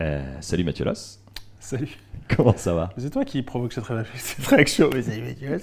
Euh, 0.00 0.22
salut 0.40 0.64
Mathieu 0.64 0.84
Loss. 0.84 1.20
Salut. 1.60 1.88
Comment 2.36 2.56
ça 2.56 2.74
va? 2.74 2.90
C'est 2.98 3.10
toi 3.10 3.24
qui 3.24 3.42
provoque 3.42 3.72
cette, 3.72 3.84
ré- 3.84 4.04
cette 4.16 4.46
réaction. 4.46 4.90
Mais 4.92 5.02
salut, 5.02 5.22
Mathieu. 5.22 5.58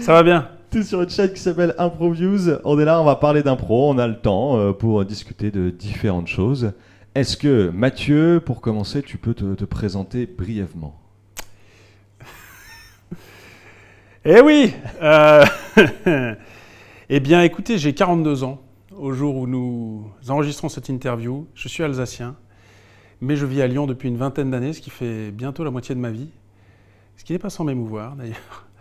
Ça 0.00 0.12
va 0.12 0.22
bien? 0.22 0.48
T'es 0.70 0.82
sur 0.84 1.02
une 1.02 1.10
chaîne 1.10 1.32
qui 1.32 1.40
s'appelle 1.40 1.74
ImproViews. 1.78 2.58
On 2.64 2.78
est 2.78 2.84
là, 2.84 3.00
on 3.00 3.04
va 3.04 3.16
parler 3.16 3.42
d'impro. 3.42 3.90
On 3.90 3.98
a 3.98 4.06
le 4.06 4.18
temps 4.18 4.56
euh, 4.58 4.72
pour 4.72 5.04
discuter 5.04 5.50
de 5.50 5.70
différentes 5.70 6.28
choses. 6.28 6.72
Est-ce 7.14 7.36
que 7.36 7.70
Mathieu, 7.70 8.40
pour 8.44 8.60
commencer, 8.60 9.02
tu 9.02 9.18
peux 9.18 9.34
te, 9.34 9.54
te 9.54 9.64
présenter 9.64 10.26
brièvement? 10.26 10.96
Eh 14.24 14.40
oui 14.42 14.72
euh, 15.02 15.44
Eh 17.08 17.18
bien, 17.20 17.42
écoutez, 17.42 17.78
j'ai 17.78 17.92
42 17.94 18.44
ans 18.44 18.60
au 18.96 19.12
jour 19.12 19.34
où 19.36 19.46
nous 19.48 20.06
enregistrons 20.28 20.68
cette 20.68 20.88
interview. 20.88 21.48
Je 21.54 21.66
suis 21.66 21.82
alsacien, 21.82 22.36
mais 23.20 23.36
je 23.36 23.46
vis 23.46 23.62
à 23.62 23.66
Lyon 23.66 23.86
depuis 23.86 24.08
une 24.08 24.16
vingtaine 24.16 24.50
d'années, 24.50 24.72
ce 24.72 24.80
qui 24.80 24.90
fait 24.90 25.30
bientôt 25.30 25.64
la 25.64 25.70
moitié 25.70 25.94
de 25.94 26.00
ma 26.00 26.10
vie. 26.10 26.30
Ce 27.16 27.24
qui 27.24 27.32
n'est 27.32 27.38
pas 27.38 27.50
sans 27.50 27.64
m'émouvoir, 27.64 28.16
d'ailleurs. 28.16 28.66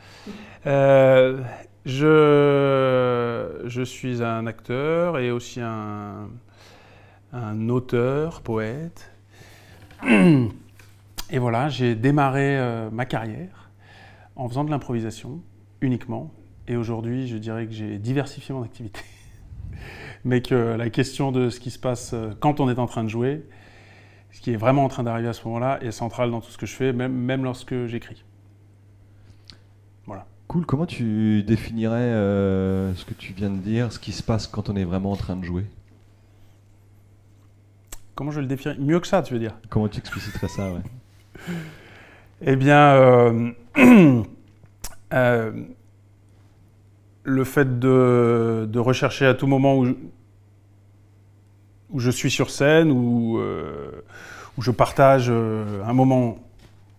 Euh, 0.67 1.41
je, 1.85 3.63
je 3.65 3.81
suis 3.81 4.21
un 4.21 4.45
acteur 4.45 5.17
et 5.17 5.31
aussi 5.31 5.61
un, 5.61 6.27
un 7.31 7.69
auteur, 7.69 8.41
poète. 8.41 9.11
Et 11.31 11.37
voilà, 11.37 11.69
j'ai 11.69 11.95
démarré 11.95 12.57
euh, 12.57 12.89
ma 12.91 13.05
carrière 13.05 13.69
en 14.35 14.47
faisant 14.49 14.63
de 14.63 14.71
l'improvisation 14.71 15.41
uniquement. 15.81 16.31
Et 16.67 16.75
aujourd'hui, 16.75 17.27
je 17.27 17.37
dirais 17.37 17.67
que 17.67 17.73
j'ai 17.73 17.97
diversifié 17.99 18.53
mon 18.53 18.63
activité. 18.63 19.01
Mais 20.25 20.41
que 20.41 20.75
la 20.75 20.89
question 20.89 21.31
de 21.31 21.49
ce 21.49 21.59
qui 21.59 21.71
se 21.71 21.79
passe 21.79 22.11
euh, 22.13 22.31
quand 22.39 22.59
on 22.59 22.69
est 22.69 22.79
en 22.79 22.87
train 22.87 23.03
de 23.03 23.09
jouer, 23.09 23.45
ce 24.31 24.41
qui 24.41 24.51
est 24.51 24.57
vraiment 24.57 24.85
en 24.85 24.89
train 24.89 25.03
d'arriver 25.03 25.29
à 25.29 25.33
ce 25.33 25.43
moment-là, 25.45 25.79
est 25.81 25.91
central 25.91 26.31
dans 26.31 26.41
tout 26.41 26.51
ce 26.51 26.57
que 26.57 26.65
je 26.65 26.75
fais, 26.75 26.93
même, 26.93 27.13
même 27.13 27.43
lorsque 27.43 27.85
j'écris. 27.85 28.23
Voilà. 30.05 30.25
Cool, 30.47 30.65
comment 30.65 30.85
tu 30.85 31.43
définirais 31.43 31.97
euh, 31.99 32.93
ce 32.95 33.05
que 33.05 33.13
tu 33.13 33.33
viens 33.33 33.49
de 33.49 33.57
dire, 33.57 33.91
ce 33.91 33.99
qui 33.99 34.11
se 34.11 34.23
passe 34.23 34.47
quand 34.47 34.69
on 34.69 34.75
est 34.75 34.83
vraiment 34.83 35.11
en 35.11 35.15
train 35.15 35.35
de 35.35 35.43
jouer? 35.43 35.65
Comment 38.15 38.31
je 38.31 38.41
le 38.41 38.47
définis 38.47 38.75
Mieux 38.79 38.99
que 38.99 39.07
ça, 39.07 39.21
tu 39.21 39.33
veux 39.33 39.39
dire? 39.39 39.57
Comment 39.69 39.87
tu 39.87 39.99
expliciterais 39.99 40.47
ça 40.47 40.71
ouais? 40.71 40.81
Eh 42.41 42.55
bien, 42.55 42.93
euh, 42.95 43.51
euh, 45.13 45.51
le 47.23 47.43
fait 47.43 47.79
de, 47.79 48.67
de 48.69 48.79
rechercher 48.79 49.25
à 49.25 49.33
tout 49.33 49.47
moment 49.47 49.77
où 49.77 49.85
je, 49.85 49.93
où 51.89 51.99
je 51.99 52.11
suis 52.11 52.31
sur 52.31 52.49
scène, 52.49 52.91
où, 52.91 53.39
euh, 53.39 54.03
je 54.59 54.71
partage 54.71 55.27
euh, 55.29 55.83
un 55.85 55.93
moment 55.93 56.37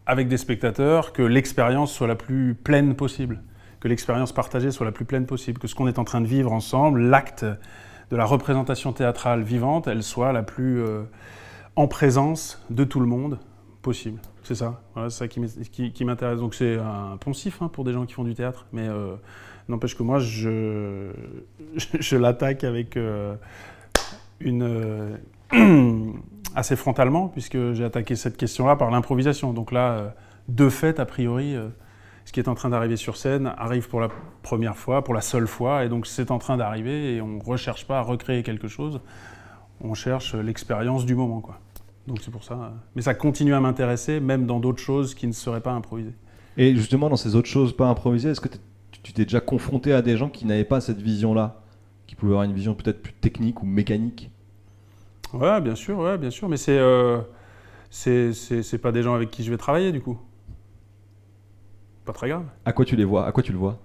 avec 0.06 0.28
des 0.28 0.38
spectateurs, 0.38 1.12
que 1.12 1.22
l'expérience 1.22 1.92
soit 1.92 2.06
la 2.06 2.14
plus 2.14 2.54
pleine 2.54 2.94
possible, 2.94 3.42
que 3.80 3.88
l'expérience 3.88 4.32
partagée 4.32 4.70
soit 4.70 4.86
la 4.86 4.92
plus 4.92 5.04
pleine 5.04 5.26
possible, 5.26 5.58
que 5.58 5.68
ce 5.68 5.74
qu'on 5.74 5.86
est 5.86 5.98
en 5.98 6.04
train 6.04 6.22
de 6.22 6.26
vivre 6.26 6.52
ensemble, 6.52 7.00
l'acte 7.00 7.44
de 7.44 8.16
la 8.16 8.24
représentation 8.24 8.92
théâtrale 8.92 9.42
vivante, 9.42 9.86
elle 9.86 10.02
soit 10.02 10.32
la 10.32 10.42
plus 10.42 10.80
euh, 10.80 11.02
en 11.76 11.86
présence 11.86 12.64
de 12.70 12.84
tout 12.84 12.98
le 13.00 13.06
monde 13.06 13.38
possible. 13.82 14.20
C'est 14.42 14.54
ça, 14.54 14.80
c'est 15.10 15.28
qui 15.28 16.04
m'intéresse. 16.04 16.40
Donc 16.40 16.54
c'est 16.54 16.78
un 16.78 17.16
poncif 17.18 17.60
hein, 17.62 17.68
pour 17.68 17.84
des 17.84 17.92
gens 17.92 18.06
qui 18.06 18.14
font 18.14 18.24
du 18.24 18.34
théâtre, 18.34 18.66
mais 18.72 18.88
n'empêche 19.68 19.96
que 19.96 20.02
moi, 20.02 20.18
je, 20.18 21.12
l'attaque 22.12 22.64
avec 22.64 22.98
une 24.40 25.16
euh, 25.52 26.12
assez 26.54 26.76
frontalement, 26.76 27.28
puisque 27.28 27.72
j'ai 27.72 27.84
attaqué 27.84 28.16
cette 28.16 28.36
question-là 28.36 28.76
par 28.76 28.90
l'improvisation. 28.90 29.52
Donc 29.52 29.72
là, 29.72 29.92
euh, 29.92 30.08
de 30.48 30.68
fait, 30.68 30.98
a 30.98 31.06
priori, 31.06 31.54
euh, 31.54 31.68
ce 32.24 32.32
qui 32.32 32.40
est 32.40 32.48
en 32.48 32.54
train 32.54 32.70
d'arriver 32.70 32.96
sur 32.96 33.16
scène 33.16 33.52
arrive 33.58 33.88
pour 33.88 34.00
la 34.00 34.08
première 34.42 34.76
fois, 34.76 35.04
pour 35.04 35.14
la 35.14 35.20
seule 35.20 35.46
fois, 35.46 35.84
et 35.84 35.88
donc 35.88 36.06
c'est 36.06 36.30
en 36.30 36.38
train 36.38 36.56
d'arriver, 36.56 37.16
et 37.16 37.20
on 37.20 37.28
ne 37.28 37.42
recherche 37.42 37.86
pas 37.86 37.98
à 37.98 38.02
recréer 38.02 38.42
quelque 38.42 38.68
chose, 38.68 39.00
on 39.80 39.94
cherche 39.94 40.34
l'expérience 40.34 41.06
du 41.06 41.14
moment, 41.14 41.40
quoi. 41.40 41.58
Donc 42.06 42.18
c'est 42.22 42.30
pour 42.30 42.44
ça. 42.44 42.72
Mais 42.96 43.02
ça 43.02 43.14
continue 43.14 43.54
à 43.54 43.60
m'intéresser, 43.60 44.20
même 44.20 44.46
dans 44.46 44.58
d'autres 44.58 44.82
choses 44.82 45.14
qui 45.14 45.26
ne 45.26 45.32
seraient 45.32 45.60
pas 45.60 45.72
improvisées. 45.72 46.14
Et 46.56 46.74
justement, 46.74 47.08
dans 47.08 47.16
ces 47.16 47.36
autres 47.36 47.48
choses 47.48 47.76
pas 47.76 47.86
improvisées, 47.86 48.30
est-ce 48.30 48.40
que 48.40 48.48
tu 49.02 49.12
t'es 49.12 49.24
déjà 49.24 49.40
confronté 49.40 49.92
à 49.92 50.02
des 50.02 50.16
gens 50.16 50.28
qui 50.28 50.46
n'avaient 50.46 50.64
pas 50.64 50.80
cette 50.80 51.00
vision-là? 51.00 51.62
Qui 52.10 52.16
pouvaient 52.16 52.32
avoir 52.32 52.42
une 52.42 52.54
vision 52.54 52.74
peut-être 52.74 53.04
plus 53.04 53.12
technique 53.12 53.62
ou 53.62 53.66
mécanique 53.66 54.32
Ouais, 55.32 55.60
bien 55.60 55.76
sûr, 55.76 55.96
ouais, 55.96 56.18
bien 56.18 56.30
sûr. 56.30 56.48
Mais 56.48 56.56
c'est, 56.56 56.76
euh, 56.76 57.20
c'est, 57.88 58.78
pas 58.82 58.90
des 58.90 59.04
gens 59.04 59.14
avec 59.14 59.30
qui 59.30 59.44
je 59.44 59.50
vais 59.52 59.56
travailler, 59.56 59.92
du 59.92 60.00
coup. 60.00 60.18
Pas 62.04 62.12
très 62.12 62.28
grave. 62.28 62.46
À 62.64 62.72
quoi 62.72 62.84
tu 62.84 62.96
les 62.96 63.04
vois 63.04 63.26
À 63.26 63.30
quoi 63.30 63.44
tu 63.44 63.52
le 63.52 63.58
vois? 63.58 63.78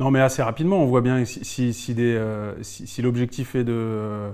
Non, 0.00 0.10
mais 0.10 0.20
assez 0.20 0.42
rapidement, 0.42 0.78
on 0.78 0.86
voit 0.86 1.02
bien 1.02 1.22
si, 1.26 1.74
si, 1.74 1.94
euh, 1.98 2.54
si, 2.62 2.86
si 2.86 3.02
l'objectif 3.02 3.54
est 3.56 3.64
de, 3.64 3.74
euh, 3.74 4.30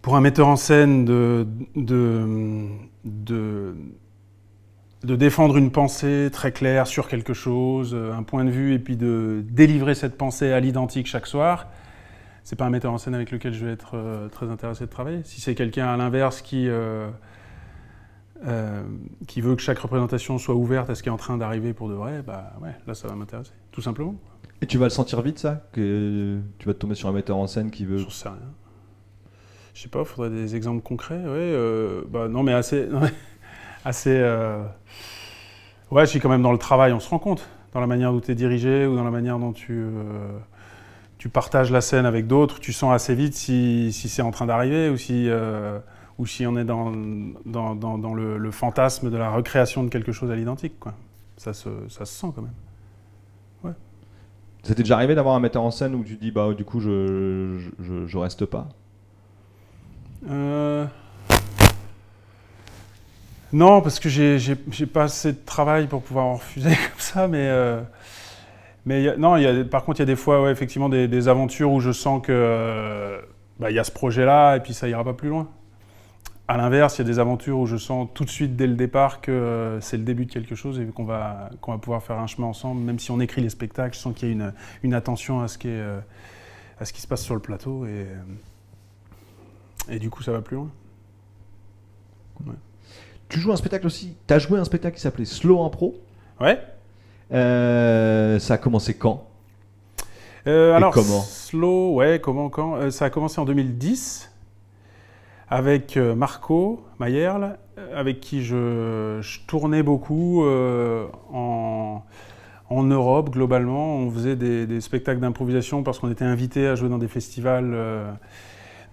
pour 0.00 0.14
un 0.14 0.20
metteur 0.20 0.46
en 0.46 0.54
scène 0.54 1.04
de, 1.04 1.44
de, 1.74 2.68
de, 3.04 3.74
de 5.04 5.16
défendre 5.16 5.56
une 5.56 5.70
pensée 5.70 6.30
très 6.32 6.52
claire 6.52 6.86
sur 6.86 7.08
quelque 7.08 7.34
chose, 7.34 7.92
euh, 7.94 8.12
un 8.12 8.22
point 8.22 8.44
de 8.44 8.50
vue, 8.50 8.74
et 8.74 8.78
puis 8.78 8.96
de 8.96 9.44
délivrer 9.48 9.94
cette 9.94 10.16
pensée 10.16 10.52
à 10.52 10.60
l'identique 10.60 11.06
chaque 11.06 11.26
soir, 11.26 11.68
c'est 12.44 12.56
pas 12.56 12.66
un 12.66 12.70
metteur 12.70 12.92
en 12.92 12.98
scène 12.98 13.14
avec 13.14 13.30
lequel 13.30 13.54
je 13.54 13.64
vais 13.64 13.72
être 13.72 13.92
euh, 13.94 14.28
très 14.28 14.50
intéressé 14.50 14.84
de 14.84 14.90
travailler. 14.90 15.22
Si 15.24 15.40
c'est 15.40 15.54
quelqu'un 15.54 15.86
à 15.88 15.96
l'inverse 15.96 16.42
qui, 16.42 16.68
euh, 16.68 17.08
euh, 18.46 18.82
qui 19.26 19.40
veut 19.40 19.56
que 19.56 19.62
chaque 19.62 19.78
représentation 19.78 20.36
soit 20.36 20.54
ouverte 20.54 20.90
à 20.90 20.94
ce 20.94 21.02
qui 21.02 21.08
est 21.08 21.12
en 21.12 21.16
train 21.16 21.38
d'arriver 21.38 21.72
pour 21.72 21.88
de 21.88 21.94
vrai, 21.94 22.22
bah 22.22 22.52
ouais, 22.60 22.76
là 22.86 22.94
ça 22.94 23.08
va 23.08 23.14
m'intéresser, 23.14 23.52
tout 23.72 23.80
simplement. 23.80 24.14
Et 24.60 24.66
tu 24.66 24.76
vas 24.76 24.84
le 24.84 24.90
sentir 24.90 25.22
vite, 25.22 25.38
ça 25.38 25.66
Que 25.72 26.38
tu 26.58 26.66
vas 26.66 26.74
te 26.74 26.78
tomber 26.78 26.94
sur 26.94 27.08
un 27.08 27.12
metteur 27.12 27.38
en 27.38 27.46
scène 27.46 27.70
qui 27.70 27.86
veut. 27.86 27.96
J'en 27.96 28.10
sais 28.10 28.28
rien. 28.28 28.38
Je 29.72 29.80
sais 29.80 29.88
pas, 29.88 30.00
il 30.00 30.04
faudrait 30.04 30.30
des 30.30 30.54
exemples 30.54 30.82
concrets. 30.82 31.24
Ouais, 31.26 32.04
bah 32.08 32.28
non, 32.28 32.42
mais 32.42 32.52
assez. 32.52 32.86
non, 32.90 33.00
mais 33.00 33.10
assez 33.84 34.10
euh, 34.10 34.62
Ouais, 35.90 36.04
je 36.06 36.10
suis 36.10 36.20
quand 36.20 36.28
même 36.28 36.42
dans 36.42 36.52
le 36.52 36.58
travail, 36.58 36.92
on 36.92 37.00
se 37.00 37.08
rend 37.08 37.18
compte. 37.18 37.46
Dans 37.72 37.80
la 37.80 37.86
manière 37.86 38.12
dont 38.12 38.20
tu 38.20 38.30
es 38.30 38.34
dirigé 38.34 38.86
ou 38.86 38.96
dans 38.96 39.04
la 39.04 39.10
manière 39.10 39.38
dont 39.38 39.52
tu, 39.52 39.72
euh, 39.72 40.38
tu 41.18 41.28
partages 41.28 41.70
la 41.72 41.80
scène 41.80 42.06
avec 42.06 42.26
d'autres, 42.26 42.60
tu 42.60 42.72
sens 42.72 42.92
assez 42.94 43.14
vite 43.14 43.34
si, 43.34 43.92
si 43.92 44.08
c'est 44.08 44.22
en 44.22 44.30
train 44.32 44.46
d'arriver 44.46 44.90
ou 44.90 44.96
si, 44.96 45.28
euh, 45.28 45.78
ou 46.18 46.26
si 46.26 46.46
on 46.46 46.56
est 46.58 46.64
dans, 46.64 46.92
dans, 47.46 47.74
dans, 47.74 47.98
dans 47.98 48.14
le, 48.14 48.38
le 48.38 48.50
fantasme 48.52 49.10
de 49.10 49.16
la 49.16 49.30
recréation 49.30 49.84
de 49.84 49.90
quelque 49.90 50.12
chose 50.12 50.30
à 50.30 50.36
l'identique. 50.36 50.78
quoi. 50.80 50.94
Ça 51.36 51.52
se, 51.54 51.70
ça 51.88 52.04
se 52.06 52.14
sent 52.14 52.28
quand 52.34 52.42
même. 52.42 52.52
Ça 54.64 54.74
t'est 54.74 54.82
déjà 54.82 54.96
arrivé 54.96 55.14
d'avoir 55.14 55.36
un 55.36 55.40
metteur 55.40 55.62
en 55.62 55.70
scène 55.70 55.94
où 55.94 56.02
tu 56.02 56.16
dis, 56.16 56.30
bah 56.32 56.52
du 56.54 56.64
coup, 56.64 56.80
je, 56.80 57.58
je, 57.58 57.70
je- 57.84 58.06
je 58.06 58.18
reste 58.18 58.46
pas? 58.46 58.68
Euh, 60.30 60.86
Non, 63.54 63.80
parce 63.82 64.00
que 64.00 64.08
j'ai 64.08 64.56
pas 64.86 65.04
assez 65.04 65.32
de 65.32 65.38
travail 65.46 65.86
pour 65.86 66.02
pouvoir 66.02 66.26
en 66.26 66.34
refuser 66.34 66.70
comme 66.90 66.98
ça, 66.98 67.28
mais. 67.28 67.46
euh, 67.48 67.80
Mais 68.86 69.02
y 69.04 69.08
a- 69.08 69.16
non, 69.16 69.36
par 69.66 69.84
contre, 69.84 70.00
il 70.00 70.02
y 70.02 70.04
a 70.04 70.06
des 70.06 70.16
fois, 70.16 70.50
effectivement, 70.50 70.88
des, 70.88 71.28
aventures 71.28 71.72
où 71.72 71.80
je 71.80 71.92
sens 71.92 72.20
que 72.22 72.32
euh, 72.32 73.20
bah, 73.60 73.70
y 73.70 73.78
a 73.78 73.84
ce 73.84 73.92
projet-là 73.92 74.56
et 74.56 74.60
puis 74.60 74.74
ça 74.74 74.88
ira 74.88 75.04
pas 75.04 75.14
plus 75.14 75.28
loin. 75.28 75.48
À 76.48 76.56
l'inverse, 76.58 76.98
il 76.98 77.02
y 77.02 77.04
a 77.04 77.08
des 77.08 77.18
aventures 77.20 77.58
où 77.60 77.66
je 77.66 77.76
sens 77.76 78.08
tout 78.14 78.24
de 78.24 78.30
suite 78.30 78.56
dès 78.56 78.66
le 78.66 78.74
départ 78.74 79.20
que 79.20 79.30
euh, 79.32 79.80
c'est 79.80 79.98
le 79.98 80.04
début 80.04 80.26
de 80.26 80.32
quelque 80.32 80.54
chose 80.56 80.80
et 80.80 80.86
qu'on 80.86 81.04
va, 81.04 81.50
pouvoir 81.80 82.02
faire 82.02 82.18
un 82.18 82.26
chemin 82.26 82.48
ensemble, 82.48 82.82
même 82.82 82.98
si 82.98 83.10
on 83.12 83.20
écrit 83.20 83.40
les 83.42 83.50
spectacles, 83.50 83.94
je 83.96 84.00
sens 84.00 84.14
qu'il 84.14 84.28
y 84.28 84.42
a 84.42 84.52
une, 84.82 84.94
attention 84.94 85.40
à 85.42 85.48
ce, 85.48 85.58
qui 85.58 85.68
est, 85.68 85.80
euh, 85.80 86.00
à 86.80 86.84
ce 86.84 86.92
qui 86.92 87.00
se 87.00 87.06
passe 87.06 87.22
sur 87.22 87.34
le 87.34 87.40
plateau 87.40 87.86
et 89.88 89.98
du 89.98 90.10
coup 90.10 90.22
ça 90.22 90.32
va 90.32 90.42
plus 90.42 90.56
loin. 90.56 90.70
Tu 93.34 93.40
joues 93.40 93.50
un 93.50 93.56
spectacle 93.56 93.84
aussi 93.84 94.14
T'as 94.28 94.38
joué 94.38 94.60
un 94.60 94.64
spectacle 94.64 94.94
qui 94.94 95.02
s'appelait 95.02 95.24
Slow 95.24 95.64
Impro. 95.64 95.96
Ouais. 96.40 96.60
Euh, 97.32 98.38
Ça 98.38 98.54
a 98.54 98.58
commencé 98.58 98.94
quand? 98.94 99.26
Euh, 100.46 100.70
Et 100.70 100.76
alors, 100.76 100.94
comment? 100.94 101.20
Slow, 101.20 101.94
ouais, 101.94 102.20
comment, 102.22 102.48
quand 102.48 102.76
Euh, 102.76 102.90
Ça 102.92 103.06
a 103.06 103.10
commencé 103.10 103.40
en 103.40 103.44
2010 103.44 104.30
avec 105.48 105.96
Marco 105.96 106.84
Mayerl, 107.00 107.58
avec 107.92 108.20
qui 108.20 108.44
je, 108.44 109.18
je 109.20 109.40
tournais 109.48 109.82
beaucoup 109.82 110.44
en, 110.46 112.02
en 112.70 112.82
Europe 112.84 113.30
globalement. 113.30 113.96
On 113.96 114.12
faisait 114.12 114.36
des, 114.36 114.68
des 114.68 114.80
spectacles 114.80 115.18
d'improvisation 115.18 115.82
parce 115.82 115.98
qu'on 115.98 116.10
était 116.12 116.24
invité 116.24 116.68
à 116.68 116.76
jouer 116.76 116.88
dans 116.88 116.98
des 116.98 117.08
festivals 117.08 117.76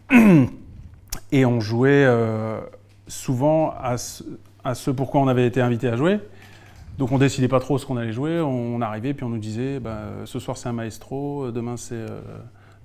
et 1.32 1.46
on 1.46 1.60
jouait 1.60 2.06
souvent 3.12 3.74
à 3.82 3.98
ce, 3.98 4.24
à 4.64 4.74
ce 4.74 4.90
pourquoi 4.90 5.20
on 5.22 5.28
avait 5.28 5.46
été 5.46 5.60
invité 5.62 5.90
à 5.90 5.96
jouer. 5.96 6.20
Donc 6.98 7.12
on 7.12 7.18
décidait 7.18 7.48
pas 7.48 7.60
trop 7.60 7.78
ce 7.78 7.86
qu'on 7.86 7.98
allait 7.98 8.14
jouer, 8.14 8.40
on 8.40 8.80
arrivait 8.82 9.14
puis 9.14 9.26
on 9.26 9.30
nous 9.30 9.38
disait 9.38 9.80
bah, 9.80 10.02
ce 10.26 10.40
soir 10.40 10.58
c'est 10.58 10.70
un 10.70 10.74
maestro, 10.74 11.52
demain 11.52 11.76
c'est 11.76 11.96
euh, 11.96 12.22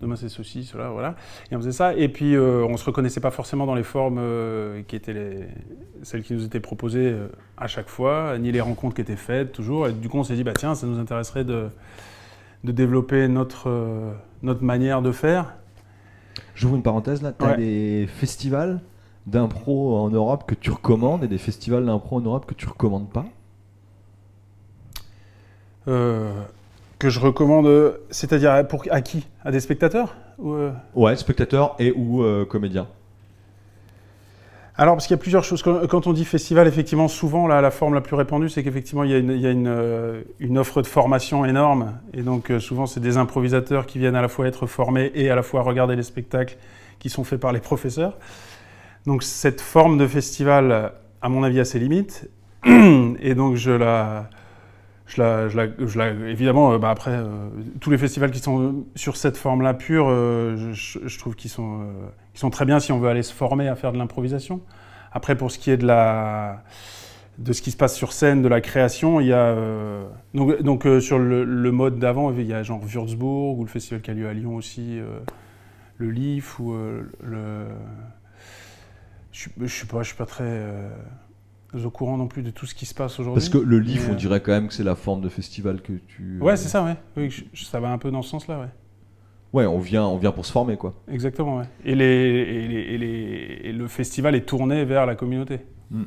demain 0.00 0.16
c'est 0.16 0.28
ceci, 0.28 0.64
cela, 0.64 0.88
voilà. 0.88 1.14
Et 1.50 1.56
on 1.56 1.58
faisait 1.58 1.72
ça. 1.72 1.94
Et 1.94 2.08
puis 2.08 2.36
on 2.36 2.70
ne 2.70 2.76
se 2.76 2.84
reconnaissait 2.84 3.20
pas 3.20 3.30
forcément 3.30 3.66
dans 3.66 3.74
les 3.74 3.84
formes 3.84 4.20
qui 4.88 4.96
étaient 4.96 5.12
les, 5.12 5.46
celles 6.02 6.22
qui 6.22 6.34
nous 6.34 6.44
étaient 6.44 6.60
proposées 6.60 7.14
à 7.56 7.68
chaque 7.68 7.88
fois, 7.88 8.36
ni 8.38 8.50
les 8.50 8.60
rencontres 8.60 8.96
qui 8.96 9.02
étaient 9.02 9.16
faites 9.16 9.52
toujours. 9.52 9.86
Et 9.86 9.92
du 9.92 10.08
coup 10.08 10.18
on 10.18 10.24
s'est 10.24 10.34
dit, 10.34 10.44
bah 10.44 10.54
tiens, 10.54 10.74
ça 10.74 10.86
nous 10.86 10.98
intéresserait 10.98 11.44
de, 11.44 11.68
de 12.64 12.72
développer 12.72 13.28
notre, 13.28 14.14
notre 14.42 14.64
manière 14.64 15.02
de 15.02 15.12
faire. 15.12 15.54
J'ouvre 16.54 16.74
une 16.74 16.82
parenthèse 16.82 17.22
là, 17.22 17.32
tu 17.32 17.44
as 17.44 17.56
des 17.56 18.08
festivals? 18.08 18.80
D'impro 19.26 19.96
en 19.96 20.08
Europe 20.08 20.44
que 20.46 20.54
tu 20.54 20.70
recommandes 20.70 21.24
et 21.24 21.28
des 21.28 21.38
festivals 21.38 21.84
d'impro 21.84 22.16
en 22.16 22.20
Europe 22.20 22.46
que 22.46 22.54
tu 22.54 22.68
recommandes 22.68 23.10
pas 23.10 23.26
euh, 25.88 26.32
Que 26.98 27.10
je 27.10 27.20
recommande, 27.20 27.98
c'est-à-dire 28.10 28.66
pour 28.68 28.84
à 28.90 29.00
qui? 29.00 29.26
À 29.44 29.50
des 29.50 29.60
spectateurs? 29.60 30.16
Euh? 30.44 30.70
Ouais, 30.94 31.16
spectateurs 31.16 31.74
et 31.78 31.92
ou 31.92 32.22
euh, 32.22 32.44
comédiens. 32.44 32.86
Alors, 34.78 34.94
parce 34.94 35.06
qu'il 35.06 35.14
y 35.14 35.18
a 35.18 35.22
plusieurs 35.22 35.42
choses. 35.42 35.62
Quand 35.62 36.06
on 36.06 36.12
dit 36.12 36.26
festival, 36.26 36.68
effectivement, 36.68 37.08
souvent, 37.08 37.46
la 37.46 37.70
forme 37.70 37.94
la 37.94 38.02
plus 38.02 38.14
répandue, 38.14 38.50
c'est 38.50 38.62
qu'effectivement, 38.62 39.04
il 39.04 39.10
y 39.10 39.14
a, 39.14 39.50
une, 39.50 40.22
une, 40.38 40.58
offre 40.58 40.82
de 40.82 40.86
formation 40.86 41.46
énorme. 41.46 41.94
Et 42.12 42.20
donc, 42.20 42.52
souvent, 42.58 42.84
c'est 42.84 43.00
des 43.00 43.16
improvisateurs 43.16 43.86
qui 43.86 43.98
viennent 43.98 44.16
à 44.16 44.20
la 44.20 44.28
fois 44.28 44.46
être 44.46 44.66
formés 44.66 45.10
et 45.14 45.30
à 45.30 45.34
la 45.34 45.42
fois 45.42 45.62
regarder 45.62 45.96
les 45.96 46.02
spectacles 46.02 46.58
qui 46.98 47.08
sont 47.08 47.24
faits 47.24 47.40
par 47.40 47.52
les 47.52 47.60
professeurs. 47.60 48.18
Donc 49.06 49.22
cette 49.22 49.60
forme 49.60 49.98
de 49.98 50.06
festival, 50.06 50.92
à 51.22 51.28
mon 51.28 51.42
avis, 51.42 51.60
a 51.60 51.64
ses 51.64 51.78
limites. 51.78 52.28
Et 52.64 53.34
donc 53.34 53.56
je 53.56 53.70
la... 53.70 54.28
Je 55.08 55.22
la, 55.22 55.48
je 55.48 55.98
la, 55.98 56.08
évidemment, 56.08 56.72
euh, 56.72 56.78
bah 56.78 56.90
après, 56.90 57.12
euh, 57.12 57.48
tous 57.80 57.92
les 57.92 57.98
festivals 57.98 58.32
qui 58.32 58.40
sont 58.40 58.86
sur 58.96 59.16
cette 59.16 59.36
forme-là 59.36 59.72
pure, 59.72 60.08
euh, 60.08 60.72
je, 60.72 61.18
trouve 61.20 61.36
qu'ils 61.36 61.50
sont, 61.50 61.86
sont 62.34 62.50
très 62.50 62.64
bien 62.64 62.80
si 62.80 62.90
on 62.90 62.98
veut 62.98 63.08
aller 63.08 63.22
se 63.22 63.32
former 63.32 63.68
à 63.68 63.76
faire 63.76 63.92
de 63.92 63.98
l'improvisation. 63.98 64.60
Après, 65.12 65.36
pour 65.36 65.52
ce 65.52 65.60
qui 65.60 65.70
est 65.70 65.76
de, 65.76 65.86
la, 65.86 66.64
de 67.38 67.52
ce 67.52 67.62
qui 67.62 67.70
se 67.70 67.76
passe 67.76 67.94
sur 67.94 68.12
scène, 68.12 68.42
de 68.42 68.48
la 68.48 68.60
création, 68.60 69.20
il 69.20 69.28
y 69.28 69.32
a. 69.32 69.54
donc, 70.34 70.60
donc 70.62 70.88
sur 71.00 71.20
le, 71.20 71.44
le 71.44 71.70
mode 71.70 72.00
d'avant, 72.00 72.32
il 72.32 72.42
y 72.42 72.52
a 72.52 72.64
genre 72.64 72.80
Würzburg, 72.84 73.60
ou 73.60 73.62
le 73.62 73.70
festival 73.70 74.02
qui 74.02 74.10
a 74.10 74.14
lieu 74.14 74.26
à 74.26 74.32
Lyon 74.32 74.56
aussi, 74.56 74.98
le 75.98 76.10
LIF, 76.10 76.58
ou 76.58 76.74
le. 77.22 77.68
Je, 79.36 79.50
ne 79.58 79.66
suis 79.66 79.86
pas, 79.86 80.02
je 80.02 80.06
suis 80.08 80.16
pas 80.16 80.24
très 80.24 80.44
euh, 80.46 80.88
au 81.84 81.90
courant 81.90 82.16
non 82.16 82.26
plus 82.26 82.42
de 82.42 82.48
tout 82.48 82.64
ce 82.64 82.74
qui 82.74 82.86
se 82.86 82.94
passe 82.94 83.20
aujourd'hui. 83.20 83.42
Parce 83.42 83.50
que 83.50 83.58
le 83.58 83.78
livre, 83.78 84.06
on 84.08 84.14
euh, 84.14 84.16
dirait 84.16 84.40
quand 84.40 84.52
même 84.52 84.68
que 84.68 84.72
c'est 84.72 84.82
la 84.82 84.94
forme 84.94 85.20
de 85.20 85.28
festival 85.28 85.82
que 85.82 85.92
tu. 85.92 86.38
Ouais, 86.40 86.56
c'est 86.56 86.70
ça, 86.70 86.82
ouais. 86.82 86.96
Oui, 87.18 87.46
ça 87.52 87.78
va 87.78 87.90
un 87.90 87.98
peu 87.98 88.10
dans 88.10 88.22
ce 88.22 88.30
sens-là, 88.30 88.60
ouais. 88.60 88.68
Ouais, 89.52 89.66
on 89.66 89.78
vient, 89.78 90.04
on 90.04 90.16
vient 90.16 90.32
pour 90.32 90.46
se 90.46 90.52
former, 90.52 90.78
quoi. 90.78 90.94
Exactement, 91.06 91.58
ouais. 91.58 91.66
Et, 91.84 91.94
les, 91.94 92.04
et, 92.04 92.98
les, 92.98 93.60
et, 93.64 93.72
le 93.72 93.86
festival 93.88 94.34
est 94.34 94.46
tourné 94.46 94.86
vers 94.86 95.04
la 95.04 95.16
communauté. 95.16 95.60
Hmm. 95.90 96.04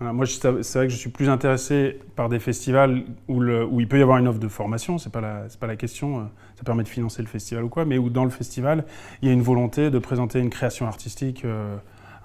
moi, 0.00 0.24
c'est 0.26 0.48
vrai 0.48 0.86
que 0.86 0.92
je 0.92 0.98
suis 0.98 1.10
plus 1.10 1.28
intéressé 1.28 1.98
par 2.14 2.28
des 2.28 2.38
festivals 2.38 3.02
où, 3.26 3.40
le, 3.40 3.66
où 3.66 3.80
il 3.80 3.88
peut 3.88 3.98
y 3.98 4.02
avoir 4.02 4.18
une 4.18 4.28
offre 4.28 4.38
de 4.38 4.48
formation, 4.48 4.98
c'est 4.98 5.12
pas 5.12 5.20
la, 5.20 5.46
pas 5.58 5.66
la 5.66 5.76
question, 5.76 6.20
euh, 6.20 6.22
ça 6.54 6.62
permet 6.62 6.84
de 6.84 6.88
financer 6.88 7.22
le 7.22 7.28
festival 7.28 7.64
ou 7.64 7.68
quoi, 7.68 7.84
mais 7.84 7.98
où 7.98 8.08
dans 8.08 8.24
le 8.24 8.30
festival, 8.30 8.84
il 9.20 9.28
y 9.28 9.30
a 9.32 9.34
une 9.34 9.42
volonté 9.42 9.90
de 9.90 9.98
présenter 9.98 10.38
une 10.38 10.50
création 10.50 10.86
artistique 10.86 11.44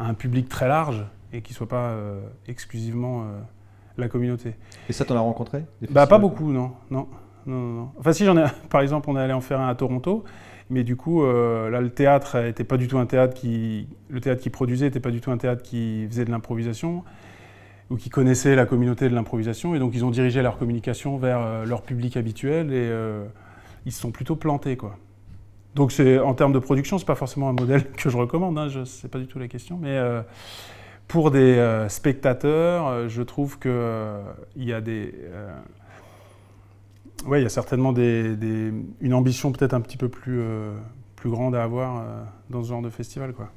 à 0.04 0.08
un 0.08 0.14
public 0.14 0.50
très 0.50 0.68
large 0.68 1.06
et 1.32 1.42
qui 1.42 1.54
ne 1.54 1.56
soit 1.56 1.68
pas 1.68 1.90
euh, 1.90 2.22
exclusivement 2.48 3.22
euh, 3.22 3.40
la 3.98 4.08
communauté. 4.08 4.56
Et 4.90 4.94
ça, 4.94 5.06
t'en 5.06 5.16
as 5.16 5.20
rencontré 5.20 5.64
Bah 5.90 6.08
pas 6.08 6.20
beaucoup, 6.20 6.52
non, 6.52 6.74
non, 6.92 7.08
non, 7.46 7.60
non. 7.60 7.90
Enfin 7.98 8.14
si 8.14 8.26
j'en 8.26 8.38
ai, 8.38 8.46
par 8.70 8.82
exemple, 8.82 9.10
on 9.10 9.18
est 9.18 9.22
allé 9.22 9.34
en 9.34 9.42
faire 9.42 9.62
un 9.62 9.70
à 9.70 9.76
Toronto, 9.76 10.24
mais 10.70 10.84
du 10.84 10.96
coup 10.96 11.24
euh, 11.24 11.70
là 11.70 11.82
le 11.82 11.90
théâtre 11.90 12.40
n'était 12.40 12.64
pas 12.64 12.78
du 12.78 12.88
tout 12.88 12.98
un 12.98 13.06
théâtre 13.06 13.34
qui, 13.34 13.88
le 14.10 14.22
théâtre 14.22 14.42
qui 14.42 14.50
produisait 14.50 14.86
n'était 14.86 15.00
pas 15.00 15.12
du 15.12 15.22
tout 15.22 15.32
un 15.32 15.38
théâtre 15.38 15.62
qui 15.62 16.06
faisait 16.08 16.26
de 16.26 16.32
l'improvisation 16.32 17.04
ou 17.90 17.98
qui 17.98 18.10
connaissait 18.10 18.56
la 18.56 18.66
communauté 18.66 19.10
de 19.10 19.14
l'improvisation 19.14 19.76
et 19.76 19.80
donc 19.80 19.94
ils 19.94 20.06
ont 20.06 20.10
dirigé 20.10 20.42
leur 20.42 20.58
communication 20.58 21.18
vers 21.18 21.66
leur 21.66 21.82
public 21.82 22.16
habituel 22.16 22.72
et 22.72 22.90
ils 23.86 23.92
se 23.92 24.00
sont 24.00 24.12
plutôt 24.12 24.38
plantés 24.38 24.78
quoi. 24.78 24.98
Donc 25.76 25.92
c'est 25.92 26.20
en 26.20 26.34
termes 26.34 26.54
de 26.54 26.60
production, 26.60 26.98
c'est 27.00 27.06
pas 27.06 27.16
forcément 27.16 27.50
un 27.50 27.54
modèle 27.54 27.92
que 27.98 28.10
je 28.10 28.18
recommande, 28.18 28.58
hein, 28.58 28.68
je 28.70 28.84
sais 28.84 29.08
pas 29.08 29.20
du 29.20 29.28
tout 29.28 29.40
la 29.40 29.48
question, 29.48 29.78
mais 29.82 29.90
euh, 29.98 30.22
pour 31.08 31.32
des 31.32 31.58
euh, 31.58 31.90
spectateurs, 31.90 32.88
euh, 32.88 33.08
je 33.08 33.22
trouve 33.22 33.58
que 33.60 34.20
il 34.56 34.66
y 34.66 34.74
a 34.74 34.82
des 34.82 35.14
ouais, 37.26 37.40
il 37.40 37.44
y 37.44 37.48
a 37.48 37.50
certainement 37.50 37.94
des, 37.94 38.72
une 39.02 39.14
ambition 39.14 39.52
peut-être 39.52 39.74
un 39.74 39.82
petit 39.82 39.98
peu 39.98 40.10
plus, 40.10 40.42
plus 41.16 41.30
grande 41.30 41.56
à 41.56 41.64
avoir 41.64 42.04
dans 42.50 42.64
ce 42.64 42.70
genre 42.70 42.82
de 42.82 42.90
festival. 42.90 43.34
Quoi. 43.34 43.50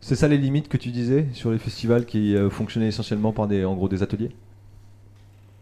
C'est 0.00 0.16
ça 0.16 0.26
les 0.26 0.38
limites 0.38 0.68
que 0.68 0.78
tu 0.78 0.90
disais 0.90 1.26
sur 1.32 1.50
les 1.50 1.58
festivals 1.58 2.06
qui 2.06 2.34
fonctionnaient 2.50 2.88
essentiellement 2.88 3.32
par 3.32 3.46
des, 3.46 3.66
en 3.66 3.74
gros 3.74 3.88
des 3.88 4.02
ateliers? 4.02 4.30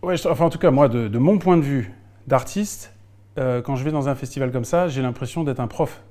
Ouais, 0.03 0.15
enfin 0.27 0.45
en 0.45 0.51
tout 0.51 0.59
cas, 0.59 0.71
moi, 0.71 0.89
de, 0.89 1.09
de 1.09 1.19
mon 1.19 1.39
point 1.39 1.57
de 1.57 1.63
vue 1.63 1.93
d'artiste, 2.29 2.95
euh, 3.37 3.63
quand 3.63 3.77
je 3.77 3.85
vais 3.85 3.91
dans 3.91 4.09
un 4.09 4.15
festival 4.15 4.53
comme 4.53 4.65
ça, 4.65 4.89
j'ai 4.89 5.03
l'impression 5.03 5.45
d'être 5.45 5.61
un 5.61 5.67
prof. 5.67 6.03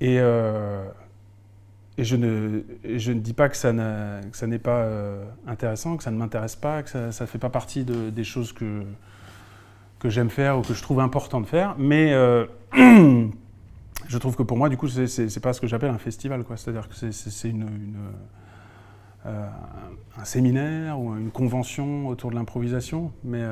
Et, 0.00 0.18
euh, 0.18 0.84
je, 1.98 2.16
ne, 2.16 2.62
dis 3.14 3.32
pas 3.32 3.48
que 3.48 3.56
ça 3.56 3.72
n'est 3.72 4.58
pas 4.58 4.78
euh, 4.78 5.24
intéressant, 5.46 5.96
que 5.96 6.02
ça 6.02 6.10
ne 6.10 6.16
m'intéresse 6.16 6.56
pas, 6.56 6.82
que 6.82 6.90
ça 6.90 7.24
ne 7.24 7.28
fait 7.28 7.38
pas 7.38 7.50
partie 7.50 7.84
de, 7.84 8.10
des 8.10 8.24
choses 8.24 8.52
que, 8.52 8.82
j'aime 10.06 10.28
faire 10.28 10.58
ou 10.58 10.60
que 10.60 10.74
je 10.74 10.82
trouve 10.82 11.00
important 11.00 11.40
de 11.40 11.46
faire. 11.46 11.76
Mais 11.78 12.12
je 12.72 14.18
trouve 14.18 14.36
que 14.36 14.42
pour 14.42 14.58
moi, 14.58 14.68
du 14.68 14.76
coup, 14.76 14.88
ce 14.88 15.22
n'est 15.22 15.40
pas 15.40 15.52
ce 15.52 15.60
que 15.60 15.66
j'appelle 15.66 15.90
un 15.90 15.98
festival. 15.98 16.44
C'est-à-dire 16.56 16.88
que 16.88 16.94
c'est 17.10 17.54
un 19.24 20.24
séminaire 20.24 21.00
ou 21.00 21.16
une 21.16 21.30
convention 21.30 22.08
autour 22.08 22.30
de 22.30 22.34
l'improvisation, 22.34 23.12
mais 23.22 23.42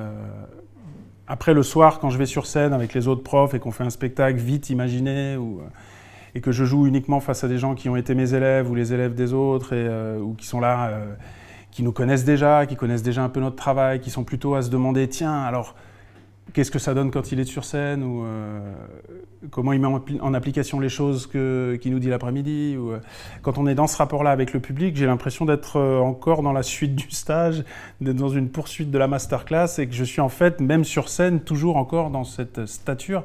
après 1.28 1.54
le 1.54 1.62
soir, 1.62 1.98
quand 1.98 2.10
je 2.10 2.19
vais 2.19 2.26
sur 2.26 2.46
scène 2.46 2.72
avec 2.72 2.94
les 2.94 3.08
autres 3.08 3.22
profs 3.22 3.54
et 3.54 3.58
qu'on 3.58 3.70
fait 3.70 3.84
un 3.84 3.90
spectacle 3.90 4.38
vite 4.38 4.70
imaginé, 4.70 5.34
euh, 5.34 5.40
et 6.34 6.40
que 6.40 6.52
je 6.52 6.64
joue 6.64 6.86
uniquement 6.86 7.20
face 7.20 7.44
à 7.44 7.48
des 7.48 7.58
gens 7.58 7.74
qui 7.74 7.88
ont 7.88 7.96
été 7.96 8.14
mes 8.14 8.34
élèves 8.34 8.70
ou 8.70 8.74
les 8.74 8.92
élèves 8.92 9.14
des 9.14 9.32
autres, 9.32 9.70
euh, 9.72 10.19
ou 10.19 10.34
qui 10.34 10.46
sont 10.46 10.60
là, 10.60 10.88
euh, 10.88 11.14
qui 11.70 11.82
nous 11.82 11.92
connaissent 11.92 12.24
déjà, 12.24 12.66
qui 12.66 12.76
connaissent 12.76 13.02
déjà 13.02 13.23
un 13.23 13.28
peu 13.28 13.40
notre 13.40 13.56
travail, 13.56 14.00
qui 14.00 14.11
sont 14.11 14.25
plutôt 14.25 14.54
à 14.54 14.62
se 14.62 14.70
demander, 14.70 15.08
tiens, 15.08 15.42
alors 15.42 15.75
qu'est-ce 16.52 16.70
que 16.70 16.78
ça 16.78 16.94
donne 16.94 17.11
quand 17.11 17.32
il 17.32 17.40
est 17.40 17.44
sur 17.44 17.64
scène 17.64 18.02
ou 18.02 18.25
euh, 18.25 18.61
comment 19.50 19.72
il 19.72 19.80
met 19.80 19.88
en, 20.20 20.34
application 20.34 20.80
les 20.80 20.88
choses 20.88 21.26
qu'il 21.26 21.92
nous 21.92 21.99
dit 21.99 22.08
l'après-midi. 22.08 22.76
Euh, 22.76 22.99
quand 23.42 23.58
on 23.58 23.66
est 23.66 23.75
dans 23.75 23.87
ce 23.87 23.96
rapport-là 23.96 24.30
avec 24.30 24.52
le 24.52 24.61
public, 24.61 24.96
j'ai 24.96 25.06
l'impression 25.06 25.44
d'être 25.44 25.76
euh, 25.78 25.99
encore 25.99 26.42
dans 26.42 26.52
la 26.52 26.62
suite 26.62 26.94
du 26.94 27.11
stage, 27.11 27.64
d'être 28.00 28.16
dans 28.16 28.28
une 28.28 28.49
poursuite 28.50 28.90
de 28.90 28.99
la 28.99 29.06
masterclass 29.06 29.78
et 29.78 29.87
que 29.87 29.94
je 29.94 30.04
suis 30.04 30.20
en 30.20 30.28
fait, 30.28 30.61
même 30.61 30.84
sur 30.84 31.08
scène, 31.08 31.40
toujours 31.40 31.76
encore 31.76 32.11
dans 32.11 32.25
cette 32.25 32.66
stature 32.66 33.25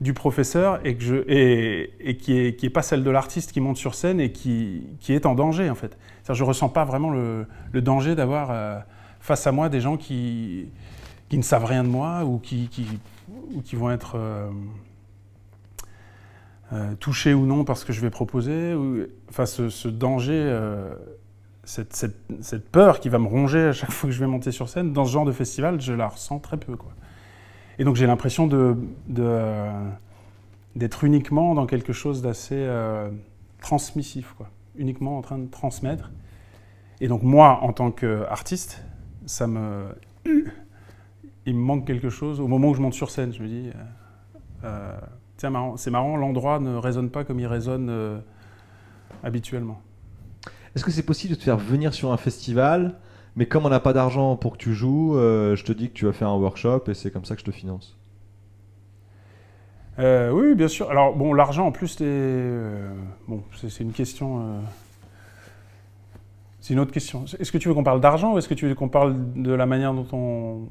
du 0.00 0.14
professeur 0.14 0.80
et, 0.84 0.96
que 0.96 1.02
je, 1.02 1.16
et, 1.28 2.16
qui 2.16 2.32
n'est 2.32 2.54
qui 2.54 2.66
est 2.66 2.70
pas 2.70 2.82
celle 2.82 3.04
de 3.04 3.10
l'artiste 3.10 3.52
qui 3.52 3.60
monte 3.60 3.76
sur 3.76 3.94
scène 3.94 4.18
et 4.18 4.32
qui, 4.32 4.86
qui 4.98 5.12
est 5.12 5.26
en 5.26 5.34
danger 5.34 5.68
en 5.68 5.74
fait. 5.74 5.96
Je 6.26 6.42
ne 6.42 6.48
ressens 6.48 6.70
pas 6.70 6.84
vraiment 6.84 7.10
le 7.10 7.46
danger 7.74 8.14
d'avoir 8.14 8.84
face 9.20 9.46
à 9.46 9.52
moi 9.52 9.68
des 9.68 9.80
gens 9.80 9.96
qui 9.96 10.68
qui 11.30 11.38
ne 11.38 11.42
savent 11.42 11.64
rien 11.64 11.84
de 11.84 11.88
moi 11.88 12.24
ou 12.24 12.38
qui, 12.38 12.68
vont 13.72 13.90
être 13.90 14.16
euh, 14.16 14.50
euh, 16.72 16.94
touchés 16.96 17.32
ou 17.32 17.46
non 17.46 17.64
par 17.64 17.76
ce 17.78 17.84
que 17.84 17.92
je 17.92 18.00
vais 18.00 18.10
proposer. 18.10 18.74
Ou, 18.74 19.06
enfin, 19.30 19.46
ce, 19.46 19.88
danger, 19.88 20.32
euh, 20.34 20.92
cette, 21.64 22.68
peur 22.72 22.98
qui 22.98 23.08
va 23.08 23.20
me 23.20 23.28
ronger 23.28 23.66
à 23.66 23.72
chaque 23.72 23.92
fois 23.92 24.10
que 24.10 24.14
je 24.14 24.18
vais 24.18 24.26
monter 24.26 24.50
sur 24.50 24.68
scène, 24.68 24.92
dans 24.92 25.04
ce 25.04 25.12
genre 25.12 25.24
de 25.24 25.30
festival, 25.30 25.80
je 25.80 25.92
la 25.92 26.08
ressens 26.08 26.40
très 26.40 26.56
peu. 26.56 26.76
Quoi. 26.76 26.90
Et 27.78 27.84
donc 27.84 27.94
j'ai 27.94 28.08
l'impression 28.08 28.48
d'être 30.74 31.04
uniquement 31.04 31.54
dans 31.54 31.66
quelque 31.66 31.92
chose 31.92 32.22
d'assez 32.22 32.68
transmissif, 33.60 34.34
quoi. 34.36 34.50
uniquement 34.76 35.16
en 35.16 35.22
train 35.22 35.38
de 35.38 35.46
transmettre. 35.46 36.10
Et 37.00 37.06
donc 37.06 37.22
moi, 37.22 37.60
en 37.62 37.72
tant 37.72 37.92
qu'artiste, 37.92 38.82
ça 39.26 39.46
me 39.46 39.86
il 41.50 41.56
me 41.56 41.62
manque 41.62 41.86
quelque 41.86 42.10
chose. 42.10 42.40
Au 42.40 42.46
moment 42.46 42.68
où 42.68 42.74
je 42.74 42.80
monte 42.80 42.94
sur 42.94 43.10
scène, 43.10 43.32
je 43.32 43.42
me 43.42 43.48
dis, 43.48 43.70
euh, 44.64 44.96
euh, 45.44 45.70
c'est 45.76 45.90
marrant, 45.90 46.16
l'endroit 46.16 46.60
ne 46.60 46.76
résonne 46.76 47.10
pas 47.10 47.24
comme 47.24 47.40
il 47.40 47.46
résonne 47.46 47.88
euh, 47.90 48.18
habituellement. 49.24 49.80
Est-ce 50.74 50.84
que 50.84 50.92
c'est 50.92 51.02
possible 51.02 51.34
de 51.34 51.38
te 51.38 51.44
faire 51.44 51.56
venir 51.56 51.92
sur 51.92 52.12
un 52.12 52.16
festival, 52.16 52.94
mais 53.34 53.46
comme 53.46 53.66
on 53.66 53.68
n'a 53.68 53.80
pas 53.80 53.92
d'argent 53.92 54.36
pour 54.36 54.52
que 54.52 54.58
tu 54.58 54.74
joues, 54.74 55.14
je 55.14 55.64
te 55.64 55.72
dis 55.72 55.88
que 55.88 55.94
tu 55.94 56.04
vas 56.04 56.12
faire 56.12 56.28
un 56.28 56.36
workshop 56.36 56.84
et 56.86 56.94
c'est 56.94 57.10
comme 57.10 57.24
ça 57.24 57.34
que 57.34 57.40
je 57.40 57.46
te 57.46 57.50
finance? 57.50 57.98
Oui, 59.98 60.54
bien 60.54 60.68
sûr. 60.68 60.88
Alors, 60.90 61.16
bon, 61.16 61.34
l'argent, 61.34 61.66
en 61.66 61.72
plus, 61.72 61.88
c'est 61.88 62.50
bon, 63.26 63.42
une 63.80 63.92
question 63.92 64.62
c'est 66.60 66.74
une 66.74 66.80
autre 66.80 66.92
question. 66.92 67.24
Est-ce 67.38 67.52
que 67.52 67.58
tu 67.58 67.68
veux 67.68 67.74
qu'on 67.74 67.84
parle 67.84 68.00
d'argent 68.00 68.34
ou 68.34 68.38
est-ce 68.38 68.48
que 68.48 68.54
tu 68.54 68.68
veux 68.68 68.74
qu'on 68.74 68.88
parle 68.88 69.16
de 69.34 69.52
la 69.52 69.66
manière 69.66 69.94
dont 69.94 70.06
on. 70.12 70.68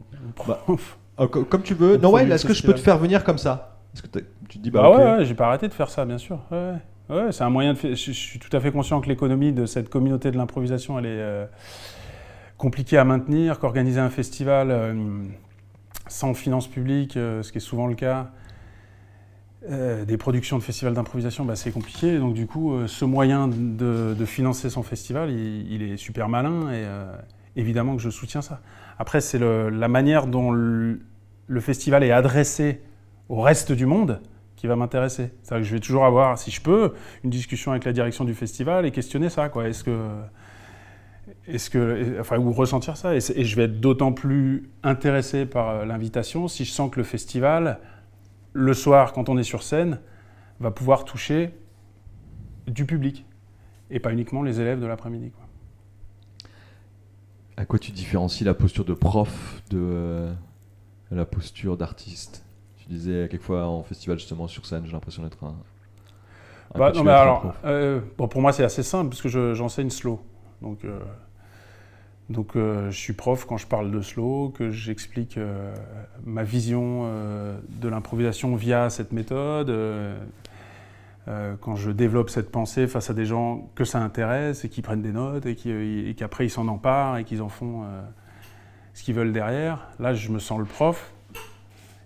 Bah, 0.48 0.64
euh, 1.20 1.28
comme 1.28 1.62
tu 1.62 1.74
veux. 1.74 1.98
Non, 1.98 2.12
ouais, 2.12 2.28
est-ce 2.30 2.46
que 2.46 2.54
je 2.54 2.64
peux 2.64 2.74
te 2.74 2.80
faire 2.80 2.98
venir 2.98 3.24
comme 3.24 3.38
ça? 3.38 3.78
Est-ce 3.94 4.04
que 4.04 4.20
tu 4.48 4.60
te 4.60 4.64
dis, 4.64 4.72
bah, 4.72 4.84
Bah 4.84 4.90
ouais, 4.92 5.18
ouais, 5.18 5.26
j'ai 5.26 5.34
pas 5.34 5.48
arrêté 5.48 5.68
de 5.68 5.74
faire 5.74 5.90
ça, 5.90 6.06
bien 6.06 6.18
sûr. 6.18 6.40
Ouais, 7.10 7.32
c'est 7.32 7.44
un 7.44 7.50
moyen 7.50 7.74
de 7.74 7.78
faire. 7.78 7.96
Je, 7.96 8.12
je 8.12 8.12
suis 8.12 8.38
tout 8.38 8.56
à 8.56 8.60
fait 8.60 8.72
conscient 8.72 9.02
que 9.02 9.08
l'économie 9.08 9.52
de 9.52 9.66
cette 9.66 9.90
communauté 9.90 10.30
de 10.30 10.38
l'improvisation, 10.38 11.00
elle 11.00 11.08
est 11.08 11.20
euh, 11.20 11.46
compliquée 12.60 13.00
à 13.00 13.04
maintenir, 13.04 13.58
qu'organiser 13.58 14.00
un 14.00 14.12
festival 14.12 14.70
euh, 14.70 15.24
sans 16.08 16.36
finances 16.36 16.68
publiques, 16.68 17.18
euh, 17.18 17.42
ce 17.42 17.52
qui 17.52 17.58
est 17.58 17.62
souvent 17.62 17.88
le 17.88 17.96
cas, 17.96 18.30
euh, 19.68 20.06
des 20.06 20.16
productions 20.16 20.58
de 20.58 20.64
festivals 20.64 20.94
d'improvisation, 20.94 21.44
bah, 21.44 21.58
c'est 21.58 21.72
compliqué. 21.72 22.18
Donc 22.18 22.34
du 22.34 22.48
coup, 22.48 22.74
euh, 22.74 22.88
ce 22.88 23.04
moyen 23.04 23.50
de, 23.50 24.16
financer 24.26 24.70
son 24.70 24.84
festival, 24.84 25.32
il, 25.32 25.82
est 25.82 25.98
super 25.98 26.30
malin 26.30 26.72
et 26.72 26.86
euh, 26.86 27.12
évidemment 27.58 27.98
que 27.98 28.02
je 28.02 28.10
soutiens 28.10 28.42
ça. 28.42 28.62
Après, 29.00 29.20
c'est 29.20 29.40
la 29.40 29.88
manière 29.90 30.28
dont 30.28 30.52
le, 30.52 31.02
festival 31.60 32.04
est 32.04 32.12
adressé 32.12 32.80
au 33.28 33.42
reste 33.42 33.74
du 33.74 33.86
monde 33.86 34.22
qui 34.56 34.68
va 34.68 34.78
m'intéresser. 34.78 35.32
C'est-à-dire 35.44 35.64
que 35.64 35.70
je 35.70 35.74
vais 35.74 35.82
toujours 35.82 36.06
avoir, 36.06 36.38
si 36.38 36.52
je 36.52 36.62
peux, 36.62 36.94
une 37.26 37.30
discussion 37.30 37.72
avec 37.72 37.84
la 37.84 37.92
direction 37.92 38.24
du 38.24 38.34
festival 38.34 38.86
et 38.86 38.92
questionner 38.92 39.30
ça. 39.30 39.52
Est-ce 39.66 39.84
que, 39.84 40.08
est-ce 41.48 41.70
que, 41.70 42.18
enfin, 42.20 42.38
ou 42.38 42.52
ressentir 42.54 42.96
ça. 42.96 43.16
Et, 43.16 43.20
je 43.20 43.56
vais 43.58 43.64
être 43.64 43.82
d'autant 43.82 44.14
plus 44.14 44.70
intéressé 44.84 45.46
par 45.46 45.86
l'invitation 45.86 46.48
si 46.48 46.64
je 46.64 46.72
sens 46.72 46.92
que 46.92 46.98
le 46.98 47.06
festival, 47.06 47.80
le 48.54 48.74
soir, 48.74 49.14
quand 49.14 49.30
on 49.30 49.38
est 49.38 49.44
sur 49.44 49.64
scène, 49.64 50.00
va 50.60 50.72
pouvoir 50.72 51.06
toucher 51.06 51.54
du 52.68 52.86
public 52.86 53.26
et 53.92 54.00
pas 54.00 54.12
uniquement 54.14 54.44
les 54.44 54.62
élèves 54.62 54.80
de 54.82 54.86
l'après-midi. 54.88 55.32
à 57.58 57.66
quoi 57.66 57.80
tu 57.80 57.92
différencies 57.92 58.44
la 58.44 58.54
posture 58.54 58.86
de 58.86 58.94
prof 58.94 59.62
de 59.70 59.78
euh, 59.80 60.34
la 61.12 61.26
posture 61.26 61.78
d'artiste? 61.78 62.46
Tu 62.78 62.88
disais 62.90 63.28
quelquefois 63.30 63.68
en 63.68 63.84
festival, 63.84 64.18
justement, 64.20 64.48
sur 64.48 64.66
scène, 64.66 64.86
j'ai 64.86 64.94
l'impression 64.94 65.24
d'être 65.24 65.44
un. 65.44 65.56
un 66.76 66.80
Bah, 66.80 66.92
non, 66.94 67.04
mais 67.04 67.12
alors, 67.12 67.54
euh, 67.66 68.00
bon, 68.18 68.28
pour 68.28 68.42
moi, 68.42 68.54
c'est 68.54 68.64
assez 68.64 68.84
simple 68.84 69.10
parce 69.10 69.22
que 69.22 69.30
je- 69.30 69.54
j'enseigne 69.54 69.90
slow. 69.90 70.22
Donc, 70.62 70.86
euh, 70.86 71.00
donc 72.30 72.56
euh, 72.56 72.92
je 72.92 72.98
suis 72.98 73.14
prof 73.14 73.46
quand 73.46 73.58
je 73.58 73.66
parle 73.66 73.92
de 73.92 74.02
slow, 74.02 74.50
que 74.50 74.70
j'explique 74.70 75.38
euh, 75.38 75.74
ma 76.24 76.44
vision 76.44 77.02
euh, 77.06 77.58
de 77.70 77.90
l'improvisation 77.90 78.56
via 78.56 78.90
cette 78.90 79.12
méthode. 79.12 79.74
quand 81.62 81.76
je 81.76 81.92
développe 81.92 82.32
cette 82.32 82.52
pensée 82.52 82.88
face 82.88 83.12
à 83.12 83.14
des 83.14 83.26
gens 83.26 83.70
que 83.76 83.84
ça 83.84 84.00
intéresse 84.00 84.66
et 84.66 84.70
qui 84.70 84.82
prennent 84.82 85.04
des 85.04 85.12
notes 85.12 85.46
et 85.46 86.16
qu'après 86.18 86.46
ils 86.46 86.50
s'en 86.50 86.68
emparent 86.68 87.18
et 87.18 87.24
qu'ils 87.24 87.44
en 87.44 87.50
font 87.50 87.86
ce 88.96 89.04
qu'ils 89.04 89.14
veulent 89.14 89.32
derrière, 89.32 89.90
là 90.00 90.16
je 90.16 90.32
me 90.32 90.40
sens 90.40 90.58
le 90.58 90.66
prof. 90.66 91.14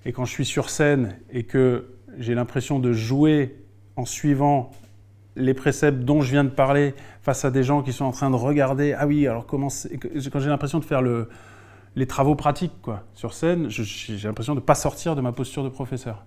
Et 0.03 0.11
quand 0.11 0.25
je 0.25 0.31
suis 0.31 0.43
sur 0.43 0.69
scène 0.69 1.17
et 1.29 1.43
que 1.43 1.95
j'ai 2.17 2.35
l'impression 2.35 2.79
de 2.79 2.91
jouer 2.91 3.55
en 3.95 4.03
suivant 4.03 4.71
les 5.35 5.53
préceptes 5.53 5.99
dont 5.99 6.21
je 6.21 6.31
viens 6.31 6.43
de 6.43 6.49
parler 6.49 6.93
face 7.21 7.45
à 7.45 7.51
des 7.51 7.63
gens 7.63 7.81
qui 7.81 7.93
sont 7.93 8.05
en 8.05 8.11
train 8.11 8.29
de 8.29 8.35
regarder, 8.35 8.93
ah 8.93 9.07
oui, 9.07 9.27
alors 9.27 9.45
comment 9.45 9.67
quand 9.69 10.39
j'ai 10.39 10.49
l'impression 10.49 10.79
de 10.79 10.85
faire 10.85 11.01
le, 11.01 11.29
les 11.95 12.07
travaux 12.07 12.35
pratiques 12.35 12.73
quoi, 12.81 13.03
sur 13.13 13.33
scène, 13.33 13.69
j'ai 13.69 14.27
l'impression 14.27 14.53
de 14.53 14.59
ne 14.59 14.65
pas 14.65 14.75
sortir 14.75 15.15
de 15.15 15.21
ma 15.21 15.31
posture 15.31 15.63
de 15.63 15.69
professeur. 15.69 16.25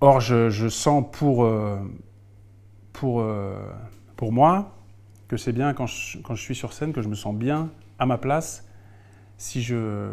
Or, 0.00 0.20
je, 0.20 0.48
je 0.48 0.68
sens 0.68 1.04
pour, 1.10 1.44
euh, 1.44 1.78
pour, 2.92 3.20
euh, 3.20 3.58
pour 4.16 4.32
moi 4.32 4.76
que 5.26 5.36
c'est 5.36 5.52
bien 5.52 5.74
quand 5.74 5.86
je, 5.86 6.18
quand 6.18 6.34
je 6.36 6.42
suis 6.42 6.54
sur 6.54 6.72
scène 6.72 6.92
que 6.92 7.02
je 7.02 7.08
me 7.08 7.16
sens 7.16 7.34
bien 7.34 7.70
à 7.98 8.06
ma 8.06 8.16
place 8.16 8.64
si 9.36 9.60
je 9.60 10.12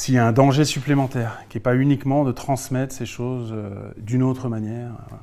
s'il 0.00 0.14
y 0.14 0.18
a 0.18 0.26
un 0.26 0.32
danger 0.32 0.64
supplémentaire, 0.64 1.44
qui 1.50 1.58
n'est 1.58 1.62
pas 1.62 1.76
uniquement 1.76 2.24
de 2.24 2.32
transmettre 2.32 2.94
ces 2.94 3.04
choses 3.04 3.52
euh, 3.52 3.92
d'une 3.98 4.22
autre 4.22 4.48
manière. 4.48 4.92
voilà. 5.08 5.22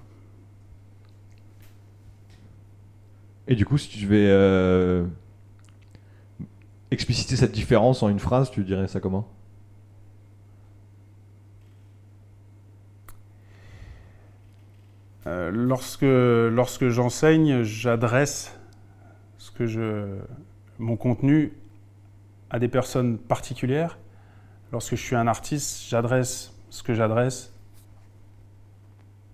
Et 3.47 3.55
du 3.55 3.65
coup, 3.65 3.79
si 3.79 3.89
tu 3.89 4.05
devais 4.05 4.27
euh, 4.29 5.03
expliciter 6.91 7.35
cette 7.35 7.53
différence 7.53 8.03
en 8.03 8.09
une 8.09 8.19
phrase, 8.19 8.51
tu 8.51 8.63
dirais 8.63 8.87
ça 8.87 8.99
comment? 8.99 9.27
Euh, 15.25 15.49
lorsque 15.49 16.03
lorsque 16.03 16.87
j'enseigne, 16.89 17.63
j'adresse 17.63 18.55
ce 19.39 19.49
que 19.49 19.65
je, 19.65 20.19
mon 20.77 20.97
contenu 20.97 21.53
à 22.51 22.59
des 22.59 22.67
personnes 22.67 23.17
particulières. 23.17 23.97
Lorsque 24.71 24.95
je 24.95 25.01
suis 25.01 25.15
un 25.15 25.27
artiste, 25.27 25.87
j'adresse 25.89 26.53
ce 26.69 26.83
que 26.83 26.93
j'adresse 26.93 27.53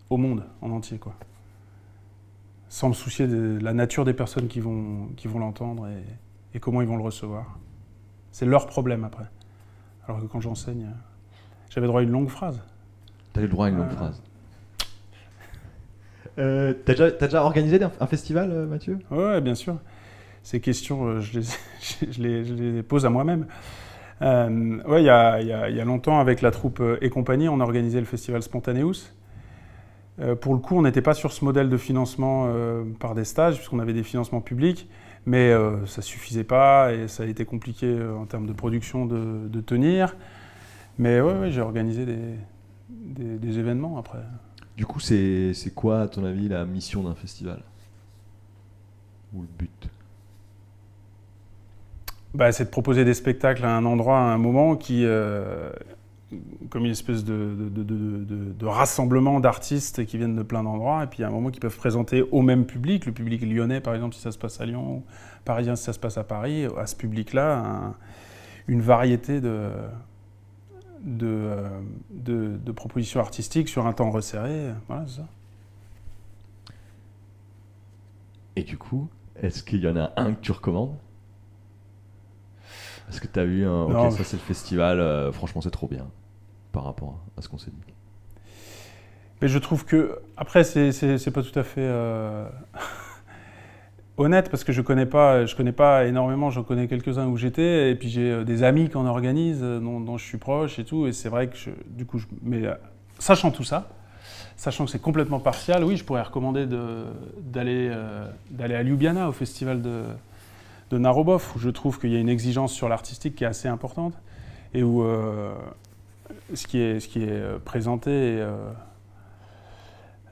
au 0.10 0.18
monde 0.18 0.44
en 0.62 0.70
entier, 0.72 1.00
quoi. 1.00 1.14
Sans 2.70 2.90
me 2.90 2.94
soucier 2.94 3.28
de 3.28 3.60
la 3.62 3.74
nature 3.74 4.06
des 4.06 4.14
personnes 4.14 4.48
qui 4.48 4.60
vont, 4.60 5.08
qui 5.18 5.28
vont 5.28 5.40
l'entendre 5.40 5.88
et, 5.88 6.04
et 6.56 6.60
comment 6.60 6.82
ils 6.82 6.88
vont 6.88 6.98
le 6.98 7.04
recevoir. 7.04 7.58
C'est 8.32 8.46
leur 8.46 8.66
problème 8.68 9.04
après. 9.04 9.26
Alors 10.08 10.22
que 10.22 10.26
quand 10.26 10.42
j'enseigne, 10.42 10.90
j'avais 11.70 11.88
droit 11.88 12.02
à 12.02 12.04
une 12.04 12.12
longue 12.12 12.30
phrase. 12.30 12.62
T'as 13.34 13.42
eu 13.42 13.44
le 13.46 13.50
droit 13.50 13.68
à 13.68 13.70
une 13.70 13.78
longue 13.78 13.88
Euh. 13.92 13.96
phrase. 13.96 14.22
Euh, 16.40 16.74
T'as 16.86 16.94
déjà, 17.28 17.44
organisé 17.44 17.82
un, 17.84 17.92
un 18.00 18.08
festival, 18.08 18.52
euh, 18.52 18.66
Mathieu? 18.66 19.00
Ouais, 19.12 19.40
bien 19.40 19.54
sûr. 19.56 19.78
Ces 20.42 20.60
questions, 20.60 21.20
je, 21.22 21.40
les, 21.40 21.46
je, 22.12 22.22
les, 22.22 22.46
je 22.46 22.54
les 22.54 22.84
pose 22.84 23.06
à 23.06 23.10
moi-même. 23.10 23.46
Euh, 24.22 24.82
ouais, 24.84 25.02
il 25.02 25.06
y 25.06 25.10
a, 25.10 25.86
longtemps, 25.86 26.20
avec 26.20 26.42
la 26.42 26.52
troupe 26.52 26.80
euh, 26.80 26.98
et 27.02 27.10
compagnie, 27.10 27.50
on 27.50 27.60
a 27.60 27.64
organisé 27.64 28.00
le 28.00 28.06
festival 28.06 28.42
Spontaneous. 28.42 29.12
Euh, 30.20 30.36
pour 30.36 30.54
le 30.54 30.60
coup, 30.60 30.78
on 30.78 30.84
n'était 30.84 31.02
pas 31.02 31.14
sur 31.14 31.32
ce 31.32 31.44
modèle 31.44 31.70
de 31.70 31.78
financement 31.78 32.48
par 33.00 33.16
des 33.16 33.26
stages, 33.26 33.56
puisqu'on 33.56 33.80
avait 33.80 33.94
des 33.94 34.04
financements 34.04 34.42
publics, 34.42 34.88
mais 35.26 35.54
ça 35.86 36.02
suffisait 36.02 36.44
pas 36.44 36.94
et 36.94 37.08
ça 37.08 37.24
a 37.24 37.26
été 37.26 37.46
compliqué 37.46 37.98
en 38.02 38.26
termes 38.26 38.46
de 38.46 38.54
production 38.54 39.06
de, 39.06 39.62
tenir. 39.62 40.16
Mais 41.00 41.20
ouais, 41.20 41.34
ouais, 41.34 41.52
j'ai 41.52 41.62
organisé 41.62 42.06
des, 42.90 43.60
événements 43.60 43.98
après. 43.98 44.20
Du 44.78 44.86
coup, 44.86 45.00
c'est 45.00 45.54
quoi, 45.74 46.02
à 46.02 46.08
ton 46.08 46.24
avis, 46.26 46.48
la 46.48 46.66
mission 46.66 47.04
d'un 47.04 47.16
festival? 47.16 47.64
Ou 49.34 49.42
le 49.42 49.48
but? 49.58 49.90
Bah, 52.34 52.52
c'est 52.52 52.66
de 52.66 52.70
proposer 52.70 53.06
des 53.06 53.14
spectacles 53.14 53.64
à 53.64 53.76
un 53.76 53.86
endroit, 53.86 54.18
à 54.18 54.24
un 54.24 54.40
moment 54.40 54.76
qui, 54.76 55.06
euh, 55.06 55.70
comme 56.72 56.86
une 56.86 56.92
espèce 56.92 57.24
de, 57.24 57.56
rassemblement 58.66 59.40
d'artistes 59.40 60.04
qui 60.06 60.18
viennent 60.18 60.36
de 60.36 60.42
plein 60.42 60.64
d'endroits, 60.64 61.04
et 61.04 61.08
puis 61.08 61.24
à 61.24 61.28
un 61.28 61.30
moment 61.30 61.52
qui 61.52 61.60
peuvent 61.60 61.78
présenter 61.78 62.24
au 62.32 62.42
même 62.42 62.66
public, 62.66 63.06
le 63.06 63.12
public 63.12 63.44
lyonnais 63.44 63.82
par 63.82 63.94
exemple 63.94 64.16
si 64.16 64.22
ça 64.22 64.32
se 64.32 64.40
passe 64.40 64.60
à 64.60 64.66
Lyon, 64.66 64.98
ou 64.98 65.04
parisien 65.46 65.76
si 65.76 65.84
ça 65.84 65.94
se 65.94 66.00
passe 66.00 66.18
à 66.18 66.24
Paris, 66.24 66.66
à 66.78 66.88
ce 66.88 66.96
public-là, 66.96 67.58
un- 67.60 67.96
une 68.68 68.82
variété 68.82 69.40
euh, 69.44 69.88
de- 71.04 72.58
de 72.66 72.72
propositions 72.72 73.20
artistiques 73.20 73.70
sur 73.70 73.86
un 73.86 73.94
temps 73.94 74.10
resserré. 74.10 74.70
Voilà, 74.88 75.06
ça. 75.08 75.28
Et 78.56 78.64
du 78.64 78.78
coup, 78.78 79.08
est-ce 79.36 79.64
qu'il 79.64 79.82
y 79.82 79.88
en 79.88 79.98
a 79.98 80.14
un 80.16 80.34
que 80.34 80.42
tu 80.42 80.52
recommandes? 80.52 80.96
Est-ce 83.14 83.22
que 83.22 83.28
tu 83.28 83.40
as 83.40 83.44
eu 83.44 83.64
un. 83.66 83.88
Non, 83.90 84.08
Ok, 84.08 84.12
ça 84.14 84.24
c'est 84.24 84.38
le 84.38 84.42
festival, 84.42 85.00
euh, 85.00 85.32
franchement 85.32 85.62
c'est 85.62 85.70
trop 85.72 85.88
bien 85.88 86.08
par 86.72 86.84
rapport 86.86 87.20
à 87.38 87.42
ce 87.42 87.48
qu'on 87.50 87.58
s'est 87.60 87.72
dit. 87.72 87.94
Mais 89.42 89.48
je 89.48 89.60
trouve 89.60 89.86
que, 89.86 90.20
après, 90.38 90.64
c'est- 90.64 91.32
pas 91.32 91.44
tout 91.44 91.58
à 91.60 91.64
fait 91.64 91.82
euh, 91.82 92.48
honnête 94.18 94.50
parce 94.50 94.64
que 94.64 94.72
je 94.72 94.82
connais 94.82 95.06
pas, 95.06 95.46
je 95.46 95.56
connais 95.56 95.72
pas 95.72 96.06
énormément, 96.06 96.50
j'en 96.50 96.64
connais 96.64 96.88
quelques-uns 96.88 97.28
où 97.28 97.38
j'étais, 97.38 97.92
et 97.92 97.96
puis 97.96 98.10
j'ai 98.10 98.32
euh, 98.32 98.44
des 98.44 98.64
amis 98.64 98.90
qui 98.90 98.98
en 98.98 99.06
organisent, 99.06 99.62
dont, 99.62 100.00
dont 100.00 100.18
je 100.18 100.26
suis 100.26 100.38
proche 100.38 100.80
et 100.80 100.86
tout, 100.86 101.08
et 101.08 101.14
c'est 101.14 101.30
vrai 101.30 101.48
que, 101.48 101.58
je- 101.58 101.72
du 101.88 102.06
coup, 102.06 102.20
je- 102.20 102.28
mais 102.42 102.66
euh, 102.66 102.74
sachant 103.20 103.52
tout 103.52 103.64
ça, 103.64 103.90
sachant 104.56 104.86
que 104.86 104.92
c'est 104.92 105.02
complètement 105.02 105.40
partial, 105.40 105.84
oui, 105.84 105.98
je 105.98 106.04
pourrais 106.04 106.22
recommander 106.22 106.66
de- 106.66 107.06
d'aller 107.42 107.90
euh, 107.92 108.26
d'aller 108.52 108.76
à 108.76 108.84
Ljubljana, 108.84 109.28
au 109.30 109.32
festival 109.34 109.82
de, 109.82 110.04
de 110.94 111.00
Narobov, 111.00 111.54
où 111.56 111.60
je 111.60 111.70
trouve 111.70 112.00
qu'il 112.00 112.12
y 112.12 112.16
a 112.16 112.20
une 112.20 112.30
exigence 112.30 112.72
sur 112.72 112.88
l'artistique 112.88 113.36
qui 113.36 113.44
est 113.44 113.48
assez 113.48 113.68
importante, 113.68 114.14
et 114.76 114.84
où 114.84 115.02
euh, 115.02 115.56
ce, 116.54 116.68
qui 116.68 116.78
est, 116.78 117.18
euh, 117.18 117.58
présenté 117.58 118.12
est 118.12 118.46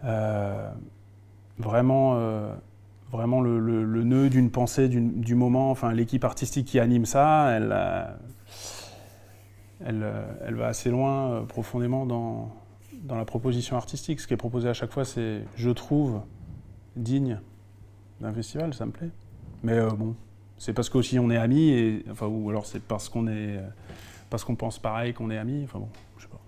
euh, 0.04 0.70
vraiment, 1.58 2.16
vraiment 3.12 3.42
le, 3.42 4.04
nœud 4.04 4.30
d'une 4.30 4.52
pensée 4.52 4.88
du 4.88 5.36
moment. 5.36 5.72
Enfin, 5.72 5.94
l'équipe 5.94 6.24
artistique 6.24 6.68
qui 6.68 6.80
anime 6.80 7.06
ça, 7.06 7.50
elle, 7.52 7.68
va 9.90 10.68
assez 10.68 10.92
loin 10.92 11.44
profondément 11.48 12.06
dans, 12.06 12.52
la 13.10 13.26
proposition 13.26 13.78
artistique. 13.78 14.20
Ce 14.20 14.28
qui 14.28 14.36
est 14.36 14.38
proposé 14.38 14.70
à 14.70 14.74
chaque 14.74 14.92
fois, 14.92 15.06
c'est, 15.06 15.42
je 15.56 15.72
trouve, 15.72 16.22
digne 16.96 17.40
d'un 18.20 18.32
festival, 18.32 18.76
ça 18.76 18.86
me 18.86 18.92
plaît. 18.92 19.10
Mais 19.64 19.80
bon, 19.98 20.16
c'est 20.62 20.74
parce 20.74 20.90
qu'aussi 20.90 21.18
on 21.18 21.32
est 21.32 21.38
amis, 21.38 21.70
et, 21.70 22.06
enfin, 22.12 22.28
ou 22.28 22.48
alors 22.52 22.68
c'est 22.68 22.84
parce 22.84 23.10
qu'on 23.10 23.28
est 23.28 23.60
parce 24.30 24.44
qu'on 24.44 24.54
pense 24.54 24.78
pareil, 24.78 25.12
qu'on 25.12 25.32
est 25.32 25.38
amis. 25.38 25.62
Enfin 25.64 25.80
bon, 25.80 25.90
je 26.18 26.24
sais 26.24 26.30
pas. 26.30 26.40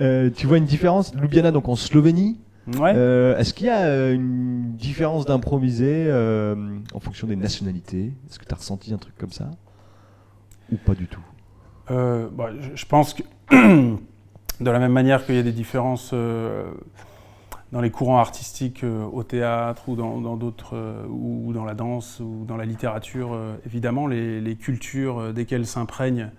Euh, 0.00 0.30
tu 0.34 0.46
vois 0.46 0.56
une 0.56 0.64
différence? 0.64 1.14
Ljubljana, 1.14 1.50
donc 1.50 1.68
en 1.68 1.76
Slovénie. 1.76 2.40
Ouais. 2.78 2.94
Euh, 2.96 3.36
Est-ce 3.36 3.52
qu'il 3.52 3.66
y 3.66 3.70
a 3.70 3.82
euh, 3.82 4.14
une 4.14 4.74
différence 4.76 5.26
d'improviser 5.26 6.06
euh, 6.08 6.78
en 6.94 7.00
fonction 7.00 7.26
des 7.26 7.36
nationalités? 7.36 8.14
Est-ce 8.28 8.38
que 8.38 8.46
tu 8.46 8.54
as 8.54 8.56
ressenti 8.56 8.94
un 8.94 8.98
truc 8.98 9.16
comme 9.18 9.32
ça? 9.32 9.50
Ou 10.72 10.76
pas 10.76 10.94
du 10.94 11.06
tout? 11.06 11.22
Bah, 11.90 12.50
je, 12.58 12.76
je 12.76 12.86
pense 12.86 13.12
que 13.12 13.22
de 13.50 14.70
la 14.70 14.78
même 14.78 14.92
manière 14.92 15.26
qu'il 15.26 15.34
y 15.34 15.38
a 15.38 15.42
des 15.42 15.52
différences 15.52 16.14
dans 17.72 17.80
les 17.80 17.90
courants 17.90 18.18
artistiques 18.18 18.82
euh, 18.82 19.04
au 19.04 19.22
théâtre 19.22 19.88
ou 19.88 19.96
dans 19.96 20.36
d'autres 20.36 20.74
euh, 20.74 21.06
ou 21.08 21.52
dans 21.52 21.64
la 21.64 21.74
danse 21.74 22.20
ou 22.20 22.44
dans 22.46 22.56
la 22.56 22.64
littérature, 22.64 23.32
euh, 23.32 23.56
évidemment 23.66 24.06
les, 24.06 24.56
cultures 24.56 25.32
desquelles 25.32 25.66
s'imprègne 25.66 26.30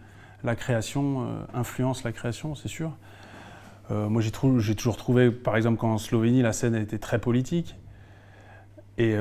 la 0.44 0.56
création 0.56 1.28
influencent 1.54 2.02
la 2.06 2.12
création, 2.12 2.56
c'est 2.56 2.68
sûr. 2.68 2.92
Moi 3.90 4.22
j'ai 4.22 4.32
toujours 4.76 4.98
trouvé, 4.98 5.32
par 5.32 5.56
exemple 5.58 5.78
qu'en 5.78 5.98
Slovénie 5.98 6.42
la 6.42 6.54
scène 6.54 6.76
a 6.76 6.80
été 6.80 6.98
très 7.00 7.20
politique. 7.20 7.76
Et 8.98 9.16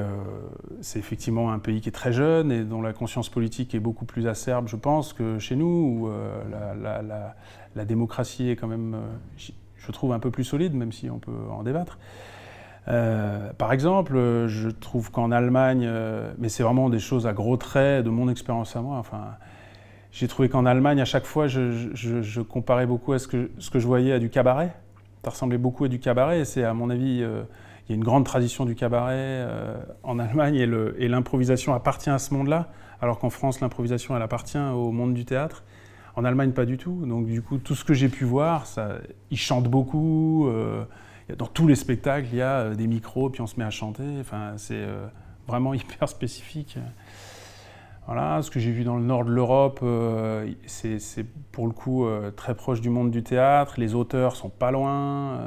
c'est 0.81 0.99
effectivement 0.99 1.53
un 1.53 1.59
pays 1.59 1.81
qui 1.81 1.89
est 1.89 1.93
très 1.93 2.13
jeune 2.13 2.53
et 2.53 2.65
dont 2.65 2.83
la 2.83 2.93
conscience 2.93 3.29
politique 3.29 3.75
est 3.75 3.81
beaucoup 3.81 4.05
plus 4.05 4.27
acerbe, 4.27 4.69
je 4.69 4.77
pense, 4.77 5.13
que 5.13 5.39
chez 5.39 5.57
nous, 5.57 5.67
où 5.67 6.11
la, 7.75 7.85
démocratie 7.85 8.51
est 8.51 8.57
quand 8.57 8.69
même, 8.69 8.97
je 9.79 9.93
trouve, 9.93 10.13
un 10.13 10.19
peu 10.19 10.31
plus 10.31 10.45
solide, 10.45 10.75
même 10.75 10.93
si 10.93 11.11
on 11.11 11.19
peut 11.19 11.33
en 11.51 11.63
débattre. 11.63 11.99
Euh, 12.89 13.53
par 13.59 13.73
exemple, 13.73 14.15
je 14.47 14.69
trouve 14.71 15.11
qu'en 15.11 15.31
Allemagne, 15.31 15.85
euh, 15.87 16.33
mais 16.39 16.49
c'est 16.49 16.63
vraiment 16.63 16.89
des 16.89 16.99
choses 16.99 17.27
à 17.27 17.33
gros 17.33 17.57
traits 17.57 18.05
de 18.05 18.11
mon 18.11 18.29
expérience 18.29 18.77
à 18.77 18.81
moi, 18.83 18.97
enfin, 18.97 19.37
j'ai 20.11 20.27
trouvé 20.27 20.49
qu'en 20.49 20.65
Allemagne, 20.65 21.01
à 21.01 21.05
chaque 21.05 21.27
fois, 21.27 21.49
je, 21.49 22.41
comparais 22.41 22.87
beaucoup 22.87 23.13
à 23.13 23.19
ce 23.19 23.29
que, 23.29 23.51
je 23.61 23.87
voyais 23.87 24.13
à 24.13 24.19
du 24.19 24.31
cabaret. 24.31 24.73
Ça 25.25 25.31
ressemblait 25.31 25.59
beaucoup 25.59 25.85
à 25.85 25.89
du 25.89 25.99
cabaret, 25.99 26.41
et 26.41 26.45
c'est 26.45 26.65
à 26.65 26.75
mon 26.75 26.91
avis... 26.91 27.23
euh, 27.23 27.43
il 27.89 27.93
y 27.93 27.95
a 27.95 27.97
une 27.97 28.05
grande 28.05 28.27
tradition 28.27 28.67
du 28.67 28.75
cabaret 28.75 29.47
en 30.03 30.19
Allemagne 30.19 30.57
et 30.57 30.67
le- 30.67 30.95
et 30.99 31.09
l'improvisation 31.09 31.73
appartient 31.73 32.11
à 32.11 32.19
ce 32.19 32.35
monde-là, 32.35 32.69
alors 33.01 33.19
qu'en 33.19 33.31
France, 33.31 33.63
l'improvisation, 33.63 34.15
elle 34.15 34.21
appartient 34.21 34.59
au 34.59 34.93
monde 34.93 35.15
du 35.15 35.25
théâtre. 35.25 35.65
En 36.19 36.25
Allemagne, 36.25 36.51
pas 36.51 36.65
du 36.67 36.79
tout. 36.79 37.07
Donc, 37.07 37.27
du 37.27 37.43
coup, 37.43 37.59
tout 37.59 37.77
ce 37.77 37.85
que 37.85 37.95
j'ai 37.95 38.09
pu 38.09 38.25
voir, 38.25 38.67
ils 39.31 39.37
chantent 39.39 39.69
beaucoup. 39.69 40.49
euh, 40.49 40.85
dans 41.37 41.47
tous 41.47 41.69
les 41.69 41.77
spectacles, 41.77 42.27
il 42.33 42.39
y 42.39 42.43
a 42.43 42.59
euh, 42.61 42.75
des 42.75 42.89
micros, 42.89 43.31
puis 43.31 43.41
on 43.41 43.47
se 43.47 43.57
met 43.57 43.65
à 43.65 43.71
chanter. 43.71 44.03
Enfin, 44.21 44.55
c'est 44.57 44.75
euh, 44.75 45.07
vraiment 45.47 45.75
hyper 45.75 46.09
spécifique. 46.09 46.77
Voilà, 48.07 48.43
ce 48.43 48.51
que 48.51 48.59
j'ai 48.59 48.73
vu 48.73 48.83
dans 48.83 48.97
le 48.97 49.05
nord 49.05 49.25
de 49.25 49.31
l'Europe, 49.31 49.79
c'est 50.67 50.99
pour 51.53 51.67
le 51.67 51.73
coup 51.75 52.07
très 52.37 52.55
proche 52.55 52.81
du 52.81 52.89
monde 52.89 53.11
du 53.11 53.23
théâtre. 53.23 53.75
Les 53.79 53.95
auteurs 53.95 54.35
sont 54.35 54.49
pas 54.49 54.71
loin. 54.71 55.39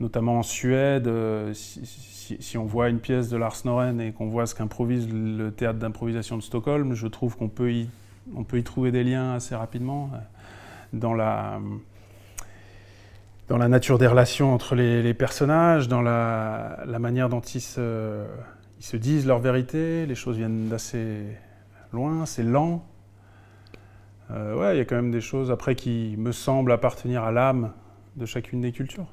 notamment 0.00 0.38
en 0.38 0.42
Suède, 0.42 1.08
si, 1.52 1.86
si- 1.86 2.36
si 2.40 2.58
on 2.58 2.64
voit 2.64 2.88
une 2.88 2.98
pièce 2.98 3.28
de 3.28 3.36
Lars 3.36 3.56
Noren 3.64 4.00
et 4.00 4.10
qu'on 4.12 4.28
voit 4.28 4.46
ce 4.46 4.56
qu'improvise 4.56 5.08
le 5.12 5.50
théâtre 5.52 5.78
d'improvisation 5.78 6.36
de 6.36 6.42
Stockholm, 6.42 6.94
je 6.94 7.06
trouve 7.06 7.36
qu'on 7.36 7.48
peut 7.48 7.72
y, 7.72 7.88
on 8.36 8.44
peut 8.44 8.58
y 8.58 8.62
trouver 8.62 8.92
des 8.92 9.04
liens 9.04 9.34
assez 9.34 9.54
rapidement 9.54 10.10
euh, 10.14 10.18
dans 10.92 11.14
la, 11.14 11.58
nature 13.68 13.98
des 13.98 14.06
relations 14.06 14.54
entre 14.54 14.74
les, 14.74 15.14
personnages, 15.14 15.88
dans 15.88 16.02
la, 16.02 16.84
manière 16.98 17.28
dont 17.28 17.40
ils 17.40 17.60
se, 17.60 18.26
disent 18.94 19.26
leur 19.26 19.38
vérité, 19.38 20.06
les 20.06 20.14
choses 20.14 20.36
viennent 20.36 20.68
d'assez 20.68 21.24
loin, 21.92 22.26
c'est 22.26 22.42
lent. 22.42 22.84
Euh, 24.30 24.56
ouais, 24.56 24.76
il 24.76 24.78
y 24.78 24.80
a 24.80 24.84
quand 24.84 24.96
même 24.96 25.10
des 25.10 25.20
choses 25.20 25.50
après 25.50 25.74
qui 25.74 26.14
me 26.16 26.30
semblent 26.30 26.70
appartenir 26.70 27.24
à 27.24 27.32
l'âme 27.32 27.72
de 28.16 28.26
chacune 28.26 28.60
des 28.60 28.70
cultures. 28.70 29.08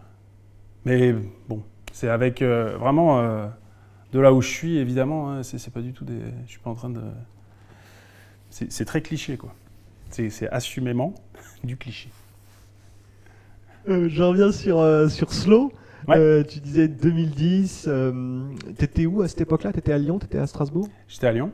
Mais 0.85 1.13
bon, 1.49 1.63
c'est 1.91 2.09
avec 2.09 2.41
euh, 2.41 2.77
vraiment 2.77 3.49
de 4.11 4.19
là 4.19 4.31
où 4.31 4.41
je 4.41 4.47
suis, 4.49 4.77
évidemment. 4.77 5.31
hein, 5.31 5.43
c'est 5.43 5.73
pas 5.73 5.81
du 5.81 5.93
tout. 5.93 6.05
Je 6.45 6.49
suis 6.49 6.59
pas 6.59 6.69
en 6.69 6.75
train 6.75 6.89
de. 6.89 7.01
C'est 8.49 8.85
très 8.85 9.01
cliché, 9.01 9.37
quoi. 9.37 9.53
C'est 10.09 10.49
assumément 10.49 11.13
du 11.63 11.77
cliché. 11.77 12.09
Euh, 13.89 14.09
Je 14.09 14.23
reviens 14.23 14.51
sur, 14.51 14.79
euh, 14.79 15.07
sur 15.09 15.31
Slow. 15.33 15.71
Ouais. 16.07 16.17
Euh, 16.17 16.43
tu 16.43 16.59
disais 16.59 16.87
2010. 16.87 17.85
euh, 17.87 18.43
T'étais 18.77 19.05
où 19.05 19.21
à 19.21 19.27
cette 19.27 19.41
époque-là? 19.41 19.73
T'étais 19.73 19.91
à 19.93 19.97
Lyon? 19.97 20.19
T'étais 20.19 20.37
à 20.39 20.47
Strasbourg? 20.47 20.87
J'étais 21.07 21.27
à 21.27 21.31
Lyon. 21.31 21.51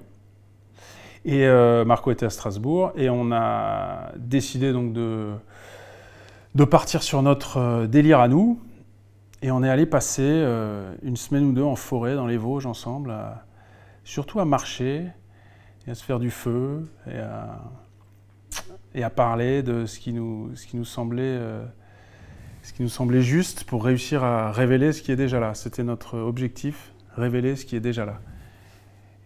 Et 1.25 1.47
Marco 1.85 2.11
était 2.11 2.25
à 2.25 2.29
Strasbourg. 2.29 2.91
Et 2.95 3.09
on 3.09 3.31
a 3.31 4.11
décidé 4.17 4.73
donc 4.73 4.91
de, 4.93 5.31
de 6.53 6.63
partir 6.65 7.01
sur 7.01 7.21
notre 7.21 7.85
délire 7.85 8.19
à 8.19 8.27
nous. 8.27 8.59
Et 9.41 9.49
on 9.51 9.63
est 9.63 9.69
allé 9.69 9.85
passer 9.85 10.21
une 11.01 11.15
semaine 11.15 11.45
ou 11.45 11.51
deux 11.53 11.63
en 11.63 11.75
forêt, 11.77 12.15
dans 12.15 12.27
les 12.27 12.37
Vosges, 12.37 12.65
ensemble, 12.65 13.11
à- 13.11 13.45
surtout 14.03 14.39
à 14.41 14.45
marcher 14.45 15.07
et 15.87 15.91
à 15.91 15.95
se 15.95 16.03
faire 16.03 16.19
du 16.19 16.31
feu 16.31 16.87
et 17.07 17.19
à, 19.03 19.09
parler 19.09 19.63
de 19.63 19.85
ce 19.85 19.99
qui 19.99 20.13
nous, 20.13 20.55
ce 20.55 20.65
qui 20.67 20.77
nous 20.77 20.85
semblait. 20.85 21.21
euh, 21.23 21.65
ce 22.63 22.71
qui 22.71 22.81
nous 22.81 22.89
semblait 22.89 23.21
juste 23.21 23.65
pour 23.65 23.83
réussir 23.83 24.23
à 24.23 24.51
révéler 24.51 24.93
ce 24.93 25.01
qui 25.01 25.11
est 25.11 25.17
déjà 25.17 25.39
là. 25.39 25.53
C'était 25.53 25.83
notre 25.83 26.17
objectif, 26.17 26.93
révéler 27.15 27.57
ce 27.57 27.65
qui 27.65 27.75
est 27.75 27.81
déjà 27.81 28.05
là. 28.05 28.21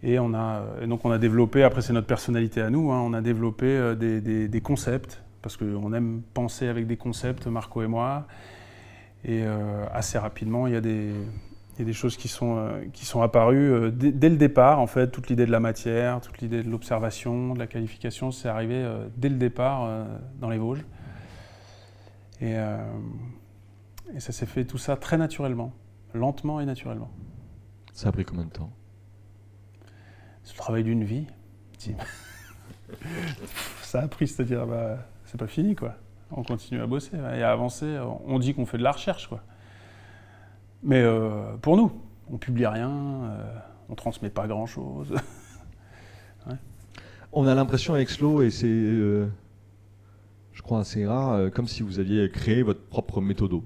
Et, 0.02 0.18
on 0.18 0.34
a, 0.34 0.64
et 0.82 0.86
donc 0.86 1.04
on 1.04 1.10
a 1.10 1.18
développé, 1.18 1.62
après 1.62 1.82
c'est 1.82 1.92
notre 1.92 2.06
personnalité 2.06 2.60
à 2.60 2.70
nous, 2.70 2.92
hein, 2.92 3.00
on 3.00 3.12
a 3.14 3.20
développé 3.20 3.66
euh, 3.66 3.94
des, 3.94 4.60
concepts, 4.60 5.22
parce 5.40 5.56
qu'on 5.56 5.92
aime 5.92 6.22
penser 6.34 6.68
avec 6.68 6.86
des 6.86 6.96
concepts, 6.96 7.46
Marco 7.46 7.82
et 7.82 7.86
moi. 7.86 8.26
Et 9.24 9.42
euh, 9.42 9.84
assez 9.92 10.18
rapidement, 10.18 10.66
il 10.66 10.74
y 10.74 10.76
a 10.76 10.80
des, 10.80 11.12
il 11.78 11.82
y 11.82 11.84
a 11.84 11.86
des 11.86 11.92
choses 11.92 12.16
qui 12.16 12.26
sont, 12.26 12.56
euh, 12.56 12.84
qui 12.92 13.06
sont 13.06 13.22
apparues 13.22 13.72
euh, 13.72 13.90
dès, 13.90 14.10
dès 14.10 14.28
le 14.28 14.36
départ. 14.36 14.80
En 14.80 14.88
fait, 14.88 15.12
toute 15.12 15.28
l'idée 15.28 15.46
de 15.46 15.52
la 15.52 15.60
matière, 15.60 16.20
toute 16.20 16.38
l'idée 16.38 16.64
de 16.64 16.68
l'observation, 16.68 17.54
de 17.54 17.58
la 17.58 17.68
qualification, 17.68 18.32
c'est 18.32 18.48
arrivé 18.48 18.74
euh, 18.74 19.06
dès 19.16 19.28
le 19.28 19.36
départ 19.36 19.88
dans 20.40 20.50
les 20.50 20.58
Vosges. 20.58 20.84
Et, 22.40 22.54
et 24.14 24.20
ça 24.20 24.32
s'est 24.32 24.46
fait 24.46 24.64
tout 24.64 24.78
ça 24.78 24.96
très 24.96 25.18
naturellement, 25.18 25.72
lentement 26.14 26.60
et 26.60 26.66
naturellement. 26.66 27.10
Ça 27.92 28.08
a 28.08 28.12
pris 28.12 28.24
combien 28.24 28.44
de 28.44 28.50
temps? 28.50 28.70
C'est 30.42 30.54
le 30.54 30.58
travail 30.58 30.84
d'une 30.84 31.04
vie. 31.04 31.26
Tim. 31.78 31.94
ça 33.82 34.00
a 34.00 34.08
pris, 34.08 34.26
c'est-à-dire, 34.26 34.66
bah, 34.66 34.98
c'est 35.24 35.38
pas 35.38 35.46
fini, 35.46 35.74
quoi. 35.74 35.94
On 36.30 36.42
continue 36.42 36.80
à 36.80 36.86
bosser 36.86 37.16
et 37.16 37.42
à 37.42 37.52
avancer. 37.52 37.98
On 38.26 38.38
dit 38.38 38.54
qu'on 38.54 38.66
fait 38.66 38.78
de 38.78 38.84
la 38.84 38.92
recherche, 38.92 39.28
quoi. 39.28 39.42
Mais 40.82 41.02
euh, 41.02 41.56
pour 41.60 41.76
nous, 41.76 41.90
on 42.30 42.38
publie 42.38 42.66
rien, 42.66 42.90
euh, 42.90 43.58
on 43.88 43.94
transmet 43.94 44.30
pas 44.30 44.46
grand-chose. 44.46 45.14
On 47.32 47.46
a 47.46 47.54
l'impression 47.54 47.92
avec 47.92 48.08
Slow, 48.08 48.40
et 48.40 48.50
c'est, 48.50 48.66
euh, 48.66 49.26
je 50.54 50.62
crois, 50.62 50.80
assez 50.80 51.04
rare, 51.06 51.32
euh, 51.34 51.50
comme 51.50 51.66
si 51.68 51.82
vous 51.82 51.98
aviez 51.98 52.30
créé 52.30 52.62
votre 52.62 52.80
propre 52.80 53.20
méthodo. 53.20 53.62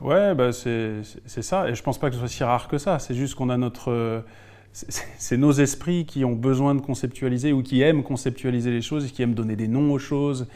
Ouais, 0.00 0.34
bah 0.34 0.50
c'est 0.52 1.02
ça. 1.26 1.68
Et 1.68 1.74
je 1.74 1.82
pense 1.82 1.98
pas 1.98 2.08
que 2.08 2.14
ce 2.14 2.20
soit 2.20 2.28
si 2.28 2.42
rare 2.42 2.66
que 2.66 2.78
ça. 2.78 2.98
C'est 2.98 3.14
juste 3.14 3.34
qu'on 3.34 3.50
a 3.50 3.58
notre. 3.58 4.24
c'est- 4.72 5.36
nos 5.36 5.52
esprits 5.52 6.06
qui 6.06 6.24
ont 6.24 6.34
besoin 6.34 6.74
de 6.74 6.80
conceptualiser 6.80 7.52
ou 7.52 7.62
qui 7.62 7.82
aiment 7.82 8.02
conceptualiser 8.02 8.70
les 8.70 8.82
choses, 8.82 9.04
et 9.04 9.10
qui 9.10 9.20
aiment 9.22 9.34
donner 9.34 9.54
des 9.54 9.68
noms 9.68 9.92
aux 9.92 9.98
choses 9.98 10.48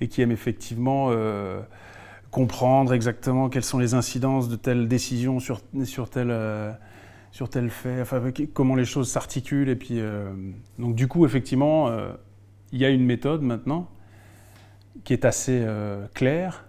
et 0.00 0.06
qui 0.06 0.22
aiment 0.22 0.30
effectivement 0.32 1.08
euh, 1.10 1.60
comprendre 2.30 2.92
exactement 2.92 3.48
quelles 3.48 3.64
sont 3.64 3.78
les 3.78 3.94
incidences 3.94 4.48
de 4.48 4.56
telle 4.56 4.88
décision 4.88 5.40
sur, 5.40 5.60
sur, 5.84 6.10
tel, 6.10 6.30
euh, 6.30 6.70
sur 7.32 7.48
tel 7.48 7.70
fait, 7.70 8.00
enfin, 8.00 8.22
comment 8.52 8.74
les 8.74 8.84
choses 8.84 9.08
s'articulent. 9.10 9.70
Et 9.70 9.76
puis, 9.76 10.00
euh, 10.00 10.30
donc, 10.78 10.94
du 10.94 11.08
coup, 11.08 11.24
effectivement, 11.24 11.88
euh, 11.88 12.12
il 12.72 12.80
y 12.80 12.84
a 12.84 12.90
une 12.90 13.04
méthode 13.04 13.42
maintenant 13.42 13.88
qui 15.04 15.12
est 15.12 15.24
assez 15.24 15.64
claire 16.12 16.66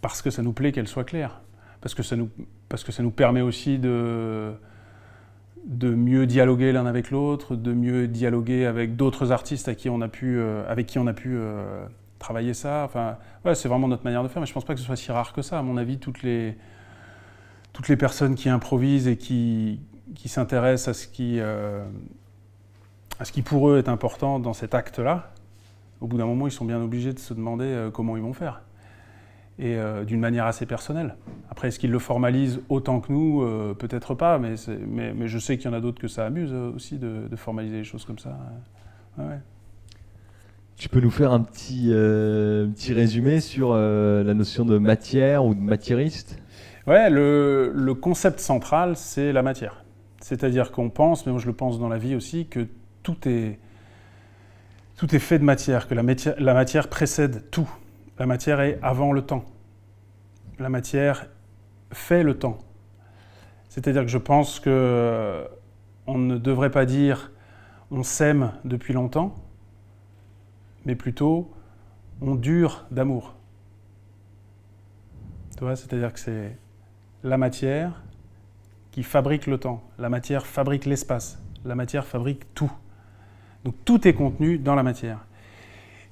parce 0.00 0.20
que 0.20 0.30
ça 0.30 0.42
nous 0.42 0.52
plaît 0.52 0.72
qu'elle 0.72 0.88
soit 0.88 1.04
claire 1.04 1.40
parce 1.80 1.94
que 1.94 2.02
ça 2.02 2.16
nous, 2.16 2.28
parce 2.68 2.82
que 2.82 2.90
ça 2.90 3.04
nous 3.04 3.12
permet 3.12 3.40
aussi 3.40 3.78
de, 3.78 4.52
de 5.64 5.94
mieux 5.94 6.26
dialoguer 6.26 6.72
l'un 6.72 6.86
avec 6.86 7.10
l'autre, 7.10 7.54
de 7.54 7.72
mieux 7.72 8.08
dialoguer 8.08 8.66
avec 8.66 8.96
d'autres 8.96 9.30
artistes 9.30 9.68
à 9.68 9.76
qui 9.76 9.88
on 9.88 10.00
a 10.00 10.08
pu, 10.08 10.40
avec 10.68 10.86
qui 10.86 10.98
on 10.98 11.06
a 11.06 11.14
pu 11.14 11.38
travailler 12.18 12.54
ça. 12.54 12.84
Enfin, 12.84 13.16
c'est 13.54 13.68
vraiment 13.68 13.88
notre 13.88 14.04
manière 14.04 14.22
de 14.22 14.28
faire, 14.28 14.40
mais 14.40 14.46
je 14.46 14.52
pense 14.52 14.64
pas 14.64 14.74
que 14.74 14.80
ce 14.80 14.86
soit 14.86 14.96
si 14.96 15.10
rare 15.12 15.32
que 15.32 15.42
ça. 15.42 15.58
À 15.58 15.62
mon 15.62 15.76
avis, 15.76 15.98
toutes 15.98 16.22
les, 16.22 16.56
toutes 17.72 17.88
les 17.88 17.96
personnes 17.96 18.34
qui 18.34 18.48
improvisent 18.48 19.08
et 19.08 19.16
qui, 19.16 19.80
qui 20.14 20.28
s'intéressent 20.28 20.88
à 20.88 20.94
ce 20.94 21.08
qui, 21.08 21.38
euh, 21.40 21.84
à 23.18 23.24
ce 23.24 23.32
qui 23.32 23.42
pour 23.42 23.70
eux 23.70 23.78
est 23.78 23.88
important 23.88 24.38
dans 24.38 24.52
cet 24.52 24.74
acte-là, 24.74 25.32
au 26.00 26.06
bout 26.06 26.18
d'un 26.18 26.26
moment, 26.26 26.46
ils 26.46 26.52
sont 26.52 26.64
bien 26.64 26.80
obligés 26.80 27.12
de 27.12 27.18
se 27.18 27.34
demander 27.34 27.64
euh, 27.64 27.90
comment 27.90 28.16
ils 28.16 28.22
vont 28.22 28.34
faire 28.34 28.62
et 29.60 29.76
euh, 29.76 30.04
d'une 30.04 30.20
manière 30.20 30.46
assez 30.46 30.66
personnelle. 30.66 31.16
Après, 31.50 31.66
est-ce 31.66 31.80
qu'ils 31.80 31.90
le 31.90 31.98
formalisent 31.98 32.60
autant 32.68 33.00
que 33.00 33.12
nous? 33.12 33.74
Peut-être 33.74 34.14
pas, 34.14 34.38
mais, 34.38 34.54
mais, 34.86 35.12
mais 35.12 35.26
je 35.26 35.36
sais 35.40 35.56
qu'il 35.58 35.68
y 35.68 35.74
en 35.74 35.76
a 35.76 35.80
d'autres 35.80 36.00
que 36.00 36.06
ça 36.06 36.26
amuse 36.26 36.52
aussi 36.52 36.96
de, 36.96 37.26
de 37.28 37.36
formaliser 37.36 37.78
les 37.78 37.84
choses 37.84 38.04
comme 38.04 38.20
ça. 38.20 38.38
Ouais. 39.18 39.40
Tu 40.78 40.88
peux 40.88 41.00
nous 41.00 41.10
faire 41.10 41.32
un 41.32 41.40
petit, 41.40 41.88
euh, 41.90 42.68
petit 42.68 42.92
résumé 42.92 43.40
sur 43.40 43.72
euh, 43.72 44.22
la 44.22 44.32
notion 44.32 44.64
de 44.64 44.78
matière 44.78 45.44
ou 45.44 45.56
de 45.56 45.60
matiériste? 45.60 46.40
Ouais, 46.86 47.10
le, 47.10 47.72
le 47.74 47.94
concept 47.94 48.38
central, 48.38 48.96
c'est 48.96 49.32
la 49.32 49.42
matière. 49.42 49.84
C'est-à-dire 50.20 50.70
qu'on 50.70 50.88
pense, 50.88 51.26
mais 51.26 51.32
moi 51.32 51.40
je 51.40 51.48
le 51.48 51.52
pense 51.52 51.80
dans 51.80 51.88
la 51.88 51.98
vie 51.98 52.14
aussi, 52.14 52.46
que 52.46 52.68
tout 53.02 53.28
est, 53.28 53.58
tout 54.96 55.12
est 55.16 55.18
fait 55.18 55.40
de 55.40 55.44
matière, 55.44 55.88
que 55.88 55.96
la 55.96 56.04
matière, 56.04 56.36
la 56.38 56.54
matière 56.54 56.86
précède 56.86 57.50
tout. 57.50 57.68
La 58.20 58.26
matière 58.26 58.60
est 58.60 58.78
avant 58.80 59.12
le 59.12 59.22
temps. 59.22 59.46
La 60.60 60.68
matière 60.68 61.26
fait 61.90 62.22
le 62.22 62.38
temps. 62.38 62.58
C'est-à-dire 63.68 64.02
que 64.02 64.10
je 64.10 64.18
pense 64.18 64.60
que 64.60 65.44
on 66.06 66.18
ne 66.18 66.38
devrait 66.38 66.70
pas 66.70 66.86
dire 66.86 67.32
on 67.90 68.04
s'aime 68.04 68.52
depuis 68.64 68.92
longtemps, 68.94 69.34
mais 70.88 70.96
plutôt 70.96 71.52
on 72.20 72.34
dure 72.34 72.86
d'amour. 72.90 73.34
C'est-à-dire 75.50 76.12
que 76.12 76.18
c'est 76.18 76.56
la 77.22 77.36
matière 77.36 78.02
qui 78.90 79.02
fabrique 79.02 79.46
le 79.46 79.58
temps, 79.58 79.82
la 79.98 80.08
matière 80.08 80.46
fabrique 80.46 80.86
l'espace, 80.86 81.40
la 81.64 81.74
matière 81.74 82.06
fabrique 82.06 82.54
tout. 82.54 82.72
Donc 83.64 83.74
tout 83.84 84.08
est 84.08 84.14
contenu 84.14 84.58
dans 84.58 84.74
la 84.74 84.82
matière. 84.82 85.26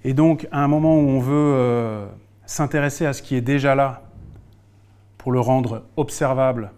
Et 0.05 0.13
donc 0.15 0.47
à 0.53 0.63
un 0.63 0.69
moment 0.69 0.97
où 0.97 1.09
on 1.09 1.21
veut 1.21 1.55
euh, 1.55 2.07
s'intéresser 2.45 3.07
à 3.07 3.15
ce 3.15 3.23
qui 3.23 3.35
est 3.35 3.41
déjà 3.41 3.75
là 3.75 4.03
pour 5.17 5.33
le 5.33 5.41
rendre 5.41 5.87
observable 5.97 6.73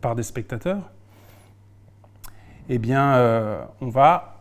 par 0.00 0.16
des 0.16 0.24
spectateurs, 0.24 0.90
eh 2.68 2.78
bien 2.78 3.14
euh, 3.14 3.64
on 3.80 3.90
va 3.90 4.35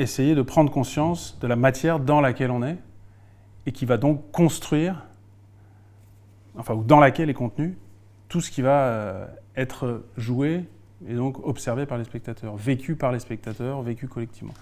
essayer 0.00 0.34
de 0.34 0.42
prendre 0.42 0.70
conscience 0.70 1.38
de 1.40 1.46
la 1.46 1.56
matière 1.56 2.00
dans 2.00 2.20
laquelle 2.20 2.50
on 2.50 2.62
est 2.62 2.78
et 3.66 3.72
qui 3.72 3.84
va 3.84 3.96
donc 3.96 4.30
construire, 4.32 5.06
enfin 6.56 6.74
ou 6.74 6.84
dans 6.84 7.00
laquelle 7.00 7.30
est 7.30 7.34
contenu 7.34 7.76
tout 8.28 8.40
ce 8.40 8.50
qui 8.50 8.62
va 8.62 8.84
euh, 8.84 9.26
être 9.56 10.04
joué 10.16 10.64
et 11.08 11.14
donc 11.14 11.44
observé 11.46 11.86
par 11.86 11.98
les 11.98 12.04
spectateurs, 12.04 12.56
vécu 12.56 12.94
par 12.94 13.12
les 13.12 13.18
spectateurs, 13.18 13.82
vécu 13.82 14.06
collectivement. 14.06 14.54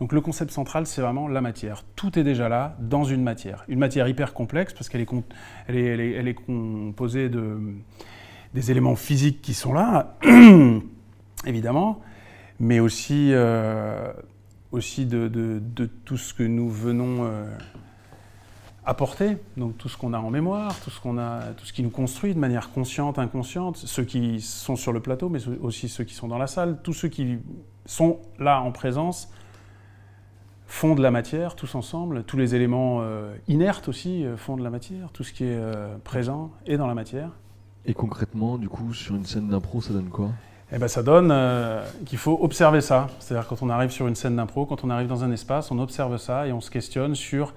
Donc 0.00 0.12
le 0.12 0.20
concept 0.20 0.50
central, 0.50 0.86
c'est 0.86 1.00
vraiment 1.00 1.26
la 1.26 1.40
matière. 1.40 1.82
Tout 1.96 2.18
est 2.18 2.24
déjà 2.24 2.48
là 2.48 2.76
dans 2.80 3.04
une 3.04 3.22
matière. 3.22 3.64
Une 3.68 3.78
matière 3.78 4.06
hyper 4.08 4.34
complexe 4.34 4.74
parce 4.74 4.88
qu'elle 4.88 5.00
est, 5.00 6.34
composée 6.34 7.28
de, 7.30 7.58
des 8.52 8.70
éléments 8.70 8.96
physiques 8.96 9.40
qui 9.40 9.54
sont 9.54 9.72
là, 9.72 10.16
évidemment, 11.46 12.02
mais 12.60 12.78
aussi, 12.78 13.30
euh, 13.32 14.12
aussi 14.76 15.06
de, 15.06 15.60
tout 16.04 16.16
ce 16.16 16.34
que 16.34 16.42
nous 16.42 16.68
venons 16.70 17.24
euh, 17.24 17.44
apporter, 18.84 19.38
donc 19.56 19.76
tout 19.78 19.88
ce 19.88 19.96
qu'on 19.96 20.12
a 20.12 20.18
en 20.18 20.30
mémoire, 20.30 20.78
tout 20.80 20.90
ce, 20.90 21.00
qu'on 21.00 21.18
a, 21.18 21.40
tout 21.56 21.64
ce 21.64 21.72
qui 21.72 21.82
nous 21.82 21.90
construit 21.90 22.34
de 22.34 22.38
manière 22.38 22.70
consciente, 22.70 23.18
inconsciente, 23.18 23.76
ceux 23.76 24.04
qui 24.04 24.40
sont 24.40 24.76
sur 24.76 24.92
le 24.92 25.00
plateau, 25.00 25.28
mais 25.28 25.40
aussi 25.60 25.88
ceux 25.88 26.04
qui 26.04 26.14
sont 26.14 26.28
dans 26.28 26.38
la 26.38 26.46
salle, 26.46 26.80
tous 26.82 26.92
ceux 26.92 27.08
qui 27.08 27.38
sont 27.86 28.20
là 28.38 28.60
en 28.60 28.70
présence 28.70 29.30
font 30.66 30.94
de 30.94 31.02
la 31.02 31.10
matière 31.10 31.54
tous 31.54 31.74
ensemble, 31.74 32.24
tous 32.24 32.36
les 32.36 32.54
éléments 32.54 32.98
euh, 33.00 33.34
inertes 33.48 33.88
aussi 33.88 34.24
euh, 34.24 34.36
font 34.36 34.56
de 34.56 34.64
la 34.64 34.70
matière, 34.70 35.10
tout 35.12 35.24
ce 35.24 35.32
qui 35.32 35.44
est 35.44 35.60
présent 36.04 36.52
est 36.66 36.76
dans 36.76 36.86
la 36.86 36.94
matière. 36.94 37.30
Et 37.86 37.94
concrètement, 37.94 38.58
du 38.58 38.68
coup, 38.68 38.92
sur 38.92 39.14
une 39.14 39.24
scène 39.24 39.48
d'impro, 39.48 39.80
ça 39.80 39.92
donne 39.92 40.08
quoi? 40.08 40.30
Eh 40.72 40.78
ben, 40.78 40.88
ça 40.88 41.02
donne 41.02 41.32
qu'il 42.06 42.18
faut 42.18 42.38
observer 42.40 42.80
ça. 42.80 43.08
C'est-à-dire 43.20 43.46
quand 43.48 43.62
on 43.62 43.70
arrive 43.70 43.90
sur 43.90 44.08
une 44.08 44.16
scène 44.16 44.36
d'impro, 44.36 44.66
quand 44.66 44.84
on 44.84 44.90
arrive 44.90 45.06
dans 45.06 45.22
un 45.22 45.30
espace, 45.30 45.70
on 45.70 45.78
observe 45.78 46.16
ça 46.18 46.46
et 46.46 46.52
on 46.52 46.60
se 46.60 46.70
questionne 46.70 47.14
sur 47.14 47.54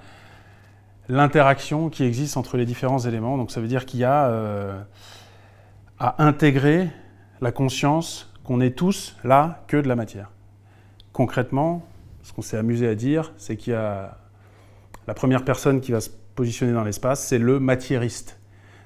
l'interaction 1.10 1.89
qui 1.89 2.04
existe 2.04 2.38
entre 2.38 2.56
les 2.56 2.65
différents 2.65 3.00
éléments. 3.00 3.38
Donc 3.38 3.52
ça 3.52 3.60
veut 3.60 3.67
dire 3.67 3.86
qu'il 3.86 4.00
y 4.00 4.04
a 4.04 4.28
euh, 4.28 4.80
à 5.98 6.24
intégrer 6.24 6.89
la 7.41 7.52
conscience 7.52 8.32
qu'on 8.43 8.62
est 8.62 8.78
tous 8.78 9.15
là 9.24 9.63
que 9.67 9.78
de 9.78 9.88
la 9.88 9.95
matière. 9.95 10.30
Concrètement, 11.12 11.84
ce 12.22 12.32
qu'on 12.32 12.41
s'est 12.41 12.58
amusé 12.58 12.88
à 12.88 12.95
dire, 12.95 13.34
c'est 13.38 13.58
qu'il 13.58 13.74
y 13.74 13.76
a 13.76 14.17
la 15.08 15.13
première 15.15 15.43
personne 15.43 15.82
qui 15.82 15.91
va 15.91 16.00
se 16.00 16.12
positionner 16.36 16.74
dans 16.74 16.84
l'espace, 16.84 17.26
c'est 17.26 17.39
le 17.39 17.60
matiériste. 17.60 18.39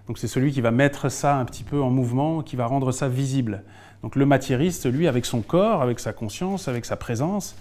Donc 0.07 0.17
c'est 0.17 0.27
celui 0.27 0.51
qui 0.51 0.61
va 0.61 0.71
mettre 0.71 1.09
ça 1.09 1.35
un 1.35 1.45
petit 1.45 1.63
peu 1.63 1.81
en 1.81 1.89
mouvement, 1.89 2.41
qui 2.41 2.55
va 2.55 2.65
rendre 2.65 2.91
ça 2.91 3.07
visible. 3.09 3.63
Donc 4.03 4.17
le 4.17 4.25
matiériste, 4.25 4.91
lui, 4.91 5.07
avec 5.07 5.25
son 5.25 5.41
corps, 5.41 5.81
avec 5.81 5.99
sa 5.99 6.11
conscience, 6.11 6.67
avec 6.67 6.83
sa 6.83 6.97
présence, 6.97 7.55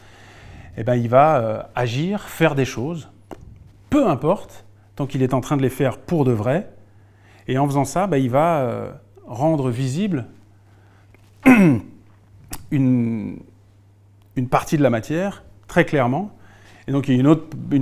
eh 0.76 0.82
ben, 0.82 0.96
il 0.96 1.08
va 1.08 1.36
euh, 1.36 1.62
agir, 1.76 2.22
faire 2.22 2.56
des 2.56 2.64
choses, 2.64 3.08
peu 3.90 4.08
importe, 4.08 4.64
tant 4.96 5.06
qu'il 5.06 5.22
est 5.22 5.34
en 5.34 5.40
train 5.40 5.56
de 5.56 5.62
les 5.62 5.70
faire 5.70 5.98
pour 5.98 6.24
de 6.24 6.32
vrai. 6.32 6.68
Et 7.46 7.58
en 7.58 7.66
faisant 7.66 7.84
ça, 7.84 8.08
bah, 8.08 8.18
il 8.18 8.28
va 8.28 8.60
euh, 8.60 8.90
rendre 9.24 9.70
visible 9.70 10.26
une, 12.72 13.38
partie 14.50 14.76
de 14.76 14.82
la 14.82 14.90
matière, 14.90 15.44
très 15.68 15.84
clairement. 15.84 16.32
Et 16.88 16.92
donc 16.92 17.06
il 17.06 17.14
y 17.14 17.16
a 17.16 17.20
une 17.20 17.28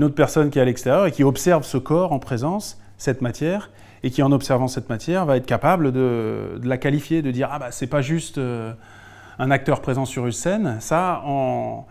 autre 0.04 0.14
personne 0.14 0.50
qui 0.50 0.58
est 0.58 0.62
à 0.62 0.66
l'extérieur 0.66 1.06
et 1.06 1.12
qui 1.12 1.24
observe 1.24 1.64
ce 1.64 1.78
corps 1.78 2.12
en 2.12 2.18
présence, 2.18 2.78
cette 2.98 3.22
matière, 3.22 3.70
et 4.02 4.10
qui 4.10 4.22
en 4.22 4.32
observant 4.32 4.68
cette 4.68 4.88
matière 4.88 5.26
va 5.26 5.36
être 5.36 5.46
capable 5.46 5.92
de, 5.92 6.58
la 6.62 6.78
qualifier, 6.78 7.22
de 7.22 7.30
dire 7.30 7.48
ah 7.52 7.58
bah 7.58 7.70
c'est 7.70 7.86
pas 7.86 8.00
juste 8.00 8.38
euh, 8.38 8.72
un 9.38 9.50
acteur 9.50 9.80
présent 9.80 10.04
sur 10.04 10.26
une 10.26 10.32
scène, 10.32 10.78
ça 10.80 11.22
en, 11.24 11.86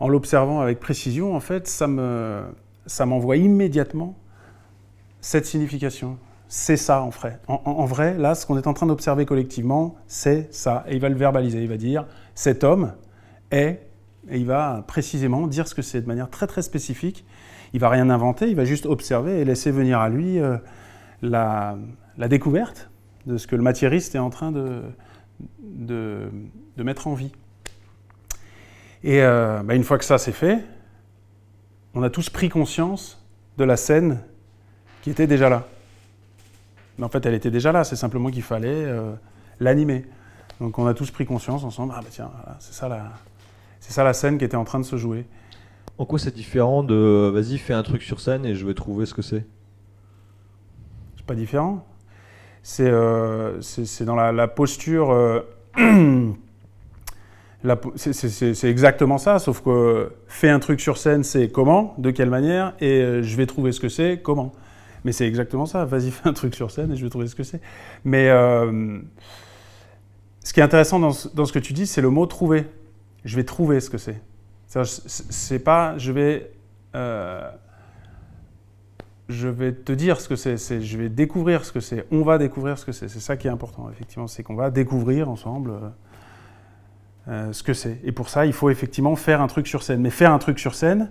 en 0.00 0.08
l'observant 0.08 0.60
avec 0.60 0.80
précision, 0.80 1.34
en 1.34 1.40
fait, 1.40 1.66
ça 1.66 1.86
me 1.86 2.42
ça 2.86 3.06
m'envoie 3.06 3.36
immédiatement 3.36 4.16
cette 5.20 5.46
signification. 5.46 6.18
C'est 6.48 6.78
ça 6.78 7.02
en 7.02 7.10
vrai. 7.10 7.38
En, 7.46 7.84
vrai, 7.84 8.16
là, 8.16 8.34
ce 8.34 8.46
qu'on 8.46 8.56
est 8.56 8.66
en 8.66 8.72
train 8.72 8.86
d'observer 8.86 9.26
collectivement, 9.26 9.96
c'est 10.06 10.52
ça. 10.52 10.84
Et 10.88 10.94
il 10.94 11.00
va 11.00 11.10
le 11.10 11.14
verbaliser. 11.14 11.60
Il 11.60 11.68
va 11.68 11.76
dire 11.76 12.06
cet 12.34 12.64
homme 12.64 12.94
est, 13.50 13.82
et 14.30 14.38
il 14.38 14.46
va 14.46 14.82
précisément 14.86 15.46
dire 15.46 15.68
ce 15.68 15.74
que 15.74 15.82
c'est 15.82 16.00
de 16.00 16.06
manière 16.06 16.30
très 16.30 16.46
très 16.46 16.62
spécifique. 16.62 17.26
Il 17.74 17.80
va 17.80 17.90
rien 17.90 18.08
inventer, 18.08 18.48
il 18.48 18.56
va 18.56 18.64
juste 18.64 18.86
observer 18.86 19.40
et 19.40 19.44
laisser 19.44 19.70
venir 19.70 19.98
à 19.98 20.08
lui 20.08 20.38
euh, 20.38 20.56
la, 21.22 21.76
découverte 22.28 22.90
de 23.26 23.36
ce 23.36 23.46
que 23.46 23.56
le 23.56 23.62
matiériste 23.62 24.14
est 24.14 24.18
en 24.18 24.30
train 24.30 24.52
de, 24.52 24.82
de, 25.60 26.30
mettre 26.76 27.06
en 27.06 27.14
vie. 27.14 27.32
Et 29.04 29.22
euh, 29.22 29.62
bah, 29.62 29.74
une 29.74 29.84
fois 29.84 29.98
que 29.98 30.04
ça 30.04 30.18
c'est 30.18 30.32
fait, 30.32 30.64
on 31.94 32.02
a 32.02 32.10
tous 32.10 32.30
pris 32.30 32.48
conscience 32.48 33.24
de 33.56 33.64
la 33.64 33.76
scène 33.76 34.20
qui 35.02 35.10
était 35.10 35.26
déjà 35.26 35.48
là. 35.48 35.66
Mais 36.98 37.04
en 37.04 37.08
fait, 37.08 37.24
elle 37.26 37.34
était 37.34 37.50
déjà 37.50 37.70
là, 37.70 37.84
c'est 37.84 37.96
simplement 37.96 38.30
qu'il 38.30 38.42
fallait 38.42 38.84
euh, 38.84 39.12
l'animer. 39.60 40.04
Donc 40.60 40.78
on 40.78 40.86
a 40.86 40.94
tous 40.94 41.10
pris 41.10 41.26
conscience 41.26 41.62
ensemble, 41.62 41.92
ah 41.96 42.00
bah 42.00 42.08
tiens, 42.10 42.30
c'est 42.58 42.74
ça, 42.74 42.88
la, 42.88 43.12
c'est 43.78 43.92
ça 43.92 44.02
la 44.02 44.12
scène 44.12 44.38
qui 44.38 44.44
était 44.44 44.56
en 44.56 44.64
train 44.64 44.80
de 44.80 44.84
se 44.84 44.96
jouer. 44.96 45.24
En 45.98 46.04
quoi 46.04 46.18
c'est 46.18 46.34
différent 46.34 46.82
de 46.82 47.30
vas-y, 47.32 47.58
fais 47.58 47.74
un 47.74 47.82
truc 47.82 48.02
sur 48.02 48.20
scène 48.20 48.44
et 48.44 48.54
je 48.54 48.66
vais 48.66 48.74
trouver 48.74 49.06
ce 49.06 49.14
que 49.14 49.22
C'est? 49.22 49.44
Pas 51.28 51.34
différent. 51.34 51.84
C'est, 52.62 52.88
euh, 52.88 53.60
dans 54.00 54.16
la, 54.16 54.48
posture. 54.48 55.12
Euh, 55.12 55.40
c'est 57.96 58.64
exactement 58.68 59.18
ça, 59.18 59.38
sauf 59.38 59.62
que 59.62 60.10
faire 60.26 60.54
un 60.54 60.58
truc 60.58 60.80
sur 60.80 60.96
scène, 60.96 61.22
c'est 61.22 61.50
comment, 61.50 61.94
de 61.98 62.10
quelle 62.10 62.30
manière, 62.30 62.74
et 62.80 63.00
euh, 63.00 63.22
je 63.22 63.36
vais 63.36 63.46
trouver 63.46 63.72
ce 63.72 63.80
que 63.80 63.88
c'est, 63.88 64.20
comment. 64.22 64.52
Mais 65.04 65.12
c'est 65.12 65.26
exactement 65.26 65.66
ça, 65.66 65.84
vas-y, 65.84 66.10
fais 66.12 66.28
un 66.28 66.32
truc 66.32 66.54
sur 66.54 66.70
scène 66.70 66.92
et 66.92 66.96
je 66.96 67.04
vais 67.04 67.10
trouver 67.10 67.28
ce 67.28 67.36
que 67.36 67.44
c'est. 67.44 67.60
Mais 68.04 68.28
euh, 68.28 68.98
ce 70.42 70.52
qui 70.52 70.60
est 70.60 70.64
intéressant 70.64 70.98
dans, 70.98 71.12
ce 71.12 71.52
que 71.52 71.58
tu 71.58 71.72
dis, 71.72 71.86
c'est 71.86 72.00
le 72.02 72.10
mot 72.10 72.26
trouver. 72.26 72.66
Je 73.24 73.36
vais 73.36 73.44
trouver 73.44 73.80
ce 73.80 73.90
que 73.90 73.98
c'est. 73.98 74.20
C'est 74.66 75.58
pas 75.58 75.96
je 75.98 76.12
vais, 76.12 76.50
je 79.28 79.48
vais 79.48 79.72
te 79.72 79.92
dire 79.92 80.20
ce 80.20 80.28
que 80.28 80.36
c'est, 80.36 80.56
je 80.80 80.98
vais 80.98 81.08
découvrir 81.08 81.64
ce 81.64 81.72
que 81.72 81.80
c'est. 81.80 82.06
On 82.10 82.22
va 82.22 82.38
découvrir 82.38 82.78
ce 82.78 82.86
que 82.86 82.92
c'est. 82.92 83.08
C'est 83.08 83.20
ça 83.20 83.36
qui 83.36 83.46
est 83.46 83.50
important, 83.50 83.90
effectivement, 83.90 84.26
c'est 84.26 84.42
qu'on 84.42 84.54
va 84.54 84.70
découvrir 84.70 85.28
ensemble. 85.28 85.72
Euh, 87.28 87.52
ce 87.52 87.62
que 87.62 87.74
c'est. 87.74 88.00
Et 88.04 88.12
pour 88.12 88.30
ça, 88.30 88.46
il 88.46 88.54
faut 88.54 88.70
effectivement 88.70 89.14
faire 89.14 89.42
un 89.42 89.48
truc 89.48 89.66
sur 89.66 89.82
scène. 89.82 90.00
Mais 90.00 90.08
faire 90.08 90.32
un 90.32 90.38
truc 90.38 90.58
sur 90.58 90.74
scène, 90.74 91.10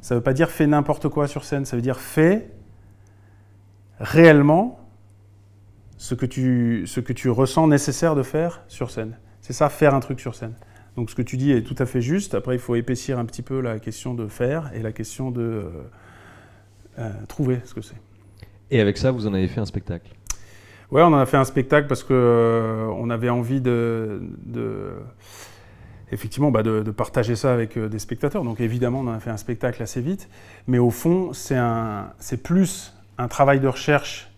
ça 0.00 0.14
ne 0.14 0.20
veut 0.20 0.22
pas 0.22 0.32
dire 0.32 0.50
faire 0.50 0.68
n'importe 0.68 1.08
quoi 1.08 1.28
sur 1.28 1.44
scène, 1.44 1.66
ça 1.66 1.76
veut 1.76 1.82
dire 1.82 2.00
fais 2.00 2.50
réellement 4.00 4.80
ce 5.98 6.14
que, 6.14 6.24
tu, 6.24 6.84
ce 6.86 7.00
que 7.00 7.12
tu 7.12 7.28
ressens 7.28 7.66
nécessaire 7.66 8.14
de 8.14 8.22
faire 8.22 8.62
sur 8.68 8.90
scène. 8.90 9.18
C'est 9.42 9.52
ça, 9.52 9.68
faire 9.68 9.94
un 9.94 10.00
truc 10.00 10.20
sur 10.20 10.34
scène. 10.34 10.54
Donc 10.96 11.10
ce 11.10 11.14
que 11.14 11.22
tu 11.22 11.36
dis 11.36 11.52
est 11.52 11.62
tout 11.62 11.76
à 11.78 11.84
fait 11.84 12.00
juste. 12.00 12.34
Après, 12.34 12.54
il 12.54 12.60
faut 12.60 12.76
épaissir 12.76 13.18
un 13.18 13.26
petit 13.26 13.42
peu 13.42 13.60
la 13.60 13.78
question 13.80 14.14
de 14.14 14.28
faire 14.28 14.70
et 14.72 14.80
la 14.80 14.92
question 14.92 15.30
de 15.30 15.42
euh, 15.42 15.70
euh, 16.98 17.10
trouver 17.28 17.60
ce 17.64 17.74
que 17.74 17.80
c'est. 17.80 17.96
Et 18.70 18.80
avec 18.80 18.98
ça, 18.98 19.10
vous 19.10 19.26
en 19.26 19.34
avez 19.34 19.48
fait 19.48 19.60
un 19.60 19.66
spectacle? 19.66 20.10
Ouais, 20.90 21.02
on 21.02 21.06
en 21.08 21.18
a 21.18 21.26
fait 21.26 21.36
un 21.36 21.44
spectacle 21.44 21.86
parce 21.86 22.02
que 22.02 22.14
euh, 22.14 22.86
on 22.96 23.10
avait 23.10 23.28
envie 23.28 23.60
de, 23.60 24.22
effectivement 26.10 26.50
bah, 26.50 26.62
de, 26.62 26.90
partager 26.90 27.36
ça 27.36 27.52
avec 27.52 27.76
euh, 27.76 27.88
des 27.88 27.98
spectateurs. 27.98 28.42
Donc 28.42 28.60
évidemment, 28.60 29.00
on 29.00 29.08
a 29.08 29.20
fait 29.20 29.30
un 29.30 29.36
spectacle 29.36 29.82
assez 29.82 30.00
vite, 30.00 30.30
mais 30.66 30.78
au 30.78 30.90
fond, 30.90 31.32
c'est 31.34 32.42
plus 32.42 32.94
un 33.18 33.28
travail 33.28 33.60
de 33.60 33.68
recherche 33.68 34.30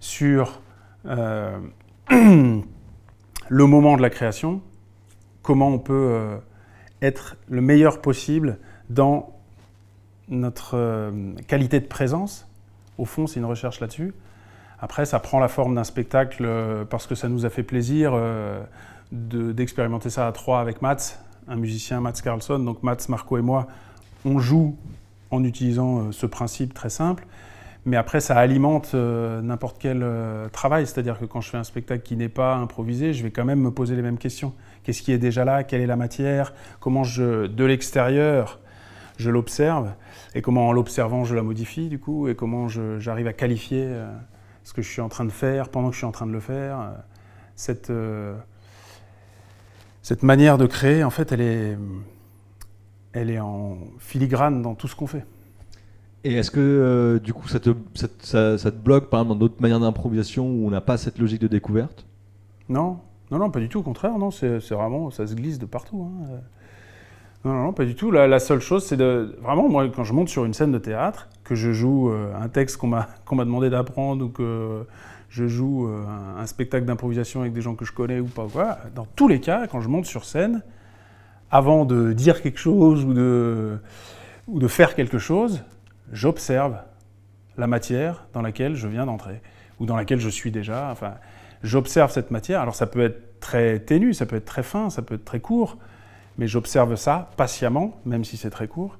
sur 0.00 0.62
euh, 1.04 1.58
le 2.10 3.66
moment 3.66 3.98
de 3.98 4.02
la 4.02 4.10
création, 4.10 4.62
comment 5.42 5.68
on 5.68 5.78
peut 5.78 6.38
être 7.02 7.36
le 7.46 7.60
meilleur 7.60 8.00
possible 8.00 8.58
dans 8.88 9.37
notre 10.28 11.12
qualité 11.46 11.80
de 11.80 11.86
présence. 11.86 12.46
Au 12.98 13.04
fond, 13.04 13.26
c'est 13.26 13.40
une 13.40 13.46
recherche 13.46 13.80
là-dessus. 13.80 14.14
Après, 14.80 15.06
ça 15.06 15.18
prend 15.18 15.40
la 15.40 15.48
forme 15.48 15.74
d'un 15.74 15.84
spectacle 15.84 16.48
parce 16.90 17.06
que 17.06 17.14
ça 17.14 17.28
nous 17.28 17.46
a 17.46 17.50
fait 17.50 17.62
plaisir 17.62 18.12
d'expérimenter 19.12 20.10
ça 20.10 20.26
à 20.26 20.32
trois 20.32 20.60
avec 20.60 20.82
Mats, 20.82 21.18
un 21.48 21.56
musicien, 21.56 22.00
Mats 22.00 22.12
Carlson. 22.22 22.58
Donc 22.58 22.82
Mats, 22.82 23.06
Marco 23.08 23.38
et 23.38 23.42
moi, 23.42 23.66
on 24.24 24.38
joue 24.38 24.76
en 25.30 25.44
utilisant 25.44 25.98
euh, 25.98 26.12
ce 26.12 26.26
principe 26.26 26.74
très 26.74 26.90
simple. 26.90 27.26
Mais 27.84 27.96
après, 27.96 28.20
ça 28.20 28.36
alimente 28.36 28.92
euh, 28.94 29.40
n'importe 29.40 29.76
quel 29.78 30.02
euh, 30.02 30.48
travail. 30.48 30.86
C'est-à-dire 30.86 31.18
que 31.18 31.24
quand 31.24 31.40
je 31.40 31.50
fais 31.50 31.56
un 31.56 31.64
spectacle 31.64 32.02
qui 32.02 32.16
n'est 32.16 32.28
pas 32.28 32.56
improvisé, 32.56 33.12
je 33.14 33.22
vais 33.22 33.30
quand 33.30 33.44
même 33.44 33.60
me 33.60 33.70
poser 33.70 33.96
les 33.96 34.02
mêmes 34.02 34.18
questions. 34.18 34.52
Qu'est-ce 34.82 35.02
qui 35.02 35.12
est 35.12 35.18
déjà 35.18 35.44
là? 35.44 35.64
Quelle 35.64 35.80
est 35.80 35.86
la 35.86 35.96
matière? 35.96 36.52
Comment 36.80 37.04
je, 37.04 37.46
de 37.46 37.64
l'extérieur, 37.64 38.58
je 39.18 39.30
l'observe 39.30 39.92
Et 40.34 40.42
comment 40.42 40.68
en 40.68 40.72
l'observant, 40.72 41.24
je 41.24 41.34
la 41.34 41.42
modifie 41.42 41.88
du 41.88 41.98
coup 41.98 42.28
Et 42.28 42.34
comment 42.34 42.68
j'arrive 42.68 43.26
à 43.26 43.32
qualifier 43.32 43.94
ce 44.64 44.72
que 44.72 44.80
je 44.80 44.88
suis 44.88 45.02
en 45.02 45.08
train 45.08 45.26
de 45.26 45.30
faire 45.30 45.68
pendant 45.68 45.88
que 45.88 45.94
je 45.94 45.98
suis 45.98 46.06
en 46.06 46.12
train 46.12 46.26
de 46.26 46.32
le 46.32 46.40
faire 46.40 46.92
Cette 47.54 47.92
cette 50.08 50.22
manière 50.22 50.56
de 50.56 50.64
créer, 50.64 51.04
en 51.04 51.10
fait, 51.10 51.32
elle 51.32 51.42
est, 51.42 51.78
elle 53.12 53.28
est 53.28 53.40
en 53.40 53.76
filigrane 53.98 54.62
dans 54.62 54.74
tout 54.74 54.88
ce 54.88 54.96
qu'on 54.96 55.06
fait. 55.06 55.26
Et 56.24 56.32
est-ce 56.32 56.50
que 56.50 56.60
euh, 56.60 57.18
du 57.18 57.34
coup 57.34 57.46
ça 57.46 57.60
te, 57.60 57.74
ça, 57.94 58.56
te, 58.56 58.70
bloque 58.70 59.10
par 59.10 59.20
exemple 59.20 59.38
dans 59.38 59.38
d'autres 59.38 59.60
manières 59.60 59.80
d'improvisation 59.80 60.46
où 60.46 60.66
on 60.66 60.70
n'a 60.70 60.80
pas 60.80 60.96
cette 60.96 61.18
logique 61.18 61.42
de 61.42 61.46
découverte? 61.46 62.06
Non, 62.70 63.00
non, 63.30 63.38
non, 63.38 63.50
pas 63.50 63.60
du 63.60 63.68
tout. 63.68 63.80
Au 63.80 63.82
contraire, 63.82 64.16
non, 64.16 64.30
c'est 64.30 64.58
vraiment, 64.70 65.10
ça 65.10 65.26
se 65.26 65.34
glisse 65.34 65.58
de 65.58 65.66
partout. 65.66 66.08
Hein. 66.10 66.40
Non, 67.44 67.52
non, 67.52 67.72
pas 67.72 67.84
du 67.84 67.94
tout. 67.94 68.10
La, 68.10 68.38
seule 68.40 68.60
chose, 68.60 68.84
c'est 68.84 68.96
de 68.96 69.36
vraiment 69.40 69.68
moi 69.68 69.88
quand 69.88 70.04
je 70.04 70.12
monte 70.12 70.28
sur 70.28 70.44
une 70.44 70.54
scène 70.54 70.72
de 70.72 70.78
théâtre, 70.78 71.28
que 71.44 71.54
je 71.54 71.72
joue 71.72 72.10
euh, 72.10 72.32
un 72.34 72.48
texte 72.48 72.76
qu'on 72.76 72.88
m'a 72.88 73.08
qu'on 73.24 73.36
m'a 73.36 73.44
demandé 73.44 73.70
d'apprendre 73.70 74.24
ou 74.24 74.28
que 74.28 74.84
je 75.28 75.46
joue 75.46 75.88
euh, 75.88 76.04
un, 76.38 76.46
spectacle 76.46 76.84
d'improvisation 76.84 77.42
avec 77.42 77.52
des 77.52 77.60
gens 77.60 77.74
que 77.74 77.84
je 77.84 77.92
connais 77.92 78.18
ou 78.18 78.26
pas 78.26 78.46
quoi, 78.50 78.78
dans 78.94 79.06
tous 79.16 79.28
les 79.28 79.40
cas, 79.40 79.66
quand 79.66 79.80
je 79.80 79.88
monte 79.88 80.06
sur 80.06 80.24
scène, 80.24 80.62
avant 81.50 81.84
de 81.84 82.12
dire 82.12 82.42
quelque 82.42 82.58
chose 82.58 83.04
ou 83.04 83.14
de, 83.14 83.78
ou 84.46 84.58
de 84.58 84.68
faire 84.68 84.94
quelque 84.94 85.18
chose, 85.18 85.62
j'observe 86.12 86.78
la 87.56 87.66
matière 87.66 88.26
dans 88.32 88.42
laquelle 88.42 88.74
je 88.74 88.88
viens 88.88 89.06
d'entrer 89.06 89.42
ou 89.80 89.86
dans 89.86 89.96
laquelle 89.96 90.20
je 90.20 90.28
suis 90.28 90.50
déjà. 90.50 90.90
Enfin, 90.90 91.14
j'observe 91.62 92.10
cette 92.10 92.30
matière. 92.30 92.60
Alors 92.60 92.74
ça 92.74 92.86
peut 92.86 93.02
être 93.02 93.40
très 93.40 93.78
ténu, 93.78 94.14
ça 94.14 94.26
peut 94.26 94.36
être 94.36 94.44
très 94.44 94.62
fin, 94.62 94.90
ça 94.90 95.02
peut 95.02 95.14
être 95.14 95.24
très 95.24 95.40
court, 95.40 95.76
mais 96.38 96.46
j'observe 96.46 96.94
ça 96.94 97.30
patiemment, 97.36 98.00
même 98.06 98.24
si 98.24 98.36
c'est 98.36 98.50
très 98.50 98.68
court. 98.68 98.98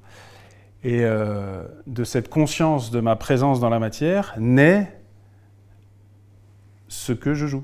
Et 0.83 1.03
euh, 1.03 1.63
de 1.87 2.03
cette 2.03 2.29
conscience 2.29 2.91
de 2.91 2.99
ma 2.99 3.15
présence 3.15 3.59
dans 3.59 3.69
la 3.69 3.79
matière 3.79 4.35
naît 4.37 5.01
ce 6.89 7.13
que 7.13 7.33
je 7.33 7.47
joue. 7.47 7.63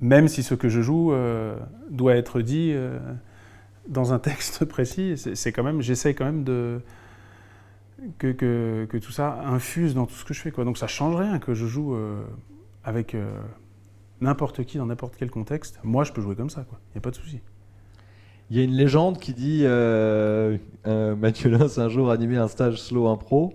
Même 0.00 0.28
si 0.28 0.42
ce 0.42 0.54
que 0.54 0.68
je 0.68 0.80
joue 0.80 1.12
euh, 1.12 1.56
doit 1.90 2.16
être 2.16 2.40
dit 2.40 2.72
euh, 2.74 2.98
dans 3.88 4.12
un 4.12 4.18
texte 4.18 4.64
précis, 4.66 5.14
c'est 5.16 5.52
quand 5.52 5.62
même, 5.62 5.80
j'essaie 5.80 6.14
quand 6.14 6.26
même 6.26 6.44
de 6.44 6.80
que, 8.18 8.98
tout 8.98 9.12
ça 9.12 9.40
infuse 9.46 9.94
dans 9.94 10.06
tout 10.06 10.14
ce 10.14 10.24
que 10.24 10.34
je 10.34 10.40
fais. 10.40 10.50
Donc 10.50 10.78
ça 10.78 10.86
change 10.86 11.16
rien 11.16 11.38
que 11.38 11.54
je 11.54 11.66
joue 11.66 11.96
avec 12.84 13.16
n'importe 14.20 14.64
qui 14.64 14.76
dans 14.76 14.86
n'importe 14.86 15.16
quel 15.16 15.30
contexte. 15.30 15.80
Moi, 15.82 16.04
je 16.04 16.12
peux 16.12 16.20
jouer 16.20 16.36
comme 16.36 16.50
ça, 16.50 16.66
il 16.70 16.92
n'y 16.94 16.98
a 16.98 17.00
pas 17.00 17.10
de 17.10 17.16
souci. 17.16 17.40
Il 18.50 18.56
y 18.56 18.60
a 18.60 18.62
une 18.62 18.74
légende 18.74 19.18
qui 19.18 19.32
dit 19.32 19.64
Mathieu 20.84 21.50
Lins 21.50 21.78
un 21.78 21.88
jour 21.88 22.10
animé 22.10 22.36
un 22.36 22.48
stage 22.48 22.80
slow 22.80 23.08
impro. 23.08 23.54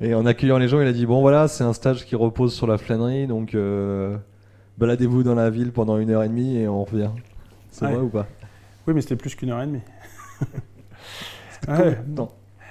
Et 0.00 0.14
en 0.14 0.26
accueillant 0.26 0.58
les 0.58 0.68
gens, 0.68 0.80
il 0.80 0.86
a 0.86 0.92
dit 0.92 1.06
bon 1.06 1.20
voilà, 1.20 1.48
c'est 1.48 1.64
un 1.64 1.72
stage 1.72 2.04
qui 2.04 2.16
repose 2.16 2.54
sur 2.54 2.66
la 2.66 2.76
flânerie, 2.76 3.26
donc 3.26 3.54
euh, 3.54 4.16
baladez-vous 4.76 5.22
dans 5.22 5.34
la 5.34 5.48
ville 5.48 5.72
pendant 5.72 5.96
une 5.96 6.10
heure 6.10 6.22
et 6.22 6.28
demie 6.28 6.58
et 6.58 6.68
on 6.68 6.84
revient. 6.84 7.10
C'est 7.70 7.86
vrai 7.86 7.96
ou 7.96 8.08
pas? 8.08 8.26
Oui, 8.86 8.94
mais 8.94 9.00
c'était 9.00 9.16
plus 9.16 9.34
qu'une 9.34 9.50
heure 9.50 9.62
et 9.62 9.66
demie. 9.66 9.80
ouais. 11.68 11.98
Non. 12.06 12.28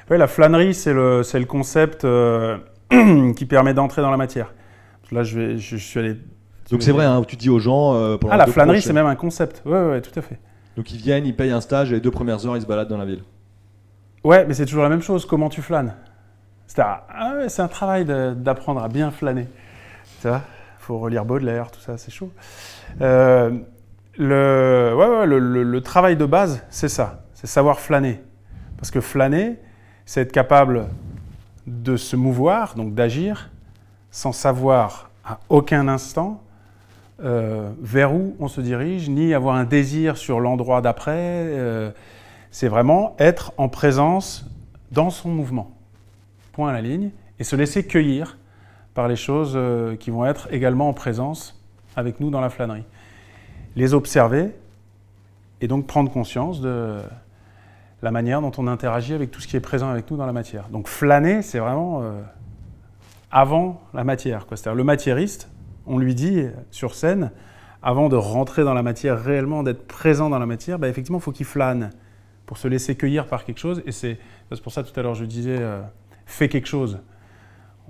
la 0.09 0.27
flânerie, 0.27 0.75
c'est 0.75 0.93
le, 0.93 1.45
concept 1.45 2.05
euh, 2.05 2.57
qui 3.35 3.45
permet 3.45 3.73
d'entrer 3.73 4.03
dans 4.03 4.11
la 4.11 4.17
matière. 4.17 4.53
Là, 5.11 5.23
je, 5.23 5.39
vais, 5.39 5.57
je, 5.57 5.77
suis 5.77 5.99
allé. 5.99 6.15
Donc 6.69 6.83
c'est 6.83 6.91
vrai, 6.91 7.05
hein, 7.05 7.23
tu 7.27 7.35
dis 7.35 7.49
aux 7.49 7.59
gens. 7.59 7.95
Euh, 7.95 8.17
ah, 8.29 8.37
la 8.37 8.47
flânerie, 8.47 8.81
c'est 8.81 8.93
même 8.93 9.05
un 9.07 9.15
concept. 9.15 9.63
Ouais, 9.65 9.83
ouais, 9.83 10.01
tout 10.01 10.17
à 10.17 10.21
fait. 10.21 10.39
Donc 10.75 10.91
ils 10.91 10.97
viennent, 10.97 11.25
ils 11.25 11.35
payent 11.35 11.51
un 11.51 11.61
stage 11.61 11.91
et 11.91 11.95
les 11.95 12.01
deux 12.01 12.11
premières 12.11 12.45
heures, 12.45 12.57
ils 12.57 12.61
se 12.61 12.67
baladent 12.67 12.89
dans 12.89 12.97
la 12.97 13.05
ville. 13.05 13.23
Ouais, 14.23 14.45
mais 14.45 14.53
c'est 14.53 14.65
toujours 14.65 14.83
la 14.83 14.89
même 14.89 15.01
chose. 15.01 15.25
Comment 15.25 15.49
tu 15.49 15.61
flânes? 15.61 15.93
Ah 16.77 17.35
c'est 17.47 17.61
un, 17.61 17.67
travail 17.67 18.05
d'apprendre 18.05 18.83
à 18.83 18.89
bien 18.89 19.11
flâner. 19.11 19.47
Il 20.23 20.31
faut 20.79 20.97
relire 20.97 21.25
Baudelaire, 21.25 21.71
tout 21.71 21.79
ça, 21.79 21.97
c'est 21.97 22.11
chaud. 22.11 22.31
Euh, 23.01 23.51
le, 24.17 25.79
travail 25.79 26.17
de 26.17 26.25
base, 26.25 26.63
c'est 26.69 26.89
ça, 26.89 27.23
c'est 27.33 27.47
savoir 27.47 27.79
flâner. 27.79 28.21
Parce 28.77 28.91
que 28.91 28.99
flâner, 28.99 29.59
c'est 30.05 30.21
être 30.21 30.31
capable 30.31 30.87
de 31.67 31.97
se 31.97 32.15
mouvoir, 32.15 32.75
donc 32.75 32.93
d'agir, 32.93 33.49
sans 34.11 34.31
savoir 34.31 35.09
à 35.23 35.39
aucun 35.49 35.87
instant 35.87 36.41
euh, 37.23 37.71
vers 37.79 38.13
où 38.13 38.35
on 38.41 38.49
se 38.49 38.59
dirige, 38.59 39.09
ni 39.09 39.33
avoir 39.33 39.55
un 39.55 39.63
désir 39.63 40.17
sur 40.17 40.41
l'endroit 40.41 40.81
d'après. 40.81 41.13
Euh, 41.15 41.91
c'est 42.51 42.67
vraiment 42.67 43.15
être 43.19 43.53
en 43.57 43.69
présence 43.69 44.45
dans 44.91 45.09
son 45.09 45.29
mouvement 45.29 45.71
point 46.51 46.69
à 46.69 46.73
la 46.73 46.81
ligne, 46.81 47.11
et 47.39 47.43
se 47.43 47.55
laisser 47.55 47.85
cueillir 47.85 48.37
par 48.93 49.07
les 49.07 49.15
choses 49.15 49.53
euh, 49.55 49.95
qui 49.95 50.09
vont 50.09 50.25
être 50.25 50.47
également 50.51 50.89
en 50.89 50.93
présence 50.93 51.61
avec 51.95 52.19
nous 52.19 52.29
dans 52.29 52.41
la 52.41 52.49
flânerie. 52.49 52.85
Les 53.75 53.93
observer 53.93 54.51
et 55.61 55.67
donc 55.67 55.87
prendre 55.87 56.11
conscience 56.11 56.59
de 56.59 56.99
la 58.01 58.11
manière 58.11 58.41
dont 58.41 58.51
on 58.57 58.67
interagit 58.67 59.13
avec 59.13 59.31
tout 59.31 59.41
ce 59.41 59.47
qui 59.47 59.55
est 59.55 59.61
présent 59.61 59.89
avec 59.89 60.09
nous 60.11 60.17
dans 60.17 60.25
la 60.25 60.33
matière. 60.33 60.67
Donc 60.69 60.87
flâner, 60.87 61.41
c'est 61.41 61.59
vraiment 61.59 62.03
avant 63.31 63.81
la 63.93 64.05
matière. 64.05 64.45
C'est-à-dire 64.49 64.75
le 64.75 64.83
matiériste, 64.85 65.49
on 65.87 65.97
lui 65.97 66.15
dit 66.15 66.45
sur 66.71 66.95
scène, 66.95 67.31
avant 67.81 68.09
de 68.09 68.15
rentrer 68.15 68.63
dans 68.63 68.73
la 68.73 68.83
matière 68.83 69.21
réellement, 69.21 69.63
d'être 69.63 69.85
présent 69.87 70.29
dans 70.29 70.39
la 70.39 70.45
matière, 70.45 70.79
bah, 70.79 70.87
effectivement, 70.87 71.19
il 71.19 71.23
faut 71.23 71.31
qu'il 71.31 71.45
flâne 71.45 71.91
pour 72.45 72.57
se 72.57 72.67
laisser 72.67 72.95
cueillir 72.95 73.27
par 73.27 73.45
quelque 73.45 73.59
chose. 73.59 73.83
Et 73.85 73.91
c'est 73.91 74.17
pour 74.63 74.71
ça 74.71 74.83
tout 74.83 74.97
à 74.99 75.03
l'heure 75.03 75.15
je 75.15 75.25
disais... 75.25 75.57
Euh, 75.59 75.81
fais 76.25 76.49
quelque 76.49 76.67
chose. 76.67 76.99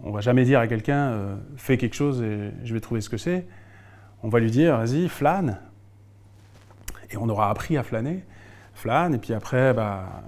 On 0.03 0.11
va 0.11 0.21
jamais 0.21 0.43
dire 0.43 0.59
à 0.59 0.67
quelqu'un 0.67 1.11
euh, 1.11 1.35
fais 1.55 1.77
quelque 1.77 1.95
chose 1.95 2.21
et 2.21 2.51
je 2.63 2.73
vais 2.73 2.79
trouver 2.79 3.01
ce 3.01 3.09
que 3.09 3.17
c'est. 3.17 3.47
On 4.23 4.29
va 4.29 4.39
lui 4.39 4.51
dire 4.51 4.77
vas-y, 4.77 5.07
flâne. 5.07 5.59
Et 7.11 7.17
on 7.17 7.29
aura 7.29 7.49
appris 7.49 7.77
à 7.77 7.83
flâner. 7.83 8.23
Flâne, 8.73 9.15
et 9.15 9.17
puis 9.17 9.33
après, 9.33 9.73
bah, 9.73 10.23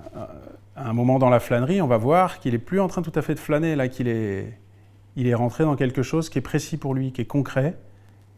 à 0.75 0.89
un 0.89 0.93
moment 0.93 1.19
dans 1.19 1.29
la 1.29 1.41
flânerie, 1.41 1.81
on 1.81 1.87
va 1.87 1.97
voir 1.97 2.39
qu'il 2.39 2.53
est 2.53 2.59
plus 2.59 2.79
en 2.79 2.87
train 2.87 3.01
tout 3.01 3.11
à 3.15 3.21
fait 3.21 3.33
de 3.33 3.39
flâner, 3.39 3.75
là, 3.75 3.89
qu'il 3.89 4.07
est, 4.07 4.57
il 5.17 5.27
est 5.27 5.33
rentré 5.33 5.63
dans 5.63 5.75
quelque 5.75 6.03
chose 6.03 6.29
qui 6.29 6.37
est 6.37 6.41
précis 6.41 6.77
pour 6.77 6.93
lui, 6.93 7.11
qui 7.11 7.21
est 7.21 7.25
concret. 7.25 7.75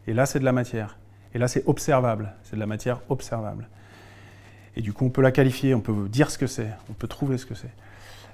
Et 0.06 0.14
là, 0.14 0.24
c'est 0.24 0.40
de 0.40 0.44
la 0.44 0.52
matière. 0.52 0.98
Et 1.34 1.38
là, 1.38 1.46
c'est 1.46 1.62
observable. 1.66 2.32
C'est 2.42 2.56
de 2.56 2.60
la 2.60 2.66
matière 2.66 3.02
observable. 3.10 3.68
Et 4.76 4.80
du 4.80 4.94
coup, 4.94 5.04
on 5.04 5.10
peut 5.10 5.20
la 5.20 5.30
qualifier, 5.30 5.74
on 5.74 5.80
peut 5.80 6.08
dire 6.08 6.30
ce 6.30 6.38
que 6.38 6.46
c'est, 6.46 6.70
on 6.88 6.94
peut 6.94 7.06
trouver 7.06 7.36
ce 7.36 7.44
que 7.44 7.54
c'est. 7.54 7.70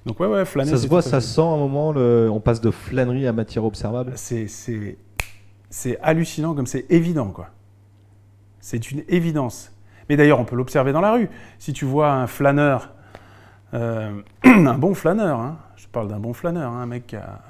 Donc 0.07 0.21
ouais, 0.21 0.29
ouais, 0.29 0.45
flâner. 0.45 0.71
Ça 0.71 0.77
se 0.77 0.87
voit, 0.87 1.03
ça 1.03 1.21
sent 1.21 1.41
à 1.41 1.45
un 1.45 1.57
moment, 1.57 1.91
le... 1.91 2.29
on 2.31 2.39
passe 2.39 2.61
de 2.61 2.71
flânerie 2.71 3.27
à 3.27 3.33
matière 3.33 3.65
observable. 3.65 4.13
C'est 4.15 5.99
hallucinant 6.01 6.55
comme 6.55 6.67
c'est 6.67 6.87
évident, 6.89 7.31
quoi. 7.31 7.49
C'est 8.61 8.93
une 8.93 9.03
évidence. 9.09 9.73
Mais 10.09 10.17
d'ailleurs, 10.17 10.39
on 10.39 10.45
peut 10.45 10.55
l'observer 10.55 10.93
dans 10.93 11.01
la 11.01 11.13
rue. 11.13 11.29
Si 11.59 11.73
tu 11.73 11.85
vois 11.85 12.13
un 12.13 12.29
flâneur, 12.29 12.93
euh, 13.75 14.21
un 14.45 14.79
bon 14.79 14.95
flâneur, 14.95 15.41
hein, 15.41 15.59
je 15.75 15.89
parle 15.89 16.07
d'un 16.07 16.21
bon 16.21 16.33
flâneur, 16.33 16.71
hein, 16.71 16.83
un 16.83 16.87
mec 16.87 17.09
qui 17.09 17.17
a, 17.17 17.41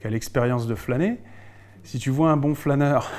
qui 0.00 0.06
a 0.06 0.10
l'expérience 0.10 0.66
de 0.66 0.74
flâner, 0.74 1.18
si 1.82 1.98
tu 1.98 2.10
vois 2.10 2.30
un 2.30 2.36
bon 2.36 2.54
flâneur 2.54 3.10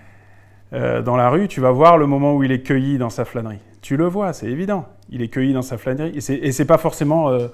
euh, 0.72 1.02
dans 1.02 1.16
la 1.16 1.28
rue, 1.30 1.48
tu 1.48 1.60
vas 1.60 1.70
voir 1.70 1.98
le 1.98 2.06
moment 2.06 2.34
où 2.34 2.42
il 2.42 2.52
est 2.52 2.62
cueilli 2.62 2.98
dans 2.98 3.10
sa 3.10 3.24
flânerie. 3.24 3.60
Tu 3.80 3.96
le 3.96 4.06
vois, 4.06 4.32
c'est 4.32 4.48
évident. 4.48 4.86
Il 5.10 5.22
est 5.22 5.28
cueilli 5.28 5.52
dans 5.52 5.62
sa 5.62 5.78
flânerie. 5.78 6.16
Et 6.16 6.52
c'est 6.52 6.64
pas 6.64 6.78
forcément 6.78 7.30
euh, 7.30 7.48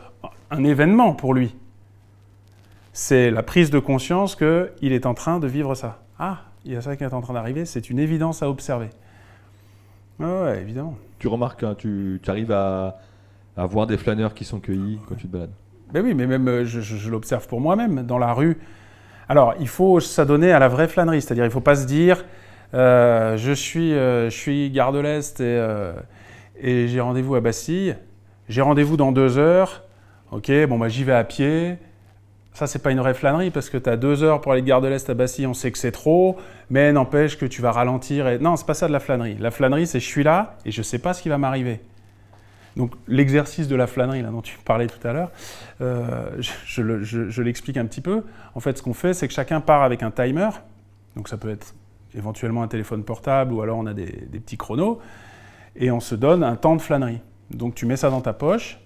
un 0.50 0.64
événement 0.64 1.14
pour 1.14 1.34
lui. 1.34 1.54
C'est 2.92 3.30
la 3.30 3.42
prise 3.42 3.70
de 3.70 3.78
conscience 3.78 4.36
qu'il 4.36 4.92
est 4.92 5.06
en 5.06 5.14
train 5.14 5.38
de 5.38 5.46
vivre 5.46 5.74
ça. 5.74 6.02
Ah, 6.18 6.42
il 6.64 6.72
y 6.72 6.76
a 6.76 6.80
ça 6.80 6.96
qui 6.96 7.04
est 7.04 7.12
en 7.12 7.20
train 7.20 7.34
d'arriver, 7.34 7.64
c'est 7.64 7.90
une 7.90 7.98
évidence 7.98 8.42
à 8.42 8.48
observer. 8.48 8.88
Ouais, 10.18 10.60
évidemment. 10.60 10.96
Tu 11.18 11.28
remarques, 11.28 11.62
hein, 11.62 11.74
tu, 11.76 12.20
tu 12.22 12.30
arrives 12.30 12.52
à, 12.52 12.98
à 13.56 13.66
voir 13.66 13.86
des 13.86 13.96
flâneurs 13.96 14.34
qui 14.34 14.44
sont 14.44 14.60
cueillis 14.60 14.98
quand 15.08 15.16
tu 15.16 15.26
te 15.26 15.32
balades. 15.32 15.52
Ben 15.92 16.04
oui, 16.04 16.14
mais 16.14 16.26
même 16.26 16.48
euh, 16.48 16.64
je, 16.64 17.10
l'observe 17.10 17.46
pour 17.46 17.60
moi-même 17.60 18.02
dans 18.04 18.18
la 18.18 18.32
rue. 18.32 18.58
Alors, 19.28 19.54
il 19.60 19.68
faut 19.68 20.00
s'adonner 20.00 20.52
à 20.52 20.58
la 20.58 20.68
vraie 20.68 20.88
flânerie, 20.88 21.22
c'est-à-dire 21.22 21.44
il 21.44 21.48
ne 21.48 21.52
faut 21.52 21.60
pas 21.60 21.76
se 21.76 21.86
dire 21.86 22.24
euh, 22.74 23.36
je 23.36 23.52
suis 23.52 23.94
euh, 23.94 24.28
je 24.30 24.36
suis 24.36 24.70
gare 24.70 24.92
de 24.92 24.98
l'Est 24.98 25.40
et, 25.40 25.44
euh, 25.44 25.92
et 26.60 26.88
j'ai 26.88 27.00
rendez-vous 27.00 27.36
à 27.36 27.40
Bastille, 27.40 27.94
j'ai 28.48 28.62
rendez-vous 28.62 28.96
dans 28.96 29.12
deux 29.12 29.38
heures, 29.38 29.84
ok, 30.32 30.50
bon 30.68 30.78
bah 30.78 30.88
j'y 30.88 31.04
vais 31.04 31.12
à 31.12 31.24
pied. 31.24 31.76
Ça, 32.52 32.68
c'est 32.68 32.78
pas 32.78 32.92
une 32.92 33.00
vraie 33.00 33.14
flânerie 33.14 33.50
parce 33.50 33.68
que 33.68 33.76
tu 33.76 33.90
as 33.90 33.96
deux 33.96 34.22
heures 34.22 34.40
pour 34.40 34.52
aller 34.52 34.62
de 34.62 34.66
gare 34.68 34.80
de 34.80 34.86
l'Est 34.86 35.10
à 35.10 35.14
Bastille, 35.14 35.46
on 35.46 35.54
sait 35.54 35.72
que 35.72 35.78
c'est 35.78 35.90
trop, 35.90 36.36
mais 36.70 36.92
n'empêche 36.92 37.36
que 37.36 37.46
tu 37.46 37.60
vas 37.60 37.72
ralentir. 37.72 38.28
Et... 38.28 38.38
Non, 38.38 38.54
c'est 38.54 38.66
pas 38.66 38.74
ça 38.74 38.86
de 38.86 38.92
la 38.92 39.00
flânerie. 39.00 39.36
La 39.40 39.50
flânerie, 39.50 39.88
c'est 39.88 39.98
je 39.98 40.06
suis 40.06 40.22
là 40.22 40.56
et 40.64 40.70
je 40.70 40.80
sais 40.80 41.00
pas 41.00 41.14
ce 41.14 41.22
qui 41.22 41.28
va 41.28 41.36
m'arriver. 41.36 41.80
Donc 42.76 42.92
l'exercice 43.06 43.68
de 43.68 43.76
la 43.76 43.86
flânerie 43.86 44.22
dont 44.22 44.42
tu 44.42 44.58
parlais 44.64 44.86
tout 44.88 45.06
à 45.06 45.12
l'heure, 45.12 45.30
euh, 45.80 46.30
je, 46.40 46.50
je 46.66 46.82
le- 46.82 47.02
je- 47.04 47.28
je 47.28 47.42
l'explique 47.42 47.76
un 47.76 47.86
petit 47.86 48.00
peu. 48.00 48.24
En 48.54 48.60
fait, 48.60 48.76
ce 48.78 48.82
qu'on 48.82 48.94
fait, 48.94 49.14
c'est 49.14 49.28
que 49.28 49.34
chacun 49.34 49.60
part 49.60 49.82
avec 49.82 50.02
un 50.02 50.10
timer. 50.10 50.48
Donc 51.16 51.28
ça 51.28 51.36
peut 51.36 51.50
être 51.50 51.74
éventuellement 52.16 52.62
un 52.62 52.68
téléphone 52.68 53.04
portable 53.04 53.52
ou 53.52 53.62
alors 53.62 53.78
on 53.78 53.86
a 53.86 53.94
des, 53.94 54.26
des 54.30 54.40
petits 54.40 54.56
chronos. 54.56 54.98
Et 55.76 55.90
on 55.90 56.00
se 56.00 56.14
donne 56.14 56.42
un 56.42 56.56
temps 56.56 56.76
de 56.76 56.82
flânerie. 56.82 57.20
Donc 57.50 57.74
tu 57.74 57.86
mets 57.86 57.96
ça 57.96 58.10
dans 58.10 58.20
ta 58.20 58.32
poche. 58.32 58.78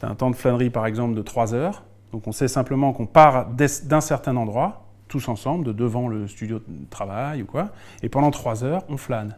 Tu 0.00 0.06
as 0.06 0.08
un 0.08 0.14
temps 0.14 0.30
de 0.30 0.36
flânerie 0.36 0.70
par 0.70 0.86
exemple 0.86 1.14
de 1.14 1.22
3 1.22 1.52
heures. 1.54 1.82
Donc 2.12 2.26
on 2.26 2.32
sait 2.32 2.48
simplement 2.48 2.92
qu'on 2.92 3.06
part 3.06 3.48
d'un 3.50 4.00
certain 4.00 4.36
endroit, 4.36 4.86
tous 5.08 5.28
ensemble, 5.28 5.64
de 5.64 5.72
devant 5.72 6.08
le 6.08 6.28
studio 6.28 6.60
de 6.66 6.86
travail 6.88 7.42
ou 7.42 7.46
quoi. 7.46 7.70
Et 8.02 8.08
pendant 8.08 8.30
3 8.30 8.64
heures, 8.64 8.84
on 8.88 8.96
flâne. 8.96 9.36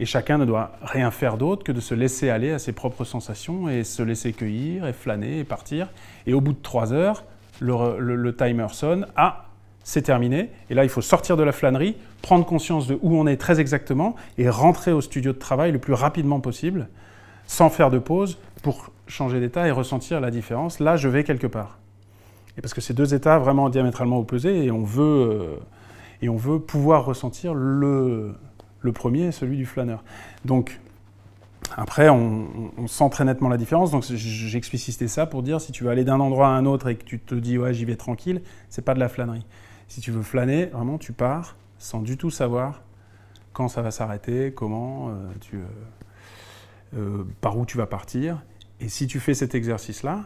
Et 0.00 0.04
chacun 0.04 0.38
ne 0.38 0.44
doit 0.44 0.72
rien 0.82 1.10
faire 1.10 1.36
d'autre 1.36 1.64
que 1.64 1.72
de 1.72 1.80
se 1.80 1.94
laisser 1.94 2.30
aller 2.30 2.52
à 2.52 2.58
ses 2.58 2.72
propres 2.72 3.04
sensations 3.04 3.68
et 3.68 3.82
se 3.82 4.02
laisser 4.02 4.32
cueillir 4.32 4.86
et 4.86 4.92
flâner 4.92 5.40
et 5.40 5.44
partir. 5.44 5.88
Et 6.26 6.34
au 6.34 6.40
bout 6.40 6.52
de 6.52 6.62
trois 6.62 6.92
heures, 6.92 7.24
le, 7.60 8.30
timer 8.32 8.68
sonne. 8.70 9.06
Ah, 9.16 9.46
c'est 9.82 10.02
terminé. 10.02 10.50
Et 10.70 10.74
là, 10.74 10.84
il 10.84 10.90
faut 10.90 11.00
sortir 11.00 11.36
de 11.36 11.42
la 11.42 11.52
flânerie, 11.52 11.96
prendre 12.22 12.44
conscience 12.44 12.86
de 12.86 12.98
où 13.02 13.16
on 13.16 13.26
est 13.26 13.36
très 13.36 13.58
exactement 13.58 14.14
et 14.36 14.48
rentrer 14.48 14.92
au 14.92 15.00
studio 15.00 15.32
de 15.32 15.38
travail 15.38 15.72
le 15.72 15.78
plus 15.78 15.94
rapidement 15.94 16.40
possible, 16.40 16.88
sans 17.46 17.70
faire 17.70 17.90
de 17.90 17.98
pause, 17.98 18.38
pour 18.62 18.90
changer 19.06 19.40
d'état 19.40 19.66
et 19.66 19.70
ressentir 19.70 20.20
la 20.20 20.30
différence. 20.30 20.80
Là, 20.80 20.96
je 20.96 21.08
vais 21.08 21.24
quelque 21.24 21.46
part. 21.46 21.78
Et 22.56 22.60
parce 22.60 22.74
que 22.74 22.80
c'est 22.80 22.94
deux 22.94 23.14
états 23.14 23.38
vraiment 23.38 23.70
diamétralement 23.70 24.18
opposés 24.18 24.64
et 24.64 24.70
on 24.70 24.82
veut, 24.82 25.02
euh, 25.02 25.56
et 26.22 26.28
on 26.28 26.36
veut 26.36 26.58
pouvoir 26.58 27.04
ressentir 27.04 27.54
le, 27.54 28.34
le 28.80 28.92
premier, 28.92 29.32
celui 29.32 29.56
du 29.56 29.66
flâneur. 29.66 30.04
Donc, 30.44 30.80
après, 31.76 32.08
on, 32.08 32.86
sent 32.86 33.10
très 33.10 33.24
nettement 33.24 33.48
la 33.48 33.56
différence. 33.56 33.90
Donc, 33.90 34.04
j'explicitais 34.04 35.08
ça 35.08 35.26
pour 35.26 35.42
dire 35.42 35.60
si 35.60 35.72
tu 35.72 35.84
veux 35.84 35.90
aller 35.90 36.04
d'un 36.04 36.20
endroit 36.20 36.48
à 36.48 36.50
un 36.50 36.66
autre 36.66 36.88
et 36.88 36.96
que 36.96 37.04
tu 37.04 37.18
te 37.18 37.34
dis 37.34 37.58
ouais, 37.58 37.74
j'y 37.74 37.84
vais 37.84 37.96
tranquille, 37.96 38.42
c'est 38.68 38.84
pas 38.84 38.94
de 38.94 39.00
la 39.00 39.08
flânerie. 39.08 39.44
Si 39.88 40.00
tu 40.00 40.10
veux 40.10 40.22
flâner, 40.22 40.66
vraiment, 40.66 40.98
tu 40.98 41.12
pars 41.12 41.56
sans 41.78 42.00
du 42.00 42.16
tout 42.16 42.30
savoir 42.30 42.82
quand 43.52 43.68
ça 43.68 43.82
va 43.82 43.90
s'arrêter, 43.90 44.52
comment, 44.52 45.08
euh, 45.08 45.12
tu, 45.40 45.56
euh, 45.56 45.64
euh, 46.96 47.24
par 47.40 47.56
où 47.58 47.66
tu 47.66 47.76
vas 47.76 47.86
partir. 47.86 48.42
Et 48.80 48.88
si 48.88 49.06
tu 49.06 49.20
fais 49.20 49.34
cet 49.34 49.54
exercice-là, 49.54 50.24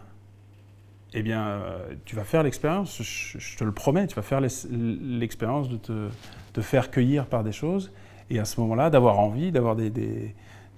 eh 1.14 1.22
bien, 1.22 1.60
tu 2.06 2.16
vas 2.16 2.24
faire 2.24 2.42
l'expérience, 2.42 3.02
je, 3.02 3.56
te 3.58 3.64
le 3.64 3.72
promets, 3.72 4.06
tu 4.06 4.14
vas 4.14 4.22
faire 4.22 4.40
l'expérience 4.40 5.68
de 5.68 5.76
te 5.76 6.60
faire 6.62 6.90
cueillir 6.90 7.26
par 7.26 7.44
des 7.44 7.52
choses 7.52 7.92
et 8.30 8.38
à 8.38 8.44
ce 8.44 8.60
moment-là, 8.60 8.90
d'avoir 8.90 9.18
envie, 9.18 9.52
d'avoir 9.52 9.76
des, 9.76 9.90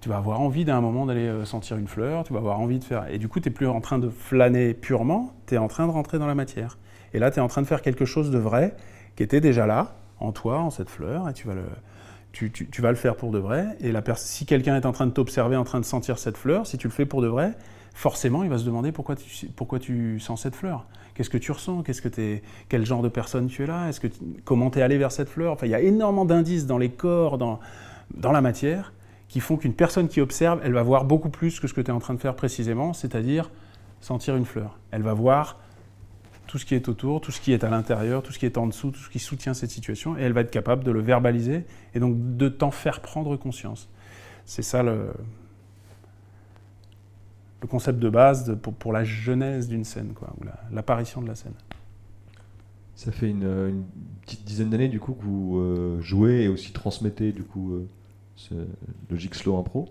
Tu 0.00 0.08
vas 0.10 0.18
avoir 0.18 0.40
envie 0.40 0.64
d'un 0.66 0.80
moment 0.82 1.06
d'aller 1.06 1.26
euh, 1.28 1.44
sentir 1.46 1.76
une 1.78 1.88
fleur, 1.88 2.24
tu 2.24 2.32
vas 2.34 2.38
avoir 2.40 2.60
envie 2.60 2.78
de 2.78 2.84
faire... 2.84 3.06
Et 3.10 3.18
du 3.18 3.28
coup, 3.28 3.40
tu 3.40 3.48
n'es 3.48 3.54
plus 3.54 3.66
en 3.66 3.80
train 3.80 3.98
de 3.98 4.10
flâner 4.10 4.74
purement, 4.74 5.32
tu 5.46 5.54
es 5.54 5.58
en 5.58 5.68
train 5.68 5.86
de 5.86 5.92
rentrer 5.92 6.18
dans 6.18 6.26
la 6.26 6.34
matière. 6.34 6.76
Et 7.14 7.18
là, 7.18 7.30
tu 7.30 7.38
es 7.38 7.42
en 7.42 7.48
train 7.48 7.62
de 7.62 7.66
faire 7.66 7.80
quelque 7.80 8.04
chose 8.04 8.30
de 8.30 8.38
vrai 8.38 8.74
qui 9.16 9.22
était 9.22 9.40
déjà 9.40 9.66
là, 9.66 9.94
en 10.20 10.32
toi, 10.32 10.58
en 10.60 10.70
cette 10.70 10.90
fleur, 10.90 11.28
et 11.28 11.32
tu 11.32 11.46
vas 11.46 11.54
le... 11.54 11.64
Tu, 12.32 12.50
tu- 12.50 12.68
tu 12.68 12.82
vas 12.82 12.90
le 12.90 12.96
faire 12.96 13.16
pour 13.16 13.30
de 13.30 13.38
vrai. 13.38 13.64
Et 13.80 13.92
la 13.92 14.02
si 14.16 14.44
quelqu'un 14.44 14.76
est 14.76 14.86
en 14.86 14.92
train 14.92 15.06
de 15.06 15.12
t'observer, 15.12 15.56
en 15.56 15.64
train 15.64 15.78
de 15.80 15.84
sentir 15.84 16.18
cette 16.18 16.36
fleur, 16.36 16.66
si 16.66 16.76
tu 16.78 16.88
le 16.88 16.92
fais 16.92 17.06
pour 17.06 17.22
de 17.22 17.28
vrai, 17.28 17.52
forcément, 17.94 18.42
il 18.42 18.50
va 18.50 18.58
se 18.58 18.64
demander 18.64 18.92
pourquoi 18.92 19.14
tu, 19.78 20.20
sens 20.20 20.42
cette 20.42 20.56
fleur. 20.56 20.84
Qu'est-ce 21.14 21.30
que 21.30 21.38
tu 21.38 21.52
ressens? 21.52 21.82
Qu'est-ce 21.84 22.02
que 22.02 22.08
t'es, 22.08 22.42
Quel 22.68 22.84
genre 22.84 23.02
de 23.02 23.08
personne 23.08 23.46
tu 23.46 23.62
es 23.62 23.66
là? 23.66 23.88
Comment 24.44 24.70
tu 24.70 24.80
es 24.80 24.82
allé 24.82 24.98
vers 24.98 25.12
cette 25.12 25.28
fleur? 25.28 25.56
Il 25.62 25.68
y 25.68 25.74
a 25.74 25.80
énormément 25.80 26.24
d'indices 26.24 26.66
dans 26.66 26.76
les 26.76 26.90
corps, 26.90 27.38
dans, 27.38 27.60
dans 28.12 28.32
la 28.32 28.40
matière, 28.40 28.92
qui 29.28 29.38
font 29.38 29.56
qu'une 29.56 29.74
personne 29.74 30.08
qui 30.08 30.20
observe, 30.20 30.60
elle 30.64 30.72
va 30.72 30.82
voir 30.82 31.04
beaucoup 31.04 31.30
plus 31.30 31.60
que 31.60 31.68
ce 31.68 31.72
que 31.72 31.80
tu 31.80 31.90
es 31.90 31.94
en 31.94 32.00
train 32.00 32.14
de 32.14 32.20
faire 32.20 32.34
précisément, 32.34 32.92
c'est-à-dire 32.92 33.50
sentir 34.00 34.36
une 34.36 34.44
fleur. 34.44 34.78
Elle 34.90 35.02
va 35.02 35.14
voir 35.14 35.60
tout 36.48 36.58
ce 36.58 36.66
qui 36.66 36.74
est 36.74 36.88
autour, 36.88 37.20
tout 37.20 37.30
ce 37.30 37.40
qui 37.40 37.52
est 37.52 37.62
à 37.64 37.70
l'intérieur, 37.70 38.22
tout 38.22 38.32
ce 38.32 38.38
qui 38.38 38.46
est 38.46 38.58
en 38.58 38.66
dessous, 38.66 38.90
tout 38.90 39.00
ce 39.00 39.08
qui 39.08 39.20
soutient 39.20 39.54
cette 39.54 39.70
situation, 39.70 40.18
et 40.18 40.22
elle 40.22 40.32
va 40.32 40.40
être 40.40 40.50
capable 40.50 40.82
de 40.82 40.90
le 40.90 41.00
verbaliser 41.00 41.64
et 41.94 42.00
donc 42.00 42.36
de 42.36 42.48
t'en 42.48 42.70
faire 42.70 43.00
prendre 43.00 43.36
conscience. 43.36 43.88
C'est 44.44 44.62
ça 44.62 44.82
le, 44.82 45.12
le 47.64 47.68
concept 47.68 47.98
de 47.98 48.10
base 48.10 48.44
de- 48.44 48.54
pour, 48.54 48.74
pour 48.74 48.92
la 48.92 49.04
genèse 49.04 49.68
d'une 49.68 49.84
scène, 49.84 50.12
quoi, 50.14 50.34
ou 50.38 50.44
la- 50.44 50.60
l'apparition 50.70 51.22
de 51.22 51.28
la 51.28 51.34
scène. 51.34 51.54
Ça 52.94 53.10
fait 53.10 53.30
une, 53.30 53.42
une 53.44 53.84
petite 54.22 54.44
dizaine 54.44 54.68
d'années 54.68 54.88
du 54.88 55.00
coup 55.00 55.14
que 55.14 55.24
vous 55.24 55.58
euh, 55.58 55.98
jouez 56.02 56.42
et 56.42 56.48
aussi 56.48 56.72
transmettez 56.72 57.32
du 57.32 57.42
coup 57.42 57.72
euh, 57.72 57.88
ce 58.36 58.54
Logic 59.10 59.34
Slow 59.34 59.56
Impro. 59.58 59.88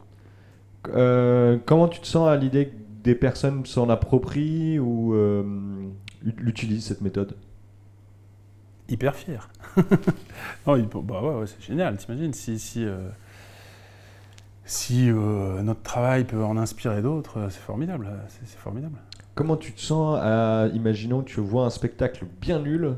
Euh, 0.90 1.58
comment 1.66 1.88
tu 1.88 2.00
te 2.00 2.06
sens 2.08 2.30
à 2.30 2.36
l'idée 2.38 2.68
que 2.68 2.76
des 3.04 3.16
personnes 3.16 3.66
s'en 3.66 3.90
approprient 3.90 4.78
ou 4.80 5.16
euh, 5.16 5.44
ut- 6.24 6.36
l'utilisent 6.38 6.86
cette 6.86 7.02
méthode? 7.02 7.36
Hyper 8.88 9.16
fier. 9.16 9.50
non, 10.68 10.78
bah 11.02 11.22
ouais, 11.24 11.40
ouais, 11.40 11.48
c'est 11.48 11.62
génial, 11.66 11.98
t'imagines 11.98 12.34
si, 12.34 12.60
si, 12.60 12.86
euh, 12.86 13.10
si 14.66 15.10
euh, 15.10 15.62
notre 15.62 15.82
travail 15.82 16.24
peut 16.24 16.44
en 16.44 16.58
inspirer 16.58 17.02
d'autres, 17.02 17.38
euh, 17.40 17.48
c'est 17.50 17.60
formidable, 17.62 18.08
euh, 18.10 18.18
c'est 18.30 18.58
formidable. 18.58 18.98
Comment 19.36 19.58
tu 19.58 19.72
te 19.74 19.82
sens 19.82 20.18
à, 20.22 20.68
imaginons 20.74 21.22
que 21.22 21.30
tu 21.30 21.40
vois 21.42 21.66
un 21.66 21.70
spectacle 21.70 22.26
bien 22.40 22.60
nul 22.60 22.96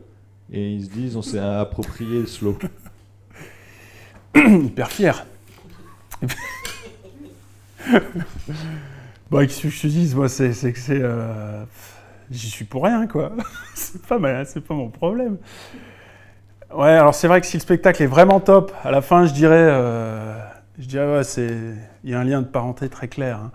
et 0.51 0.73
ils 0.73 0.85
se 0.85 0.89
disent 0.91 1.15
on 1.15 1.21
s'est 1.21 1.39
approprié 1.39 2.19
le 2.19 2.25
slow? 2.27 2.57
Hyper 4.35 4.91
fier. 4.91 5.25
Bon, 9.31 9.39
qu'est-ce 9.39 9.63
que 9.63 9.69
je 9.69 9.81
te 9.81 9.87
dise, 9.87 10.13
moi, 10.15 10.29
c'est 10.29 10.49
que 10.49 10.79
c'est. 10.79 10.99
euh, 11.01 11.63
J'y 12.31 12.49
suis 12.49 12.65
pour 12.65 12.83
rien, 12.83 13.07
quoi. 13.07 13.31
c'est 13.75 14.01
pas, 14.05 14.19
ma- 14.19 14.45
c'est 14.45 14.61
pas 14.61 14.73
mon 14.73 14.89
problème. 14.89 15.37
Ouais, 16.73 16.89
alors 16.89 17.15
c'est 17.15 17.27
vrai 17.27 17.39
que 17.41 17.47
si 17.47 17.57
le 17.57 17.61
spectacle 17.61 18.01
est 18.03 18.07
vraiment 18.07 18.39
top, 18.39 18.71
à 18.83 18.91
la 18.91 19.01
fin, 19.01 19.25
je 19.25 19.33
dirais. 19.33 19.55
euh, 19.57 20.37
Je 20.79 20.87
dirais, 20.87 21.17
ouais, 21.17 21.23
c'est. 21.23 21.73
Il 22.03 22.09
y 22.09 22.13
a 22.13 22.19
un 22.19 22.23
lien 22.23 22.41
de 22.41 22.47
parenté 22.47 22.89
très 22.89 23.07
clair. 23.07 23.37
hein. 23.39 23.51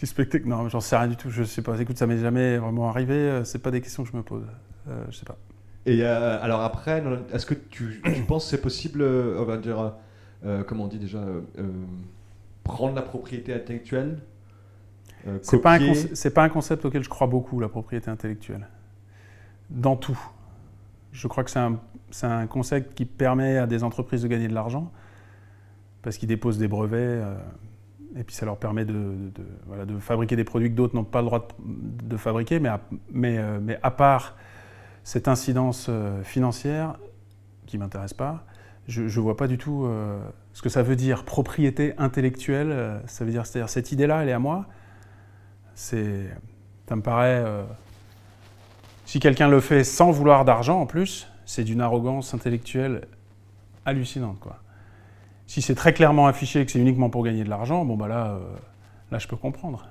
Le 0.00 0.06
spectacle. 0.08 0.48
Non, 0.48 0.68
j'en 0.68 0.80
sais 0.80 0.96
rien 0.96 1.06
du 1.06 1.14
tout, 1.16 1.30
je 1.30 1.44
sais 1.44 1.62
pas. 1.62 1.80
Écoute, 1.80 1.96
ça 1.96 2.08
m'est 2.08 2.18
jamais 2.18 2.58
vraiment 2.58 2.88
arrivé, 2.88 3.14
euh, 3.14 3.44
c'est 3.44 3.60
pas 3.60 3.70
des 3.70 3.80
questions 3.80 4.02
que 4.02 4.10
je 4.10 4.16
me 4.16 4.24
pose. 4.24 4.42
Euh, 4.88 5.04
je 5.10 5.16
sais 5.16 5.24
pas. 5.24 5.36
Et 5.86 6.00
euh, 6.02 6.42
alors 6.42 6.60
après, 6.62 7.02
est-ce 7.32 7.46
que 7.46 7.54
tu, 7.54 8.02
tu 8.04 8.22
penses 8.22 8.44
que 8.44 8.50
c'est 8.50 8.60
possible, 8.60 9.00
euh, 9.00 9.36
on 9.38 9.44
va 9.44 9.58
dire, 9.58 9.92
euh, 10.44 10.64
comment 10.64 10.84
on 10.84 10.88
dit 10.88 10.98
déjà, 10.98 11.20
prendre 12.64 12.96
la 12.96 13.02
propriété 13.02 13.54
intellectuelle 13.54 14.18
C'est 15.42 15.60
pas, 15.60 15.74
un 15.74 16.30
pas 16.34 16.42
un 16.42 16.48
concept 16.48 16.84
auquel 16.84 17.04
je 17.04 17.08
crois 17.08 17.28
beaucoup, 17.28 17.60
la 17.60 17.68
propriété 17.68 18.10
intellectuelle. 18.10 18.66
Dans 19.70 19.94
tout. 19.94 20.18
Je 21.12 21.28
crois 21.28 21.44
que 21.44 21.50
c'est 21.50 21.60
un, 21.60 21.78
c'est 22.10 22.26
un 22.26 22.48
concept 22.48 22.94
qui 22.94 23.04
permet 23.04 23.56
à 23.58 23.68
des 23.68 23.84
entreprises 23.84 24.22
de 24.22 24.28
gagner 24.28 24.48
de 24.48 24.54
l'argent, 24.54 24.90
parce 26.02 26.18
qu'ils 26.18 26.28
déposent 26.28 26.58
des 26.58 26.68
brevets, 26.68 26.98
euh, 26.98 27.34
et 28.16 28.24
puis 28.24 28.34
ça 28.34 28.44
leur 28.44 28.58
permet 28.58 28.84
de, 28.84 29.14
fabriquer 30.00 30.36
des 30.36 30.44
produits 30.44 30.70
que 30.70 30.74
d'autres 30.74 30.94
n'ont 30.94 31.04
pas 31.04 31.20
le 31.20 31.26
droit 31.26 31.48
de, 31.58 32.16
fabriquer, 32.16 32.60
mais 32.60 32.68
à, 32.68 32.80
mais, 33.10 33.38
euh, 33.38 33.58
mais 33.62 33.78
à 33.82 33.90
part 33.90 34.36
cette 35.04 35.28
incidence 35.28 35.86
euh, 35.88 36.22
financière, 36.22 36.96
qui 37.66 37.78
ne 37.78 37.84
m'intéresse 37.84 38.12
pas, 38.12 38.44
je 38.88 39.02
ne 39.02 39.22
vois 39.22 39.36
pas 39.36 39.46
du 39.46 39.58
tout 39.58 39.88
ce 40.52 40.60
que 40.60 40.68
ça 40.68 40.82
veut 40.82 40.96
dire 40.96 41.24
propriété 41.24 41.94
intellectuelle. 41.98 43.00
ça 43.06 43.24
veut 43.24 43.30
dire, 43.30 43.46
c'est-à-dire 43.46 43.68
cette 43.68 43.92
idée-là, 43.92 44.22
elle 44.24 44.28
est 44.28 44.32
à 44.32 44.40
moi. 44.40 44.66
Ça 45.76 45.96
me 45.96 47.00
paraît. 47.00 47.44
si 49.06 49.20
quelqu'un 49.20 49.48
le 49.48 49.60
fait 49.60 49.84
sans 49.84 50.10
vouloir 50.10 50.44
d'argent 50.44 50.80
en 50.80 50.86
plus, 50.86 51.28
c'est 51.46 51.62
d'une 51.62 51.80
arrogance 51.80 52.34
intellectuelle 52.34 53.06
hallucinante, 53.86 54.40
quoi. 54.40 54.61
Si 55.52 55.60
c'est 55.60 55.74
très 55.74 55.92
clairement 55.92 56.28
affiché 56.28 56.64
que 56.64 56.72
c'est 56.72 56.78
uniquement 56.78 57.10
pour 57.10 57.22
gagner 57.22 57.44
de 57.44 57.50
l'argent, 57.50 57.84
bon 57.84 57.94
bah 57.94 58.08
là, 58.08 58.36
euh, 58.36 58.38
là 59.10 59.18
je 59.18 59.28
peux 59.28 59.36
comprendre. 59.36 59.86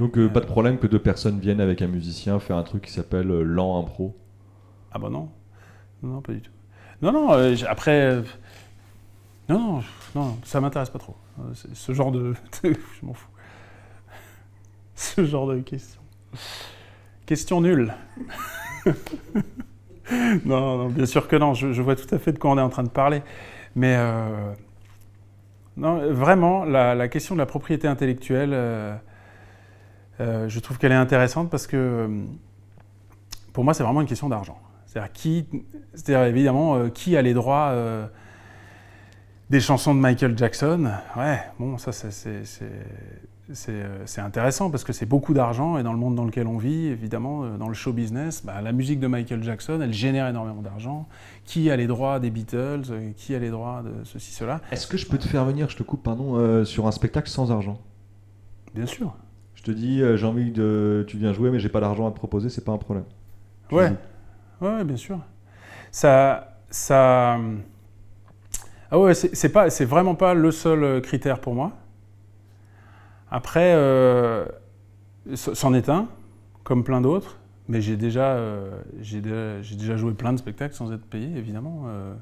Donc 0.00 0.18
euh, 0.18 0.28
pas 0.28 0.40
de 0.40 0.46
problème 0.46 0.78
que 0.78 0.88
deux 0.88 0.98
personnes 0.98 1.38
viennent 1.38 1.60
avec 1.60 1.80
un 1.80 1.86
musicien 1.86 2.40
faire 2.40 2.56
un 2.56 2.64
truc 2.64 2.82
qui 2.86 2.90
s'appelle 2.92 3.30
euh, 3.30 3.44
lent 3.44 3.78
impro. 3.78 4.16
Ah 4.90 4.98
bah 4.98 5.08
non, 5.08 5.28
non, 6.02 6.14
non, 6.14 6.20
pas 6.22 6.32
du 6.32 6.40
tout. 6.40 6.50
Non, 7.02 7.12
non. 7.12 7.32
euh, 7.34 7.54
après, 7.68 8.00
euh, 8.00 8.22
Non, 9.48 9.60
non, 9.76 9.82
non, 10.16 10.38
ça 10.42 10.60
m'intéresse 10.60 10.90
pas 10.90 10.98
trop. 10.98 11.14
Euh, 11.38 11.54
Ce 11.72 11.92
genre 11.92 12.10
de. 12.10 12.34
je 12.64 13.06
m'en 13.06 13.14
fous. 13.14 13.30
Ce 14.96 15.24
genre 15.24 15.46
de 15.46 15.60
question. 15.60 16.00
Question 17.26 17.60
nulle. 17.60 17.94
non, 20.44 20.78
non, 20.78 20.88
bien 20.88 21.06
sûr 21.06 21.28
que 21.28 21.36
non. 21.36 21.54
Je, 21.54 21.72
je 21.72 21.80
vois 21.80 21.94
tout 21.94 22.12
à 22.12 22.18
fait 22.18 22.32
de 22.32 22.40
quoi 22.40 22.50
on 22.50 22.58
est 22.58 22.60
en 22.60 22.70
train 22.70 22.82
de 22.82 22.88
parler. 22.88 23.22
Mais. 23.76 23.96
Non, 25.76 26.12
vraiment, 26.12 26.64
la, 26.64 27.08
question 27.08 27.34
de 27.34 27.40
la 27.40 27.46
propriété 27.46 27.86
intellectuelle, 27.86 28.50
euh, 28.52 28.96
euh, 30.20 30.48
je 30.48 30.60
trouve 30.60 30.78
qu'elle 30.78 30.92
est 30.92 30.96
intéressante 30.96 31.50
parce 31.50 31.66
que. 31.66 31.76
euh, 31.76 32.24
Pour 33.52 33.64
moi, 33.64 33.74
c'est 33.74 33.82
vraiment 33.82 34.00
une 34.00 34.06
question 34.06 34.28
d'argent. 34.28 34.58
C'est-à-dire, 34.86 35.12
qui, 35.12 35.46
évidemment, 36.08 36.88
qui 36.88 37.16
a 37.16 37.22
les 37.22 37.34
droits 37.34 37.74
des 39.50 39.60
chansons 39.60 39.94
de 39.94 40.00
Michael 40.00 40.36
Jackson? 40.38 40.90
Ouais, 41.16 41.40
bon, 41.58 41.76
ça, 41.76 41.92
c'est, 41.92 42.44
c'est, 43.52 43.70
euh, 43.72 44.06
c'est 44.06 44.20
intéressant 44.20 44.70
parce 44.70 44.82
que 44.82 44.92
c'est 44.92 45.06
beaucoup 45.06 45.32
d'argent 45.34 45.78
et 45.78 45.82
dans 45.82 45.92
le 45.92 45.98
monde 45.98 46.14
dans 46.14 46.24
lequel 46.24 46.46
on 46.46 46.58
vit, 46.58 46.86
évidemment, 46.86 47.44
euh, 47.44 47.56
dans 47.56 47.68
le 47.68 47.74
show 47.74 47.92
business, 47.92 48.44
bah, 48.44 48.60
la 48.60 48.72
musique 48.72 48.98
de 48.98 49.06
Michael 49.06 49.42
Jackson, 49.42 49.80
elle 49.80 49.92
génère 49.92 50.26
énormément 50.28 50.62
d'argent. 50.62 51.06
Qui 51.44 51.70
a 51.70 51.76
les 51.76 51.86
droits 51.86 52.18
des 52.18 52.30
Beatles 52.30 52.82
euh, 52.90 53.12
Qui 53.16 53.34
a 53.34 53.38
les 53.38 53.50
droits 53.50 53.82
de 53.84 54.04
ceci, 54.04 54.32
cela? 54.32 54.60
Est-ce 54.72 54.86
que 54.88 54.96
je 54.96 55.06
peux 55.06 55.18
te 55.18 55.28
faire 55.28 55.44
venir, 55.44 55.68
je 55.68 55.76
te 55.76 55.84
coupe, 55.84 56.02
pardon, 56.02 56.36
euh, 56.36 56.64
sur 56.64 56.88
un 56.88 56.92
spectacle 56.92 57.28
sans 57.28 57.52
argent? 57.52 57.78
Bien 58.74 58.86
sûr. 58.86 59.14
Je 59.54 59.62
te 59.62 59.70
dis, 59.70 60.02
euh, 60.02 60.16
j'ai 60.16 60.26
envie 60.26 60.50
de. 60.50 61.04
Tu 61.06 61.16
viens 61.16 61.32
jouer, 61.32 61.50
mais 61.50 61.60
j'ai 61.60 61.68
pas 61.68 61.80
d'argent 61.80 62.08
à 62.08 62.10
te 62.10 62.16
proposer, 62.16 62.48
c'est 62.48 62.64
pas 62.64 62.72
un 62.72 62.78
problème. 62.78 63.04
Tu 63.68 63.74
Ouais. 63.74 63.92
Ouais, 64.60 64.84
bien 64.84 64.96
sûr. 64.96 65.18
Ça, 65.92 66.58
ça. 66.68 67.38
Ah 68.90 68.98
ouais, 68.98 69.14
c'est 69.14 69.84
vraiment 69.84 70.14
pas 70.14 70.34
le 70.34 70.50
seul 70.50 71.00
critère 71.00 71.40
pour 71.40 71.54
moi. 71.54 71.72
Après, 73.30 73.72
euh, 73.74 74.44
c'en 75.34 75.74
est 75.74 75.88
un, 75.88 76.06
comme 76.64 76.84
plein 76.84 77.00
d'autres, 77.00 77.38
mais 77.68 77.80
j'ai 77.80 77.96
déjà, 77.96 78.34
euh, 78.34 78.70
déjà, 79.00 79.96
joué 79.96 80.12
plein 80.12 80.32
de 80.32 80.38
spectacles 80.38 80.74
sans 80.74 80.92
être 80.92 81.04
payé, 81.04 81.36
évidemment. 81.36 81.84
euh, 81.88 82.14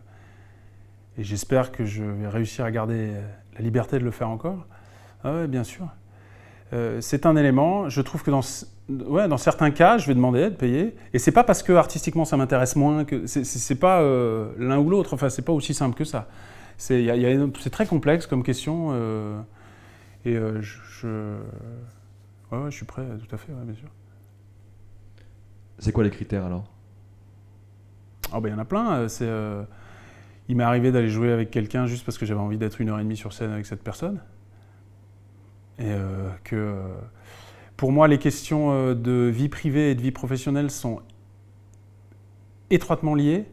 et 1.19 1.23
j'espère 1.25 1.71
que 1.73 1.85
je 1.85 2.03
vais 2.03 2.29
réussir 2.29 2.65
à 2.65 2.71
garder 2.71 3.11
euh, 3.13 3.23
la 3.57 3.61
liberté 3.63 3.99
de 3.99 4.05
le 4.05 4.11
faire 4.11 4.29
encore. 4.31 4.67
Ah 5.23 5.33
ouais, 5.35 5.47
bien 5.47 5.65
sûr. 5.65 5.87
C'est 6.99 7.25
un 7.25 7.37
élément. 7.37 7.89
Je 7.89 8.01
trouve 8.01 8.25
que 8.25 8.33
dans, 8.33 8.41
ouais, 9.07 9.29
dans 9.29 9.37
certains 9.37 9.71
cas, 9.71 9.97
je 9.97 10.09
vais 10.09 10.15
demander 10.15 10.43
à 10.43 10.47
être 10.47 10.59
payé. 10.59 10.97
Et 11.13 11.21
c'est 11.21 11.31
pas 11.31 11.45
parce 11.45 11.63
que 11.63 11.73
artistiquement 11.73 12.25
ça 12.25 12.37
m'intéresse 12.37 12.75
moins 12.75 13.05
que 13.05 13.27
c'est- 13.29 13.79
pas 13.79 14.03
l'un 14.59 14.79
ou 14.79 14.91
l'autre. 14.91 15.15
Enfin, 15.15 15.29
c'est 15.29 15.43
pas 15.45 15.53
aussi 15.53 15.73
simple 15.73 15.97
que 15.97 16.03
ça. 16.03 16.27
C'est 16.77 17.07
très 17.71 17.87
complexe 17.87 18.27
comme 18.27 18.43
question. 18.43 18.91
Et 20.25 20.37
euh, 20.37 20.61
je, 20.63 20.79
je- 21.01 21.39
ouais, 22.53 22.59
ouais, 22.59 22.71
je 22.71 22.77
suis 22.77 22.87
prêt, 22.87 23.05
tout 23.19 23.35
à 23.35 23.39
fait, 23.39 23.53
ouais, 23.53 23.65
bien 23.65 23.75
sûr. 23.75 23.89
C'est 25.79 25.93
quoi 25.93 26.03
les 26.05 26.11
critères 26.11 26.45
alors? 26.47 26.65
Ah 28.33 28.41
ben 28.41 28.49
il 28.49 28.53
y 28.53 28.55
en 28.55 28.59
a 28.59 28.65
plein. 28.65 28.93
euh, 29.01 29.09
C'est, 29.09 29.27
euh, 29.27 29.63
il 30.49 30.57
m'est 30.57 30.65
arrivé 30.65 30.93
d'aller 30.93 31.09
jouer 31.09 31.33
avec 31.33 31.51
quelqu'un 31.51 31.87
juste 31.87 32.05
parce 32.07 32.19
que 32.19 32.27
j'avais 32.27 32.41
envie 32.41 32.59
d'être 32.59 32.81
une 32.81 32.91
heure 32.91 33.01
et 33.01 33.05
demie 33.05 33.17
sur 33.17 33.33
scène 33.33 33.53
avec 33.53 33.67
cette 33.67 33.83
personne. 33.85 34.21
Et 35.79 35.85
euh, 35.91 36.31
que 36.45 36.75
pour 37.77 37.93
moi, 37.93 38.09
les 38.09 38.19
questions 38.19 38.95
de 38.95 39.31
vie 39.35 39.49
privée 39.49 39.91
et 39.91 39.95
de 39.95 40.03
vie 40.03 40.13
professionnelle 40.13 40.71
sont 40.71 41.01
étroitement 42.71 43.15
liées. 43.15 43.47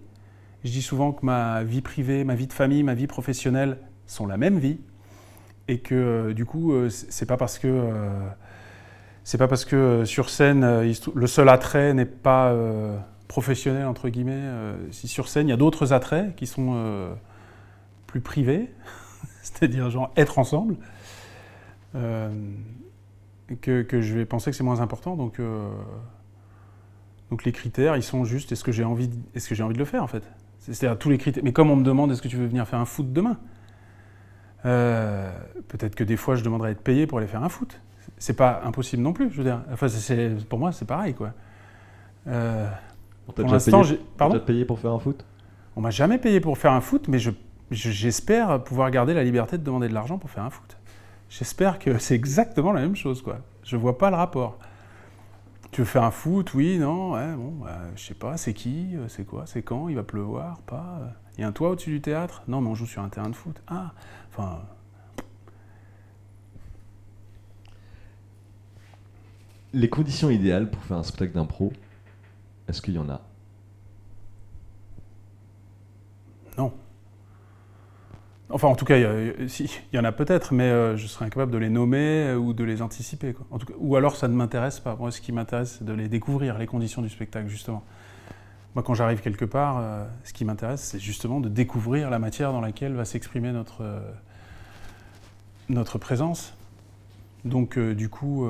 Je 0.63 0.71
dis 0.71 0.81
souvent 0.81 1.11
que 1.13 1.25
ma 1.25 1.63
vie 1.63 1.81
privée, 1.81 2.23
ma 2.23 2.35
vie 2.35 2.47
de 2.47 2.53
famille, 2.53 2.83
ma 2.83 2.95
vie 2.95 3.07
professionnelle 3.07 3.79
sont 4.07 4.27
la 4.27 4.37
même 4.37 4.59
vie. 4.59 4.79
Et 5.67 5.79
que 5.79 5.95
euh, 5.95 6.33
du 6.33 6.45
coup, 6.45 6.73
euh, 6.73 6.89
c'est 6.89 7.25
pas 7.25 7.37
parce 7.37 7.59
que. 7.59 7.67
euh, 7.67 8.27
c'est 9.23 9.37
pas 9.37 9.47
parce 9.47 9.65
que 9.65 10.03
sur 10.03 10.29
scène, 10.29 10.65
le 11.13 11.27
seul 11.27 11.47
attrait 11.49 11.93
n'est 11.93 12.05
pas 12.05 12.55
professionnel, 13.27 13.85
entre 13.85 14.09
guillemets. 14.09 14.41
si 14.89 15.07
sur 15.07 15.27
scène, 15.27 15.47
il 15.47 15.51
y 15.51 15.53
a 15.53 15.57
d'autres 15.57 15.93
attraits 15.93 16.35
qui 16.35 16.47
sont 16.47 17.13
plus 18.07 18.21
privés, 18.21 18.71
c'est-à-dire 19.43 19.91
genre 19.91 20.11
être 20.17 20.39
ensemble, 20.39 20.75
que, 23.61 23.85
je 24.01 24.13
vais 24.15 24.25
penser 24.25 24.51
que 24.51 24.57
c'est 24.57 24.63
moins 24.63 24.79
important. 24.81 25.15
Donc, 25.15 25.39
donc 27.29 27.45
les 27.45 27.51
critères, 27.51 27.95
ils 27.95 28.03
sont 28.03 28.25
juste 28.25 28.51
est-ce 28.51 28.63
que 28.63 28.71
j'ai 28.71 28.83
envie, 28.83 29.09
est-ce 29.35 29.47
que 29.47 29.55
j'ai 29.55 29.63
envie 29.63 29.73
de 29.73 29.79
le 29.79 29.85
faire 29.85 30.03
en 30.03 30.07
fait? 30.07 30.23
C'est- 30.59 30.73
C'est-à-dire 30.73 30.99
tous 30.99 31.09
les 31.09 31.17
critères. 31.17 31.43
Mais 31.43 31.53
comme 31.53 31.71
on 31.71 31.75
me 31.75 31.83
demande 31.83 32.11
est-ce 32.11 32.21
que 32.21 32.27
tu 32.27 32.35
veux 32.37 32.47
venir 32.47 32.67
faire 32.67 32.79
un 32.79 32.85
foot 32.85 33.11
demain? 33.13 33.37
Euh, 34.65 35.31
Peut-être 35.67 35.95
que 35.95 36.03
des 36.03 36.17
fois 36.17 36.35
je 36.35 36.43
demanderai 36.43 36.69
à 36.69 36.71
être 36.71 36.81
payé 36.83 37.07
pour 37.07 37.17
aller 37.19 37.27
faire 37.27 37.43
un 37.43 37.49
foot. 37.49 37.79
C'est 38.17 38.33
pas 38.35 38.61
impossible 38.65 39.01
non 39.01 39.13
plus. 39.13 39.29
Je 39.31 39.37
veux 39.37 39.43
dire, 39.43 39.61
enfin, 39.71 39.87
c'est- 39.87 40.47
pour 40.47 40.59
moi 40.59 40.71
c'est 40.71 40.85
pareil 40.85 41.13
quoi. 41.13 41.31
Euh, 42.27 42.67
On 43.27 43.31
t'a 43.31 43.43
pour 43.43 43.51
déjà 43.51 43.59
payé- 44.45 44.65
pour 44.65 44.79
faire 44.79 44.91
un 44.91 44.99
foot? 44.99 45.25
On 45.75 45.81
m'a 45.81 45.89
jamais 45.91 46.17
payé 46.17 46.39
pour 46.41 46.57
faire 46.57 46.73
un 46.73 46.81
foot, 46.81 47.07
mais 47.07 47.19
je- 47.19 47.31
je- 47.71 47.89
j'espère 47.91 48.63
pouvoir 48.63 48.91
garder 48.91 49.13
la 49.13 49.23
liberté 49.23 49.57
de 49.57 49.63
demander 49.63 49.87
de 49.87 49.93
l'argent 49.93 50.17
pour 50.17 50.29
faire 50.29 50.43
un 50.43 50.49
foot. 50.49 50.77
J'espère 51.29 51.79
que 51.79 51.97
c'est 51.97 52.15
exactement 52.15 52.73
la 52.73 52.81
même 52.81 52.95
chose, 52.95 53.21
quoi. 53.21 53.37
Je 53.63 53.77
vois 53.77 53.97
pas 53.97 54.09
le 54.09 54.17
rapport. 54.17 54.57
Tu 55.71 55.81
veux 55.81 55.85
faire 55.85 56.03
un 56.03 56.11
foot? 56.11 56.53
Oui, 56.53 56.77
non, 56.77 57.13
ouais, 57.13 57.33
bon, 57.33 57.53
bah, 57.63 57.77
je 57.95 58.03
sais 58.03 58.13
pas, 58.13 58.35
c'est 58.35 58.53
qui 58.53 58.89
euh, 58.97 59.07
C'est 59.07 59.23
quoi 59.23 59.43
C'est 59.45 59.61
quand 59.61 59.87
Il 59.87 59.95
va 59.95 60.03
pleuvoir 60.03 60.57
Pas 60.67 60.99
euh, 61.01 61.07
Il 61.37 61.41
y 61.41 61.43
a 61.45 61.47
un 61.47 61.53
toit 61.53 61.69
au-dessus 61.69 61.91
du 61.91 62.01
théâtre? 62.01 62.43
Non, 62.49 62.59
mais 62.59 62.67
on 62.69 62.75
joue 62.75 62.85
sur 62.85 63.01
un 63.01 63.07
terrain 63.07 63.29
de 63.29 63.35
foot. 63.35 63.61
Ah 63.69 63.93
Enfin, 64.31 64.61
Les 69.73 69.89
conditions 69.89 70.29
idéales 70.29 70.69
pour 70.69 70.81
faire 70.83 70.97
un 70.97 71.03
spectacle 71.03 71.33
d'impro, 71.33 71.73
est-ce 72.67 72.81
qu'il 72.81 72.93
y 72.93 72.99
en 72.99 73.09
a? 73.09 73.21
Non. 76.57 76.71
Enfin, 78.49 78.67
en 78.67 78.75
tout 78.75 78.83
cas, 78.83 78.97
il 78.97 79.01
y, 79.01 79.05
a- 79.05 79.47
si, 79.47 79.63
il 79.93 79.95
y 79.95 79.99
en 79.99 80.03
a 80.03 80.11
peut-être, 80.11 80.53
mais 80.53 80.63
euh, 80.65 80.97
je 80.97 81.07
serais 81.07 81.25
incapable 81.25 81.51
de 81.53 81.57
les 81.57 81.69
nommer 81.69 82.25
euh, 82.27 82.35
ou 82.35 82.53
de 82.53 82.65
les 82.65 82.81
anticiper. 82.81 83.33
Quoi. 83.33 83.45
En 83.49 83.57
tout 83.59 83.65
cas, 83.65 83.73
ou 83.79 83.95
alors, 83.95 84.17
ça 84.17 84.27
ne 84.27 84.33
m'intéresse 84.33 84.79
pas. 84.81 84.95
Moi, 84.99 85.09
ce 85.11 85.21
qui 85.21 85.31
m'intéresse, 85.31 85.77
c'est 85.79 85.85
de 85.85 85.93
les 85.93 86.09
découvrir, 86.09 86.57
les 86.57 86.67
conditions 86.67 87.01
du 87.01 87.07
spectacle, 87.09 87.47
justement. 87.47 87.81
Moi, 88.73 88.83
quand 88.83 88.93
j'arrive 88.93 89.19
quelque 89.19 89.43
part, 89.43 89.79
euh, 89.79 90.05
ce 90.23 90.31
qui 90.31 90.45
m'intéresse, 90.45 90.81
c'est 90.81 90.99
justement 90.99 91.41
de 91.41 91.49
découvrir 91.49 92.09
la 92.09 92.19
matière 92.19 92.53
dans 92.53 92.61
laquelle 92.61 92.93
va 92.93 93.03
s'exprimer 93.03 93.51
notre, 93.51 93.81
euh, 93.81 93.99
notre 95.67 95.97
présence. 95.97 96.55
Donc, 97.43 97.77
euh, 97.77 97.93
du 97.93 98.07
coup, 98.07 98.47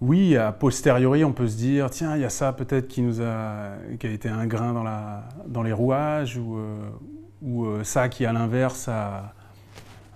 oui, 0.00 0.36
a 0.36 0.52
posteriori, 0.52 1.24
on 1.24 1.32
peut 1.32 1.46
se 1.46 1.56
dire, 1.56 1.88
tiens, 1.88 2.16
il 2.16 2.22
y 2.22 2.24
a 2.24 2.30
ça 2.30 2.52
peut-être 2.52 2.88
qui 2.88 3.02
nous 3.02 3.22
a, 3.22 3.76
qui 3.98 4.06
a 4.06 4.10
été 4.10 4.28
un 4.28 4.46
grain 4.46 4.72
dans, 4.72 4.82
la, 4.82 5.28
dans 5.46 5.62
les 5.62 5.72
rouages, 5.72 6.36
ou, 6.36 7.66
ça 7.82 8.08
qui, 8.08 8.26
à 8.26 8.32
l'inverse, 8.32 8.88
a, 8.88 9.32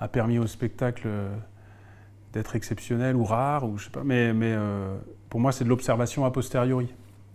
a 0.01 0.09
permis 0.09 0.39
au 0.39 0.47
spectacle 0.47 1.09
d'être 2.33 2.57
exceptionnel 2.57 3.17
ou 3.17 3.25
rare, 3.25 3.65
ou 3.65 3.79
je 3.79 3.85
sais 3.85 3.91
pas. 3.91 4.03
Mais, 4.05 4.33
mais 4.33 4.57
pour 5.31 5.41
moi, 5.41 5.53
c'est 5.53 5.65
de 5.65 5.69
l'observation 5.69 6.25
a 6.25 6.31
posteriori. 6.31 6.89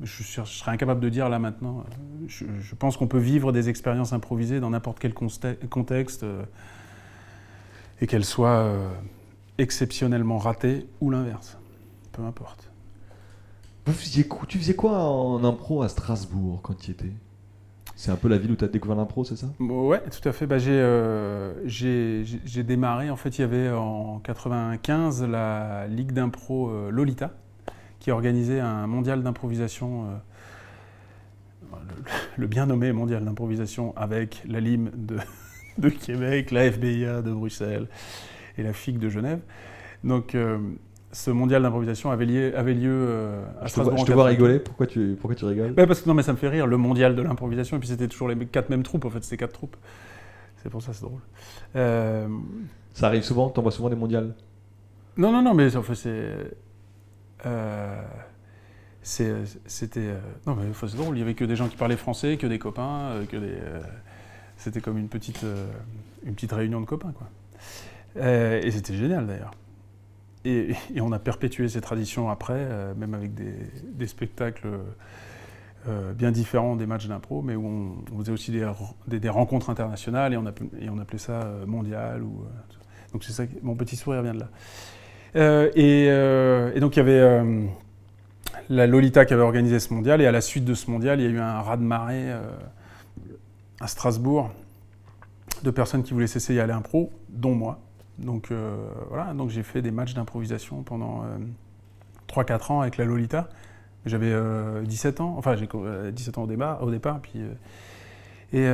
Je, 0.03 0.23
je 0.23 0.41
serais 0.43 0.71
incapable 0.71 0.99
de 0.99 1.09
dire 1.09 1.29
là 1.29 1.37
maintenant. 1.39 1.83
Je, 2.27 2.45
je 2.59 2.75
pense 2.75 2.97
qu'on 2.97 3.07
peut 3.07 3.19
vivre 3.19 3.51
des 3.51 3.69
expériences 3.69 4.13
improvisées 4.13 4.59
dans 4.59 4.71
n'importe 4.71 4.99
quel 4.99 5.13
contexte 5.13 6.23
euh, 6.23 6.43
et 7.99 8.07
qu'elles 8.07 8.25
soient 8.25 8.49
euh, 8.63 8.89
exceptionnellement 9.57 10.37
ratées 10.37 10.87
ou 11.01 11.11
l'inverse. 11.11 11.57
Peu 12.13 12.23
importe. 12.23 12.71
Vous 13.85 13.93
faisiez 13.93 14.23
quoi- 14.27 14.45
Tu 14.47 14.57
faisais 14.57 14.75
quoi 14.75 15.03
en 15.03 15.43
impro 15.43 15.81
à 15.83 15.89
Strasbourg 15.89 16.61
quand 16.63 16.75
tu 16.77 16.89
y 16.89 16.91
étais? 16.91 17.11
C'est 17.95 18.11
un 18.11 18.15
peu 18.15 18.27
la 18.27 18.37
ville 18.39 18.51
où 18.51 18.55
tu 18.55 18.65
as 18.65 18.67
découvert 18.67 18.97
l'impro, 18.97 19.23
c'est 19.23 19.35
ça? 19.35 19.47
Ouais, 19.59 20.01
tout 20.09 20.27
à 20.27 20.31
fait. 20.31 20.47
Bah, 20.47 20.57
j'ai, 20.57 20.71
euh, 20.71 21.53
j'ai, 21.67 22.63
démarré, 22.63 23.11
en 23.11 23.15
fait, 23.15 23.37
il 23.37 23.41
y 23.41 23.43
avait 23.43 23.69
en 23.69 24.19
95 24.19 25.23
la 25.25 25.85
Ligue 25.87 26.11
d'impro 26.11 26.89
Lolita, 26.89 27.31
qui 28.01 28.11
organisait 28.11 28.59
un 28.61 28.87
mondial 28.87 29.23
d'improvisation, 29.23 30.05
euh, 30.05 30.17
le, 31.71 31.77
le 32.37 32.47
bien 32.47 32.65
nommé 32.65 32.91
mondial 32.91 33.23
d'improvisation 33.25 33.93
avec 33.95 34.43
la 34.47 34.59
LIM 34.59 34.89
de, 34.95 35.17
de 35.77 35.89
Québec, 35.89 36.51
la 36.51 36.71
FBIA 36.71 37.21
de 37.21 37.31
Bruxelles 37.31 37.87
et 38.57 38.63
la 38.63 38.73
FIC 38.73 38.99
de 38.99 39.09
Genève. 39.09 39.39
Donc, 40.03 40.35
euh, 40.35 40.59
ce 41.11 41.31
mondial 41.31 41.63
d'improvisation 41.63 42.11
avait, 42.11 42.25
lié- 42.25 42.53
avait 42.55 42.73
lieu 42.75 42.91
euh, 42.91 43.43
à 43.61 43.65
Je 43.65 43.73
te 43.73 43.79
Strasbourg. 43.79 43.93
vois, 43.93 43.97
je 43.97 44.05
te 44.05 44.11
vois 44.11 44.25
95. 44.25 44.27
rigoler, 44.27 44.59
pourquoi 44.59 44.87
tu, 44.87 45.15
pourquoi 45.19 45.35
tu 45.35 45.45
rigoles? 45.45 45.73
Bah, 45.75 45.87
parce 45.87 46.01
que 46.01 46.09
non, 46.09 46.15
mais 46.15 46.23
ça 46.23 46.33
me 46.33 46.37
fait 46.37 46.49
rire, 46.49 46.67
le 46.67 46.77
mondial 46.77 47.15
de 47.15 47.21
l'improvisation, 47.21 47.77
et 47.77 47.79
puis 47.79 47.89
c'était 47.89 48.07
toujours 48.07 48.27
les 48.27 48.37
quatre 48.47 48.69
mêmes 48.69 48.83
troupes, 48.83 49.05
en 49.05 49.09
fait, 49.09 49.23
c'était 49.23 49.37
quatre 49.37 49.53
troupes. 49.53 49.77
C'est 50.63 50.69
pour 50.69 50.81
ça, 50.83 50.93
c'est 50.93 51.03
drôle. 51.03 51.21
Euh, 51.75 52.27
Ça 52.93 53.07
arrive 53.07 53.23
souvent, 53.23 53.49
t'envoies 53.49 53.71
souvent 53.73 53.89
des 53.89 53.97
mondiales? 53.97 54.33
Non, 55.17 55.31
non, 55.31 55.41
non, 55.41 55.53
mais 55.53 55.75
enfin, 55.75 55.93
c'est. 55.93 56.51
Euh, 57.45 58.01
c'est- 59.01 59.59
C'était. 59.65 59.99
euh, 60.01 60.19
non, 60.45 60.55
mais 60.55 60.65
c'est 60.73 60.97
drôle, 60.97 61.17
il 61.17 61.19
y 61.19 61.23
avait 61.23 61.33
que 61.33 61.45
des 61.45 61.55
gens 61.55 61.67
qui 61.67 61.75
parlaient 61.77 61.97
français, 61.97 62.37
que 62.37 62.47
des 62.47 62.59
copains, 62.59 63.11
euh, 63.11 63.25
que 63.25 63.37
des. 63.37 63.47
euh, 63.51 63.81
C'était 64.57 64.81
comme 64.81 64.97
une 64.97 65.09
petite, 65.09 65.43
une 66.23 66.35
petite 66.35 66.51
réunion 66.51 66.81
de 66.81 66.85
copains. 66.85 67.13
Quoi. 67.13 67.27
et 68.23 68.69
c'était 68.69 68.93
génial 68.93 69.25
d'ailleurs. 69.25 69.51
Et, 70.45 70.75
on 71.01 71.11
a 71.11 71.17
perpétué 71.17 71.67
ces 71.67 71.81
traditions 71.81 72.29
après, 72.29 72.93
même 72.95 73.15
avec 73.15 73.33
des, 73.33 74.07
spectacles 74.07 74.69
bien 76.13 76.31
différents 76.31 76.75
des 76.75 76.85
matchs 76.85 77.07
d'impro, 77.07 77.41
mais 77.41 77.55
où 77.55 77.65
on, 78.13 78.19
faisait 78.19 78.31
aussi 78.31 78.51
des, 78.51 78.71
des, 79.07 79.29
rencontres 79.29 79.71
internationales 79.71 80.31
et 80.35 80.37
on, 80.37 80.45
appelait, 80.45 80.69
et 80.79 80.89
on 80.91 80.99
appelait 80.99 81.17
ça 81.17 81.43
mondial. 81.65 82.21
Ou, 82.21 82.45
donc 83.13 83.23
c'est 83.23 83.33
ça, 83.33 83.45
mon 83.63 83.75
petit 83.75 83.95
sourire 83.95 84.21
vient 84.21 84.35
de 84.35 84.41
là. 84.41 84.49
Et, 85.35 86.05
et, 86.05 86.79
donc 86.79 86.95
il 86.95 86.99
y 86.99 87.01
avait 87.01 87.43
la 88.71 88.87
Lolita 88.87 89.25
qui 89.25 89.33
avait 89.33 89.43
organisé 89.43 89.79
ce 89.79 89.93
mondial. 89.93 90.21
Et 90.21 90.25
à 90.25 90.31
la 90.31 90.41
suite 90.41 90.65
de 90.65 90.73
ce 90.73 90.89
mondial, 90.89 91.19
il 91.19 91.23
y 91.23 91.27
a 91.27 91.29
eu 91.29 91.39
un 91.39 91.61
raz-de-marée 91.61 92.31
euh, 92.31 92.41
à 93.81 93.87
Strasbourg 93.87 94.49
de 95.63 95.71
personnes 95.71 96.03
qui 96.03 96.13
voulaient 96.13 96.27
s'essayer 96.27 96.61
à 96.61 96.65
l'impro, 96.67 97.11
dont 97.29 97.53
moi. 97.53 97.79
Donc 98.17 98.49
euh, 98.49 98.75
voilà, 99.09 99.33
donc 99.33 99.49
j'ai 99.49 99.63
fait 99.63 99.81
des 99.81 99.91
matchs 99.91 100.13
d'improvisation 100.13 100.83
pendant 100.83 101.23
3-4 102.29 102.51
euh, 102.51 102.73
ans 102.73 102.81
avec 102.81 102.97
la 102.97 103.05
Lolita. 103.05 103.49
J'avais 104.05 104.33
17 104.83 105.21
ans, 105.21 105.35
enfin 105.37 105.55
j'ai 105.55 105.67
17 106.11 106.39
ans 106.39 106.43
au 106.43 106.47
départ, 106.47 106.81
au 106.81 106.89
départ 106.89 107.19
puis, 107.19 107.39
et 108.51 108.67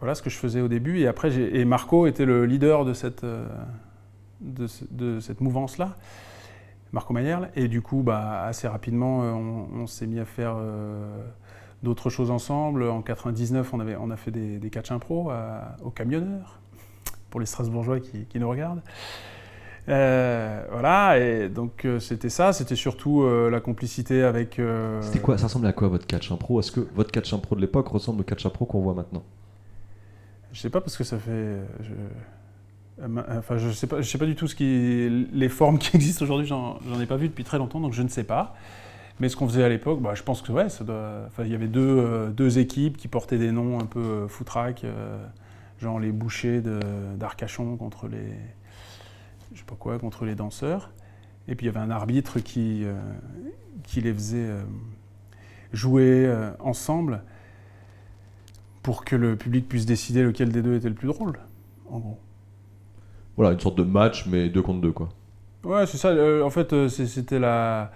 voilà 0.00 0.14
ce 0.14 0.20
que 0.20 0.28
je 0.28 0.36
faisais 0.36 0.60
au 0.60 0.68
début. 0.68 0.98
Et 0.98 1.06
après, 1.06 1.34
et 1.34 1.64
Marco 1.64 2.06
était 2.06 2.26
le 2.26 2.44
leader 2.44 2.84
de 2.84 2.92
cette, 2.92 3.24
de, 4.40 4.66
de 4.90 5.20
cette 5.20 5.40
mouvance-là. 5.40 5.96
Marco 6.92 7.12
Mayerl. 7.12 7.50
Et 7.54 7.68
du 7.68 7.82
coup, 7.82 8.02
bah, 8.02 8.44
assez 8.44 8.68
rapidement, 8.68 9.22
euh, 9.22 9.32
on, 9.32 9.86
s'est 9.86 10.06
mis 10.06 10.18
à 10.18 10.24
faire 10.24 10.54
euh, 10.56 11.22
d'autres 11.82 12.10
choses 12.10 12.30
ensemble. 12.30 12.84
En 12.84 13.02
99, 13.02 13.72
on, 13.74 13.80
avait, 13.80 13.96
on 13.96 14.10
a 14.10 14.16
fait 14.16 14.30
des, 14.30 14.58
des 14.58 14.70
catch 14.70 14.90
impro 14.90 15.30
au 15.82 15.90
camionneur, 15.90 16.60
pour 17.30 17.40
les 17.40 17.46
Strasbourgeois 17.46 18.00
qui, 18.00 18.38
nous 18.38 18.48
regardent. 18.48 18.82
Euh, 19.88 20.66
voilà, 20.70 21.18
et 21.18 21.48
donc 21.48 21.86
c'était 21.98 22.28
ça, 22.28 22.52
c'était 22.52 22.76
surtout 22.76 23.26
la 23.26 23.60
complicité 23.60 24.22
avec. 24.22 24.60
C'était 25.00 25.20
quoi 25.20 25.38
Ça 25.38 25.46
ressemblait 25.46 25.70
à 25.70 25.72
quoi 25.72 25.88
votre 25.88 26.06
catch 26.06 26.30
impro? 26.30 26.60
Est-ce 26.60 26.72
que 26.72 26.86
votre 26.94 27.10
catch 27.10 27.32
impro 27.32 27.56
de 27.56 27.62
l'époque 27.62 27.88
ressemble 27.88 28.20
au 28.20 28.24
catch 28.24 28.44
impro 28.44 28.66
qu'on 28.66 28.80
voit 28.80 28.94
maintenant? 28.94 29.22
Je 30.52 30.60
sais 30.60 30.70
pas 30.70 30.80
parce 30.80 30.96
que 30.96 31.04
ça 31.04 31.18
fait. 31.18 31.56
Enfin, 33.00 33.58
je 33.58 33.68
ne 33.68 33.72
sais, 33.72 33.86
pas, 33.86 34.02
sais 34.02 34.18
pas 34.18 34.26
du 34.26 34.34
tout 34.34 34.48
les 34.58 35.48
formes 35.48 35.78
qui 35.78 35.90
existent 35.96 36.24
aujourd'hui, 36.24 36.46
j'en 36.46 36.78
ai 37.00 37.06
pas 37.06 37.16
vu 37.16 37.28
depuis 37.28 37.44
très 37.44 37.58
longtemps, 37.58 37.80
donc 37.80 37.92
je 37.92 38.02
ne 38.02 38.08
sais 38.08 38.24
pas. 38.24 38.54
Mais 39.20 39.28
ce 39.28 39.36
qu'on 39.36 39.48
faisait 39.48 39.64
à 39.64 39.68
l'époque, 39.68 40.00
bah, 40.00 40.14
je 40.14 40.22
pense 40.22 40.42
que 40.42 40.52
ouais, 40.52 40.66
il 41.40 41.48
y 41.48 41.54
avait 41.54 41.66
deux, 41.66 41.80
euh, 41.80 42.30
deux, 42.30 42.58
équipes 42.58 42.96
qui 42.96 43.08
portaient 43.08 43.38
des 43.38 43.50
noms 43.50 43.80
un 43.80 43.86
peu 43.86 44.00
euh, 44.00 44.28
foutraques, 44.28 44.86
genre 45.80 45.98
les 45.98 46.12
bouchers 46.12 46.62
d'Arcachon 47.16 47.76
contre 47.76 48.08
les, 48.08 48.32
je 49.52 49.58
sais 49.58 49.64
pas 49.64 49.76
quoi, 49.76 49.98
contre 49.98 50.24
les 50.24 50.34
danseurs. 50.34 50.90
Et 51.48 51.54
puis 51.54 51.66
il 51.66 51.68
y 51.68 51.70
avait 51.70 51.84
un 51.84 51.90
arbitre 51.90 52.40
qui 52.40 52.84
les 53.96 54.12
faisait 54.12 54.50
jouer 55.72 56.30
ensemble 56.60 57.22
pour 58.82 59.04
que 59.04 59.16
le 59.16 59.36
public 59.36 59.68
puisse 59.68 59.86
décider 59.86 60.22
lequel 60.22 60.50
des 60.50 60.62
deux 60.62 60.76
était 60.76 60.88
le 60.88 60.94
plus 60.94 61.08
drôle, 61.08 61.40
en 61.90 61.98
gros 61.98 62.18
voilà, 63.38 63.52
une 63.52 63.60
sorte 63.60 63.78
de 63.78 63.84
match, 63.84 64.26
mais 64.26 64.48
deux 64.48 64.62
contre 64.62 64.80
deux, 64.80 64.90
quoi. 64.90 65.10
Ouais, 65.62 65.86
c'est 65.86 65.96
ça. 65.96 66.08
Euh, 66.08 66.42
en 66.42 66.50
fait, 66.50 66.72
euh, 66.72 66.88
c'était 66.88 67.38
la, 67.38 67.92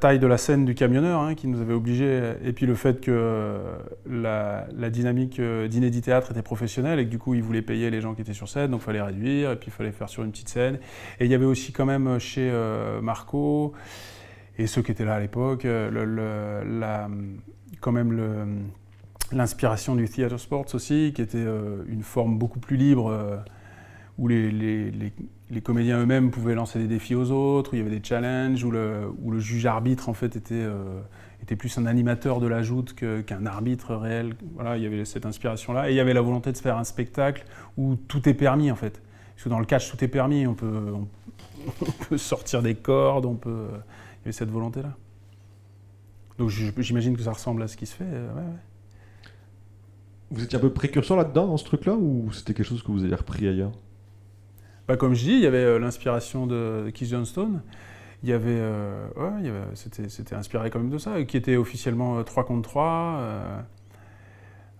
taille 0.00 0.18
de 0.18 0.26
la 0.26 0.38
scène 0.38 0.64
du 0.64 0.74
camionneur 0.74 1.20
hein, 1.20 1.34
qui 1.34 1.48
nous 1.48 1.60
avait 1.60 1.74
obligés, 1.74 2.32
et 2.42 2.54
puis 2.54 2.64
le 2.64 2.74
fait 2.74 3.02
que 3.02 3.10
euh, 3.10 3.76
la, 4.08 4.88
dynamique 4.88 5.38
d'inédit 5.38 6.00
théâtre 6.00 6.30
était 6.30 6.40
professionnelle 6.40 6.98
et 6.98 7.04
que 7.04 7.10
du 7.10 7.18
coup, 7.18 7.34
ils 7.34 7.42
voulaient 7.42 7.60
payer 7.60 7.90
les 7.90 8.00
gens 8.00 8.14
qui 8.14 8.22
étaient 8.22 8.32
sur 8.32 8.48
scène, 8.48 8.70
donc 8.70 8.80
il 8.80 8.84
fallait 8.84 9.02
réduire, 9.02 9.50
et 9.50 9.56
puis 9.56 9.68
il 9.68 9.72
fallait 9.72 9.92
faire 9.92 10.08
sur 10.08 10.24
une 10.24 10.30
petite 10.30 10.48
scène. 10.48 10.78
Et 11.20 11.26
il 11.26 11.30
y 11.30 11.34
avait 11.34 11.44
aussi 11.44 11.72
quand 11.72 11.84
même 11.84 12.18
chez 12.18 12.50
Marco, 13.02 13.74
et 14.56 14.66
ceux 14.66 14.80
qui 14.80 14.92
étaient 14.92 15.04
là 15.04 15.16
à 15.16 15.20
l'époque, 15.20 15.66
quand 17.80 17.92
même 17.92 18.64
l'inspiration 19.30 19.94
du 19.94 20.08
theater 20.08 20.40
sports 20.40 20.74
aussi, 20.74 21.12
qui 21.14 21.20
était 21.20 21.44
une 21.86 22.02
forme 22.02 22.38
beaucoup 22.38 22.60
plus 22.60 22.78
libre 22.78 23.44
où 24.18 24.28
les, 24.28 25.12
comédiens 25.62 26.00
eux-mêmes 26.00 26.30
pouvaient 26.30 26.54
lancer 26.54 26.78
des 26.78 26.86
défis 26.86 27.14
aux 27.14 27.30
autres, 27.30 27.72
où 27.72 27.76
il 27.76 27.78
y 27.78 27.82
avait 27.82 27.98
des 27.98 28.04
challenges, 28.04 28.62
où 28.64 28.70
le, 28.70 29.10
où 29.22 29.30
le 29.30 29.38
juge 29.38 29.66
arbitre 29.66 30.08
en 30.08 30.14
fait 30.14 30.36
était, 30.36 30.54
euh, 30.54 31.00
était 31.42 31.56
plus 31.56 31.76
un 31.78 31.86
animateur 31.86 32.40
de 32.40 32.46
la 32.46 32.62
joute 32.62 32.94
qu'un 32.94 33.46
arbitre 33.46 33.94
réel. 33.94 34.34
Voilà, 34.54 34.76
il 34.76 34.82
y 34.82 34.86
avait 34.86 35.04
cette 35.04 35.26
inspiration-là. 35.26 35.90
Et 35.90 35.92
il 35.92 35.96
y 35.96 36.00
avait 36.00 36.14
la 36.14 36.22
volonté 36.22 36.52
de 36.52 36.56
se 36.56 36.62
faire 36.62 36.78
un 36.78 36.84
spectacle 36.84 37.44
où 37.76 37.96
tout 37.96 38.28
est 38.28 38.34
permis 38.34 38.70
en 38.70 38.76
fait. 38.76 39.02
Parce 39.34 39.44
que 39.44 39.48
dans 39.48 39.58
le 39.58 39.66
catch, 39.66 39.90
tout 39.90 40.02
est 40.04 40.08
permis. 40.08 40.46
On 40.46 40.54
peut, 40.54 40.92
on, 40.94 41.08
peut 42.08 42.18
sortir 42.18 42.62
des 42.62 42.74
cordes, 42.74 43.26
on 43.26 43.34
peut. 43.34 43.66
Il 43.68 43.72
y 43.72 44.24
avait 44.26 44.32
cette 44.32 44.50
volonté-là. 44.50 44.94
Donc 46.38 46.50
j'imagine 46.50 47.16
que 47.16 47.22
ça 47.22 47.32
ressemble 47.32 47.62
à 47.62 47.68
ce 47.68 47.76
qui 47.76 47.86
se 47.86 47.94
fait. 47.94 48.04
Euh, 48.06 48.28
vous 50.30 50.42
étiez 50.42 50.58
un 50.58 50.60
peu 50.60 50.72
précurseur 50.72 51.16
là-dedans, 51.16 51.46
dans 51.46 51.56
ce 51.56 51.64
truc-là, 51.64 51.94
ou 51.94 52.32
c'était 52.32 52.54
quelque 52.54 52.66
chose 52.66 52.82
que 52.82 52.90
vous 52.90 53.04
avez 53.04 53.14
repris 53.14 53.46
ailleurs? 53.46 53.72
Bah, 54.86 54.96
comme 54.96 55.14
je 55.14 55.24
dis, 55.24 55.32
il 55.32 55.40
y 55.40 55.46
avait 55.46 55.64
euh, 55.64 55.78
l'inspiration 55.78 56.46
de 56.46 56.90
Keith 56.92 57.08
Johnstone. 57.08 57.62
Il 58.22 58.28
y 58.28 58.32
avait, 58.32 58.50
euh, 58.50 59.74
c'était, 59.74 60.34
inspiré 60.34 60.70
quand 60.70 60.78
même 60.78 60.90
de 60.90 60.98
ça, 60.98 61.22
qui 61.24 61.36
était 61.36 61.56
officiellement 61.56 62.22
3 62.22 62.42
euh, 62.42 62.46
contre 62.46 62.68
3. 62.70 63.20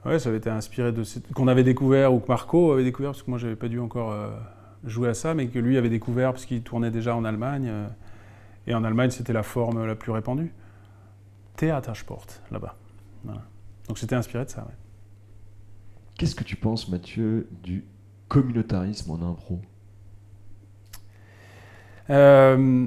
ouais, 0.06 0.18
ça 0.18 0.30
avait 0.30 0.38
été 0.38 0.50
inspiré 0.50 0.92
de 0.92 1.02
qu'on 1.34 1.48
avait 1.48 1.64
découvert 1.64 2.14
ou 2.14 2.20
que 2.20 2.28
Marco 2.28 2.72
avait 2.72 2.84
découvert 2.84 3.12
parce 3.12 3.22
que 3.22 3.30
moi 3.30 3.38
j'avais 3.38 3.56
pas 3.56 3.68
dû 3.68 3.80
encore 3.80 4.14
jouer 4.84 5.10
à 5.10 5.14
ça, 5.14 5.34
mais 5.34 5.48
que 5.48 5.58
lui 5.58 5.76
avait 5.76 5.90
découvert 5.90 6.32
parce 6.32 6.46
qu'il 6.46 6.62
tournait 6.62 6.90
déjà 6.90 7.14
en 7.14 7.24
Allemagne. 7.24 7.70
et 8.66 8.74
en 8.74 8.82
Allemagne, 8.82 9.10
c'était 9.10 9.34
la 9.34 9.42
forme 9.42 9.86
la 9.86 9.94
plus 9.94 10.12
répandue. 10.12 10.54
Theatersport, 11.56 12.26
là-bas. 12.50 12.76
Donc 13.88 13.98
c'était 13.98 14.16
inspiré 14.16 14.46
de 14.46 14.50
ça. 14.50 14.66
Qu'est-ce 16.16 16.34
que 16.34 16.44
tu 16.44 16.56
penses, 16.56 16.88
Mathieu, 16.88 17.46
du 17.62 17.84
communautarisme 18.28 19.10
en 19.10 19.30
impro? 19.30 19.60
Euh, 22.10 22.86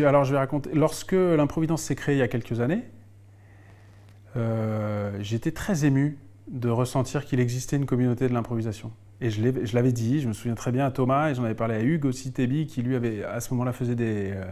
alors 0.00 0.24
je 0.24 0.32
vais 0.32 0.38
raconter. 0.38 0.70
Lorsque 0.74 1.12
l'improvidence 1.12 1.82
s'est 1.82 1.94
créée 1.94 2.16
il 2.16 2.18
y 2.18 2.22
a 2.22 2.28
quelques 2.28 2.60
années, 2.60 2.84
euh, 4.36 5.16
j'étais 5.20 5.52
très 5.52 5.84
ému 5.84 6.18
de 6.48 6.68
ressentir 6.68 7.24
qu'il 7.24 7.40
existait 7.40 7.76
une 7.76 7.86
communauté 7.86 8.28
de 8.28 8.34
l'improvisation. 8.34 8.92
Et 9.20 9.30
je 9.30 9.74
l'avais 9.74 9.92
dit, 9.92 10.20
je 10.20 10.28
me 10.28 10.32
souviens 10.32 10.54
très 10.54 10.70
bien 10.70 10.86
à 10.86 10.92
Thomas, 10.92 11.30
et 11.30 11.34
j'en 11.34 11.42
avais 11.42 11.54
parlé 11.54 11.74
à 11.74 11.82
Hugues 11.82 12.04
aussi, 12.04 12.30
Tebi, 12.30 12.66
qui 12.66 12.82
lui 12.82 12.94
avait 12.94 13.24
à 13.24 13.40
ce 13.40 13.50
moment-là 13.50 13.72
faisait 13.72 13.96
des, 13.96 14.30
euh, 14.32 14.44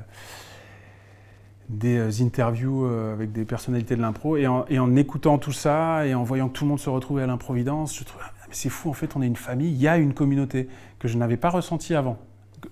des 1.68 2.20
interviews 2.20 2.84
avec 2.84 3.30
des 3.30 3.44
personnalités 3.44 3.94
de 3.94 4.02
l'impro. 4.02 4.36
Et, 4.36 4.48
et, 4.68 4.78
en 4.80 4.96
écoutant 4.96 5.38
tout 5.38 5.52
ça, 5.52 6.04
et 6.04 6.14
en 6.14 6.24
voyant 6.24 6.48
que 6.48 6.54
tout 6.54 6.64
le 6.64 6.70
monde 6.70 6.80
se 6.80 6.90
retrouvait 6.90 7.22
à 7.22 7.26
l'improvidence, 7.28 7.96
je 7.96 8.02
trouvais 8.02 8.24
c'est 8.56 8.70
fou, 8.70 8.88
en 8.88 8.94
fait, 8.94 9.16
on 9.16 9.22
est 9.22 9.26
une 9.26 9.36
famille, 9.36 9.70
il 9.70 9.80
y 9.80 9.86
a 9.86 9.98
une 9.98 10.14
communauté 10.14 10.68
que 10.98 11.08
je 11.08 11.18
n'avais 11.18 11.36
pas 11.36 11.50
ressentie 11.50 11.94
avant. 11.94 12.18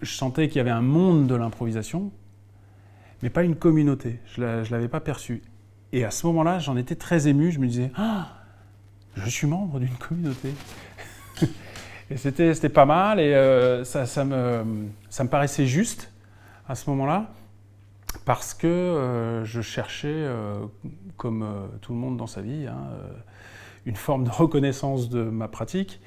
Je 0.01 0.15
sentais 0.15 0.49
qu'il 0.49 0.57
y 0.57 0.61
avait 0.61 0.71
un 0.71 0.81
monde 0.81 1.27
de 1.27 1.35
l'improvisation, 1.35 2.11
mais 3.23 3.29
pas 3.29 3.43
une 3.43 3.55
communauté. 3.55 4.19
Je 4.25 4.41
ne 4.41 4.71
l'avais 4.71 4.89
pas 4.89 5.01
perçu. 5.01 5.43
Et 5.93 6.05
à 6.05 6.11
ce 6.11 6.27
moment-là, 6.27 6.59
j'en 6.59 6.79
étais 6.79 6.95
très 6.95 7.29
ému. 7.29 7.53
Je 7.53 7.59
me 7.59 7.67
disais, 7.67 7.93
ah, 7.97 8.29
je 9.15 9.29
suis 9.29 9.47
membre 9.47 9.79
d'une 9.79 9.97
communauté. 9.97 10.55
et 12.11 12.17
c'était 12.17 12.69
pas 12.71 12.87
mal, 12.87 13.21
et 13.21 13.35
euh, 13.35 13.85
ça, 13.85 14.25
me 14.25 15.29
paraissait 15.29 15.67
juste 15.67 16.11
à 16.67 16.75
ce 16.75 16.89
moment-là, 16.89 17.31
parce 18.25 18.55
que 18.55 18.67
euh, 18.67 19.45
je 19.45 19.61
cherchais, 19.61 20.09
euh, 20.09 20.65
comme 21.19 21.47
tout 21.83 21.93
le 21.93 21.99
monde 21.99 22.17
dans 22.17 22.27
sa 22.27 22.41
vie, 22.41 22.67
hein, 22.67 22.89
une 23.87 23.97
forme 23.97 24.25
de 24.25 24.31
reconnaissance 24.31 25.09
de 25.09 25.23
ma 25.23 25.49
pratique 25.49 26.01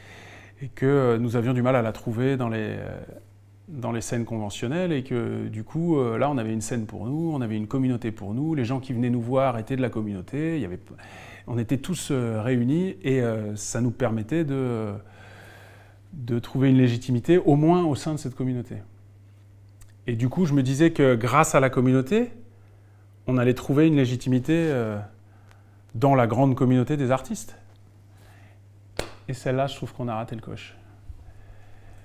et 0.61 0.67
que 0.67 1.17
nous 1.17 1.35
avions 1.35 1.53
du 1.53 1.61
mal 1.61 1.75
à 1.75 1.81
la 1.81 1.91
trouver 1.91 2.37
dans 2.37 2.49
les, 2.49 2.77
dans 3.67 3.91
les 3.91 4.01
scènes 4.01 4.25
conventionnelles 4.25 4.91
et 4.91 5.03
que 5.03 5.47
du 5.47 5.63
coup, 5.63 5.97
euh, 5.97 6.17
là, 6.17 6.29
on 6.29 6.37
avait 6.37 6.53
une 6.53 6.61
scène 6.61 6.85
pour 6.85 7.05
nous, 7.05 7.31
on 7.33 7.41
avait 7.41 7.57
une 7.57 7.67
communauté 7.67 8.11
pour 8.11 8.33
nous, 8.33 8.55
les 8.55 8.65
gens 8.65 8.79
qui 8.79 8.93
venaient 8.93 9.09
nous 9.09 9.21
voir 9.21 9.57
étaient 9.57 9.75
de 9.75 9.81
la 9.81 9.89
communauté, 9.89 10.55
il 10.55 10.61
y 10.61 10.65
avait, 10.65 10.79
on 11.47 11.57
était 11.57 11.77
tous 11.77 12.09
euh, 12.11 12.41
réunis 12.41 12.95
et 13.03 13.21
euh, 13.21 13.55
ça 13.55 13.81
nous 13.81 13.91
permettait 13.91 14.45
de, 14.45 14.93
de 16.13 16.39
trouver 16.39 16.69
une 16.69 16.77
légitimité 16.77 17.37
au 17.37 17.55
moins 17.55 17.83
au 17.83 17.95
sein 17.95 18.13
de 18.13 18.17
cette 18.17 18.35
communauté. 18.35 18.75
Et 20.07 20.15
du 20.15 20.29
coup, 20.29 20.45
je 20.45 20.53
me 20.53 20.63
disais 20.63 20.91
que 20.91 21.15
grâce 21.15 21.53
à 21.53 21.59
la 21.59 21.69
communauté, 21.69 22.31
on 23.27 23.37
allait 23.37 23.53
trouver 23.53 23.87
une 23.87 23.97
légitimité 23.97 24.73
dans 25.95 26.15
la 26.15 26.27
grande 26.27 26.55
communauté 26.55 26.95
des 26.95 27.11
artistes. 27.11 27.57
Et 29.27 29.33
celle-là, 29.33 29.67
je 29.67 29.75
trouve 29.75 29.93
qu'on 29.93 30.07
a 30.07 30.15
raté 30.15 30.35
le 30.35 30.41
coche. 30.41 30.75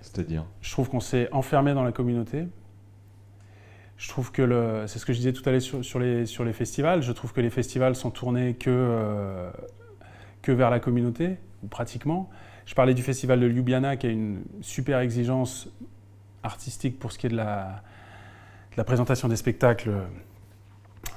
C'est-à-dire 0.00 0.44
Je 0.60 0.70
trouve 0.72 0.88
qu'on 0.88 1.00
s'est 1.00 1.28
enfermé 1.32 1.74
dans 1.74 1.84
la 1.84 1.92
communauté. 1.92 2.48
Je 3.96 4.08
trouve 4.08 4.32
que 4.32 4.42
le, 4.42 4.84
c'est 4.88 4.98
ce 4.98 5.06
que 5.06 5.12
je 5.12 5.18
disais 5.18 5.32
tout 5.32 5.48
à 5.48 5.52
l'heure 5.52 5.62
sur, 5.62 6.00
les, 6.00 6.26
sur 6.26 6.44
les 6.44 6.52
festivals. 6.52 7.02
Je 7.02 7.12
trouve 7.12 7.32
que 7.32 7.40
les 7.40 7.50
festivals 7.50 7.94
sont 7.94 8.10
tournés 8.10 8.54
que, 8.54 8.68
euh, 8.70 9.50
que 10.42 10.50
vers 10.50 10.70
la 10.70 10.80
communauté, 10.80 11.38
ou 11.62 11.68
pratiquement. 11.68 12.28
Je 12.66 12.74
parlais 12.74 12.94
du 12.94 13.02
festival 13.02 13.38
de 13.38 13.46
Ljubljana 13.46 13.96
qui 13.96 14.08
a 14.08 14.10
une 14.10 14.42
super 14.60 14.98
exigence 14.98 15.68
artistique 16.42 16.98
pour 16.98 17.12
ce 17.12 17.18
qui 17.18 17.26
est 17.26 17.30
de 17.30 17.36
la, 17.36 17.82
la 18.76 18.84
présentation 18.84 19.28
des 19.28 19.36
spectacles 19.36 19.92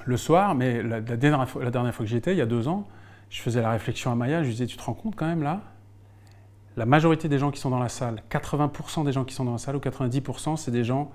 le 0.06 0.18
soir, 0.18 0.53
mais 0.56 0.84
la, 0.84 1.01
dernière, 1.01 1.49
fois, 1.49 1.64
la 1.64 1.72
dernière 1.72 1.93
fois 1.93 2.06
que 2.06 2.10
j'y 2.10 2.18
étais, 2.18 2.34
il 2.34 2.38
y 2.38 2.41
a 2.41 2.45
deux 2.45 2.68
ans, 2.68 2.88
je 3.30 3.41
faisais 3.41 3.62
la 3.62 3.72
réflexion 3.72 4.12
à 4.12 4.16
Maya, 4.16 4.41
je 4.43 4.47
lui 4.47 4.53
disais, 4.53 4.68
tu 4.68 4.78
te 4.78 4.84
rends 4.84 4.93
compte 4.93 5.16
quand 5.16 5.26
même 5.26 5.41
là? 5.41 5.62
La 6.78 6.86
majorité 6.86 7.30
des 7.30 7.38
gens 7.38 7.51
qui 7.51 7.59
sont 7.59 7.69
dans 7.69 7.80
la 7.80 7.89
salle, 7.89 8.21
80% 8.30 9.05
des 9.05 9.13
gens 9.13 9.23
qui 9.23 9.34
sont 9.34 9.45
dans 9.45 9.53
la 9.53 9.57
salle, 9.57 9.78
ou 9.78 9.80
90%, 9.80 10.57
c'est 10.57 10.71
des 10.71 10.84
gens 10.84 11.11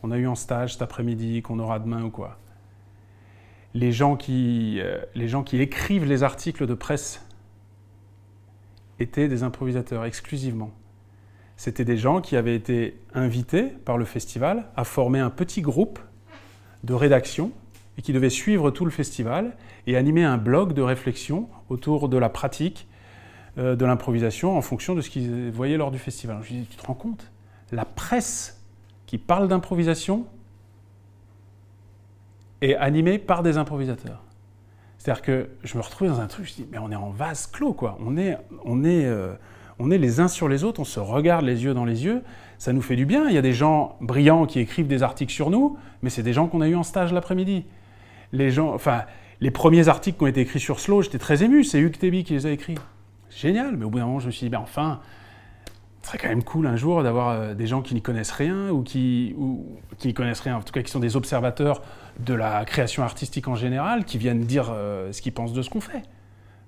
qu'on 0.00 0.10
a 0.10 0.18
eu 0.18 0.26
en 0.26 0.34
stage 0.34 0.72
cet 0.72 0.82
après-midi, 0.82 1.40
qu'on 1.42 1.60
aura 1.60 1.78
demain 1.78 2.02
ou 2.02 2.10
quoi. 2.10 2.38
Les 3.74 3.92
gens, 3.92 4.16
qui, 4.16 4.80
euh, 4.80 5.00
écrivent 5.52 6.04
les 6.04 6.22
articles 6.22 6.66
de 6.66 6.74
presse 6.74 7.24
étaient 8.98 9.28
des 9.28 9.42
improvisateurs 9.42 10.04
exclusivement. 10.04 10.70
C'était 11.56 11.84
des 11.84 11.96
gens 11.96 12.20
qui 12.20 12.36
avaient 12.36 12.56
été 12.56 13.00
invités 13.14 13.64
par 13.64 13.98
le 13.98 14.04
festival 14.04 14.66
à 14.76 14.84
former 14.84 15.20
un 15.20 15.30
petit 15.30 15.62
groupe 15.62 16.00
de 16.82 16.94
rédaction 16.94 17.52
et 17.98 18.02
qui 18.02 18.12
devaient 18.12 18.30
suivre 18.30 18.70
tout 18.70 18.84
le 18.84 18.90
festival 18.90 19.56
et 19.86 19.96
animer 19.96 20.24
un 20.24 20.38
blog 20.38 20.72
de 20.72 20.82
réflexion 20.82 21.48
autour 21.68 22.08
de 22.08 22.18
la 22.18 22.28
pratique 22.28 22.88
euh, 23.58 23.76
de 23.76 23.84
l'improvisation 23.84 24.56
en 24.56 24.62
fonction 24.62 24.94
de 24.94 25.00
ce 25.00 25.10
qu'ils 25.10 25.50
voyaient 25.50 25.76
lors 25.76 25.90
du 25.90 25.98
festival. 25.98 26.38
Je 26.42 26.54
dis, 26.54 26.66
tu 26.68 26.76
te 26.76 26.86
rends 26.86 26.94
compte? 26.94 27.30
La 27.72 27.84
presse 27.84 28.60
qui 29.06 29.18
parle 29.18 29.48
d'improvisation 29.48 30.26
est 32.60 32.74
animée 32.76 33.18
par 33.18 33.42
des 33.42 33.56
improvisateurs. 33.58 34.22
C'est-à-dire 34.98 35.22
que 35.22 35.50
je 35.62 35.76
me 35.76 35.82
retrouvais 35.82 36.08
dans 36.08 36.20
un 36.20 36.26
truc, 36.26 36.46
je 36.46 36.54
dis, 36.54 36.66
mais 36.72 36.78
on 36.78 36.90
est 36.90 36.96
en 36.96 37.10
vase 37.10 37.46
clos, 37.46 37.74
quoi. 37.74 37.98
On 38.04 38.16
est, 38.16 38.38
on 38.64 38.84
est, 38.84 39.04
euh, 39.04 39.34
on 39.78 39.90
est 39.90 39.98
les 39.98 40.18
uns 40.20 40.28
sur 40.28 40.48
les 40.48 40.64
autres, 40.64 40.80
on 40.80 40.84
se 40.84 40.98
regarde 40.98 41.44
les 41.44 41.62
yeux 41.62 41.74
dans 41.74 41.84
les 41.84 42.04
yeux, 42.04 42.22
ça 42.58 42.72
nous 42.72 42.80
fait 42.80 42.96
du 42.96 43.04
bien. 43.04 43.28
Il 43.28 43.34
y 43.34 43.38
a 43.38 43.42
des 43.42 43.52
gens 43.52 43.96
brillants 44.00 44.46
qui 44.46 44.60
écrivent 44.60 44.86
des 44.86 45.02
articles 45.02 45.32
sur 45.32 45.50
nous, 45.50 45.76
mais 46.02 46.10
c'est 46.10 46.22
des 46.22 46.32
gens 46.32 46.48
qu'on 46.48 46.62
a 46.62 46.68
eu 46.68 46.74
en 46.74 46.82
stage 46.82 47.12
l'après-midi. 47.12 47.66
Les 48.32 48.50
gens, 48.50 48.72
enfin, 48.72 49.02
les 49.40 49.50
premiers 49.50 49.88
articles 49.88 50.16
qui 50.16 50.24
ont 50.24 50.28
été 50.28 50.40
écrits 50.40 50.60
sur 50.60 50.80
Slow, 50.80 51.02
j'étais 51.02 51.18
très 51.18 51.44
ému, 51.44 51.64
c'est 51.64 51.78
Hugues 51.78 51.98
Tébi 51.98 52.24
qui 52.24 52.32
les 52.32 52.46
a 52.46 52.50
écrits. 52.50 52.78
Génial, 53.36 53.76
mais 53.76 53.84
au 53.84 53.90
bout 53.90 53.98
d'un 53.98 54.06
moment, 54.06 54.20
je 54.20 54.26
me 54.26 54.30
suis 54.30 54.46
dit, 54.46 54.50
ben 54.50 54.60
enfin, 54.60 55.00
ce 56.02 56.08
serait 56.08 56.18
quand 56.18 56.28
même 56.28 56.44
cool 56.44 56.66
un 56.66 56.76
jour 56.76 57.02
d'avoir 57.02 57.30
euh, 57.30 57.54
des 57.54 57.66
gens 57.66 57.82
qui 57.82 57.94
n'y 57.94 58.02
connaissent 58.02 58.30
rien 58.30 58.68
ou 58.70 58.82
qui, 58.82 59.34
ou, 59.38 59.78
qui 59.98 60.08
n'y 60.08 60.14
connaissent 60.14 60.40
rien, 60.40 60.56
en 60.56 60.62
tout 60.62 60.72
cas 60.72 60.82
qui 60.82 60.90
sont 60.90 61.00
des 61.00 61.16
observateurs 61.16 61.82
de 62.20 62.34
la 62.34 62.64
création 62.64 63.02
artistique 63.02 63.48
en 63.48 63.54
général, 63.54 64.04
qui 64.04 64.18
viennent 64.18 64.44
dire 64.44 64.70
euh, 64.70 65.12
ce 65.12 65.22
qu'ils 65.22 65.32
pensent 65.32 65.52
de 65.52 65.62
ce 65.62 65.70
qu'on 65.70 65.80
fait. 65.80 66.02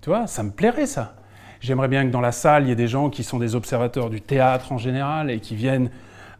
Tu 0.00 0.10
vois, 0.10 0.26
ça 0.26 0.42
me 0.42 0.50
plairait 0.50 0.86
ça. 0.86 1.16
J'aimerais 1.60 1.88
bien 1.88 2.06
que 2.06 2.10
dans 2.10 2.20
la 2.20 2.32
salle, 2.32 2.64
il 2.64 2.68
y 2.68 2.72
ait 2.72 2.76
des 2.76 2.88
gens 2.88 3.10
qui 3.10 3.24
sont 3.24 3.38
des 3.38 3.54
observateurs 3.54 4.10
du 4.10 4.20
théâtre 4.20 4.72
en 4.72 4.78
général 4.78 5.30
et 5.30 5.40
qui 5.40 5.54
viennent 5.54 5.90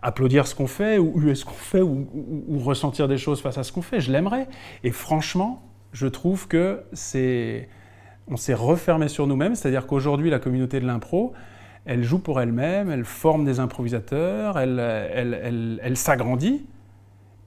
applaudir 0.03 0.47
ce 0.47 0.55
qu'on 0.55 0.67
fait 0.67 0.99
ou 0.99 1.19
huer 1.19 1.35
ce 1.35 1.45
qu'on 1.45 1.53
fait 1.53 1.81
ou, 1.81 2.09
ou, 2.49 2.59
ressentir 2.59 3.09
des 3.09 3.19
choses 3.19 3.41
face 3.41 3.59
à 3.59 3.63
ce 3.63 3.73
qu'on 3.73 3.83
fait. 3.83 4.01
Je 4.01 4.13
l'aimerais. 4.13 4.47
Et 4.85 4.91
franchement, 4.91 5.63
je 5.93 6.07
trouve 6.07 6.49
que 6.49 6.83
c'est... 6.93 7.69
On 8.29 8.37
s'est 8.37 8.55
refermé 8.55 9.09
sur 9.09 9.27
nous-mêmes, 9.27 9.55
c'est-à-dire 9.55 9.87
qu'aujourd'hui, 9.87 10.31
la 10.31 10.39
communauté 10.39 10.81
de 10.81 10.87
l'impro, 10.87 11.33
elle 11.85 12.03
joue 12.03 12.19
pour 12.19 12.41
elle-même, 12.41 12.91
elle 12.91 13.05
forme 13.05 13.45
des 13.45 13.61
improvisateurs, 13.61 14.59
elle, 14.59 15.97
s'agrandit, 15.97 16.67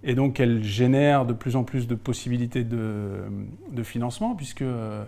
et 0.03 0.15
donc 0.15 0.39
elle 0.39 0.63
génère 0.63 1.25
de 1.25 1.33
plus 1.33 1.57
en 1.57 1.65
plus 1.65 1.87
de 1.87 1.95
possibilités 1.95 2.63
de, 2.63 3.83
financement, 3.83 4.35
puisque 4.35 4.61
euh, 4.61 5.03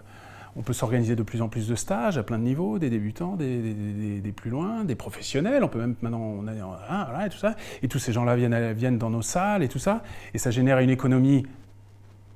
on 0.58 0.62
peut 0.62 0.74
s'organiser 0.74 1.16
de 1.16 1.24
plus 1.24 1.42
en 1.42 1.48
plus 1.48 1.70
de 1.70 1.76
stages 1.76 2.18
à 2.18 2.24
plein 2.24 2.38
de 2.38 2.44
niveaux, 2.44 2.78
des 2.78 2.90
débutants, 2.90 3.38
des, 3.38 3.74
des, 4.20 4.32
plus 4.34 4.50
loin, 4.50 4.84
des 4.84 4.96
professionnels. 4.96 5.64
On 5.64 5.70
peut 5.70 5.80
même 5.80 5.96
maintenant, 6.02 6.20
on 6.20 6.48
a, 6.48 6.52
ah, 6.90 7.08
voilà, 7.10 7.28
et 7.28 7.30
tout 7.30 7.38
ça. 7.38 7.56
Et 7.82 7.88
tous 7.88 8.00
ces 8.00 8.12
gens-là 8.12 8.36
viennent, 8.36 8.74
viennent 8.74 8.98
dans 8.98 9.10
nos 9.10 9.22
salles 9.22 9.64
et 9.64 9.70
tout 9.70 9.80
ça. 9.80 10.04
Et 10.34 10.38
ça 10.38 10.52
génère 10.52 10.80
une 10.80 10.90
économie 10.90 11.46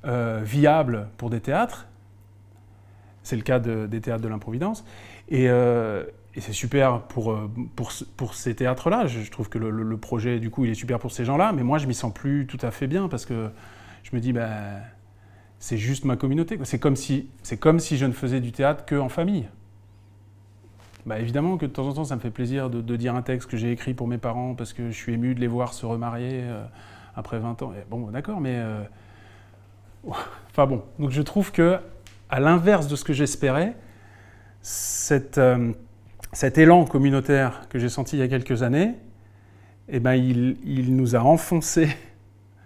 euh, 0.05 0.41
viable 0.43 1.09
pour 1.17 1.29
des 1.29 1.41
théâtres. 1.41 1.87
C'est 3.25 3.35
le 3.35 3.41
cas 3.41 3.59
des 3.59 4.01
théâtres 4.01 4.21
de 4.21 4.27
l'improvidence. 4.27 4.85
Et, 5.29 5.49
euh, 5.49 6.05
c'est 6.37 6.53
super 6.53 7.01
pour, 7.01 7.31
euh, 7.31 7.49
pour, 7.75 7.91
pour 8.17 8.35
ces 8.35 8.55
théâtres-là. 8.55 9.07
Je, 9.07 9.31
trouve 9.31 9.49
que 9.49 9.57
le, 9.57 9.97
projet, 9.97 10.39
du 10.39 10.51
coup, 10.51 10.63
il 10.63 10.71
est 10.71 10.75
super 10.75 10.99
pour 10.99 11.11
ces 11.11 11.25
gens-là, 11.25 11.51
mais 11.51 11.63
moi, 11.63 11.79
je 11.79 11.87
m'y 11.87 11.95
sens 11.95 12.13
plus 12.13 12.45
tout 12.45 12.59
à 12.61 12.69
fait 12.69 12.85
bien 12.85 13.07
parce 13.07 13.25
que 13.25 13.49
je 14.03 14.15
me 14.15 14.21
dis, 14.21 14.31
ben, 14.31 14.79
c'est 15.57 15.77
juste 15.77 16.05
ma 16.05 16.17
communauté. 16.17 16.59
C'est 16.65 16.77
comme, 16.77 16.95
si, 16.95 17.29
comme 17.59 17.79
si 17.79 17.97
je 17.97 18.05
ne 18.05 18.11
faisais 18.11 18.41
du 18.41 18.51
théâtre 18.51 18.85
qu'en 18.85 19.09
famille. 19.09 19.47
Bah, 21.07 21.19
évidemment 21.19 21.57
que 21.57 21.65
de 21.65 21.71
temps 21.71 21.87
en 21.87 21.93
temps, 21.93 22.03
ça 22.03 22.15
me 22.15 22.21
fait 22.21 22.29
plaisir 22.29 22.69
de, 22.69 22.95
dire 22.95 23.15
un 23.15 23.23
texte 23.23 23.49
que 23.49 23.57
j'ai 23.57 23.71
écrit 23.71 23.95
pour 23.95 24.07
mes 24.07 24.19
parents 24.19 24.53
parce 24.53 24.71
que 24.73 24.91
je 24.91 24.95
suis 24.95 25.13
ému 25.13 25.33
de 25.33 25.39
les 25.39 25.47
voir 25.47 25.73
se 25.73 25.87
remarier 25.87 26.41
euh, 26.43 26.63
après 27.15 27.39
20 27.39 27.63
ans. 27.63 27.73
Bon, 27.89 28.11
d'accord, 28.11 28.39
mais. 28.39 28.61
Enfin 30.51 30.67
bon, 30.67 30.83
donc 30.99 31.09
je 31.09 31.21
trouve 31.23 31.51
que, 31.51 31.79
à 32.35 32.39
l'inverse 32.39 32.87
de 32.87 32.95
ce 32.95 33.03
que 33.03 33.13
j'espérais, 33.13 33.75
cette 34.61 35.39
cet 36.35 36.57
élan 36.57 36.83
communautaire 36.83 37.61
que 37.69 37.79
j'ai 37.79 37.87
senti 37.87 38.17
il 38.17 38.19
y 38.19 38.21
a 38.21 38.27
quelques 38.27 38.61
années, 38.61 38.95
eh 39.87 40.01
ben, 40.01 40.15
il, 40.15 40.95
nous 40.95 41.15
a 41.15 41.19
enfoncés 41.19 41.95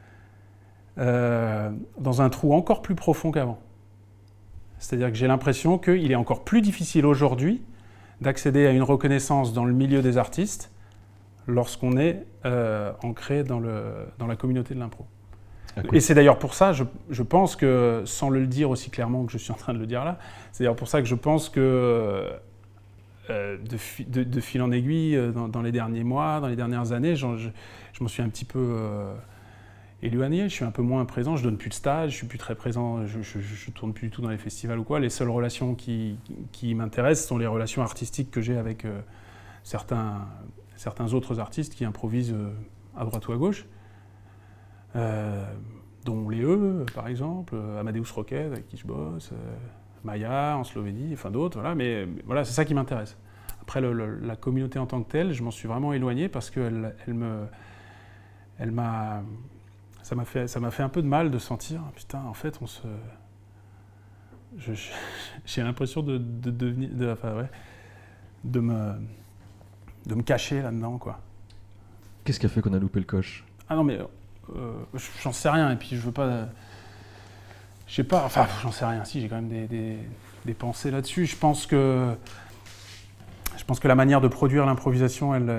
euh, 0.98 1.70
dans 2.00 2.22
un 2.24 2.30
trou 2.30 2.54
encore 2.54 2.82
plus 2.82 2.96
profond 2.96 3.32
qu'avant. 3.32 3.60
C'est-à-dire 4.80 5.10
que 5.10 5.16
j'ai 5.16 5.28
l'impression 5.28 5.78
qu'il 5.78 6.12
est 6.12 6.16
encore 6.16 6.44
plus 6.44 6.62
difficile 6.62 7.06
aujourd'hui 7.06 7.62
d'accéder 8.22 8.66
à 8.66 8.72
une 8.72 8.82
reconnaissance 8.82 9.54
dans 9.54 9.66
le 9.66 9.74
milieu 9.74 10.02
des 10.02 10.18
artistes 10.18 10.72
lorsqu'on 11.48 11.96
est 11.98 12.26
euh, 12.46 12.92
ancré 13.04 13.44
dans 13.44 13.60
la 13.60 14.36
communauté 14.36 14.74
de 14.74 14.80
l'impro. 14.80 15.06
Et 15.94 16.00
c'est 16.00 16.14
d'ailleurs 16.14 16.40
pour 16.40 16.54
ça, 16.54 16.72
je, 16.72 16.84
je, 17.10 17.24
pense 17.24 17.56
que, 17.56 18.04
sans 18.06 18.30
le 18.30 18.48
dire 18.48 18.70
aussi 18.70 18.90
clairement 18.90 19.26
que 19.26 19.32
je 19.32 19.38
suis 19.38 19.52
en 19.52 19.56
train 19.56 19.74
de 19.74 19.80
le 19.80 19.88
dire 19.88 20.04
là, 20.04 20.20
c'est 20.52 20.64
d'ailleurs 20.64 20.76
pour 20.76 20.88
ça 20.88 21.02
que 21.02 21.08
je 21.08 21.16
pense 21.16 21.50
que 21.50 22.26
euh, 23.30 23.58
de, 23.58 24.40
fil 24.40 24.62
en 24.62 24.72
aiguille 24.72 25.16
euh, 25.16 25.32
dans, 25.32 25.62
les 25.62 25.72
derniers 25.72 26.04
mois, 26.04 26.40
dans 26.40 26.48
les 26.48 26.56
dernières 26.56 26.94
années, 26.94 27.16
je, 27.16 27.28
je, 27.94 28.04
me 28.04 28.10
suis 28.10 28.24
un 28.24 28.30
petit 28.30 28.46
peu 28.46 28.58
euh, 28.60 29.14
éloigné, 30.02 30.50
je 30.50 30.54
suis 30.54 30.66
un 30.66 30.72
peu 30.72 30.82
moins 30.82 31.06
présent, 31.06 31.36
je 31.36 31.44
donne 31.44 31.58
plus 31.58 31.70
de 31.70 31.76
stages, 31.76 32.12
je 32.12 32.16
suis 32.16 32.28
plus 32.28 32.40
très 32.40 32.56
présent, 32.56 33.06
je, 33.06 33.22
je, 33.22 33.72
tourne 33.72 33.94
plus 33.94 34.08
du 34.08 34.12
tout 34.12 34.24
dans 34.24 34.30
les 34.30 34.40
festivals 34.40 34.80
ou 34.80 34.84
quoi. 34.84 35.00
Les 35.00 35.10
seules 35.10 35.30
relations 35.30 35.76
qui, 35.76 36.18
qui 36.52 36.74
m'intéressent 36.74 37.28
sont 37.28 37.38
les 37.38 37.46
relations 37.46 37.84
artistiques 37.84 38.32
que 38.32 38.42
j'ai 38.42 38.58
avec 38.58 38.88
certains, 39.64 40.28
certains 40.76 41.14
autres 41.14 41.40
artistes 41.40 41.76
qui 41.76 41.86
improvisent 41.86 42.36
à 42.98 43.06
droite 43.06 43.28
ou 43.28 43.34
à 43.34 43.38
gauche. 43.38 43.66
Dont 44.96 46.30
les 46.30 46.42
E, 46.42 46.86
par 46.94 47.08
exemple, 47.08 47.56
Amadeus 47.80 48.12
Roquette, 48.14 48.52
avec 48.52 48.68
qui 48.68 48.78
je 48.78 48.86
bosse, 48.86 49.32
Maya 50.04 50.58
en 50.58 50.64
Slovénie, 50.64 51.14
enfin 51.14 51.32
d'autres, 51.32 51.60
voilà, 51.60 51.76
mais, 51.76 52.08
voilà, 52.26 52.44
c'est 52.44 52.54
ça 52.54 52.66
qui 52.66 52.74
m'intéresse. 52.74 53.18
Après, 53.62 53.82
la 53.82 54.36
communauté 54.36 54.80
en 54.80 54.88
tant 54.88 55.04
que 55.04 55.12
telle, 55.12 55.34
je 55.34 55.44
m'en 55.44 55.52
suis 55.52 55.68
vraiment 55.68 55.94
éloigné 55.94 56.28
parce 56.30 56.50
qu'elle 56.50 56.96
elle 57.06 57.14
me, 57.14 57.46
elle 58.58 58.72
m'a, 58.72 59.22
ça 60.02 60.16
m'a 60.16 60.26
fait, 60.26 60.48
ça 60.48 60.60
m'a 60.60 60.72
fait 60.72 60.84
un 60.84 60.90
peu 60.90 61.02
de 61.02 61.08
mal 61.08 61.30
de 61.30 61.38
sentir, 61.38 61.82
putain, 61.96 62.24
en 62.24 62.34
fait, 62.34 62.58
on 62.62 62.68
se, 62.68 62.88
j'ai 65.46 65.62
l'impression 65.62 66.02
de, 66.02 66.18
de, 66.18 66.52
de, 66.52 67.12
enfin, 67.12 67.36
ouais, 67.36 67.50
de 68.44 68.60
me, 68.60 68.94
de 70.06 70.16
me 70.16 70.24
cacher 70.24 70.62
là-dedans, 70.62 70.98
quoi. 70.98 71.20
Qu'est-ce 72.24 72.40
qui 72.40 72.46
a 72.46 72.50
fait 72.50 72.62
qu'on 72.62 72.74
a 72.74 72.80
loupé 72.80 73.00
le 73.00 73.06
coche? 73.06 73.46
Ah 73.68 73.76
non, 73.76 73.84
mais 73.84 74.00
euh, 74.00 74.06
j'en 75.24 75.32
sais 75.32 75.50
rien, 75.50 75.72
et 75.72 75.76
puis 75.76 75.90
je 75.92 76.02
veux 76.02 76.12
pas 76.12 76.48
je 77.88 77.96
sais 77.96 78.04
pas, 78.04 78.24
enfin, 78.24 78.46
j'en 78.62 78.72
sais 78.72 78.86
rien. 78.86 79.04
Si, 79.04 79.20
j'ai 79.20 79.28
quand 79.28 79.42
même 79.42 79.68
des, 79.68 80.54
pensées 80.54 80.92
là-dessus. 80.92 81.26
Je 81.26 81.36
pense 81.36 81.66
que 81.66 82.16
je 83.58 83.64
pense 83.66 83.80
que 83.80 83.88
la 83.88 83.96
manière 83.96 84.22
de 84.22 84.28
produire 84.28 84.66
l'improvisation, 84.66 85.36
elle, 85.36 85.52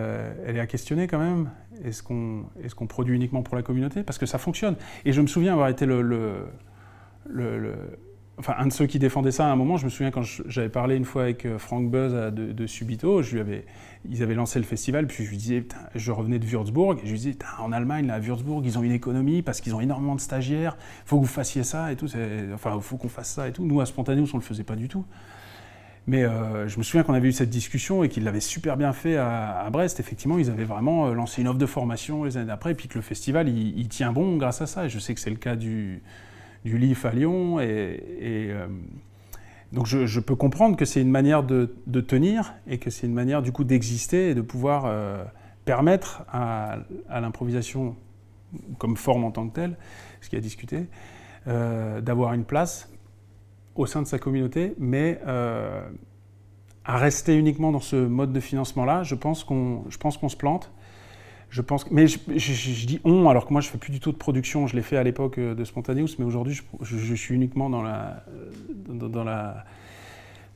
elle, 0.46 0.56
est 0.56 0.60
à 0.60 0.66
questionner 0.66 1.06
quand 1.06 1.18
même. 1.18 1.50
Est-ce 1.84 2.02
qu'on 2.02 2.44
est 2.62 2.88
produit 2.88 3.14
uniquement 3.14 3.42
pour 3.42 3.56
la 3.56 3.62
communauté? 3.62 4.02
Parce 4.02 4.18
que 4.18 4.26
ça 4.26 4.38
fonctionne. 4.38 4.76
Et 5.04 5.12
je 5.12 5.20
me 5.20 5.26
souviens 5.26 5.52
avoir 5.52 5.68
été 5.68 5.86
le, 5.86 6.02
le 6.02 6.48
enfin, 8.40 8.54
un 8.58 8.66
de 8.66 8.72
ceux 8.72 8.86
qui 8.86 8.98
défendaient 8.98 9.30
ça 9.30 9.46
à 9.46 9.50
un 9.50 9.56
moment, 9.56 9.76
je 9.76 9.84
me 9.84 9.90
souviens 9.90 10.10
quand 10.10 10.22
j'avais 10.46 10.68
parlé 10.68 10.96
une 10.96 11.04
fois 11.04 11.22
avec 11.22 11.46
euh, 11.46 11.58
Frank 11.58 11.88
Buzz 11.90 12.12
de, 12.32 12.66
Subito, 12.66 13.22
ils 13.22 14.22
avaient 14.22 14.34
lancé 14.34 14.58
le 14.58 14.64
festival, 14.64 15.06
puis 15.06 15.24
je 15.24 15.30
lui 15.30 15.36
disais, 15.36 15.64
je 15.94 16.10
revenais 16.10 16.38
de 16.38 16.46
Würzburg, 16.46 16.98
et 17.02 17.06
je 17.06 17.12
lui 17.12 17.18
disais, 17.18 17.38
en 17.58 17.70
Allemagne, 17.70 18.06
là, 18.06 18.14
à 18.14 18.18
Würzburg, 18.18 18.62
ils 18.64 18.78
ont 18.78 18.82
une 18.82 18.92
économie 18.92 19.42
parce 19.42 19.60
qu'ils 19.60 19.74
ont 19.74 19.80
énormément 19.80 20.14
de 20.14 20.20
stagiaires, 20.20 20.76
faut 21.04 21.16
que 21.16 21.22
vous 21.22 21.32
fassiez 21.32 21.62
ça 21.62 21.92
et 21.92 21.96
tout, 21.96 22.06
enfin, 22.54 22.78
faut 22.80 22.96
qu'on 22.96 23.08
fasse 23.08 23.30
ça 23.30 23.46
et 23.46 23.52
tout. 23.52 23.64
Nous, 23.64 23.80
à 23.80 23.86
Spontaneous, 23.86 24.28
on 24.32 24.38
ne 24.38 24.42
le 24.42 24.46
faisait 24.46 24.64
pas 24.64 24.76
du 24.76 24.88
tout. 24.88 25.04
Mais 26.06 26.24
euh, 26.24 26.66
je 26.66 26.78
me 26.78 26.82
souviens 26.82 27.02
qu'on 27.02 27.12
avait 27.12 27.28
eu 27.28 27.32
cette 27.32 27.50
discussion 27.50 28.02
et 28.02 28.08
qu'ils 28.08 28.24
l'avaient 28.24 28.40
super 28.40 28.76
bien 28.76 28.92
fait 28.92 29.16
à, 29.16 29.68
Brest. 29.70 30.00
Effectivement, 30.00 30.38
ils 30.38 30.50
avaient 30.50 30.64
vraiment 30.64 31.08
euh, 31.08 31.14
lancé 31.14 31.42
une 31.42 31.48
offre 31.48 31.58
de 31.58 31.66
formation 31.66 32.24
les 32.24 32.36
années 32.38 32.46
d'après, 32.46 32.74
puis 32.74 32.88
que 32.88 32.96
le 32.96 33.02
festival, 33.02 33.48
il, 33.48 33.78
il, 33.78 33.88
tient 33.88 34.10
bon 34.10 34.36
grâce 34.36 34.62
à 34.62 34.66
ça. 34.66 34.86
Et 34.86 34.88
je 34.88 34.98
sais 34.98 35.14
que 35.14 35.20
c'est 35.20 35.30
le 35.30 35.36
cas 35.36 35.56
du, 35.56 36.02
du 36.64 36.78
LIF 36.78 37.04
à 37.04 37.12
Lyon. 37.12 37.60
Et, 37.60 38.00
euh, 38.20 38.66
donc 39.72 39.86
je, 39.86 40.20
peux 40.20 40.34
comprendre 40.34 40.76
que 40.76 40.84
c'est 40.84 41.00
une 41.00 41.10
manière 41.10 41.42
de, 41.42 41.66
tenir 42.00 42.54
et 42.66 42.78
que 42.78 42.90
c'est 42.90 43.06
une 43.06 43.14
manière 43.14 43.42
du 43.42 43.52
coup 43.52 43.64
d'exister 43.64 44.30
et 44.30 44.34
de 44.34 44.40
pouvoir 44.40 44.84
euh, 44.86 45.24
permettre 45.64 46.24
à, 46.30 46.78
l'improvisation 47.08 47.96
comme 48.78 48.96
forme 48.96 49.24
en 49.24 49.30
tant 49.30 49.48
que 49.48 49.54
telle, 49.54 49.76
ce 50.20 50.28
qui 50.28 50.36
a 50.36 50.40
discuté, 50.40 50.86
euh, 51.46 52.00
d'avoir 52.00 52.32
une 52.34 52.44
place 52.44 52.92
au 53.76 53.86
sein 53.86 54.02
de 54.02 54.08
sa 54.08 54.18
communauté, 54.18 54.74
mais 54.78 55.20
à 56.84 56.96
rester 56.96 57.36
uniquement 57.36 57.70
dans 57.70 57.80
ce 57.80 57.94
mode 57.94 58.32
de 58.32 58.40
financement-là, 58.40 59.04
je 59.04 59.14
pense 59.14 59.44
qu'on 59.44 59.88
se 59.88 60.36
plante. 60.36 60.72
Je 61.50 61.62
pense, 61.62 61.90
mais 61.90 62.06
je, 62.06 62.86
dis 62.86 63.00
on, 63.02 63.28
alors 63.28 63.44
que 63.44 63.52
moi 63.52 63.60
je 63.60 63.68
fais 63.68 63.78
plus 63.78 63.90
du 63.90 63.98
tout 63.98 64.12
de 64.12 64.16
production. 64.16 64.68
Je 64.68 64.76
l'ai 64.76 64.82
fait 64.82 64.96
à 64.96 65.02
l'époque 65.02 65.38
euh, 65.38 65.54
de 65.56 65.64
Spontaneous, 65.64 66.10
mais 66.20 66.24
aujourd'hui 66.24 66.60
je, 66.80 67.14
suis 67.14 67.34
uniquement 67.34 67.68
dans 67.68 67.82
la, 67.82 68.22
dans, 68.88 69.24
la, 69.24 69.64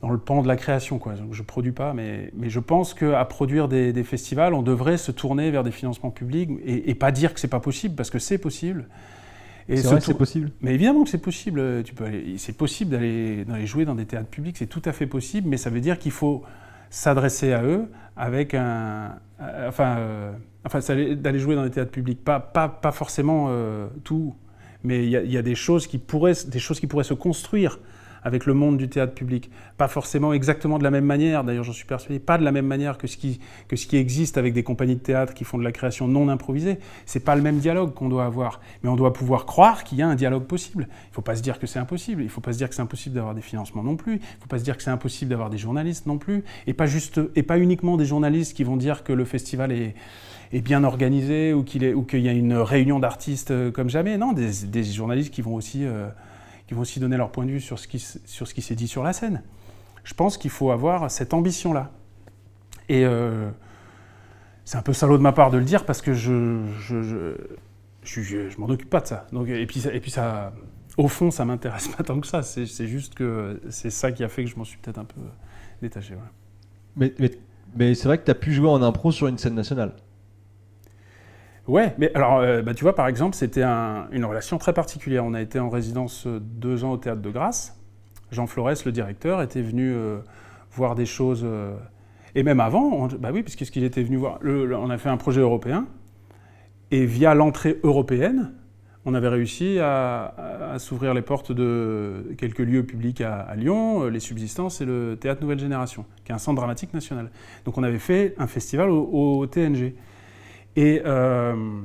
dans 0.01 0.09
le 0.09 0.17
pan 0.17 0.41
de 0.41 0.47
la 0.47 0.55
création. 0.55 0.97
Quoi. 0.97 1.15
Donc, 1.15 1.33
je 1.33 1.43
produis 1.43 1.73
pas, 1.73 1.93
mais, 1.93 2.31
mais 2.33 2.49
je 2.49 2.61
pense 2.61 2.93
qu'à 2.93 3.25
produire 3.25 3.67
des, 3.67 3.91
des, 3.91 4.05
festivals, 4.05 4.53
on 4.53 4.61
devrait 4.61 4.95
se 4.95 5.11
tourner 5.11 5.51
vers 5.51 5.65
des 5.65 5.71
financements 5.71 6.11
publics 6.11 6.49
et, 6.65 6.95
pas 6.95 7.11
dire 7.11 7.33
que 7.33 7.41
c'est 7.41 7.49
pas 7.49 7.59
possible, 7.59 7.95
parce 7.95 8.09
que 8.09 8.19
c'est 8.19 8.37
possible. 8.37 8.87
C'est 9.67 9.83
vrai 9.83 9.97
que 9.97 10.05
c'est 10.05 10.13
possible. 10.13 10.51
Mais 10.61 10.75
évidemment 10.75 11.03
que 11.03 11.09
c'est 11.09 11.17
possible. 11.17 11.83
Tu 11.83 11.93
peux, 11.93 12.05
c'est 12.37 12.55
possible 12.55 12.91
d'aller, 12.91 13.45
jouer 13.65 13.83
dans 13.83 13.95
des 13.95 14.05
théâtres 14.05 14.29
publics, 14.29 14.55
c'est 14.57 14.67
tout 14.67 14.81
à 14.85 14.93
fait 14.93 15.07
possible, 15.07 15.49
mais 15.49 15.57
ça 15.57 15.69
veut 15.69 15.81
dire 15.81 15.99
qu'il 15.99 16.11
faut 16.11 16.43
s'adresser 16.89 17.51
à 17.51 17.63
eux 17.63 17.91
avec 18.15 18.53
un, 18.53 19.15
euh, 19.41 19.67
enfin. 19.67 19.97
Euh, 19.97 20.31
Enfin, 20.65 20.79
d'aller 21.15 21.39
jouer 21.39 21.55
dans 21.55 21.63
les 21.63 21.69
théâtres 21.69 21.91
publics, 21.91 22.23
pas, 22.23 22.39
pas, 22.39 22.67
pas 22.67 22.91
forcément 22.91 23.47
euh, 23.49 23.87
tout, 24.03 24.33
mais 24.83 25.05
il 25.05 25.09
y, 25.09 25.37
a 25.37 25.41
des 25.41 25.55
choses, 25.55 25.87
qui 25.87 25.97
pourraient, 25.97 26.33
des 26.47 26.59
choses 26.59 26.79
qui 26.79 26.87
pourraient 26.87 27.03
se 27.03 27.13
construire 27.13 27.79
avec 28.25 28.47
le 28.47 28.55
monde 28.55 28.77
du 28.77 28.89
théâtre 28.89 29.13
public. 29.13 29.51
Pas 29.77 29.87
forcément 29.87 30.33
exactement 30.33 30.79
de 30.79 30.83
la 30.83 30.89
même 30.89 31.05
manière, 31.05 31.43
d'ailleurs 31.43 31.63
j'en 31.63 31.71
suis 31.71 31.85
persuadé, 31.85 32.19
pas 32.19 32.39
de 32.39 32.43
la 32.43 32.51
même 32.51 32.65
manière 32.65 32.97
que 32.97 33.05
ce, 33.05 33.17
qui, 33.17 33.39
que 33.67 33.75
ce 33.75 33.85
qui 33.85 33.97
existe 33.97 34.37
avec 34.37 34.53
des 34.53 34.63
compagnies 34.63 34.95
de 34.95 34.99
théâtre 35.01 35.33
qui 35.35 35.43
font 35.43 35.59
de 35.59 35.63
la 35.63 35.71
création 35.71 36.07
non 36.07 36.27
improvisée. 36.27 36.79
C'est 37.05 37.23
pas 37.23 37.35
le 37.35 37.43
même 37.43 37.59
dialogue 37.59 37.93
qu'on 37.93 38.09
doit 38.09 38.25
avoir, 38.25 38.59
mais 38.81 38.89
on 38.89 38.95
doit 38.95 39.13
pouvoir 39.13 39.45
croire 39.45 39.83
qu'il 39.83 39.99
y 39.99 40.01
a 40.01 40.07
un 40.07 40.15
dialogue 40.15 40.45
possible. 40.45 40.87
Il 41.11 41.13
faut 41.13 41.21
pas 41.21 41.35
se 41.35 41.43
dire 41.43 41.59
que 41.59 41.67
c'est 41.67 41.79
impossible, 41.79 42.23
il 42.23 42.29
faut 42.29 42.41
pas 42.41 42.53
se 42.53 42.57
dire 42.57 42.67
que 42.67 42.73
c'est 42.73 42.81
impossible 42.81 43.13
d'avoir 43.13 43.35
des 43.35 43.41
financements 43.41 43.83
non 43.83 43.95
plus, 43.95 44.15
il 44.15 44.41
faut 44.41 44.47
pas 44.49 44.57
se 44.57 44.63
dire 44.63 44.75
que 44.75 44.81
c'est 44.81 44.89
impossible 44.89 45.29
d'avoir 45.29 45.51
des 45.51 45.59
journalistes 45.59 46.07
non 46.07 46.17
plus, 46.17 46.43
et 46.65 46.73
pas, 46.73 46.87
juste, 46.87 47.21
et 47.35 47.43
pas 47.43 47.59
uniquement 47.59 47.95
des 47.95 48.05
journalistes 48.05 48.55
qui 48.55 48.63
vont 48.63 48.77
dire 48.77 49.03
que 49.03 49.13
le 49.13 49.25
festival 49.25 49.71
est 49.71 49.93
est 50.51 50.61
bien 50.61 50.83
organisé 50.83 51.53
ou 51.53 51.63
qu'il 51.63 51.83
y 51.83 52.29
a 52.29 52.31
une 52.31 52.55
réunion 52.55 52.99
d'artistes 52.99 53.51
euh, 53.51 53.71
comme 53.71 53.89
jamais. 53.89 54.17
Non, 54.17 54.33
des, 54.33 54.83
journalistes 54.83 55.33
qui 55.33 55.41
vont, 55.41 55.55
aussi, 55.55 55.85
euh, 55.85 56.07
qui 56.67 56.73
vont 56.73 56.81
aussi 56.81 56.99
donner 56.99 57.17
leur 57.17 57.31
point 57.31 57.45
de 57.45 57.51
vue 57.51 57.61
sur 57.61 57.79
ce 57.79 57.87
qui, 57.87 57.99
s'est 57.99 58.75
dit 58.75 58.87
sur 58.87 59.03
la 59.03 59.13
scène. 59.13 59.43
Je 60.03 60.13
pense 60.13 60.37
qu'il 60.37 60.51
faut 60.51 60.71
avoir 60.71 61.09
cette 61.09 61.33
ambition-là. 61.33 61.91
Et 62.89 63.05
euh, 63.05 63.49
c'est 64.63 64.77
un 64.77 64.81
peu 64.81 64.93
salaud 64.93 65.17
de 65.17 65.23
ma 65.23 65.31
part 65.31 65.49
de 65.49 65.57
le 65.57 65.63
dire 65.63 65.85
parce 65.85 66.01
que 66.01 66.13
je 66.13 66.63
je, 66.79 67.35
je, 68.03 68.21
je, 68.21 68.59
m'en 68.59 68.67
occupe 68.67 68.89
pas 68.89 69.01
de 69.01 69.07
ça. 69.07 69.27
Donc, 69.31 69.49
et, 69.49 69.65
puis, 69.65 69.83
et 69.87 69.99
puis 69.99 70.11
ça, 70.11 70.53
au 70.97 71.07
fond, 71.07 71.31
ça 71.31 71.45
m'intéresse 71.45 71.87
pas 71.97 72.03
tant 72.03 72.19
que 72.19 72.27
ça. 72.27 72.43
C'est 72.43 72.87
juste 72.87 73.15
que 73.15 73.59
c'est 73.69 73.89
ça 73.89 74.11
qui 74.11 74.23
a 74.23 74.29
fait 74.29 74.43
que 74.43 74.49
je 74.49 74.55
m'en 74.55 74.63
suis 74.63 74.77
peut-être 74.77 74.99
un 74.99 75.05
peu 75.05 75.21
détaché. 75.81 76.13
Mais, 76.95 77.13
mais, 77.19 77.31
mais 77.75 77.95
c'est 77.95 78.07
vrai 78.07 78.19
que 78.19 78.25
tu 78.25 78.31
as 78.31 78.35
pu 78.35 78.53
jouer 78.53 78.69
en 78.69 78.81
impro 78.83 79.11
sur 79.11 79.27
une 79.27 79.37
scène 79.37 79.55
nationale. 79.55 79.93
Ouais, 81.67 81.95
mais 81.97 82.11
alors, 82.13 82.39
euh, 82.39 82.61
bah, 82.61 82.75
tu 82.75 82.83
vois, 82.83 82.93
par 82.93 83.07
exemple, 83.07 83.35
c'était 83.35 83.63
une 83.63 84.25
relation 84.25 84.57
très 84.57 84.73
particulière. 84.73 85.25
On 85.25 85.33
a 85.33 85.41
été 85.41 85.59
en 85.59 85.69
résidence 85.69 86.27
euh, 86.27 86.39
deux 86.39 86.83
ans 86.83 86.91
au 86.91 86.97
Théâtre 86.97 87.21
de 87.21 87.29
Grasse. 87.31 87.79
Jean 88.31 88.45
Flores, 88.45 88.73
le 88.85 88.91
directeur, 88.91 89.41
était 89.41 89.61
venu 89.61 89.91
euh, 89.91 90.19
voir 90.71 90.93
des 90.93 91.05
choses. 91.05 91.45
et 92.35 92.43
même 92.43 92.59
avant, 92.59 93.07
bah 93.19 93.29
oui, 93.33 93.43
puisqu'il 93.43 93.83
était 93.83 94.03
venu 94.03 94.17
voir. 94.17 94.39
on 94.43 94.89
a 94.89 94.97
fait 94.97 95.09
un 95.09 95.17
projet 95.17 95.41
européen. 95.41 95.87
Et 96.91 97.05
via 97.05 97.33
l'entrée 97.33 97.79
européenne, 97.83 98.51
on 99.05 99.13
avait 99.13 99.29
réussi 99.29 99.79
à, 99.79 100.75
s'ouvrir 100.77 101.13
les 101.13 101.21
portes 101.21 101.51
de 101.51 102.35
quelques 102.37 102.59
lieux 102.59 102.83
publics 102.83 103.21
à, 103.21 103.55
Lyon, 103.55 104.07
les 104.07 104.19
Subsistances 104.19 104.81
et 104.81 104.85
le 104.85 105.17
Théâtre 105.19 105.41
Nouvelle 105.41 105.59
Génération, 105.59 106.05
qui 106.25 106.31
est 106.31 106.35
un 106.35 106.39
centre 106.39 106.57
dramatique 106.57 106.93
national. 106.93 107.31
Donc 107.63 107.77
on 107.77 107.83
avait 107.83 107.99
fait 107.99 108.35
un 108.37 108.47
festival 108.47 108.89
au 108.89 109.45
TNG. 109.47 109.93
Et, 110.75 111.01
euh, 111.05 111.81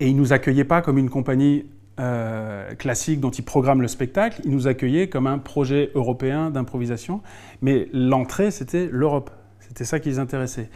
et 0.00 0.08
ils 0.08 0.14
ne 0.14 0.20
nous 0.20 0.32
accueillaient 0.32 0.64
pas 0.64 0.82
comme 0.82 0.98
une 0.98 1.10
compagnie 1.10 1.66
euh, 2.00 2.74
classique 2.74 3.20
dont 3.20 3.30
ils 3.30 3.44
programment 3.44 3.82
le 3.82 3.88
spectacle, 3.88 4.40
ils 4.44 4.50
nous 4.50 4.66
accueillaient 4.66 5.10
comme 5.10 5.26
un 5.26 5.38
projet 5.38 5.90
européen 5.94 6.50
d'improvisation. 6.50 7.20
Mais 7.60 7.88
l'entrée, 7.92 8.50
c'était 8.50 8.88
l'Europe. 8.90 9.30
C'était 9.60 9.84
ça 9.84 10.00
qui 10.00 10.08
les 10.08 10.18
intéressait. 10.18 10.70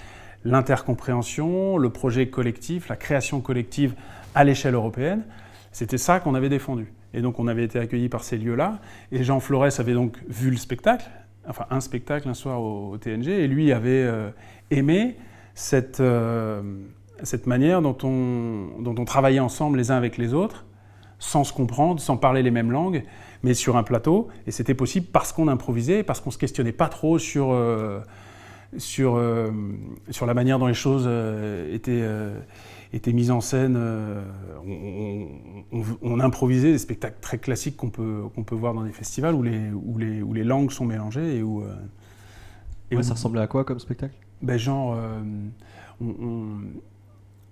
L'intercompréhension, 0.45 1.79
le 1.79 1.89
projet 1.89 2.29
collectif, 2.29 2.89
la 2.89 2.97
création 2.97 3.41
collective 3.41 3.95
à 4.35 4.45
l'échelle 4.45 4.75
européenne, 4.75 5.25
c'était 5.73 5.99
ça 5.99 6.21
qu'on 6.21 6.35
avait 6.35 6.51
défendu. 6.51 6.93
Et 7.15 7.23
donc 7.23 7.41
on 7.41 7.49
avait 7.49 7.65
été 7.65 7.79
accueillis 7.79 8.11
par 8.11 8.23
ces 8.23 8.37
lieux-là. 8.37 8.79
Et 9.11 9.25
Jean 9.25 9.41
Flores 9.41 9.81
avait 9.81 9.95
donc 9.95 10.19
vu 10.29 10.51
le 10.51 10.59
spectacle, 10.59 11.09
enfin 11.49 11.65
un 11.71 11.81
spectacle 11.81 12.29
un 12.29 12.35
soir 12.35 12.61
au, 12.61 12.99
TNG, 12.99 13.29
et 13.29 13.49
lui 13.49 13.73
avait 13.73 14.05
euh, 14.05 14.29
aimé 14.71 15.17
cette, 15.55 16.03
cette 17.23 17.47
manière 17.47 17.83
dont 17.83 17.97
on, 18.03 18.81
dont 18.81 18.95
on 18.99 19.05
travaillait 19.05 19.41
ensemble 19.41 19.79
les 19.79 19.91
uns 19.91 19.97
avec 19.97 20.19
les 20.19 20.35
autres, 20.35 20.67
sans 21.19 21.45
se 21.45 21.53
comprendre, 21.53 22.01
sans 22.01 22.17
parler 22.17 22.43
les 22.43 22.51
mêmes 22.51 22.71
langues, 22.71 23.05
mais 23.43 23.55
sur 23.55 23.77
un 23.77 23.83
plateau. 23.83 24.29
Et 24.47 24.51
c'était 24.51 24.75
possible 24.75 25.07
parce 25.13 25.33
qu'on 25.33 25.49
improvisait, 25.49 26.03
parce 26.03 26.21
qu'on 26.21 26.31
ne 26.31 26.35
se 26.35 26.39
questionnait 26.39 26.73
pas 26.73 26.89
trop 26.89 27.19
sur, 27.19 27.53
euh, 27.53 28.01
sur, 28.77 29.17
euh, 29.17 29.51
sur 30.11 30.27
la 30.27 30.35
manière 30.35 30.59
dont 30.59 30.67
les 30.67 30.75
choses 30.75 31.05
euh, 31.07 31.73
étaient, 31.75 32.05
étaient 32.93 33.13
mises 33.13 33.31
en 33.31 33.41
scène. 33.41 33.79
On, 36.03 36.21
improvisait 36.21 36.73
des 36.73 36.79
spectacles 36.79 37.19
très 37.21 37.39
classiques 37.39 37.77
qu'on 37.77 37.91
peut, 37.91 38.23
qu'on 38.35 38.43
peut 38.43 38.55
voir 38.55 38.75
dans 38.75 38.83
des 38.83 38.93
festivals 38.93 39.35
où 39.35 39.43
les, 39.43 39.71
où 39.71 39.99
les, 39.99 40.23
où 40.23 40.33
les 40.33 40.45
langues 40.45 40.71
sont 40.71 40.85
mélangées 40.85 41.37
et 41.37 41.43
où... 41.43 41.63
Et 42.91 43.03
ça 43.03 43.15
ressemblait 43.15 43.41
à 43.41 43.49
quoi 43.49 43.65
comme 43.65 43.81
spectacle? 43.81 44.15
Ben 44.43 44.57
Genre... 44.57 44.97
on, 46.01 46.59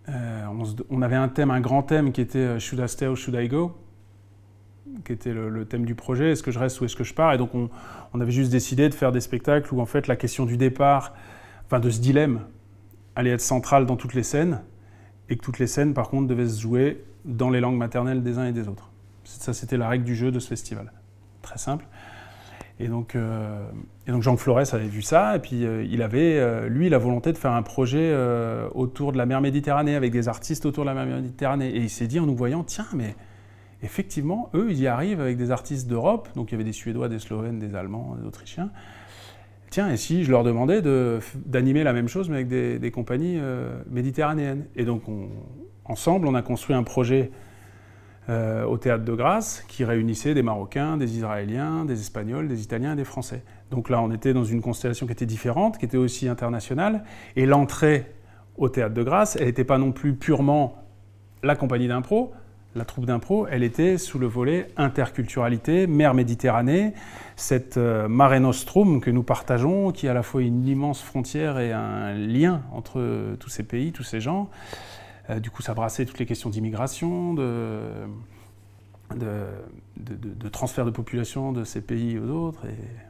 euh, 0.08 0.46
on, 0.90 1.02
avait 1.02 1.16
un 1.16 1.28
thème, 1.28 1.50
un 1.50 1.60
grand 1.60 1.82
thème 1.82 2.12
qui 2.12 2.20
était 2.20 2.38
euh, 2.38 2.58
Should 2.58 2.82
I 2.82 2.88
stay 2.88 3.06
or 3.06 3.16
should 3.16 3.36
I 3.36 3.48
go? 3.48 3.76
Qui 5.04 5.12
était 5.12 5.32
le, 5.32 5.64
thème 5.64 5.86
du 5.86 5.94
projet, 5.94 6.32
est-ce 6.32 6.42
que 6.42 6.50
je 6.50 6.58
reste 6.58 6.80
ou 6.80 6.84
est-ce 6.84 6.94
que 6.94 7.04
je 7.04 7.14
pars? 7.14 7.32
Et 7.32 7.38
donc 7.38 7.50
on, 7.54 8.20
avait 8.20 8.30
juste 8.30 8.52
décidé 8.52 8.88
de 8.88 8.94
faire 8.94 9.12
des 9.12 9.20
spectacles 9.20 9.74
où 9.74 9.80
en 9.80 9.86
fait 9.86 10.06
la 10.06 10.14
question 10.14 10.46
du 10.46 10.56
départ, 10.56 11.14
enfin 11.64 11.80
de 11.80 11.90
ce 11.90 12.00
dilemme, 12.00 12.42
allait 13.16 13.30
être 13.30 13.40
centrale 13.40 13.86
dans 13.86 13.96
toutes 13.96 14.14
les 14.14 14.22
scènes, 14.22 14.60
et 15.28 15.36
que 15.36 15.42
toutes 15.42 15.58
les 15.58 15.66
scènes 15.66 15.94
par 15.94 16.10
contre 16.10 16.28
devaient 16.28 16.48
se 16.48 16.60
jouer 16.60 17.02
dans 17.24 17.50
les 17.50 17.60
langues 17.60 17.78
maternelles 17.78 18.22
des 18.22 18.38
uns 18.38 18.46
et 18.46 18.52
des 18.52 18.68
autres. 18.68 18.90
Ça 19.24 19.52
c'était 19.52 19.78
la 19.78 19.88
règle 19.88 20.04
du 20.04 20.14
jeu 20.14 20.30
de 20.30 20.38
ce 20.38 20.48
festival. 20.48 20.92
Très 21.42 21.58
simple. 21.58 21.86
Et 22.80 22.88
donc, 22.88 23.14
euh, 23.14 23.64
donc 24.08 24.22
Jean 24.22 24.36
Flores 24.36 24.74
avait 24.74 24.88
vu 24.88 25.02
ça, 25.02 25.36
et 25.36 25.38
puis 25.38 25.64
euh, 25.64 25.84
il 25.88 26.02
avait, 26.02 26.38
euh, 26.38 26.68
lui, 26.68 26.88
la 26.88 26.98
volonté 26.98 27.32
de 27.32 27.38
faire 27.38 27.52
un 27.52 27.62
projet 27.62 28.14
autour 28.74 29.12
de 29.12 29.18
la 29.18 29.26
mer 29.26 29.40
Méditerranée, 29.40 29.94
avec 29.94 30.12
des 30.12 30.28
artistes 30.28 30.66
autour 30.66 30.84
de 30.84 30.90
la 30.90 30.94
mer 30.94 31.16
Méditerranée. 31.16 31.68
Et 31.68 31.78
il 31.78 31.90
s'est 31.90 32.06
dit 32.06 32.18
en 32.18 32.26
nous 32.26 32.34
voyant, 32.34 32.64
tiens, 32.64 32.86
mais 32.94 33.14
effectivement, 33.82 34.50
eux, 34.54 34.68
ils 34.70 34.80
y 34.80 34.86
arrivent 34.86 35.20
avec 35.20 35.36
des 35.36 35.50
artistes 35.50 35.88
d'Europe, 35.88 36.28
donc 36.34 36.50
il 36.50 36.52
y 36.52 36.54
avait 36.56 36.64
des 36.64 36.72
Suédois, 36.72 37.08
des 37.08 37.18
Slovènes, 37.18 37.58
des 37.58 37.74
Allemands, 37.76 38.16
des 38.20 38.26
Autrichiens. 38.26 38.70
Tiens, 39.70 39.90
et 39.90 39.96
si 39.96 40.24
je 40.24 40.30
leur 40.30 40.44
demandais 40.44 40.82
d'animer 41.46 41.82
la 41.82 41.92
même 41.92 42.08
chose, 42.08 42.28
mais 42.28 42.36
avec 42.36 42.48
des, 42.48 42.90
compagnies 42.92 43.40
méditerranéennes? 43.90 44.66
Et 44.76 44.84
donc, 44.84 45.08
on, 45.08 45.28
ensemble, 45.84 46.28
on 46.28 46.34
a 46.34 46.42
construit 46.42 46.76
un 46.76 46.84
projet 46.84 47.32
euh, 48.30 48.64
au 48.64 48.78
théâtre 48.78 49.04
de 49.04 49.12
Grasse 49.14 49.64
qui 49.68 49.84
réunissait 49.84 50.32
des 50.32 50.42
Marocains, 50.42 50.96
des 50.96 51.16
Israéliens, 51.16 51.84
des 51.84 52.00
Espagnols, 52.00 52.48
des 52.48 52.62
Italiens 52.62 52.94
et 52.94 52.96
des 52.96 53.04
Français. 53.04 53.42
Donc 53.70 53.90
là, 53.90 54.00
on 54.00 54.10
était 54.10 54.32
dans 54.32 54.44
une 54.44 54.62
constellation 54.62 55.06
qui 55.06 55.12
était 55.12 55.26
différente, 55.26 55.76
qui 55.76 55.84
était 55.84 55.98
aussi 55.98 56.28
internationale. 56.28 57.04
Et 57.36 57.44
l'entrée 57.44 58.06
au 58.56 58.68
théâtre 58.68 58.94
de 58.94 59.02
Grasse, 59.02 59.36
elle 59.36 59.46
n'était 59.46 59.64
pas 59.64 59.78
non 59.78 59.92
plus 59.92 60.14
purement 60.14 60.76
la 61.42 61.54
compagnie 61.54 61.88
d'impro, 61.88 62.32
la 62.74 62.84
troupe 62.84 63.06
d'impro, 63.06 63.46
elle 63.46 63.62
était 63.62 63.98
sous 63.98 64.18
le 64.18 64.26
volet 64.26 64.68
interculturalité, 64.76 65.86
mer 65.86 66.14
Méditerranée, 66.14 66.92
cette 67.36 67.76
euh, 67.76 68.08
Mare 68.08 68.40
Nostrum 68.40 69.00
que 69.00 69.10
nous 69.10 69.22
partageons, 69.22 69.92
qui 69.92 70.06
est 70.06 70.08
à 70.08 70.14
la 70.14 70.22
fois 70.22 70.42
une 70.42 70.66
immense 70.66 71.00
frontière 71.00 71.58
et 71.58 71.72
un 71.72 72.14
lien 72.14 72.62
entre 72.72 73.36
tous 73.38 73.48
ces 73.48 73.62
pays, 73.62 73.92
tous 73.92 74.02
ces 74.02 74.20
gens. 74.20 74.48
Euh, 75.30 75.40
du 75.40 75.50
coup, 75.50 75.62
ça 75.62 75.74
brassait 75.74 76.04
toutes 76.04 76.18
les 76.18 76.26
questions 76.26 76.50
d'immigration, 76.50 77.34
de, 77.34 77.80
de, 79.16 80.48
transfert 80.48 80.84
de 80.84 80.90
population 80.90 81.52
de 81.52 81.64
ces 81.64 81.80
pays 81.80 82.18
aux 82.18 82.28
autres. 82.28 82.60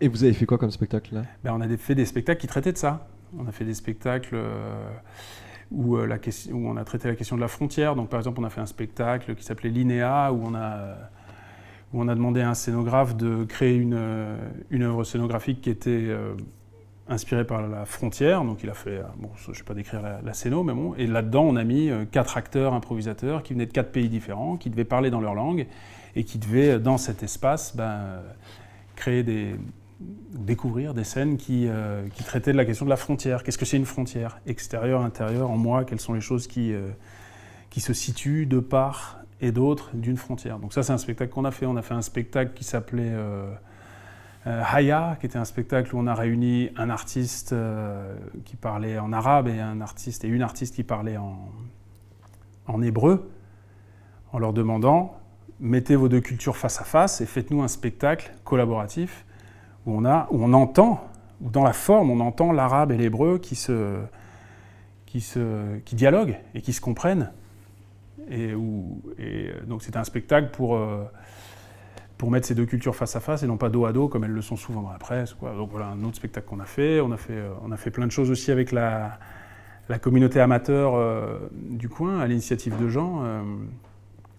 Et, 0.00 0.08
vous 0.08 0.24
avez 0.24 0.32
fait 0.32 0.46
quoi 0.46 0.58
comme 0.58 0.70
spectacle 0.70 1.14
là? 1.14 1.22
Ben, 1.42 1.52
On 1.54 1.60
a 1.60 1.76
fait 1.76 1.94
des 1.94 2.06
spectacles 2.06 2.40
qui 2.40 2.46
traitaient 2.46 2.72
de 2.72 2.78
ça. 2.78 3.08
On 3.36 3.46
a 3.48 3.52
fait 3.52 3.64
des 3.64 3.74
spectacles 3.74 4.34
euh, 4.34 4.88
où, 5.72 5.96
euh, 5.96 6.06
la 6.06 6.18
question, 6.18 6.56
où 6.56 6.68
on 6.68 6.76
a 6.76 6.84
traité 6.84 7.08
la 7.08 7.16
question 7.16 7.36
de 7.36 7.40
la 7.40 7.48
frontière. 7.48 7.96
Donc, 7.96 8.10
par 8.10 8.20
exemple, 8.20 8.40
on 8.40 8.44
a 8.44 8.50
fait 8.50 8.60
un 8.60 8.66
spectacle 8.66 9.34
qui 9.34 9.42
s'appelait 9.42 9.70
Linéa, 9.70 10.32
où 10.32 10.40
on 10.44 10.54
a 10.54 10.96
où 11.92 12.02
on 12.02 12.08
a 12.08 12.14
demandé 12.16 12.40
à 12.40 12.50
un 12.50 12.54
scénographe 12.54 13.14
de 13.16 13.44
créer 13.44 13.76
une, 13.76 13.96
une 14.70 14.82
œuvre 14.82 15.04
scénographique 15.04 15.60
qui 15.60 15.70
était 15.70 16.12
inspirée 17.08 17.44
par 17.44 17.66
la 17.66 17.84
frontière. 17.84 18.44
Donc 18.44 18.62
il 18.62 18.70
a 18.70 18.74
fait, 18.74 19.00
bon, 19.16 19.30
je 19.36 19.50
ne 19.50 19.56
vais 19.56 19.62
pas 19.62 19.74
décrire 19.74 20.02
la, 20.02 20.20
la 20.22 20.62
mais 20.62 20.72
bon. 20.72 20.94
Et 20.96 21.06
là-dedans, 21.06 21.44
on 21.44 21.56
a 21.56 21.64
mis 21.64 21.90
quatre 22.10 22.36
acteurs 22.36 22.74
improvisateurs 22.74 23.42
qui 23.42 23.52
venaient 23.52 23.66
de 23.66 23.72
quatre 23.72 23.92
pays 23.92 24.08
différents, 24.08 24.56
qui 24.56 24.70
devaient 24.70 24.84
parler 24.84 25.10
dans 25.10 25.20
leur 25.20 25.34
langue 25.34 25.66
et 26.16 26.24
qui 26.24 26.38
devaient, 26.38 26.78
dans 26.78 26.98
cet 26.98 27.22
espace, 27.22 27.76
ben, 27.76 28.20
créer 28.96 29.22
des, 29.22 29.56
découvrir 30.00 30.94
des 30.94 31.04
scènes 31.04 31.36
qui, 31.36 31.66
euh, 31.68 32.06
qui, 32.14 32.24
traitaient 32.24 32.52
de 32.52 32.56
la 32.56 32.64
question 32.64 32.84
de 32.84 32.90
la 32.90 32.96
frontière. 32.96 33.42
Qu'est-ce 33.42 33.58
que 33.58 33.64
c'est 33.64 33.76
une 33.76 33.86
frontière? 33.86 34.38
Extérieure, 34.46 35.02
intérieure, 35.02 35.50
en 35.50 35.56
moi 35.56 35.84
Quelles 35.84 36.00
sont 36.00 36.14
les 36.14 36.20
choses 36.20 36.46
qui, 36.46 36.72
euh, 36.72 36.90
qui 37.70 37.80
se 37.80 37.92
situent 37.92 38.46
de 38.46 38.60
part 38.60 39.18
et 39.40 39.52
d'autre 39.52 39.90
d'une 39.94 40.16
frontière? 40.16 40.58
Donc 40.58 40.72
ça, 40.72 40.82
c'est 40.82 40.92
un 40.92 40.98
spectacle 40.98 41.32
qu'on 41.32 41.44
a 41.44 41.50
fait. 41.50 41.66
On 41.66 41.76
a 41.76 41.82
fait 41.82 41.94
un 41.94 42.02
spectacle 42.02 42.52
qui 42.54 42.64
s'appelait 42.64 43.12
euh, 43.12 43.52
Haya, 44.46 45.16
qui 45.20 45.26
était 45.26 45.38
un 45.38 45.44
spectacle 45.44 45.94
où 45.94 45.98
on 45.98 46.06
a 46.06 46.14
réuni 46.14 46.68
un 46.76 46.90
artiste 46.90 47.54
qui 48.44 48.56
parlait 48.56 48.98
en 48.98 49.12
arabe 49.12 49.48
et 49.48 49.58
un 49.58 49.80
artiste 49.80 50.24
et 50.24 50.28
une 50.28 50.42
artiste 50.42 50.74
qui 50.74 50.82
parlait 50.82 51.16
en, 51.16 51.48
en 52.66 52.82
hébreu, 52.82 53.30
en 54.32 54.38
leur 54.38 54.52
demandant 54.52 55.16
mettez 55.60 55.96
vos 55.96 56.08
deux 56.08 56.20
cultures 56.20 56.56
face 56.56 56.80
à 56.80 56.84
face 56.84 57.20
et 57.20 57.26
faites-nous 57.26 57.62
un 57.62 57.68
spectacle 57.68 58.32
collaboratif 58.44 59.24
où 59.86 59.96
on, 59.96 60.04
a, 60.04 60.28
où 60.30 60.42
on 60.42 60.52
entend, 60.52 61.08
où 61.40 61.50
dans 61.50 61.64
la 61.64 61.72
forme, 61.72 62.10
on 62.10 62.20
entend 62.20 62.52
l'arabe 62.52 62.92
et 62.92 62.96
l'hébreu 62.96 63.38
qui, 63.38 63.54
se, 63.54 63.98
qui, 65.06 65.20
se, 65.20 65.78
qui 65.80 65.94
dialoguent 65.94 66.38
et 66.54 66.62
qui 66.62 66.72
se 66.72 66.80
comprennent. 66.80 67.30
Et, 68.30 68.54
où, 68.54 69.02
et 69.18 69.50
euh, 69.50 69.66
donc 69.66 69.82
c'était 69.82 69.98
un 69.98 70.04
spectacle 70.04 70.48
pour, 70.50 70.76
euh, 70.76 71.04
pour 72.18 72.30
mettre 72.30 72.46
ces 72.46 72.54
deux 72.54 72.66
cultures 72.66 72.94
face 72.94 73.16
à 73.16 73.20
face 73.20 73.42
et 73.42 73.46
non 73.46 73.56
pas 73.56 73.68
dos 73.68 73.86
à 73.86 73.92
dos 73.92 74.08
comme 74.08 74.24
elles 74.24 74.30
le 74.30 74.42
sont 74.42 74.56
souvent 74.56 74.82
dans 74.82 74.92
la 74.92 74.98
presse. 74.98 75.36
Donc 75.40 75.70
voilà 75.70 75.88
un 75.88 76.04
autre 76.04 76.16
spectacle 76.16 76.46
qu'on 76.46 76.60
a 76.60 76.64
fait. 76.64 77.00
On 77.00 77.12
a 77.12 77.16
fait, 77.16 77.34
euh, 77.34 77.50
on 77.64 77.72
a 77.72 77.76
fait 77.76 77.90
plein 77.90 78.06
de 78.06 78.12
choses 78.12 78.30
aussi 78.30 78.50
avec 78.50 78.72
la, 78.72 79.18
communauté 80.00 80.40
amateur 80.40 80.98
du 81.52 81.88
coin, 81.88 82.20
à 82.20 82.26
l'initiative 82.26 82.80
de 82.80 82.88
gens. 82.88 83.22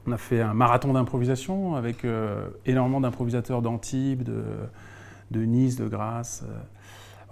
on 0.08 0.12
a 0.12 0.18
fait 0.18 0.42
un 0.42 0.56
marathon 0.56 0.94
d'improvisation 0.94 1.76
avec 1.76 2.06
énormément 2.66 3.00
d'improvisateurs 3.00 3.62
d'Antibes, 3.62 4.24
de, 5.32 5.46
Nice, 5.46 5.76
de 5.76 5.88
Grasse. 5.88 6.44
Euh. 6.48 6.56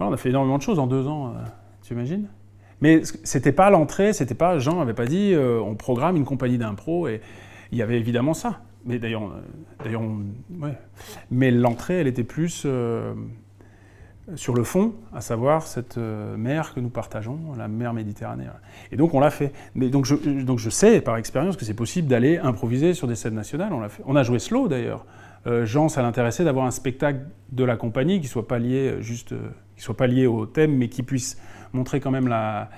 on 0.00 0.12
a 0.12 0.16
fait 0.16 0.30
énormément 0.30 0.58
de 0.58 0.62
choses 0.62 0.78
en 0.78 0.86
deux 0.86 1.06
ans, 1.06 1.28
euh, 1.28 1.44
tu 1.82 1.94
imagines 1.94 2.28
Mais 2.80 3.02
c'était 3.04 3.52
pas 3.52 3.70
l'entrée, 3.70 4.12
c'était 4.12 4.34
pas, 4.34 4.58
Jean 4.58 4.76
n'avait 4.76 4.94
pas 4.94 5.06
dit 5.06 5.32
euh, 5.32 5.60
on 5.60 5.74
programme 5.74 6.16
une 6.16 6.24
compagnie 6.24 6.58
d'impro 6.58 7.08
et 7.08 7.20
il 7.72 7.78
y 7.78 7.82
avait 7.82 7.98
évidemment 7.98 8.34
ça. 8.34 8.60
Mais 8.86 8.98
d'ailleurs, 8.98 9.32
ouais. 10.60 10.78
mais 11.30 11.50
l'entrée, 11.50 12.00
elle 12.00 12.06
était 12.06 12.24
plus 12.24 12.66
sur 14.36 14.54
le 14.54 14.64
fond, 14.64 14.94
à 15.14 15.20
savoir 15.20 15.66
cette 15.66 15.96
mer 15.96 16.74
que 16.74 16.80
nous 16.80 16.90
partageons, 16.90 17.38
la 17.56 17.68
mer 17.68 17.94
Méditerranée. 17.94 18.46
Et 18.92 18.96
donc 18.96 19.14
on 19.14 19.20
l'a 19.20 19.30
fait. 19.30 19.52
Mais 19.74 19.88
donc 19.88 20.04
je, 20.04 20.70
sais 20.70 21.00
par 21.00 21.16
expérience 21.16 21.56
que 21.56 21.64
c'est 21.64 21.74
possible 21.74 22.08
d'aller 22.08 22.38
improviser 22.38 22.92
sur 22.92 23.08
des 23.08 23.16
scènes 23.16 23.34
nationales. 23.34 23.72
On 24.04 24.16
a 24.16 24.22
joué 24.22 24.38
slow 24.38 24.68
d'ailleurs. 24.68 25.06
Euh, 25.46 25.66
Jean, 25.66 25.88
ça 25.88 26.02
l'intéressait 26.02 26.44
d'avoir 26.44 26.66
un 26.66 26.70
spectacle 26.70 27.20
de 27.52 27.64
la 27.64 27.76
compagnie 27.76 28.20
qui 28.20 28.28
soit 28.28 28.48
pas 28.48 28.58
lié 28.58 28.92
euh, 28.92 29.00
juste, 29.02 29.32
euh, 29.32 29.50
qui 29.76 29.82
soit 29.82 29.96
pas 29.96 30.06
lié 30.06 30.26
au 30.26 30.46
thème, 30.46 30.76
mais 30.76 30.88
qui 30.88 31.02
puisse 31.02 31.38
montrer 31.72 32.00
quand 32.00 32.10
même 32.10 32.28
la, 32.28 32.70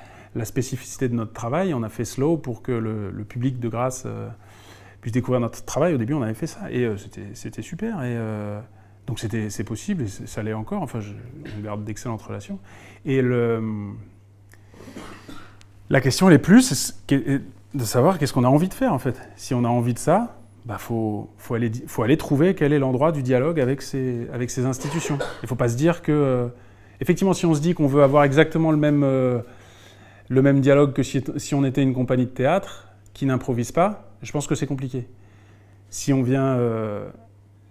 spécificité 0.44 1.08
de 1.08 1.14
notre 1.14 1.32
travail. 1.32 1.72
On 1.74 1.82
a 1.82 1.88
fait 1.88 2.04
slow 2.04 2.36
pour 2.36 2.62
que 2.62 2.72
le, 2.72 3.24
public 3.24 3.58
de 3.58 3.68
grâce 3.68 4.06
puisse 5.06 5.12
découvrir 5.12 5.40
notre 5.40 5.64
travail. 5.64 5.94
Au 5.94 5.98
début, 5.98 6.14
on 6.14 6.22
avait 6.22 6.34
fait 6.34 6.48
ça 6.48 6.68
et 6.68 6.90
c'était 7.34 7.62
super. 7.62 8.02
Et 8.02 8.18
donc 9.06 9.20
c'est 9.20 9.64
possible 9.64 10.02
et 10.02 10.08
ça 10.08 10.42
l'est 10.42 10.52
encore. 10.52 10.82
Enfin, 10.82 10.98
on 11.56 11.62
garde 11.62 11.84
d'excellentes 11.84 12.22
relations. 12.22 12.58
Et 13.04 13.22
la 15.90 16.00
question, 16.00 16.26
elle 16.28 16.34
est 16.34 16.38
plus 16.38 16.92
de 17.08 17.84
savoir 17.84 18.18
qu'est-ce 18.18 18.32
qu'on 18.32 18.42
a 18.42 18.48
envie 18.48 18.68
de 18.68 18.74
faire 18.74 18.92
en 18.92 18.98
fait. 18.98 19.16
Si 19.36 19.54
on 19.54 19.64
a 19.64 19.68
envie 19.68 19.94
de 19.94 20.00
ça, 20.00 20.36
bah, 20.64 20.78
faut, 20.78 21.30
aller, 21.50 22.16
trouver 22.16 22.56
quel 22.56 22.72
est 22.72 22.80
l'endroit 22.80 23.12
du 23.12 23.22
dialogue 23.22 23.60
avec 23.60 23.82
ces, 23.82 24.26
institutions. 24.64 25.18
Il 25.20 25.44
ne 25.44 25.46
faut 25.46 25.54
pas 25.54 25.68
se 25.68 25.76
dire 25.76 26.02
que, 26.02 26.10
euh, 26.10 26.48
effectivement, 27.00 27.32
si 27.32 27.46
on 27.46 27.54
se 27.54 27.60
dit 27.60 27.74
qu'on 27.74 27.86
veut 27.86 28.02
avoir 28.02 28.24
exactement 28.24 28.72
le 28.72 28.76
même, 28.76 29.04
euh, 29.04 29.40
dialogue 30.28 30.92
que 30.92 31.04
si, 31.04 31.54
on 31.54 31.64
était 31.64 31.82
une 31.82 31.94
compagnie 31.94 32.24
de 32.24 32.30
théâtre 32.30 32.88
qui 33.14 33.26
n'improvise 33.26 33.70
pas, 33.70 34.05
je 34.22 34.32
pense 34.32 34.46
que 34.46 34.54
c'est 34.54 34.66
compliqué. 34.66 35.06
Si 35.90 36.12
on 36.12 36.22
vient, 36.22 36.56
euh, 36.56 37.08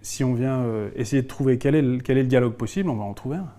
si 0.02 0.24
on 0.24 0.34
vient 0.34 0.64
essayer 0.94 1.22
de 1.22 1.28
trouver 1.28 1.58
quel 1.58 1.74
est, 1.74 2.02
quel 2.02 2.18
est 2.18 2.22
le 2.22 2.28
dialogue 2.28 2.54
possible, 2.54 2.88
on 2.88 2.96
va 2.96 3.04
en 3.04 3.14
trouver 3.14 3.36
un. 3.36 3.52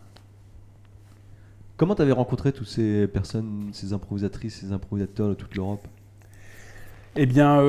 Comment 1.76 1.94
tu 1.94 2.02
avais 2.02 2.12
rencontré 2.12 2.52
toutes 2.54 2.68
ces 2.68 3.08
personnes, 3.08 3.70
ces 3.72 3.94
improvisatrices, 3.94 4.62
ces 4.62 4.72
improvisateurs 4.72 5.30
de 5.30 5.34
toute 5.36 5.56
l'Europe? 5.56 5.88
Eh 7.16 7.28
bien, 7.28 7.62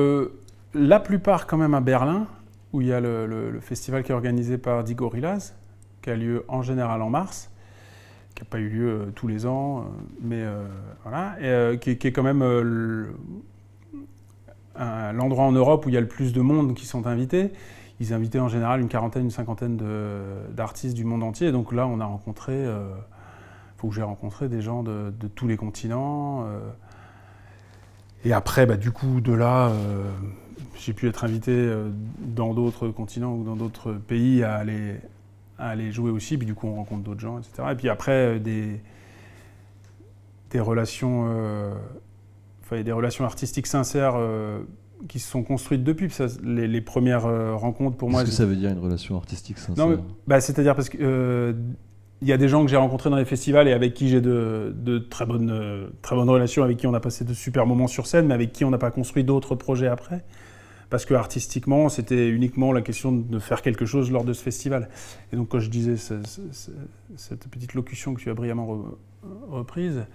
la 0.73 0.99
plupart 0.99 1.47
quand 1.47 1.57
même 1.57 1.73
à 1.73 1.81
Berlin, 1.81 2.27
où 2.73 2.81
il 2.81 2.87
y 2.87 2.93
a 2.93 2.99
le, 2.99 3.59
festival 3.61 4.03
qui 4.03 4.11
est 4.11 4.15
organisé 4.15 4.57
par 4.57 4.83
Die 4.83 4.95
Gorillas, 4.95 5.53
qui 6.01 6.09
a 6.09 6.15
lieu 6.15 6.45
en 6.47 6.61
général 6.61 7.01
en 7.01 7.09
mars, 7.09 7.49
qui 8.35 8.43
n'a 8.43 8.49
pas 8.49 8.59
eu 8.59 8.69
lieu 8.69 8.89
euh, 8.89 9.05
tous 9.15 9.27
les 9.27 9.45
ans, 9.45 9.79
euh, 9.79 9.83
mais 10.21 10.41
euh, 10.43 10.65
voilà, 11.03 11.73
et, 11.73 11.79
qui, 11.79 11.91
est 11.91 12.11
quand 12.11 12.23
même 12.23 12.43
l'endroit 14.77 15.45
en 15.45 15.51
Europe 15.51 15.85
où 15.85 15.89
il 15.89 15.95
y 15.95 15.97
a 15.97 16.01
le 16.01 16.07
plus 16.07 16.33
de 16.33 16.41
monde 16.41 16.75
qui 16.75 16.85
sont 16.85 17.07
invités. 17.07 17.51
Ils 17.99 18.13
invitaient 18.13 18.39
en 18.39 18.47
général 18.47 18.79
une 18.79 18.87
quarantaine, 18.87 19.23
une 19.23 19.31
cinquantaine 19.31 19.77
d'artistes 20.55 20.95
du 20.95 21.03
monde 21.03 21.23
entier. 21.23 21.51
donc 21.51 21.73
là, 21.73 21.85
on 21.85 21.99
a 21.99 22.05
rencontré, 22.05 22.63
il 22.63 23.77
faut 23.77 23.89
que 23.89 23.95
j'ai 23.95 24.03
rencontré 24.03 24.47
des 24.47 24.61
gens 24.61 24.83
de, 24.83 25.11
tous 25.35 25.47
les 25.47 25.57
continents. 25.57 26.45
et 28.23 28.31
après, 28.31 28.65
bah, 28.65 28.77
du 28.77 28.91
coup, 28.91 29.19
de 29.19 29.33
là, 29.33 29.73
j'ai 30.79 30.93
pu 30.93 31.07
être 31.07 31.23
invité 31.23 31.51
euh, 31.51 31.89
dans 32.19 32.53
d'autres 32.53 32.89
continents 32.89 33.35
ou 33.35 33.43
dans 33.43 33.55
d'autres 33.55 33.93
pays 33.93 34.43
à 34.43 34.55
aller, 34.55 35.91
jouer 35.91 36.11
aussi. 36.11 36.37
Puis 36.37 36.47
du 36.47 36.55
coup, 36.55 36.67
on 36.67 36.75
rencontre 36.75 37.03
d'autres 37.03 37.19
gens, 37.19 37.37
etc. 37.37 37.63
Et 37.71 37.75
puis 37.75 37.89
après, 37.89 38.37
euh, 38.37 38.39
des 38.39 38.81
relations, 40.59 41.27
euh, 42.71 42.75
enfin, 42.75 42.83
des 42.83 42.91
relations 42.91 43.25
artistiques 43.25 43.67
sincères 43.67 44.15
qui 45.07 45.19
se 45.19 45.29
sont 45.29 45.43
construites 45.43 45.83
depuis. 45.83 46.09
Ça, 46.09 46.27
les, 46.43 46.81
premières 46.81 47.23
rencontres 47.57 47.97
pour 47.97 48.09
moi. 48.09 48.21
Qu'est-ce 48.21 48.31
que 48.31 48.37
ça 48.37 48.45
veut 48.45 48.55
dire 48.55 48.71
une 48.71 48.79
relation 48.79 49.15
artistique 49.15 49.57
sincère 49.57 49.87
Non, 49.87 50.03
bah, 50.27 50.41
c'est-à-dire 50.41 50.75
parce 50.75 50.89
que 50.89 51.55
il 52.21 52.27
y 52.27 52.33
a 52.33 52.37
des 52.37 52.49
gens 52.49 52.65
que 52.65 52.69
j'ai 52.69 52.75
rencontrés 52.75 53.09
dans 53.09 53.15
les 53.15 53.23
festivals 53.23 53.69
et 53.69 53.71
avec 53.71 53.93
qui 53.93 54.09
j'ai 54.09 54.19
de, 54.19 54.75
de, 54.75 54.99
très, 54.99 55.25
bonnes, 55.25 55.89
très 56.01 56.17
bonnes 56.17 56.29
relations, 56.29 56.63
avec 56.63 56.75
qui 56.75 56.85
on 56.85 56.93
a 56.93 56.99
passé 56.99 57.23
de 57.23 57.33
super 57.33 57.65
moments 57.65 57.87
sur 57.87 58.07
scène, 58.07 58.27
mais 58.27 58.33
avec 58.33 58.51
qui 58.51 58.65
on 58.65 58.71
n'a 58.71 58.77
pas 58.77 58.91
construit 58.91 59.23
d'autres 59.23 59.55
projets 59.55 59.87
après 59.87 60.25
parce 60.89 61.05
que 61.05 61.13
artistiquement, 61.13 61.89
c'était 61.89 62.29
uniquement 62.29 62.71
la 62.71 62.81
question 62.81 63.11
de 63.11 63.39
faire 63.39 63.61
quelque 63.61 63.85
chose 63.85 64.11
lors 64.11 64.23
de 64.23 64.33
ce 64.33 64.41
festival. 64.41 64.89
Et 65.31 65.35
donc, 65.35 65.49
quand 65.49 65.59
je 65.59 65.69
disais 65.69 65.95
cette 65.97 67.47
petite 67.47 67.73
locution 67.73 68.13
que 68.13 68.21
tu 68.21 68.29
as 68.29 68.33
brillamment 68.33 68.85
reprise, 69.49 70.05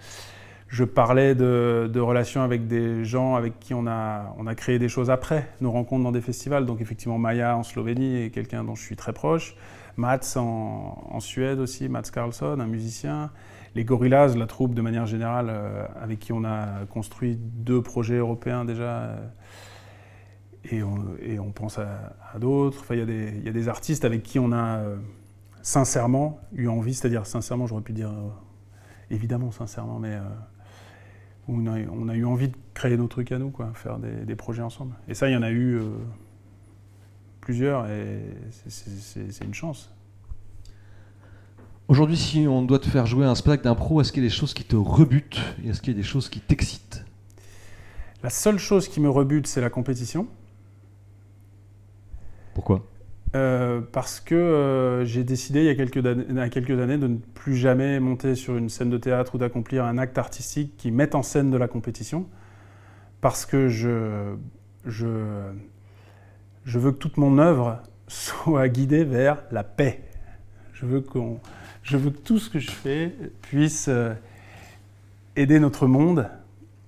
je 0.67 0.83
parlais 0.83 1.35
de, 1.35 1.99
relations 1.99 2.41
avec 2.41 2.67
des 2.67 3.05
gens 3.05 3.35
avec 3.35 3.59
qui 3.59 3.73
on 3.73 3.87
a, 3.87 4.33
on 4.37 4.47
a 4.47 4.55
créé 4.55 4.79
des 4.79 4.89
choses 4.89 5.09
après 5.09 5.47
nos 5.61 5.71
rencontres 5.71 6.03
dans 6.03 6.11
des 6.11 6.21
festivals. 6.21 6.65
Donc, 6.65 6.81
effectivement, 6.81 7.17
Maya 7.17 7.55
en 7.55 7.63
Slovénie 7.63 8.23
est 8.23 8.29
quelqu'un 8.29 8.63
dont 8.63 8.75
je 8.75 8.83
suis 8.83 8.95
très 8.95 9.13
proche. 9.13 9.55
Mats 9.97 10.35
en, 10.35 11.19
Suède 11.19 11.59
aussi, 11.59 11.87
Mats 11.87 12.03
Carlson, 12.11 12.59
un 12.59 12.67
musicien. 12.67 13.31
Les 13.75 13.85
Gorillaz, 13.85 14.35
la 14.35 14.47
troupe 14.47 14.73
de 14.73 14.81
manière 14.81 15.05
générale, 15.05 15.47
euh, 15.49 15.85
avec 16.01 16.19
qui 16.19 16.33
on 16.33 16.43
a 16.43 16.85
construit 16.89 17.37
deux 17.37 17.81
projets 17.81 18.17
européens 18.17 18.65
déjà. 18.65 18.83
Euh, 18.83 19.27
et 20.71 20.81
on, 21.39 21.51
pense 21.51 21.77
à, 21.77 22.39
d'autres. 22.39 22.79
Enfin, 22.81 22.95
il 22.95 23.43
y, 23.45 23.49
a 23.49 23.51
des 23.51 23.69
artistes 23.69 24.03
avec 24.03 24.23
qui 24.23 24.39
on 24.39 24.51
a 24.51 24.79
euh, 24.79 24.97
sincèrement 25.61 26.39
eu 26.53 26.67
envie, 26.67 26.95
c'est-à-dire 26.95 27.27
sincèrement, 27.27 27.67
j'aurais 27.67 27.83
pu 27.83 27.93
dire 27.93 28.11
évidemment 29.11 29.51
sincèrement, 29.51 29.99
mais 29.99 30.17
euh, 31.49 31.85
on, 31.91 32.09
a, 32.09 32.15
eu 32.15 32.25
envie 32.25 32.47
de 32.47 32.55
créer 32.73 32.97
nos 32.97 33.07
trucs 33.07 33.31
à 33.31 33.37
nous, 33.37 33.49
quoi, 33.49 33.71
faire 33.73 33.99
des, 33.99 34.35
projets 34.35 34.61
ensemble. 34.61 34.95
Et 35.07 35.13
ça, 35.13 35.29
il 35.29 35.33
y 35.33 35.37
en 35.37 35.43
a 35.43 35.51
eu 35.51 35.79
plusieurs, 37.41 37.87
et 37.87 38.19
c'est 38.67 39.43
une 39.43 39.53
chance. 39.53 39.91
Aujourd'hui, 41.87 42.17
si 42.17 42.47
on 42.47 42.63
doit 42.63 42.79
te 42.79 42.87
faire 42.87 43.05
jouer 43.05 43.25
un 43.25 43.35
spectacle 43.35 43.63
d'impro, 43.65 44.01
est-ce 44.01 44.11
qu'il 44.11 44.23
y 44.23 44.25
a 44.25 44.29
des 44.29 44.35
choses 44.35 44.55
qui 44.55 44.63
te 44.63 44.75
rebutent 44.75 45.39
Est-ce 45.63 45.81
qu'il 45.81 45.93
y 45.93 45.95
a 45.95 45.99
des 45.99 46.07
choses 46.07 46.29
qui 46.29 46.39
t'excitent? 46.39 47.05
La 48.23 48.31
seule 48.31 48.57
chose 48.57 48.87
qui 48.87 48.99
me 48.99 49.09
rebute, 49.09 49.45
c'est 49.45 49.61
la 49.61 49.69
compétition. 49.69 50.27
Pourquoi? 52.55 52.83
Euh, 53.35 53.81
parce 53.91 54.19
que 54.19 54.35
euh, 54.35 55.05
j'ai 55.05 55.23
décidé 55.23 55.61
il 55.61 55.65
y, 55.65 55.69
a 55.69 55.75
quelques 55.75 56.05
années, 56.79 56.97
de 56.97 57.07
ne 57.07 57.17
plus 57.17 57.55
jamais 57.55 57.99
monter 57.99 58.35
sur 58.35 58.55
une 58.55 58.69
scène 58.69 58.89
de 58.89 58.97
théâtre 58.97 59.35
ou 59.35 59.37
d'accomplir 59.37 59.83
un 59.83 59.97
acte 59.97 60.17
artistique 60.17 60.77
qui 60.77 60.91
mette 60.91 61.15
en 61.15 61.23
scène 61.23 61.51
de 61.51 61.57
la 61.57 61.67
compétition, 61.67 62.27
parce 63.19 63.45
que 63.45 63.67
je, 63.67 64.35
je, 64.85 65.51
je 66.63 66.79
veux 66.79 66.91
que 66.91 66.97
toute 66.97 67.17
mon 67.17 67.37
œuvre 67.37 67.81
soit 68.07 68.69
guidé 68.69 69.03
vers 69.03 69.41
la 69.51 69.63
paix. 69.63 70.01
Je 70.73 70.85
veux, 70.85 71.01
qu'on, 71.01 71.39
je 71.83 71.97
veux 71.97 72.11
que 72.11 72.19
tout 72.19 72.37
ce 72.39 72.49
que 72.49 72.59
je 72.59 72.71
fais 72.71 73.13
puisse 73.41 73.87
euh, 73.87 74.13
aider 75.35 75.59
notre 75.59 75.87
monde 75.87 76.29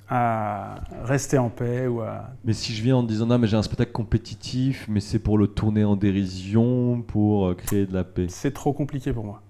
à 0.10 0.76
rester 1.04 1.38
en 1.38 1.50
paix 1.50 1.88
ou 1.88 2.02
à... 2.02 2.30
Mais 2.46 2.54
si 2.54 2.74
je 2.74 2.82
viens 2.82 2.98
en 2.98 3.04
disant 3.04 3.26
non 3.26 3.38
mais 3.38 3.48
j'ai 3.48 3.58
un 3.58 3.64
spectacle 3.64 3.92
compétitif, 3.92 4.86
mais 4.88 5.00
c'est 5.00 5.20
pour 5.20 5.38
le 5.38 5.48
tourner 5.48 5.84
en 5.84 5.96
dérision, 5.96 7.02
pour 7.02 7.48
euh, 7.48 7.56
créer 7.56 7.86
de 7.86 7.94
la 7.94 8.04
paix. 8.04 8.28
C'est 8.30 8.54
trop 8.54 8.74
compliqué 8.74 9.12
pour 9.12 9.26
moi. 9.26 9.42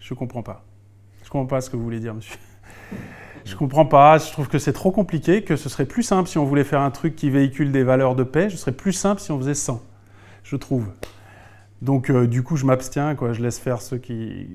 Je 0.00 0.14
comprends 0.14 0.42
pas. 0.42 0.64
Je 1.22 1.30
comprends 1.30 1.46
pas 1.46 1.60
ce 1.60 1.70
que 1.70 1.76
vous 1.76 1.84
voulez 1.84 2.00
dire, 2.00 2.14
monsieur. 2.14 2.36
Je 3.44 3.56
comprends 3.56 3.86
pas. 3.86 4.18
Je 4.18 4.30
trouve 4.32 4.48
que 4.48 4.58
c'est 4.58 4.72
trop 4.72 4.90
compliqué. 4.90 5.42
Que 5.42 5.56
ce 5.56 5.68
serait 5.68 5.86
plus 5.86 6.02
simple 6.02 6.28
si 6.28 6.38
on 6.38 6.44
voulait 6.44 6.64
faire 6.64 6.80
un 6.80 6.90
truc 6.90 7.14
qui 7.14 7.30
véhicule 7.30 7.72
des 7.72 7.82
valeurs 7.82 8.14
de 8.14 8.24
paix. 8.24 8.48
Ce 8.50 8.56
serait 8.56 8.72
plus 8.72 8.92
simple 8.92 9.20
si 9.20 9.32
on 9.32 9.38
faisait 9.38 9.54
100. 9.54 9.82
Je 10.42 10.56
trouve. 10.56 10.88
Donc 11.82 12.08
euh, 12.08 12.26
du 12.26 12.42
coup, 12.42 12.56
je 12.56 12.64
m'abstiens, 12.64 13.14
quoi. 13.14 13.32
Je 13.32 13.42
laisse 13.42 13.58
faire 13.58 13.82
ceux 13.82 13.98
qui 13.98 14.48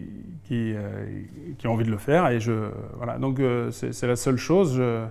qui, 0.46 0.74
euh, 0.76 1.24
qui, 1.58 1.68
ont 1.68 1.74
envie 1.74 1.86
de 1.86 1.92
le 1.92 1.98
faire, 1.98 2.28
et 2.28 2.40
je 2.40 2.72
voilà. 2.98 3.18
Donc 3.20 3.40
euh, 3.40 3.72
c'est 3.72 4.08
la 4.08 4.16
seule 4.16 4.38
chose. 4.38 4.76
Je... 4.78 5.06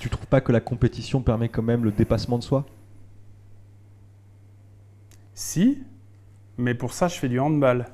Tu 0.00 0.10
trouves 0.10 0.26
pas 0.26 0.40
que 0.40 0.52
la 0.52 0.60
compétition 0.60 1.22
permet 1.22 1.48
quand 1.48 1.62
même 1.62 1.84
le 1.84 1.92
dépassement 1.92 2.38
de 2.38 2.42
soi? 2.42 2.66
Si, 5.34 5.82
mais 6.58 6.74
pour 6.74 6.92
ça, 6.92 7.08
je 7.08 7.18
fais 7.18 7.28
du 7.28 7.38
handball 7.38 7.86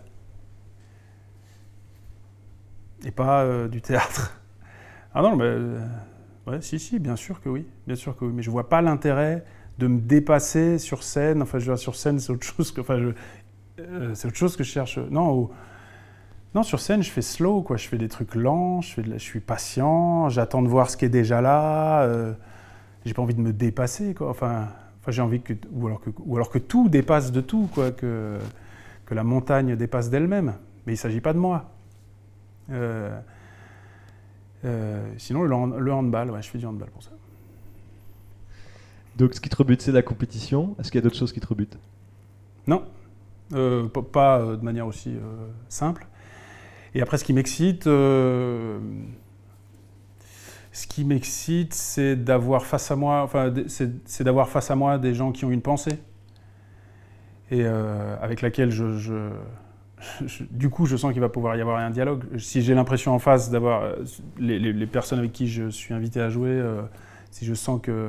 et 3.05 3.11
pas 3.11 3.69
du 3.69 3.81
théâtre. 3.83 4.41
Ah 5.19 5.23
non, 5.23 5.35
mais 5.35 5.51
ouais, 6.47 6.61
si, 6.61 6.79
si, 6.79 6.99
bien 6.99 7.17
sûr 7.17 7.41
que 7.41 7.49
oui, 7.49 7.65
bien 7.87 7.97
sûr 7.97 8.15
que 8.15 8.27
oui. 8.27 8.33
Mais 8.35 8.43
je 8.43 8.51
vois 8.51 8.69
pas 8.69 8.83
l'intérêt 8.83 9.47
de 9.79 9.87
me 9.87 10.01
dépasser 10.01 10.79
sur 10.79 11.03
scène. 11.03 11.43
Enfin, 11.43 11.59
je 11.59 11.67
vois 11.67 11.77
sur 11.77 11.97
scène, 11.97 12.19
c'est 12.19 12.33
autre 12.33 12.47
chose 12.47 12.73
que. 12.73 12.81
Enfin, 12.81 12.99
je, 12.99 13.09
euh, 13.79 14.15
c'est 14.15 14.29
autre 14.29 14.37
chose 14.37 14.57
que 14.57 14.65
je 14.65 14.71
cherche. 14.71 14.99
Non, 14.99 15.51
non, 16.55 16.63
sur 16.63 16.81
scène, 16.81 17.03
je 17.03 17.11
fais 17.11 17.23
slow, 17.23 17.63
quoi. 17.63 17.77
Je 17.77 17.87
fais 17.87 17.99
des 17.99 18.09
trucs 18.09 18.35
lents, 18.35 18.81
je, 18.81 18.95
fais 18.95 19.03
je 19.05 19.19
suis 19.19 19.41
patient, 19.41 20.29
j'attends 20.29 20.63
de 20.63 20.69
voir 20.69 20.91
ce 20.91 20.97
qui 20.97 21.05
est 21.05 21.11
déjà 21.11 21.41
là. 21.41 22.03
Euh, 22.03 22.33
j'ai 23.05 23.15
pas 23.15 23.23
envie 23.23 23.35
de 23.35 23.41
me 23.41 23.53
dépasser, 23.53 24.15
quoi. 24.15 24.31
Enfin, 24.31 24.69
enfin 25.01 25.13
j'ai 25.13 25.23
envie 25.23 25.43
que 25.43 25.53
ou, 25.73 25.87
alors 25.87 26.01
que. 26.01 26.11
ou 26.25 26.37
alors 26.37 26.51
que 26.51 26.59
tout 26.59 26.89
dépasse 26.89 27.33
de 27.33 27.41
tout, 27.41 27.69
quoi. 27.75 27.91
Que, 27.91 28.39
que 29.05 29.15
la 29.15 29.25
montagne 29.25 29.77
dépasse 29.77 30.11
d'elle-même. 30.11 30.55
Mais 30.87 30.95
il 30.95 30.97
s'agit 30.97 31.21
pas 31.21 31.33
de 31.33 31.39
moi. 31.39 31.71
Euh, 34.65 35.07
sinon, 35.19 35.43
le, 35.43 35.79
le 35.79 35.93
handball, 35.93 36.31
ouais, 36.31 36.43
je 36.43 36.49
fais 36.49 36.59
du 36.59 36.67
handball 36.67 36.91
pour 36.91 37.03
ça. 37.03 37.11
Donc, 39.17 39.35
ce 39.35 39.41
qui 39.41 39.49
te 39.49 39.57
rebute, 39.57 39.81
c'est 39.81 39.93
la 39.93 40.03
compétition. 40.03 40.75
Est-ce 40.79 40.91
qu'il 40.91 40.99
y 40.99 41.03
a 41.03 41.03
d'autres 41.03 41.17
choses 41.17 41.33
qui 41.33 41.41
te 41.41 41.47
rebutent? 41.47 41.79
Non, 42.67 42.83
euh, 43.53 43.89
pas 43.89 44.41
euh, 44.41 44.57
de 44.57 44.65
manière 44.65 44.87
aussi 44.87 45.11
euh, 45.11 45.47
simple. 45.69 46.07
Et 46.95 47.03
après, 47.03 47.17
ce 47.17 47.25
qui 47.25 47.33
m'excite, 47.33 47.85
ce 47.85 48.81
qui 50.89 51.05
m'excite, 51.05 51.75
c'est 51.75 52.17
d'avoir 52.17 52.65
face 52.65 52.91
à 52.91 52.97
moi, 52.97 53.23
enfin, 53.23 53.53
c'est 53.67 54.25
d'avoir 54.25 54.49
face 54.49 54.71
à 54.71 54.77
moi 54.77 54.99
des 54.99 55.15
gens 55.15 55.31
qui 55.31 55.45
ont 55.45 55.51
une 55.51 55.61
pensée 55.61 55.99
et 57.51 57.67
avec 57.67 58.41
laquelle 58.41 58.71
je, 58.71 59.31
du 60.51 60.71
coup, 60.71 60.87
je 60.87 60.97
sens 60.97 61.13
qu'il 61.13 61.21
va 61.21 61.29
pouvoir 61.29 61.57
y 61.57 61.61
avoir 61.61 61.79
un 61.79 61.91
dialogue. 61.91 62.25
Si 62.39 62.63
j'ai 62.63 62.75
l'impression 62.75 63.13
en 63.13 63.19
face 63.19 63.51
d'avoir 63.51 63.93
les, 64.39 64.59
les, 64.59 64.87
personnes 64.87 65.19
avec 65.19 65.33
qui 65.33 65.49
je 65.49 65.69
suis 65.69 65.93
invité 65.93 66.23
à 66.23 66.31
jouer, 66.31 66.65
si 67.31 67.45
je 67.45 67.53
sens 67.53 67.79
que 67.83 68.09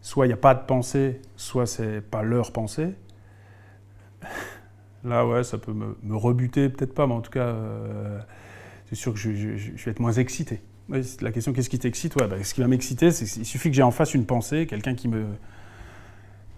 soit 0.00 0.24
il 0.24 0.30
n'y 0.30 0.34
a 0.34 0.38
pas 0.38 0.54
de 0.54 0.64
pensée, 0.64 1.20
soit 1.36 1.66
c'est 1.66 2.00
pas 2.00 2.22
leur 2.22 2.50
pensée, 2.50 2.94
Là, 5.06 5.26
ouais, 5.26 5.44
ça 5.44 5.56
peut 5.56 5.72
me, 5.72 6.16
rebuter, 6.16 6.68
peut-être 6.68 6.94
pas, 6.94 7.06
mais 7.06 7.14
en 7.14 7.20
tout 7.20 7.30
cas, 7.30 7.46
euh, 7.46 8.18
c'est 8.88 8.96
sûr 8.96 9.12
que 9.12 9.18
je, 9.18 9.28
vais 9.30 9.90
être 9.90 10.00
moins 10.00 10.12
excité. 10.12 10.60
la 10.88 11.32
question, 11.32 11.52
qu'est-ce 11.52 11.70
qui 11.70 11.78
t'excite? 11.78 12.16
Ouais, 12.16 12.26
bah, 12.26 12.42
Ce 12.42 12.52
qui 12.52 12.60
va 12.60 12.66
m'exciter, 12.66 13.12
c'est 13.12 13.24
qu'il 13.24 13.46
suffit 13.46 13.70
que 13.70 13.76
j'ai 13.76 13.82
en 13.82 13.92
face 13.92 14.14
une 14.14 14.26
pensée, 14.26 14.66
quelqu'un 14.66 14.94
qui 14.94 15.08
me. 15.08 15.26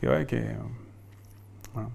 Ouais, 0.02 0.24
qui 0.26 0.36
est, 0.36 0.56
voilà. 1.74 1.90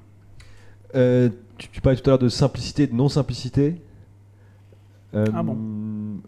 Euh, 0.95 1.29
tu, 1.57 1.81
parlais 1.81 1.97
tout 1.97 2.07
à 2.09 2.11
l'heure 2.11 2.19
de 2.19 2.29
simplicité, 2.29 2.85
de 2.85 2.93
non-simplicité. 2.93 3.81
Euh, 5.15 5.25
ah 5.33 5.41
bon? 5.41 5.57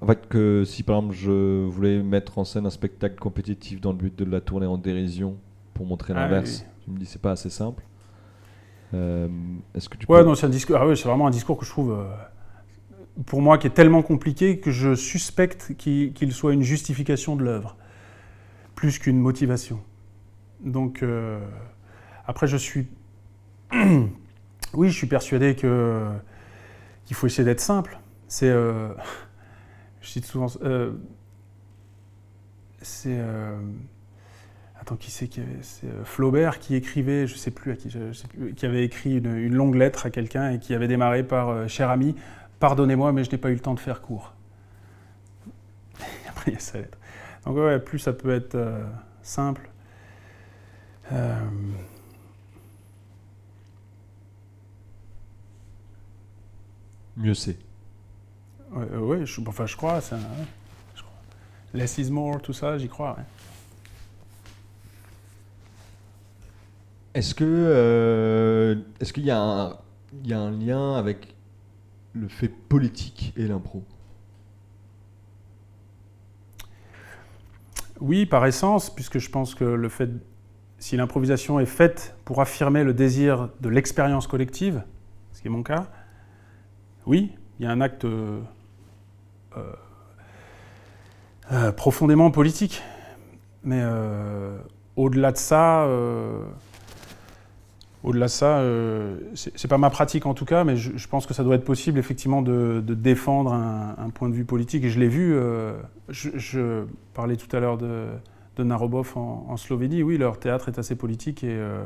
En 0.01 0.07
fait, 0.07 0.28
que 0.28 0.63
si 0.65 0.84
par 0.84 0.97
exemple 0.97 1.15
je 1.15 1.65
voulais 1.65 2.01
mettre 2.01 2.38
en 2.38 2.45
scène 2.45 2.65
un 2.65 2.71
spectacle 2.71 3.15
compétitif 3.15 3.82
dans 3.82 3.91
le 3.91 3.97
but 3.97 4.17
de 4.17 4.26
la 4.26 4.41
tourner 4.41 4.67
en 4.67 4.78
dérision 4.78 5.38
pour 5.73 5.86
montrer 5.86 6.13
ah 6.15 6.21
l'inverse, 6.21 6.65
tu 6.84 6.91
me 6.91 6.97
dis 6.97 7.05
c'est 7.05 7.21
pas 7.21 7.32
assez 7.32 7.49
simple. 7.49 7.84
Euh, 8.93 9.27
est-ce 9.73 9.89
que 9.89 9.97
tu 9.97 10.05
ouais, 10.07 10.23
non, 10.23 10.36
c'est 10.36 10.45
un 10.45 10.49
discours. 10.49 10.77
Ah 10.77 10.95
c'est 10.95 11.07
vraiment 11.07 11.27
un 11.27 11.31
discours 11.31 11.57
que 11.57 11.65
je 11.65 11.69
trouve, 11.69 11.91
euh, 11.91 12.05
pour 13.25 13.41
moi, 13.41 13.57
qui 13.57 13.67
est 13.67 13.71
tellement 13.71 14.01
compliqué 14.01 14.59
que 14.59 14.71
je 14.71 14.95
suspecte 14.95 15.75
qu'il 15.77 16.31
soit 16.31 16.53
une 16.53 16.61
justification 16.61 17.36
de 17.36 17.43
l'œuvre, 17.43 17.75
plus 18.75 18.99
qu'une 18.99 19.19
motivation. 19.19 19.79
Donc, 20.63 21.03
euh, 21.03 21.39
après, 22.27 22.47
je 22.47 22.57
suis, 22.57 22.88
oui, 24.73 24.89
je 24.89 24.95
suis 24.95 25.07
persuadé 25.07 25.55
que 25.55 26.07
qu'il 27.05 27.15
faut 27.15 27.27
essayer 27.27 27.43
d'être 27.43 27.61
simple. 27.61 27.99
C'est, 28.27 28.51
je 30.01 30.07
cite 30.07 30.25
souvent, 30.25 30.47
c'est 32.81 33.19
Attends, 34.86 34.97
qui 34.97 35.09
c'est 35.09 35.27
C'est 35.63 35.88
euh, 35.88 36.05
Flaubert 36.05 36.59
qui 36.59 36.75
écrivait, 36.75 37.25
je 37.25 37.36
sais 37.36 37.49
plus 37.49 37.71
à 37.71 37.75
qui, 37.75 37.89
qui 38.55 38.65
avait 38.67 38.86
écrit 38.86 39.17
une, 39.17 39.51
longue 39.51 39.73
lettre 39.73 40.05
à 40.05 40.11
quelqu'un 40.11 40.51
et 40.51 40.59
qui 40.59 40.75
avait 40.75 40.88
démarré 40.88 41.23
par 41.23 41.49
euh, 41.49 41.67
Cher 41.67 41.89
ami, 41.89 42.15
pardonnez-moi, 42.59 43.11
mais 43.11 43.23
je 43.23 43.31
n'ai 43.31 43.39
pas 43.39 43.49
eu 43.49 43.55
le 43.55 43.59
temps 43.59 43.73
de 43.73 43.79
faire 43.79 44.03
court. 44.03 44.33
Après, 46.29 46.51
il 46.51 46.53
y 46.53 46.57
a 46.57 46.59
sa 46.59 46.77
lettre. 46.77 46.99
Donc, 47.47 47.57
ouais, 47.57 47.79
plus 47.79 47.97
ça 47.97 48.13
peut 48.13 48.29
être 48.29 48.53
euh, 48.53 48.83
simple. 49.23 49.67
Mieux 57.17 57.33
c'est. 57.33 57.57
Oui, 58.71 59.25
je, 59.25 59.41
enfin, 59.47 59.65
je 59.65 59.75
crois, 59.75 59.99
ça, 60.01 60.19
Less 61.73 61.97
is 61.97 62.11
more, 62.11 62.39
tout 62.39 62.53
ça, 62.53 62.77
j'y 62.77 62.88
crois. 62.88 63.17
Euh, 67.16 68.76
est-ce 68.99 69.13
qu'il 69.13 69.26
y, 69.26 69.32
a 69.32 69.39
un, 69.39 69.78
y 70.24 70.34
a 70.34 70.39
un 70.39 70.51
lien 70.51 70.95
avec 70.95 71.36
le 72.13 72.28
fait 72.28 72.49
politique 72.49 73.34
et 73.38 73.47
l'impro? 73.47 73.84
Oui, 78.01 78.26
par 78.26 78.45
essence, 78.45 78.93
puisque 78.93 79.20
je 79.20 79.30
pense 79.30 79.55
que 79.55 79.63
le 79.63 79.88
fait, 79.88 80.09
si 80.78 80.97
l'improvisation 80.97 81.61
est 81.61 81.66
faite 81.66 82.18
pour 82.26 82.41
affirmer 82.41 82.84
le 82.84 82.93
désir 82.93 83.49
de 83.61 83.70
l'expérience 83.70 84.28
collective, 84.28 84.84
ce 85.32 85.41
qui 85.41 85.47
est 85.47 85.51
mon 85.51 85.63
cas, 85.63 85.88
oui, 87.05 87.32
il 87.59 87.66
y 87.66 87.68
a 87.68 87.72
un 87.72 87.80
acte 87.80 88.03
euh, 88.03 88.41
euh, 91.53 91.72
profondément 91.72 92.30
politique. 92.30 92.84
Mais 93.63 93.82
au-delà 94.95 95.32
de 95.32 95.38
ça, 95.38 95.88
au-delà 98.06 98.28
de 98.28 98.32
ça, 98.32 98.60
euh, 98.60 99.18
c'est 99.34 99.68
pas 99.68 99.80
ma 99.80 99.89
pratique 99.89 100.28
en 100.28 100.36
tout 100.36 100.45
cas, 100.45 100.64
mais 100.64 100.78
je, 100.78 101.08
pense 101.08 101.26
que 101.26 101.34
ça 101.34 101.43
doit 101.43 101.56
être 101.56 101.66
possible 101.66 101.97
effectivement 101.97 102.43
de, 102.43 102.84
défendre 102.88 103.51
un, 103.51 104.10
point 104.12 104.30
de 104.30 104.36
vue 104.36 104.45
politique. 104.45 104.84
Et 104.84 104.89
je 104.89 104.99
l'ai 104.99 105.08
vu, 105.08 105.34
euh, 105.34 105.74
je, 106.10 106.86
parlais 107.16 107.36
tout 107.36 107.53
à 107.56 107.60
l'heure 107.60 107.78
de, 107.78 108.06
de 108.58 108.64
Narobov 108.64 109.14
en, 109.18 109.58
Slovénie. 109.58 110.03
Oui, 110.03 110.18
leur 110.18 110.39
théâtre 110.39 110.70
est 110.70 110.78
assez 110.78 110.95
politique 110.95 111.43
et, 111.43 111.49
euh, 111.49 111.84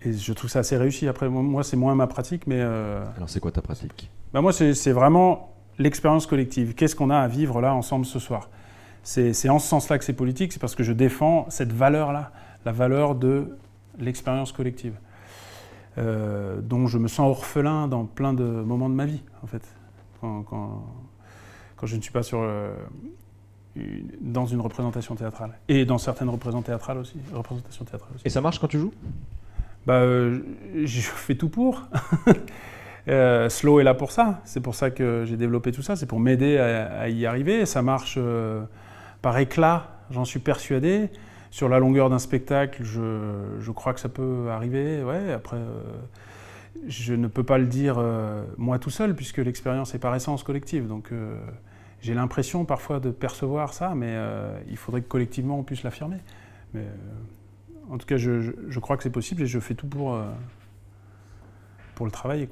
et 0.00 0.14
je 0.14 0.32
trouve 0.32 0.48
ça 0.48 0.60
assez 0.60 0.78
réussi. 0.78 1.06
Après, 1.08 1.28
moi, 1.28 1.62
c'est 1.62 1.76
moins 1.76 1.94
ma 1.94 2.06
pratique, 2.06 2.46
mais. 2.46 2.60
Alors, 2.62 3.28
c'est 3.28 3.40
quoi 3.40 3.52
ta 3.52 3.60
pratique? 3.60 4.10
Bah, 4.32 4.40
Moi, 4.40 4.52
c'est 4.54 4.92
vraiment 4.92 5.54
l'expérience 5.78 6.26
collective. 6.26 6.74
Qu'est-ce 6.74 6.96
qu'on 6.96 7.10
a 7.10 7.18
à 7.18 7.28
vivre 7.28 7.60
là 7.60 7.74
ensemble 7.74 8.06
ce 8.06 8.18
soir? 8.18 8.48
C'est 9.02 9.48
en 9.50 9.58
ce 9.58 9.68
sens-là 9.68 9.98
que 9.98 10.04
c'est 10.04 10.14
politique, 10.14 10.54
c'est 10.54 10.58
parce 10.58 10.74
que 10.74 10.82
je 10.82 10.92
défends 10.92 11.44
cette 11.50 11.72
valeur-là, 11.72 12.32
la 12.64 12.72
valeur 12.72 13.14
de 13.14 13.58
l'expérience 13.98 14.52
collective, 14.52 14.94
euh, 15.98 16.60
dont 16.62 16.86
je 16.86 16.98
me 16.98 17.08
sens 17.08 17.30
orphelin 17.30 17.88
dans 17.88 18.04
plein 18.04 18.32
de 18.32 18.44
moments 18.44 18.88
de 18.88 18.94
ma 18.94 19.06
vie, 19.06 19.22
en 19.42 19.46
fait, 19.46 19.62
quand, 20.20 20.42
quand, 20.42 21.86
je 21.86 21.96
ne 21.96 22.00
suis 22.00 22.12
pas 22.12 22.22
sur, 22.22 22.40
euh, 22.42 22.74
dans 24.20 24.46
une 24.46 24.60
représentation 24.60 25.14
théâtrale. 25.14 25.58
Et 25.68 25.84
dans 25.84 25.98
certaines 25.98 26.28
représentations 26.28 26.62
théâtrales 26.62 26.98
aussi, 26.98 27.16
représentations 27.32 27.84
théâtrales 27.84 28.12
aussi. 28.14 28.26
Et 28.26 28.30
ça 28.30 28.40
marche 28.40 28.58
quand 28.58 28.68
tu 28.68 28.78
joues? 28.78 28.92
Bah, 29.86 29.94
euh, 29.94 30.40
Je 30.84 31.00
fais 31.00 31.34
tout 31.34 31.48
pour. 31.48 31.88
Slow 33.48 33.80
est 33.80 33.84
là 33.84 33.94
pour 33.94 34.12
ça. 34.12 34.40
C'est 34.44 34.60
pour 34.60 34.74
ça 34.74 34.90
que 34.90 35.24
j'ai 35.26 35.36
développé 35.36 35.72
tout 35.72 35.82
ça. 35.82 35.96
C'est 35.96 36.06
pour 36.06 36.20
m'aider 36.20 36.58
à, 36.58 37.00
à, 37.00 37.08
y 37.08 37.26
arriver. 37.26 37.66
Ça 37.66 37.82
marche 37.82 38.18
par 39.22 39.38
éclat, 39.38 39.88
j'en 40.10 40.24
suis 40.24 40.38
persuadé 40.38 41.10
Sur 41.50 41.68
la 41.68 41.80
longueur 41.80 42.10
d'un 42.10 42.20
spectacle, 42.20 42.84
je, 42.84 43.70
crois 43.72 43.92
que 43.92 43.98
ça 43.98 44.08
peut 44.08 44.48
arriver. 44.50 45.02
Ouais, 45.02 45.32
après, 45.32 45.56
euh, 45.56 45.82
je 46.86 47.12
ne 47.12 47.26
peux 47.26 47.42
pas 47.42 47.58
le 47.58 47.66
dire 47.66 47.96
euh, 47.98 48.44
moi 48.56 48.78
tout 48.78 48.90
seul, 48.90 49.16
puisque 49.16 49.38
l'expérience 49.38 49.92
est 49.94 49.98
par 49.98 50.14
essence 50.14 50.44
collective. 50.44 50.86
Donc, 50.86 51.10
euh, 51.10 51.36
j'ai 52.02 52.14
l'impression 52.14 52.64
parfois 52.64 53.00
de 53.00 53.10
percevoir 53.10 53.74
ça, 53.74 53.96
mais 53.96 54.16
il 54.68 54.76
faudrait 54.76 55.02
que 55.02 55.08
collectivement 55.08 55.58
on 55.58 55.64
puisse 55.64 55.82
l'affirmer. 55.82 56.18
Mais 56.72 56.84
en 57.90 57.98
tout 57.98 58.06
cas, 58.06 58.16
je, 58.16 58.78
crois 58.78 58.96
que 58.96 59.02
c'est 59.02 59.10
possible 59.10 59.42
et 59.42 59.46
je 59.46 59.58
fais 59.58 59.74
tout 59.74 59.88
pour, 59.88 60.16
le 62.02 62.10
travailler. 62.10 62.48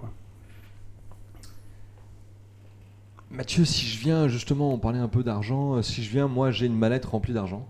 Mathieu, 3.30 3.64
si 3.64 3.86
je 3.86 3.98
viens 4.00 4.28
justement, 4.28 4.74
on 4.74 4.78
parlait 4.78 4.98
un 4.98 5.08
peu 5.08 5.22
d'argent, 5.22 5.80
si 5.82 6.02
je 6.02 6.10
viens, 6.10 6.28
moi 6.28 6.50
j'ai 6.50 6.66
une 6.66 6.76
mallette 6.76 7.06
remplie 7.06 7.32
d'argent. 7.32 7.66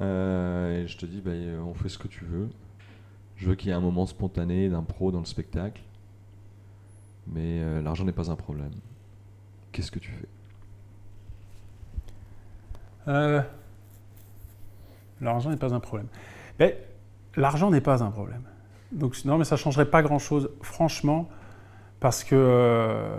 Euh, 0.00 0.82
et 0.82 0.86
je 0.86 0.96
te 0.96 1.06
dis, 1.06 1.20
bah, 1.20 1.32
on 1.64 1.74
fait 1.74 1.88
ce 1.88 1.98
que 1.98 2.08
tu 2.08 2.24
veux. 2.24 2.48
Je 3.36 3.48
veux 3.48 3.54
qu'il 3.54 3.68
y 3.68 3.70
ait 3.70 3.76
un 3.76 3.80
moment 3.80 4.06
spontané 4.06 4.68
d'impro 4.68 5.10
dans 5.10 5.20
le 5.20 5.24
spectacle. 5.24 5.82
Mais 7.26 7.60
euh, 7.60 7.82
l'argent 7.82 8.04
n'est 8.04 8.12
pas 8.12 8.30
un 8.30 8.36
problème. 8.36 8.72
Qu'est-ce 9.72 9.90
que 9.90 9.98
tu 9.98 10.10
fais? 10.10 10.28
Euh, 13.08 13.42
L'argent 15.20 15.50
n'est 15.50 15.56
pas 15.56 15.74
un 15.74 15.80
problème. 15.80 16.08
L'argent 17.36 17.70
n'est 17.70 17.80
pas 17.80 18.02
un 18.02 18.10
problème. 18.10 18.42
Donc, 18.92 19.24
non, 19.24 19.38
mais 19.38 19.44
ça 19.44 19.56
ne 19.56 19.60
changerait 19.60 19.90
pas 19.90 20.02
grand-chose, 20.02 20.50
franchement, 20.62 21.28
parce 22.00 22.24
que 22.24 23.18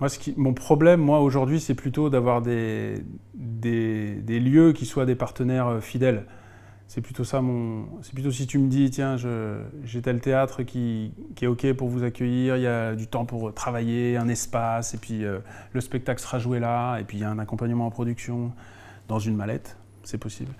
moi, 0.00 0.08
mon 0.36 0.54
problème, 0.54 1.00
moi, 1.00 1.20
aujourd'hui, 1.20 1.60
c'est 1.60 1.74
plutôt 1.74 2.08
d'avoir 2.08 2.40
des, 2.40 3.04
des, 3.34 4.40
lieux 4.40 4.72
qui 4.72 4.86
soient 4.86 5.04
des 5.04 5.14
partenaires 5.14 5.68
euh, 5.68 5.80
fidèles. 5.80 6.24
C'est 6.86 7.02
plutôt 7.02 7.22
ça 7.22 7.40
mon. 7.40 7.86
C'est 8.02 8.14
plutôt 8.14 8.32
si 8.32 8.46
tu 8.46 8.58
me 8.58 8.68
dis, 8.68 8.90
tiens, 8.90 9.16
j'ai 9.84 10.02
tel 10.02 10.20
théâtre 10.20 10.64
qui, 10.64 11.12
qui, 11.36 11.44
est 11.44 11.48
OK 11.48 11.72
pour 11.74 11.88
vous 11.88 12.02
accueillir, 12.02 12.56
il 12.56 12.62
y 12.62 12.66
a 12.66 12.96
du 12.96 13.06
temps 13.06 13.24
pour 13.24 13.54
travailler, 13.54 14.16
un 14.16 14.28
espace, 14.28 14.94
et 14.94 14.98
puis 14.98 15.24
euh, 15.24 15.38
le 15.72 15.80
spectacle 15.80 16.20
sera 16.20 16.40
joué 16.40 16.58
là, 16.58 16.98
et 16.98 17.04
puis 17.04 17.18
il 17.18 17.20
y 17.20 17.24
a 17.24 17.30
un 17.30 17.38
accompagnement 17.38 17.86
en 17.86 17.90
production 17.90 18.50
dans 19.06 19.20
une 19.20 19.36
mallette, 19.36 19.76
c'est 20.02 20.18
possible. 20.18 20.52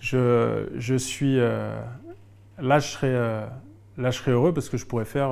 Je, 0.00 0.68
je 0.76 0.94
suis. 0.94 1.38
Euh, 1.38 1.78
là, 2.58 2.78
je 2.78 2.88
serais 2.88 3.12
là, 3.98 4.10
je 4.10 4.18
serais 4.18 4.30
heureux 4.30 4.54
parce 4.54 4.70
que 4.70 4.78
je 4.78 4.86
pourrais 4.86 5.04
faire 5.04 5.30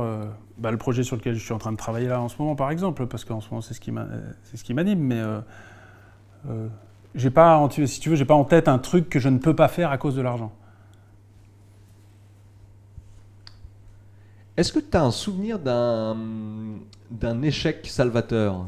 bah, 0.58 0.70
le 0.70 0.76
projet 0.76 1.02
sur 1.02 1.16
lequel 1.16 1.34
je 1.34 1.44
suis 1.44 1.52
en 1.52 1.58
train 1.58 1.72
de 1.72 1.76
travailler 1.76 2.08
là 2.08 2.20
en 2.20 2.28
ce 2.28 2.36
moment, 2.38 2.54
par 2.54 2.70
exemple, 2.70 3.06
parce 3.06 3.24
qu'en 3.24 3.40
ce 3.40 3.50
moment, 3.50 3.60
c'est 3.60 3.74
ce 3.74 3.80
qui 3.80 4.74
m'anime. 4.74 5.00
Mais 5.00 5.18
euh, 5.18 5.40
euh, 6.48 6.68
j'ai 7.14 7.30
pas, 7.30 7.68
si 7.70 8.00
tu 8.00 8.10
veux, 8.10 8.16
j'ai 8.16 8.24
pas 8.24 8.34
en 8.34 8.44
tête 8.44 8.68
un 8.68 8.78
truc 8.78 9.08
que 9.08 9.18
je 9.18 9.28
ne 9.28 9.38
peux 9.38 9.56
pas 9.56 9.68
faire 9.68 9.90
à 9.90 9.98
cause 9.98 10.14
de 10.14 10.22
l'argent. 10.22 10.52
Est-ce 14.56 14.72
que 14.72 14.78
tu 14.78 14.96
as 14.96 15.02
un 15.02 15.10
souvenir 15.10 15.58
d'un, 15.58 17.42
échec 17.42 17.86
salvateur? 17.86 18.66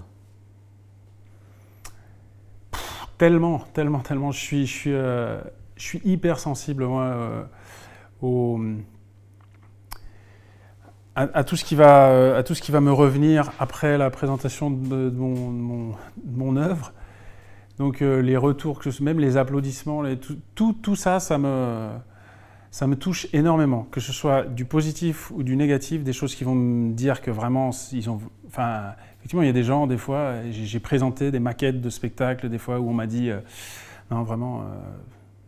Tellement, 3.19 3.61
tellement, 3.73 4.01
tellement. 4.01 4.33
Je 4.33 4.41
suis, 4.41 4.67
je 4.67 4.73
suis, 4.73 4.91
je 4.91 5.43
suis 5.79 6.01
hyper 6.05 6.41
sensible, 6.41 6.85
moi, 6.85 7.49
au 8.21 8.59
à, 11.17 11.45
tout 11.45 11.57
ce 11.57 11.65
qui 11.65 11.75
va, 11.75 12.11
euh, 12.11 12.39
à 12.39 12.43
tout 12.43 12.55
ce 12.55 12.61
qui 12.61 12.71
va 12.71 12.81
me 12.81 12.93
revenir 12.93 13.51
après 13.59 13.97
la 13.97 14.11
présentation 14.11 14.71
de, 14.71 15.11
mon, 15.11 16.57
œuvre. 16.57 16.93
Donc 17.79 18.03
euh, 18.03 18.21
les 18.21 18.37
retours, 18.37 18.81
même 19.01 19.19
les 19.19 19.39
applaudissements, 19.39 20.03
les, 20.03 20.19
tout, 20.19 20.39
tout, 20.55 20.95
ça, 20.95 21.19
ça 21.19 21.39
me, 21.39 21.89
ça 22.71 22.87
me 22.87 22.97
touche 22.97 23.29
énormément. 23.33 23.87
Que 23.91 24.01
ce 24.01 24.13
soit 24.13 24.43
du 24.43 24.67
positif 24.67 25.31
ou 25.31 25.43
du 25.43 25.57
négatif, 25.57 26.05
des 26.05 26.13
choses 26.13 26.35
qui 26.35 26.45
vont 26.45 26.55
me 26.55 26.93
dire 26.93 27.23
que 27.23 27.31
vraiment, 27.31 27.71
ils 27.93 28.11
ont, 28.11 28.21
enfin, 28.47 28.93
effectivement, 29.19 29.43
il 29.43 29.47
y 29.47 29.51
a 29.51 29.55
des 29.55 29.65
gens, 29.65 29.87
des 29.87 29.99
fois, 29.99 30.35
j'ai 30.51 30.81
présenté 30.81 31.31
des 31.31 31.41
maquettes 31.41 31.81
de 31.81 31.89
spectacles, 31.89 32.51
des 32.51 32.59
fois, 32.59 32.79
où 32.79 32.91
on 32.91 32.95
m'a 32.95 33.07
dit, 33.07 33.31
euh, 33.31 33.41
non, 34.11 34.23
vraiment, 34.23 34.65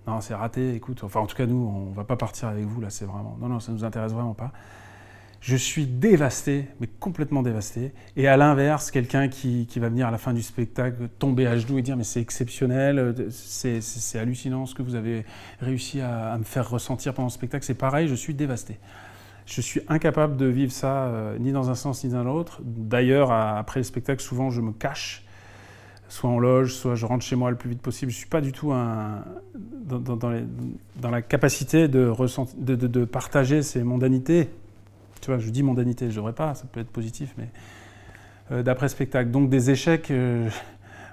non, 0.07 0.23
c'est 0.23 0.35
raté, 0.35 0.75
écoute, 0.75 1.05
enfin, 1.05 1.21
en 1.21 1.27
tout 1.27 1.37
cas, 1.37 1.45
nous, 1.45 1.91
on 1.91 1.93
va 1.93 2.05
pas 2.05 2.17
partir 2.17 2.49
avec 2.49 2.65
vous, 2.65 2.81
là, 2.81 2.89
c'est 2.89 3.05
vraiment, 3.05 3.37
non, 3.39 3.49
non, 3.49 3.61
ça 3.61 3.71
nous 3.71 3.85
intéresse 3.85 4.13
vraiment 4.13 4.35
pas 4.35 4.51
je 5.41 5.57
suis 5.57 5.87
dévasté, 5.87 6.67
mais 6.81 6.89
complètement 6.99 7.43
dévasté. 7.43 7.93
Et 8.17 8.27
à 8.27 8.37
l'inverse, 8.37 8.91
quelqu'un 8.91 9.29
qui, 9.29 9.67
va 9.77 9.89
venir 9.89 10.09
à 10.09 10.11
la 10.11 10.19
fin 10.19 10.33
du 10.33 10.43
spectacle 10.43 11.09
tomber 11.19 11.47
à 11.47 11.57
genoux 11.57 11.79
et 11.79 11.83
dire 11.83 11.97
mais 11.97 12.05
c'est 12.05 12.21
exceptionnel, 12.21 13.15
c'est 13.31 14.19
hallucinant 14.19 14.67
ce 14.67 14.75
que 14.75 14.83
vous 14.83 14.97
avez 14.97 15.25
réussi 15.61 16.01
à, 16.01 16.37
me 16.39 16.45
faire 16.45 16.69
ressentir 16.69 17.15
pendant 17.15 17.29
le 17.29 17.33
spectacle, 17.33 17.65
c'est 17.65 17.75
pareil, 17.75 18.09
je 18.09 18.15
suis 18.15 18.35
dévasté. 18.35 18.79
Je 19.47 19.61
suis 19.61 19.81
incapable 19.89 20.37
de 20.37 20.45
vivre 20.45 20.73
ça 20.73 21.05
euh, 21.05 21.39
ni 21.39 21.53
dans 21.53 21.71
un 21.71 21.75
sens 21.75 22.05
ni 22.05 22.11
dans 22.11 22.23
l'autre. 22.23 22.61
D'ailleurs, 22.65 23.33
après 23.33 23.81
le 23.81 23.85
spectacle, 23.85 24.21
souvent 24.21 24.51
je 24.51 24.61
me 24.61 24.73
cache, 24.73 25.25
soit 26.09 26.29
en 26.29 26.39
loge, 26.39 26.75
soit 26.75 26.97
je 26.97 27.07
rentre 27.07 27.25
chez 27.25 27.37
moi 27.37 27.51
le 27.51 27.57
plus 27.57 27.71
vite 27.71 27.81
possible. 27.81 28.11
Je 28.11 28.17
ne 28.17 28.19
suis 28.19 28.29
pas 28.29 28.43
du 28.43 28.53
tout 28.53 28.75
dans, 29.87 30.31
la 31.11 31.23
capacité 31.23 31.89
de 31.89 33.05
partager 33.05 33.63
ces 33.63 33.85
mondanités 33.85 34.51
tu 35.21 35.31
vois, 35.31 35.39
je 35.39 35.51
dis 35.51 35.63
mondanité, 35.63 36.11
je 36.11 36.17
devrais 36.17 36.33
pas, 36.33 36.55
ça 36.55 36.65
peut 36.71 36.81
être 36.81 36.91
positif, 36.91 37.35
mais 37.39 37.49
euh, 38.51 38.63
d'après 38.63 38.89
spectacle. 38.89 39.31
Donc 39.31 39.51
des 39.51 39.71
échecs, 39.71 40.11
euh, 40.11 40.49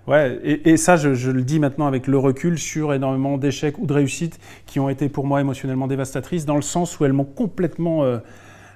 ouais, 0.07 0.39
et, 0.43 0.77
ça, 0.77 0.95
je, 0.95 1.29
le 1.29 1.43
dis 1.43 1.59
maintenant 1.59 1.85
avec 1.85 2.07
le 2.07 2.17
recul 2.17 2.57
sur 2.57 2.93
énormément 2.93 3.37
d'échecs 3.37 3.77
ou 3.77 3.85
de 3.85 3.93
réussites 3.93 4.39
qui 4.65 4.79
ont 4.79 4.87
été 4.87 5.09
pour 5.09 5.25
moi 5.25 5.41
émotionnellement 5.41 5.87
dévastatrices, 5.87 6.45
dans 6.45 6.55
le 6.55 6.61
sens 6.61 6.97
où 6.99 7.05
elles 7.05 7.13
m'ont 7.13 7.25
complètement 7.25 8.03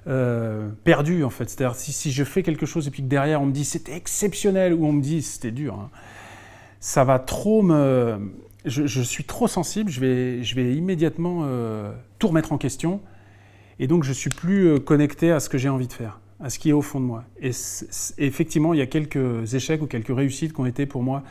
euh, 0.08 0.70
perdu, 0.84 1.24
en 1.24 1.30
fait. 1.30 1.50
C'est-à-dire, 1.50 1.76
si, 1.76 1.94
si, 1.94 2.12
je 2.12 2.26
fais 2.26 2.44
quelque 2.44 2.66
chose 2.66 2.88
et 2.88 2.92
puis 2.92 3.02
que 3.02 3.08
derrière 3.08 3.42
on 3.42 3.46
me 3.46 3.54
dit 3.54 3.64
c'était 3.64 3.96
exceptionnel, 3.96 4.74
ou 4.74 4.86
on 4.86 4.92
me 4.92 5.02
dit 5.02 5.22
c'était 5.22 5.52
dur, 5.52 5.76
hein, 5.76 5.90
ça 6.82 7.06
va 7.06 7.18
trop 7.18 7.62
me. 7.62 8.20
Je, 8.66 8.88
je, 8.88 9.02
suis 9.02 9.24
trop 9.24 9.48
sensible, 9.48 9.90
je 9.90 10.02
vais, 10.02 10.44
je 10.44 10.54
vais 10.56 10.74
immédiatement 10.76 11.48
tout 12.20 12.28
remettre 12.28 12.52
en 12.52 12.58
question 12.58 13.00
et 13.80 13.88
donc, 13.88 14.04
je 14.04 14.12
suis 14.12 14.30
plus 14.30 14.68
euh, 14.68 14.78
connecté 14.78 15.32
à 15.32 15.40
ce 15.40 15.48
que 15.48 15.58
j'ai 15.58 15.70
envie 15.70 15.88
de 15.88 15.94
faire, 15.94 16.20
à 16.42 16.50
ce 16.50 16.60
qui 16.60 16.70
est 16.70 16.74
au 16.74 16.82
fond 16.82 17.00
de 17.00 17.06
moi. 17.06 17.24
Et, 17.42 17.52
effectivement, 18.18 18.74
il 18.74 18.80
y 18.80 18.82
a 18.82 18.88
quelques 18.88 19.54
échecs 19.54 19.82
ou 19.82 19.88
quelques 19.88 20.16
réussites 20.16 20.54
qui 20.54 20.60
ont 20.60 20.66
été 20.66 20.86
pour 20.86 21.02
moi 21.02 21.24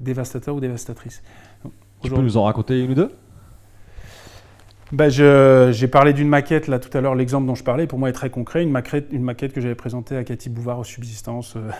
dévastateurs 0.00 0.54
ou 0.54 0.60
dévastatrices. 0.60 1.22
tu 2.02 2.10
peux 2.10 2.20
nous 2.20 2.36
en 2.36 2.44
raconter 2.44 2.80
une 2.80 2.90
ou 2.90 2.94
deux? 2.94 3.10
Bah, 4.92 5.08
J'ai 5.08 5.88
parlé 5.88 6.12
d'une 6.12 6.28
maquette, 6.28 6.68
là 6.68 6.78
tout 6.78 6.94
à 6.96 7.00
l'heure, 7.00 7.14
l'exemple 7.14 7.46
dont 7.46 7.54
je 7.54 7.64
parlais, 7.64 7.86
pour 7.86 7.98
moi 7.98 8.10
est 8.10 8.12
très 8.12 8.30
concret, 8.30 8.62
une 8.62 8.70
maquette, 8.70 9.08
une 9.10 9.22
maquette 9.22 9.52
que 9.52 9.60
j'avais 9.60 9.74
présentée 9.74 10.16
à 10.16 10.24
Cathy 10.24 10.50
Bouvard 10.50 10.78
aux 10.78 10.84
Subsistances 10.84 11.56
euh, 11.56 11.70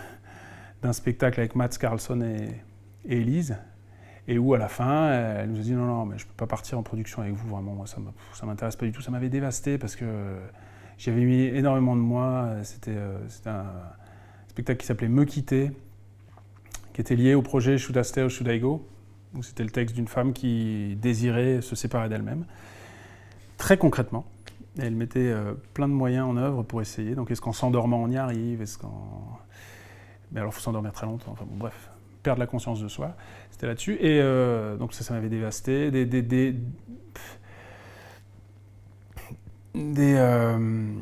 d'un 0.83 0.93
spectacle 0.93 1.39
avec 1.41 1.55
Mats 1.55 1.69
Carlson 1.69 2.23
et, 2.23 3.13
et 3.13 3.21
Elise, 3.21 3.57
et 4.27 4.39
où 4.39 4.55
à 4.55 4.59
la 4.59 4.69
fin, 4.69 5.13
elle 5.13 5.51
nous 5.51 5.61
a 5.61 5.63
dit 5.63 5.73
non, 5.73 5.87
non, 5.87 6.07
mais 6.07 6.19
je 6.19 6.25
ne 6.25 6.29
peux 6.29 6.37
pas 6.37 6.47
partir 6.47 6.79
en 6.79 6.83
production 6.83 7.23
avec 7.23 7.35
vous, 7.35 7.49
vraiment, 7.49 7.75
moi, 7.75 7.87
ça 7.87 7.99
ne 8.01 8.47
m'intéresse 8.47 8.77
pas 8.77 8.87
du 8.87 8.93
tout. 8.93 9.03
Ça 9.03 9.11
m'avait 9.11 9.29
dévasté 9.29 9.79
parce 9.79 9.97
que 9.97 10.37
j'avais 10.97 11.25
mis 11.25 11.43
énormément 11.43 11.97
de 11.97 12.01
moi. 12.01 12.51
C'était 12.63 12.95
euh, 12.97 13.19
un 13.47 13.65
spectacle 14.49 14.81
qui 14.81 14.87
s'appelait 14.87 15.09
Me 15.09 15.25
quitter, 15.25 15.73
qui 16.93 17.01
était 17.01 17.17
lié 17.17 17.35
au 17.35 17.43
projet 17.43 17.77
Should 17.77 17.97
I 17.97 18.05
Stay 18.05 18.59
Go 18.61 18.87
où 19.35 19.43
c'était 19.43 19.65
le 19.65 19.71
texte 19.71 19.95
d'une 19.95 20.09
femme 20.09 20.33
qui 20.33 20.97
désirait 21.01 21.61
se 21.61 21.77
séparer 21.77 22.09
d'elle-même. 22.09 22.45
Très 23.57 23.77
concrètement. 23.77 24.25
elle 24.79 24.95
mettait 24.95 25.21
euh, 25.21 25.55
plein 25.75 25.89
de 25.89 25.93
moyens 25.93 26.27
en 26.27 26.37
œuvre 26.37 26.63
pour 26.63 26.81
essayer. 26.81 27.15
Donc, 27.15 27.31
est-ce 27.31 27.41
qu'en 27.41 27.53
s'endormant, 27.53 28.03
on 28.03 28.11
y 28.11 28.17
arrive? 28.17 28.63
Est-ce 28.63 28.79
qu'en. 28.79 29.39
Mais 30.33 30.41
alors, 30.41 30.53
il 30.53 30.55
faut 30.55 30.61
s'endormir 30.61 30.93
très 30.93 31.07
longtemps. 31.07 31.33
Enfin, 31.33 31.45
bon, 31.49 31.57
bref, 31.57 31.91
perdre 32.25 32.41
la 32.41 32.49
conscience 32.49 32.83
de 32.83 32.89
soi. 32.89 33.15
C'était 33.53 33.69
là-dessus. 33.69 33.95
Et 34.01 34.21
euh, 34.21 34.77
donc 34.77 34.93
ça, 34.93 35.05
ça 35.05 35.15
m'avait 35.15 35.29
dévasté. 35.29 35.93
Des, 35.93 36.09
euh, 40.17 40.93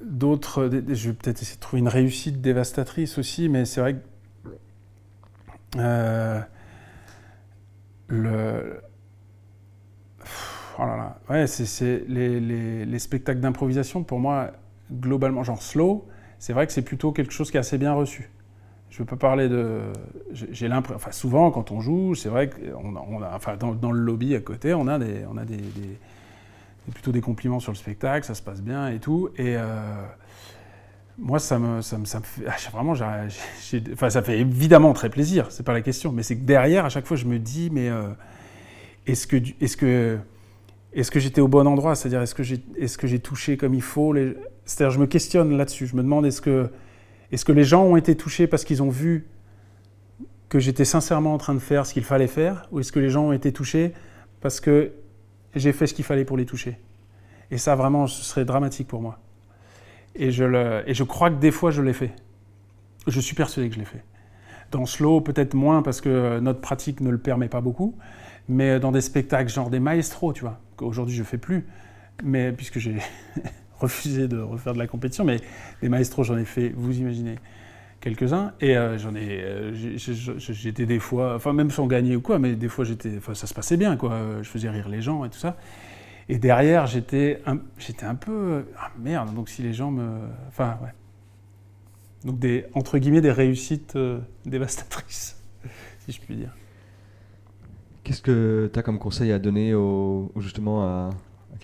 d'autres, 0.00 0.70
je 0.88 1.08
vais 1.08 1.14
peut-être 1.14 1.42
essayer 1.42 1.56
de 1.56 1.60
trouver 1.60 1.80
une 1.80 1.88
réussite 1.88 2.40
dévastatrice 2.40 3.18
aussi, 3.18 3.48
mais 3.48 3.64
c'est 3.64 3.80
vrai 3.80 3.94
que 3.94 3.98
euh, 5.78 6.40
oh 10.78 11.32
les, 12.08 12.40
les, 12.84 12.98
spectacles 12.98 13.40
d'improvisation 13.40 14.04
pour 14.04 14.20
moi 14.20 14.52
globalement 14.92 15.42
genre 15.42 15.62
slow, 15.62 16.06
c'est 16.38 16.52
vrai 16.52 16.66
que 16.66 16.72
c'est 16.72 16.82
plutôt 16.82 17.10
quelque 17.12 17.32
chose 17.32 17.50
qui 17.50 17.56
est 17.56 17.60
assez 17.60 17.78
bien 17.78 17.92
reçu 17.92 18.30
je 18.96 19.02
peux 19.02 19.16
parler 19.16 19.48
de. 19.48 19.80
J'ai 20.32 20.68
l'impression. 20.68 20.96
Enfin, 20.96 21.10
souvent, 21.10 21.50
quand 21.50 21.72
on 21.72 21.80
joue, 21.80 22.14
c'est 22.14 22.28
vrai 22.28 22.48
qu'on 22.48 22.94
on 22.94 23.22
a. 23.22 23.34
Enfin, 23.34 23.56
dans, 23.56 23.90
le 23.90 23.98
lobby 23.98 24.36
à 24.36 24.40
côté, 24.40 24.72
on 24.72 24.86
a, 24.86 25.00
des, 25.00 25.24
on 25.28 25.36
a 25.36 25.44
des, 25.44 25.58
plutôt 26.92 27.10
des 27.10 27.20
compliments 27.20 27.58
sur 27.58 27.72
le 27.72 27.76
spectacle, 27.76 28.24
ça 28.24 28.34
se 28.34 28.42
passe 28.42 28.62
bien 28.62 28.88
et 28.88 29.00
tout. 29.00 29.30
Et. 29.36 29.56
Euh, 29.56 30.04
moi, 31.16 31.38
ça 31.38 31.58
me, 31.58 31.80
ça 31.80 31.98
me, 31.98 32.04
ça 32.04 32.20
me 32.20 32.24
fait. 32.24 32.44
Ah, 32.46 32.54
vraiment, 32.72 32.92
enfin, 32.92 34.10
ça 34.10 34.22
fait 34.22 34.38
évidemment 34.38 34.92
très 34.92 35.10
plaisir, 35.10 35.50
c'est 35.50 35.64
pas 35.64 35.72
la 35.72 35.80
question. 35.80 36.12
Mais 36.12 36.22
c'est 36.22 36.36
que 36.36 36.44
derrière, 36.44 36.84
à 36.84 36.88
chaque 36.88 37.06
fois, 37.06 37.16
je 37.16 37.26
me 37.26 37.38
dis, 37.40 37.70
mais. 37.72 37.88
Euh, 37.88 38.08
est-ce 39.06 39.26
que, 39.26 39.36
est-ce 39.60 39.76
que, 39.76 40.18
est-ce 40.92 41.10
que 41.10 41.18
j'étais 41.18 41.40
au 41.40 41.48
bon 41.48 41.66
endroit? 41.66 41.96
C'est-à-dire, 41.96 42.22
est-ce 42.22 42.34
que 42.34 42.44
j'ai, 42.44 42.62
j'ai 42.78 43.18
touché 43.18 43.56
comme 43.56 43.74
il 43.74 43.82
faut. 43.82 44.14
C'est-à-dire, 44.64 44.92
je 44.92 45.00
me 45.00 45.06
questionne 45.06 45.56
là-dessus. 45.56 45.88
Je 45.88 45.96
me 45.96 46.02
demande, 46.02 46.26
est-ce 46.26 46.40
que, 46.40 46.70
est-ce 47.32 47.44
que 47.44 47.52
les 47.52 47.64
gens 47.64 47.84
ont 47.84 47.96
été 47.96 48.16
touchés 48.16 48.46
parce 48.46 48.64
qu'ils 48.64 48.82
ont 48.82 48.90
vu 48.90 49.26
que 50.48 50.58
j'étais 50.58 50.84
sincèrement 50.84 51.34
en 51.34 51.38
train 51.38 51.54
de 51.54 51.58
faire 51.58 51.86
ce 51.86 51.92
qu'il 51.92 52.04
fallait 52.04 52.28
faire, 52.28 52.68
ou 52.70 52.80
est-ce 52.80 52.92
que 52.92 53.00
les 53.00 53.10
gens 53.10 53.24
ont 53.24 53.32
été 53.32 53.52
touchés 53.52 53.92
parce 54.40 54.60
que 54.60 54.92
j'ai 55.54 55.72
fait 55.72 55.86
ce 55.86 55.94
qu'il 55.94 56.04
fallait 56.04 56.24
pour 56.24 56.36
les 56.36 56.46
toucher? 56.46 56.78
Et 57.50 57.58
ça, 57.58 57.74
vraiment, 57.74 58.06
ce 58.06 58.22
serait 58.22 58.44
dramatique 58.44 58.88
pour 58.88 59.00
moi. 59.00 59.18
Et 60.14 60.30
je, 60.30 60.44
le, 60.44 60.82
et 60.86 60.94
je 60.94 61.02
crois 61.02 61.30
que 61.30 61.36
des 61.36 61.50
fois, 61.50 61.70
je 61.70 61.82
l'ai 61.82 61.92
fait. 61.92 62.12
Je 63.06 63.20
suis 63.20 63.34
persuadé 63.34 63.68
que 63.68 63.74
je 63.74 63.80
l'ai 63.80 63.84
fait. 63.84 64.04
Dans 64.70 64.86
Slow, 64.86 65.20
peut-être 65.20 65.54
moins 65.54 65.82
parce 65.82 66.00
que 66.00 66.38
notre 66.40 66.60
pratique 66.60 67.00
ne 67.00 67.10
le 67.10 67.18
permet 67.18 67.48
pas 67.48 67.60
beaucoup, 67.60 67.96
mais 68.48 68.80
dans 68.80 68.92
des 68.92 69.00
spectacles 69.00 69.50
genre 69.50 69.70
des 69.70 69.80
maestros, 69.80 70.32
tu 70.32 70.42
vois, 70.42 70.60
qu'aujourd'hui 70.76 71.14
je 71.14 71.22
fais 71.22 71.38
plus, 71.38 71.66
mais 72.22 72.52
puisque 72.52 72.78
j'ai 72.78 72.96
refusé 73.78 74.28
de 74.28 74.38
refaire 74.38 74.72
de 74.74 74.78
la 74.78 74.86
compétition, 74.86 75.24
mais 75.24 75.38
des 75.82 75.88
maestros, 75.88 76.24
j'en 76.24 76.36
ai 76.36 76.44
fait, 76.44 76.72
vous 76.76 76.98
imaginez, 76.98 77.36
quelques-uns, 78.00 78.52
et 78.60 78.76
euh, 78.76 78.98
j'en 78.98 79.14
ai, 79.14 79.42
euh, 79.42 79.96
j'étais 79.96 80.86
des 80.86 80.98
fois, 80.98 81.34
enfin 81.36 81.52
même 81.52 81.70
sans 81.70 81.86
gagner 81.86 82.16
ou 82.16 82.20
quoi, 82.20 82.38
mais 82.38 82.54
des 82.54 82.68
fois 82.68 82.84
j'étais, 82.84 83.16
enfin 83.16 83.34
ça 83.34 83.46
se 83.46 83.54
passait 83.54 83.76
bien, 83.78 83.96
quoi, 83.96 84.18
je 84.42 84.48
faisais 84.48 84.68
rire 84.68 84.88
les 84.88 85.00
gens 85.00 85.24
et 85.24 85.30
tout 85.30 85.38
ça. 85.38 85.56
Et 86.28 86.38
derrière, 86.38 86.86
j'étais 86.86 87.42
un, 87.46 87.58
un 88.02 88.14
peu, 88.14 88.64
ah 88.78 88.90
merde, 88.98 89.34
donc 89.34 89.48
si 89.48 89.62
les 89.62 89.72
gens 89.72 89.90
me, 89.90 90.20
enfin 90.48 90.78
ouais. 90.82 90.90
Donc 92.24 92.38
des, 92.38 92.64
entre 92.74 92.98
guillemets, 92.98 93.20
des 93.20 93.32
réussites 93.32 93.96
euh, 93.96 94.18
dévastatrices, 94.46 95.42
si 96.00 96.12
je 96.12 96.20
puis 96.20 96.36
dire. 96.36 96.54
Qu'est-ce 98.02 98.22
que 98.22 98.70
tu 98.72 98.78
as 98.78 98.82
comme 98.82 98.98
conseil 98.98 99.32
à 99.32 99.38
donner 99.38 99.74
justement 100.36 100.84
à, 100.84 101.10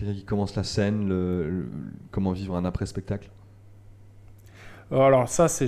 qui 0.04 0.24
commence 0.24 0.56
la 0.56 0.64
scène, 0.64 1.66
comment 2.10 2.32
vivre 2.32 2.56
un 2.56 2.64
après-spectacle 2.64 3.30
Alors 4.90 5.28
ça, 5.28 5.48
c'est 5.48 5.66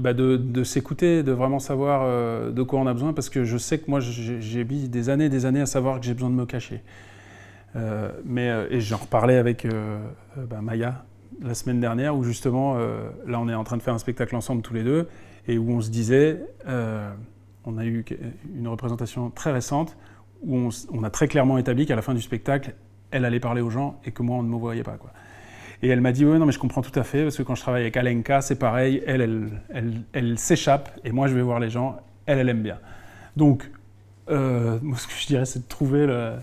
bah 0.00 0.12
de, 0.12 0.62
s'écouter, 0.62 1.22
de 1.22 1.32
vraiment 1.32 1.58
savoir 1.58 2.02
euh, 2.04 2.50
de 2.50 2.62
quoi 2.62 2.80
on 2.80 2.86
a 2.86 2.92
besoin, 2.92 3.14
parce 3.14 3.30
que 3.30 3.44
je 3.44 3.56
sais 3.56 3.78
que 3.78 3.90
moi, 3.90 4.00
j'ai 4.00 4.64
mis 4.64 4.88
des 4.88 5.08
années 5.08 5.30
des 5.30 5.46
années 5.46 5.62
à 5.62 5.66
savoir 5.66 6.00
que 6.00 6.06
j'ai 6.06 6.12
besoin 6.12 6.30
de 6.30 6.34
me 6.34 6.44
cacher. 6.44 6.82
Euh, 7.76 8.10
mais, 8.24 8.52
et 8.70 8.80
j'en 8.80 8.98
reparlais 8.98 9.36
avec 9.36 9.66
bah, 10.36 10.60
Maya, 10.60 11.04
la 11.42 11.54
semaine 11.54 11.80
dernière 11.80 12.16
où 12.16 12.24
justement, 12.24 12.76
euh, 12.76 13.08
là 13.26 13.40
on 13.40 13.48
est 13.48 13.54
en 13.54 13.64
train 13.64 13.76
de 13.76 13.82
faire 13.82 13.94
un 13.94 13.98
spectacle 13.98 14.34
ensemble 14.36 14.62
tous 14.62 14.74
les 14.74 14.82
deux, 14.82 15.08
et 15.48 15.58
où 15.58 15.70
on 15.70 15.80
se 15.80 15.90
disait, 15.90 16.40
euh, 16.66 17.10
on 17.64 17.78
a 17.78 17.84
eu 17.84 18.04
une 18.54 18.68
représentation 18.68 19.30
très 19.30 19.52
récente, 19.52 19.96
où 20.42 20.68
on, 20.92 21.02
a 21.02 21.10
très 21.10 21.28
clairement 21.28 21.56
établi 21.58 21.86
qu'à 21.86 21.96
la 21.96 22.02
fin 22.02 22.14
du 22.14 22.20
spectacle, 22.20 22.74
elle 23.10 23.24
allait 23.24 23.40
parler 23.40 23.60
aux 23.60 23.70
gens 23.70 24.00
et 24.04 24.10
que 24.10 24.22
moi 24.22 24.36
on 24.36 24.42
ne 24.42 24.48
me 24.48 24.56
voyait 24.56 24.82
pas. 24.82 24.96
Quoi. 24.96 25.10
Et 25.82 25.88
elle 25.88 26.00
m'a 26.00 26.12
dit, 26.12 26.24
oui, 26.24 26.38
non 26.38 26.46
mais 26.46 26.52
je 26.52 26.58
comprends 26.58 26.82
tout 26.82 26.98
à 26.98 27.02
fait, 27.02 27.22
parce 27.22 27.36
que 27.36 27.42
quand 27.42 27.54
je 27.54 27.60
travaille 27.60 27.82
avec 27.82 27.96
Alenka, 27.96 28.40
c'est 28.40 28.58
pareil, 28.58 29.02
elle, 29.06 29.20
elle, 29.20 29.48
elle, 29.68 29.92
elle 30.12 30.38
s'échappe, 30.38 30.98
et 31.04 31.12
moi 31.12 31.28
je 31.28 31.34
vais 31.34 31.42
voir 31.42 31.60
les 31.60 31.70
gens, 31.70 31.96
elle, 32.26 32.38
elle 32.38 32.48
aime 32.48 32.62
bien. 32.62 32.78
Donc, 33.36 33.70
euh, 34.30 34.78
moi 34.82 34.96
ce 34.98 35.06
que 35.06 35.14
je 35.18 35.26
dirais, 35.26 35.44
c'est 35.44 35.60
de 35.60 35.68
trouver 35.68 36.06
le 36.06 36.34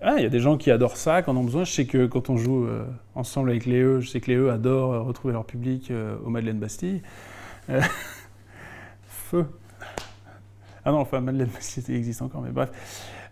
ah, 0.00 0.14
il 0.16 0.22
y 0.22 0.26
a 0.26 0.28
des 0.28 0.38
gens 0.38 0.56
qui 0.56 0.70
adorent 0.70 0.96
ça, 0.96 1.22
qui 1.22 1.30
en 1.30 1.36
ont 1.36 1.42
besoin. 1.42 1.64
Je 1.64 1.72
sais 1.72 1.86
que 1.86 2.06
quand 2.06 2.30
on 2.30 2.36
joue 2.36 2.66
euh, 2.66 2.86
ensemble 3.16 3.50
avec 3.50 3.66
les 3.66 3.80
E, 3.82 4.00
je 4.00 4.08
sais 4.08 4.20
que 4.20 4.30
les 4.30 4.36
E 4.36 4.50
adorent 4.50 4.92
euh, 4.92 5.00
retrouver 5.00 5.32
leur 5.32 5.44
public 5.44 5.90
euh, 5.90 6.16
au 6.24 6.30
Madeleine 6.30 6.60
Bastille. 6.60 7.02
Feu. 9.08 9.46
Ah 10.84 10.92
non, 10.92 10.98
enfin, 10.98 11.20
Madeleine 11.20 11.48
Bastille 11.48 11.96
existe 11.96 12.22
encore, 12.22 12.42
mais 12.42 12.50
bref. 12.50 12.70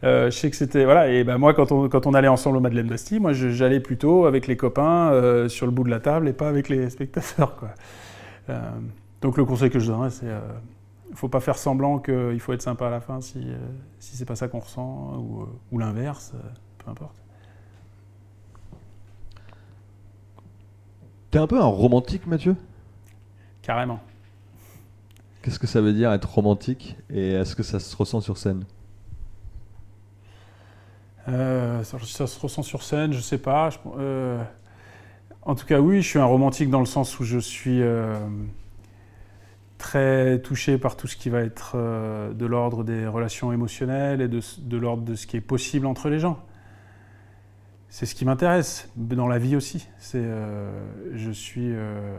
Je 0.02 0.31
sais 0.31 0.51
que 0.51 0.56
c'était. 0.56 0.85
Voilà, 0.85 1.09
et 1.09 1.24
ben 1.24 1.39
moi, 1.39 1.55
quand 1.55 1.73
on, 1.73 1.89
quand 1.89 2.06
on 2.06 2.14
allait 2.14 2.28
ensemble 2.28 2.56
au 2.56 2.60
Madeleine 2.60 2.89
Bastille, 2.89 3.20
moi, 3.20 3.32
j'allais 3.32 3.81
plutôt 3.81 4.27
avec 4.27 4.47
les 4.47 4.56
copains 4.56 5.48
sur 5.48 5.66
le 5.66 5.73
bout 5.73 5.85
de 5.85 5.90
la 5.90 6.01
table 6.01 6.28
et 6.28 6.32
pas 6.32 6.48
avec 6.48 6.68
les 6.68 6.90
spectateurs, 6.90 7.56
quoi. 7.56 7.70
donc, 9.20 9.36
le 9.36 9.44
conseil 9.44 9.70
que 9.70 9.78
je 9.78 9.86
donnerais, 9.86 10.10
c'est. 10.10 10.27
Il 11.09 11.12
ne 11.12 11.16
faut 11.16 11.28
pas 11.28 11.40
faire 11.40 11.56
semblant 11.56 11.98
qu'il 11.98 12.40
faut 12.40 12.52
être 12.52 12.62
sympa 12.62 12.89
à 12.89 12.90
la 12.90 13.01
fin 13.01 13.20
si, 13.20 13.39
euh, 13.39 13.56
si 14.01 14.16
c'est 14.16 14.24
pas 14.24 14.36
ça 14.36 14.48
qu'on 14.48 14.59
ressent, 14.59 15.16
ou, 15.16 15.43
euh, 15.43 15.47
ou 15.73 15.78
l'inverse, 15.78 16.32
euh, 16.35 16.48
peu 16.78 16.90
importe. 16.90 17.16
T'es 21.31 21.39
un 21.39 21.47
peu 21.47 21.60
un 21.60 21.66
romantique, 21.66 22.27
Mathieu? 22.27 22.56
Carrément. 23.62 24.01
Qu'est-ce 25.43 25.59
que 25.59 25.66
ça 25.66 25.81
veut 25.81 25.93
dire 25.93 26.12
être 26.12 26.31
romantique? 26.31 26.97
Et 27.09 27.32
est-ce 27.32 27.55
que 27.55 27.62
ça 27.62 27.78
se 27.78 27.97
ressent 27.97 28.20
sur 28.20 28.36
scène? 28.36 28.64
Ça, 31.26 31.98
ça, 32.04 32.26
se 32.26 32.40
ressent 32.40 32.62
sur 32.62 32.82
scène, 32.82 33.12
je 33.12 33.20
sais 33.20 33.38
pas. 33.38 33.70
en 35.42 35.54
tout 35.54 35.66
cas, 35.66 35.80
oui, 35.80 36.02
je 36.02 36.08
suis 36.08 36.18
un 36.18 36.24
romantique 36.24 36.70
dans 36.70 36.80
le 36.80 36.86
sens 36.86 37.18
où 37.20 37.24
je 37.24 37.38
suis 37.38 37.82
très 39.78 40.40
touché 40.40 40.78
par 40.78 40.96
tout 40.96 41.06
ce 41.06 41.16
qui 41.16 41.30
va 41.30 41.40
être 41.40 41.72
euh, 41.74 42.32
de 42.32 42.46
l'ordre 42.46 42.84
des 42.84 43.06
relations 43.06 43.52
émotionnelles 43.52 44.20
et 44.20 44.28
de, 44.28 44.76
l'ordre 44.76 45.04
de 45.04 45.14
ce 45.14 45.26
qui 45.26 45.36
est 45.36 45.40
possible 45.40 45.86
entre 45.86 46.08
les 46.08 46.18
gens. 46.18 46.42
C'est 47.88 48.06
ce 48.06 48.14
qui 48.14 48.24
m'intéresse, 48.24 48.90
dans 48.96 49.28
la 49.28 49.38
vie 49.38 49.56
aussi. 49.56 49.88
C'est, 49.98 50.18
euh, 50.20 50.70
je 51.14 51.30
suis, 51.30 51.72
euh, 51.72 52.18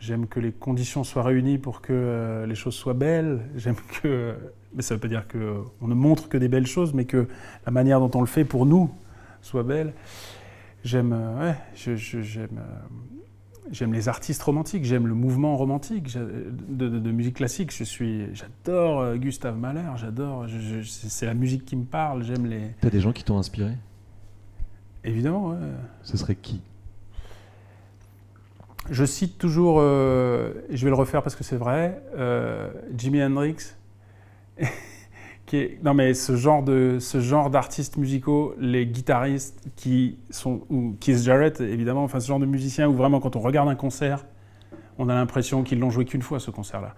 j'aime 0.00 0.26
que 0.26 0.40
les 0.40 0.52
conditions 0.52 1.04
soient 1.04 1.22
réunies 1.22 1.58
pour 1.58 1.80
que 1.80 2.44
les 2.46 2.54
choses 2.54 2.74
soient 2.74 2.94
belles. 2.94 3.42
J'aime 3.56 3.76
que, 4.02 4.36
mais 4.74 4.82
ça 4.82 4.94
ne 4.94 4.96
veut 4.96 5.00
pas 5.00 5.08
dire 5.08 5.26
qu'on 5.28 5.88
ne 5.88 5.94
montre 5.94 6.28
que 6.28 6.38
des 6.38 6.48
belles 6.48 6.66
choses, 6.66 6.94
mais 6.94 7.04
que 7.04 7.28
la 7.66 7.72
manière 7.72 8.00
dont 8.00 8.10
on 8.14 8.20
le 8.20 8.26
fait 8.26 8.44
pour 8.44 8.66
nous 8.66 8.90
soit 9.42 9.62
belle. 9.62 9.92
J'aime, 10.84 11.12
ouais, 11.40 11.54
j'aime 11.74 12.60
J'aime 13.70 13.92
les 13.92 14.08
artistes 14.08 14.42
romantiques, 14.42 14.84
j'aime 14.84 15.06
le 15.06 15.14
mouvement 15.14 15.56
romantique 15.56 16.16
de, 16.16 17.10
musique 17.10 17.36
classique. 17.36 17.74
Je 17.76 17.84
suis, 17.84 18.34
j'adore 18.34 19.00
euh, 19.00 19.16
Gustave 19.16 19.58
Mahler, 19.58 19.90
j'adore. 19.96 20.46
c'est 20.84 21.26
la 21.26 21.34
musique 21.34 21.66
qui 21.66 21.76
me 21.76 21.84
parle. 21.84 22.24
J'aime 22.24 22.46
les. 22.46 22.74
T'as 22.80 22.90
des 22.90 23.00
gens 23.00 23.12
qui 23.12 23.24
t'ont 23.24 23.38
inspiré? 23.38 23.72
Évidemment, 25.04 25.50
ouais. 25.50 25.56
Ce 26.02 26.16
serait 26.16 26.34
qui? 26.34 26.62
Je 28.90 29.04
cite 29.04 29.36
toujours, 29.36 29.78
euh, 29.80 30.54
et 30.70 30.76
je 30.76 30.84
vais 30.84 30.90
le 30.90 30.96
refaire 30.96 31.22
parce 31.22 31.36
que 31.36 31.44
c'est 31.44 31.56
vrai, 31.56 32.02
euh, 32.16 32.70
Jimi 32.96 33.22
Hendrix. 33.22 33.56
non 35.82 35.94
mais 35.94 36.14
ce 36.14 36.36
genre 36.36 36.62
de 36.62 36.98
ce 37.00 37.20
genre 37.20 37.50
d'artistes 37.50 37.96
musicaux, 37.96 38.54
les 38.58 38.86
guitaristes 38.86 39.62
qui 39.76 40.18
sont 40.30 40.62
ou 40.68 40.96
Keith 41.00 41.22
Jarrett 41.22 41.60
évidemment, 41.60 42.04
enfin 42.04 42.20
ce 42.20 42.28
genre 42.28 42.40
de 42.40 42.46
musiciens 42.46 42.88
où 42.88 42.94
vraiment 42.94 43.20
quand 43.20 43.36
on 43.36 43.40
regarde 43.40 43.68
un 43.68 43.74
concert, 43.74 44.26
on 44.98 45.08
a 45.08 45.14
l'impression 45.14 45.62
qu'ils 45.62 45.78
l'ont 45.78 45.90
joué 45.90 46.04
qu'une 46.04 46.22
fois 46.22 46.40
ce 46.40 46.50
concert-là. 46.50 46.94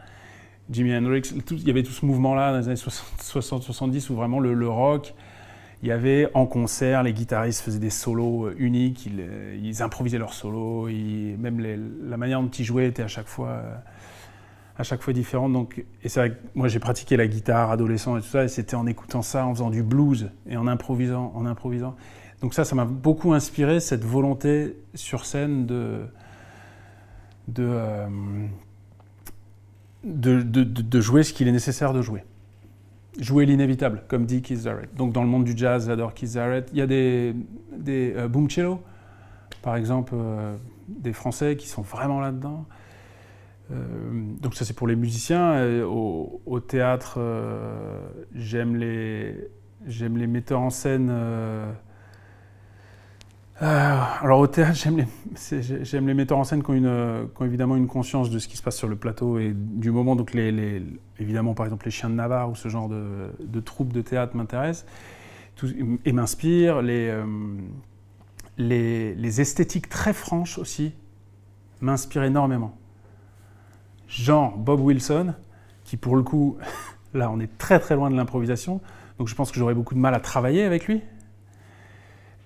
Jimi 0.70 0.94
Hendrix, 0.94 1.22
il 1.50 1.66
y 1.66 1.70
avait 1.70 1.82
tout 1.82 1.92
ce 1.92 2.06
mouvement-là 2.06 2.52
dans 2.52 2.58
les 2.58 2.68
années 2.68 2.74
60-70 2.74 4.10
où 4.10 4.14
vraiment 4.14 4.38
le, 4.38 4.68
rock, 4.68 5.14
il 5.82 5.88
y 5.88 5.92
avait 5.92 6.28
en 6.34 6.46
concert, 6.46 7.02
les 7.02 7.12
guitaristes 7.12 7.62
faisaient 7.62 7.80
des 7.80 7.90
solos 7.90 8.46
euh, 8.46 8.54
uniques, 8.56 9.04
ils, 9.06 9.20
euh, 9.20 9.58
ils 9.60 9.82
improvisaient 9.82 10.18
leurs 10.18 10.32
solos, 10.32 10.86
même 10.86 11.60
la 12.04 12.16
manière 12.16 12.40
dont 12.40 12.48
ils 12.48 12.64
jouaient 12.64 12.86
était 12.86 13.02
à 13.02 13.08
chaque 13.08 13.26
fois 13.26 13.48
euh, 13.48 13.74
à 14.80 14.82
chaque 14.82 15.02
fois 15.02 15.12
différente. 15.12 15.52
Donc, 15.52 15.84
et 16.02 16.08
c'est 16.08 16.32
moi 16.54 16.66
j'ai 16.68 16.78
pratiqué 16.78 17.16
la 17.16 17.26
guitare 17.26 17.70
adolescent 17.70 18.16
et 18.16 18.22
tout 18.22 18.28
ça, 18.28 18.44
et 18.44 18.48
c'était 18.48 18.76
en 18.76 18.86
écoutant 18.86 19.22
ça, 19.22 19.46
en 19.46 19.54
faisant 19.54 19.70
du 19.70 19.82
blues 19.82 20.30
et 20.48 20.56
en 20.56 20.66
improvisant, 20.66 21.32
en 21.34 21.44
improvisant. 21.44 21.94
Donc 22.40 22.54
ça, 22.54 22.64
ça 22.64 22.74
m'a 22.74 22.86
beaucoup 22.86 23.34
inspiré 23.34 23.80
cette 23.80 24.04
volonté 24.04 24.76
sur 24.94 25.26
scène 25.26 25.66
de 25.66 26.00
de, 27.48 27.64
euh, 27.66 28.46
de, 30.04 31.00
jouer 31.00 31.24
ce 31.24 31.32
qu'il 31.32 31.48
est 31.48 31.52
nécessaire 31.52 31.92
de 31.92 32.00
jouer. 32.00 32.24
Jouer 33.18 33.44
l'inévitable, 33.44 34.04
comme 34.08 34.24
dit 34.24 34.40
Keith 34.40 34.62
Jarrett. 34.62 34.94
Donc 34.94 35.12
dans 35.12 35.22
le 35.22 35.28
monde 35.28 35.44
du 35.44 35.56
jazz, 35.56 35.88
j'adore 35.88 36.14
Keith 36.14 36.32
Jarrett. 36.32 36.70
Il 36.72 36.78
y 36.78 36.82
a 36.82 36.86
des, 36.86 37.34
des 37.76 38.14
euh, 38.16 38.28
boom 38.28 38.48
cello, 38.48 38.80
par 39.62 39.76
exemple, 39.76 40.14
euh, 40.14 40.56
des 40.88 41.12
Français 41.12 41.56
qui 41.56 41.66
sont 41.66 41.82
vraiment 41.82 42.20
là-dedans. 42.20 42.66
Euh, 43.70 43.76
donc 44.40 44.54
ça 44.54 44.64
c'est 44.64 44.74
pour 44.74 44.86
les 44.86 44.96
musiciens. 44.96 45.84
Au, 45.84 46.60
théâtre, 46.60 47.14
euh, 47.18 48.00
j'aime 48.34 48.76
les, 48.76 49.48
j'aime 49.86 50.16
les 50.16 50.26
metteurs 50.26 50.60
en 50.60 50.70
scène. 50.70 51.08
Euh, 51.10 51.72
alors 53.60 54.40
au 54.40 54.46
théâtre, 54.46 54.74
j'aime 54.74 54.96
les, 54.96 56.00
les 56.00 56.14
metteurs 56.14 56.38
en 56.38 56.44
scène 56.44 56.62
qui 56.62 56.70
ont, 56.70 56.74
une, 56.74 57.28
qui 57.34 57.42
ont, 57.42 57.44
évidemment 57.44 57.76
une 57.76 57.86
conscience 57.86 58.30
de 58.30 58.38
ce 58.38 58.48
qui 58.48 58.56
se 58.56 58.62
passe 58.62 58.76
sur 58.76 58.88
le 58.88 58.96
plateau 58.96 59.38
et 59.38 59.52
du 59.54 59.90
moment. 59.90 60.16
Donc 60.16 60.32
les, 60.32 60.50
les 60.50 60.82
évidemment 61.18 61.54
par 61.54 61.66
exemple 61.66 61.84
les 61.84 61.90
Chiens 61.90 62.10
de 62.10 62.14
Navarre 62.14 62.50
ou 62.50 62.54
ce 62.54 62.68
genre 62.68 62.88
de, 62.88 63.30
de 63.40 63.60
troupes 63.60 63.92
de 63.92 64.00
théâtre 64.00 64.34
m'intéressent 64.36 64.86
et 66.04 66.12
m'inspirent. 66.12 66.80
Les, 66.80 67.14
les, 68.56 69.14
les 69.14 69.40
esthétiques 69.40 69.88
très 69.88 70.14
franches 70.14 70.58
aussi 70.58 70.94
m'inspirent 71.82 72.24
énormément 72.24 72.79
genre 74.10 74.56
Bob 74.56 74.80
Wilson, 74.80 75.34
qui 75.84 75.96
pour 75.96 76.16
le 76.16 76.22
coup, 76.22 76.58
là 77.14 77.30
on 77.30 77.40
est 77.40 77.58
très 77.58 77.78
très 77.78 77.94
loin 77.94 78.10
de 78.10 78.16
l'improvisation, 78.16 78.80
Donc 79.18 79.28
je 79.28 79.34
pense 79.34 79.50
que 79.50 79.58
j'aurais 79.58 79.74
beaucoup 79.74 79.94
de 79.94 80.00
mal 80.00 80.14
à 80.14 80.20
travailler 80.20 80.64
avec 80.64 80.86
lui. 80.86 81.02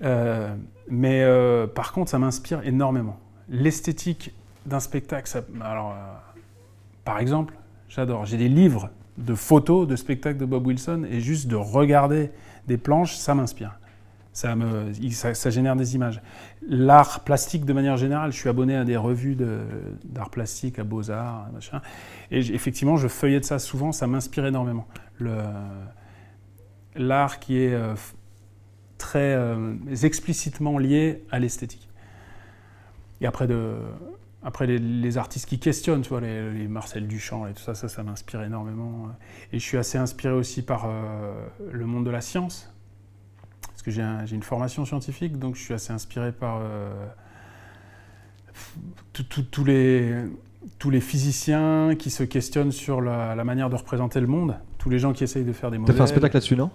Euh, 0.02 0.54
mais 0.88 1.22
euh, 1.22 1.66
par 1.66 1.92
contre, 1.92 2.10
ça 2.10 2.18
m'inspire 2.18 2.60
énormément. 2.66 3.18
L'esthétique 3.48 4.34
d'un 4.66 4.80
spectacle, 4.80 5.28
alors, 5.62 5.92
euh, 5.92 6.32
par 7.04 7.18
exemple, 7.18 7.54
j'adore. 7.88 8.26
J'ai 8.26 8.36
des 8.36 8.48
livres 8.48 8.90
de 9.16 9.34
photos 9.34 9.86
de 9.86 9.96
spectacles 9.96 10.38
de 10.38 10.44
Bob 10.44 10.66
Wilson 10.66 11.06
et 11.08 11.20
juste 11.20 11.46
de 11.46 11.56
regarder 11.56 12.30
des 12.66 12.76
planches, 12.76 13.14
ça 13.14 13.34
m'inspire. 13.34 13.78
Ça, 14.34 15.50
génère 15.50 15.76
des 15.76 15.94
images. 15.94 16.20
L'art 16.66 17.20
plastique, 17.20 17.64
de 17.64 17.72
manière 17.72 17.96
générale, 17.96 18.32
je 18.32 18.36
suis 18.36 18.48
abonné 18.48 18.74
à 18.74 18.84
des 18.84 18.96
revues 18.96 19.36
d'art 20.04 20.30
plastique, 20.30 20.80
à 20.80 20.84
Beaux-Arts, 20.84 21.50
machin. 21.52 21.80
Et 22.32 22.40
effectivement, 22.40 22.96
je 22.96 23.06
feuillette 23.06 23.44
ça 23.44 23.60
souvent, 23.60 23.92
ça 23.92 24.08
m'inspire 24.08 24.44
énormément. 24.44 24.88
L'art 26.96 27.38
qui 27.38 27.58
est 27.58 27.74
euh, 27.74 27.94
très 28.98 29.34
euh, 29.34 29.74
explicitement 30.02 30.78
lié 30.78 31.24
à 31.30 31.38
l'esthétique. 31.38 31.88
Et 33.20 33.26
après, 33.26 33.46
de, 33.46 33.76
les, 34.66 35.16
artistes 35.16 35.46
qui 35.46 35.60
questionnent, 35.60 36.02
tu 36.02 36.08
vois, 36.08 36.20
les, 36.20 36.66
Marcel 36.66 37.06
Duchamp 37.06 37.46
et 37.46 37.52
tout 37.52 37.62
ça, 37.62 37.76
ça, 37.76 37.86
ça 37.86 38.02
m'inspire 38.02 38.42
énormément. 38.42 39.10
Et 39.52 39.60
je 39.60 39.64
suis 39.64 39.78
assez 39.78 39.96
inspiré 39.96 40.34
aussi 40.34 40.62
par 40.62 40.86
euh, 40.86 41.46
le 41.70 41.86
monde 41.86 42.04
de 42.04 42.10
la 42.10 42.20
science 42.20 42.73
que 43.84 43.90
j'ai 43.90 44.02
un, 44.02 44.24
une 44.26 44.42
formation 44.42 44.84
scientifique, 44.84 45.38
donc 45.38 45.56
je 45.56 45.62
suis 45.62 45.74
assez 45.74 45.92
inspiré 45.92 46.32
par 46.32 46.60
euh, 46.62 46.90
tous 49.12 49.64
les, 49.64 50.14
tous 50.78 50.90
les 50.90 51.00
physiciens 51.00 51.94
qui 51.98 52.10
se 52.10 52.22
questionnent 52.22 52.72
sur 52.72 53.00
la, 53.00 53.34
la, 53.34 53.44
manière 53.44 53.68
de 53.68 53.76
représenter 53.76 54.20
le 54.20 54.26
monde, 54.26 54.56
tous 54.78 54.88
les 54.88 54.98
gens 54.98 55.12
qui 55.12 55.22
essayent 55.22 55.44
de 55.44 55.52
faire 55.52 55.70
des 55.70 55.78
modèles. 55.78 55.94
Tu 55.94 56.00
as 56.00 56.06
fait 56.06 56.10
un 56.10 56.12
spectacle 56.12 56.36
là-dessus, 56.36 56.56
non? 56.56 56.70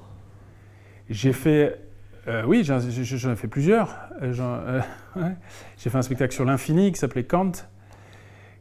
J'ai 1.10 1.34
fait... 1.34 1.80
Euh, 2.27 2.44
oui, 2.45 2.64
j'en 2.64 2.80
ai 2.80 3.36
fait 3.36 3.48
plusieurs. 3.48 3.95
Euh, 4.22 4.81
ouais. 5.15 5.36
J'ai 5.77 5.90
fait 5.90 5.98
un 5.98 6.03
spectacle 6.03 6.34
sur 6.34 6.45
l'infini 6.45 6.91
qui 6.91 6.99
s'appelait 6.99 7.23
Kant, 7.23 7.53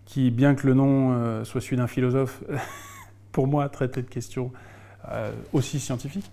qui, 0.07 0.31
bien 0.31 0.55
que 0.55 0.66
le 0.66 0.73
nom 0.73 1.45
soit 1.45 1.61
celui 1.61 1.77
d'un 1.77 1.87
philosophe, 1.87 2.43
pour 3.33 3.47
moi 3.47 3.69
traitait 3.69 4.03
de 4.03 4.09
questions 4.09 4.53
aussi 5.53 5.81
scientifiques. 5.81 6.31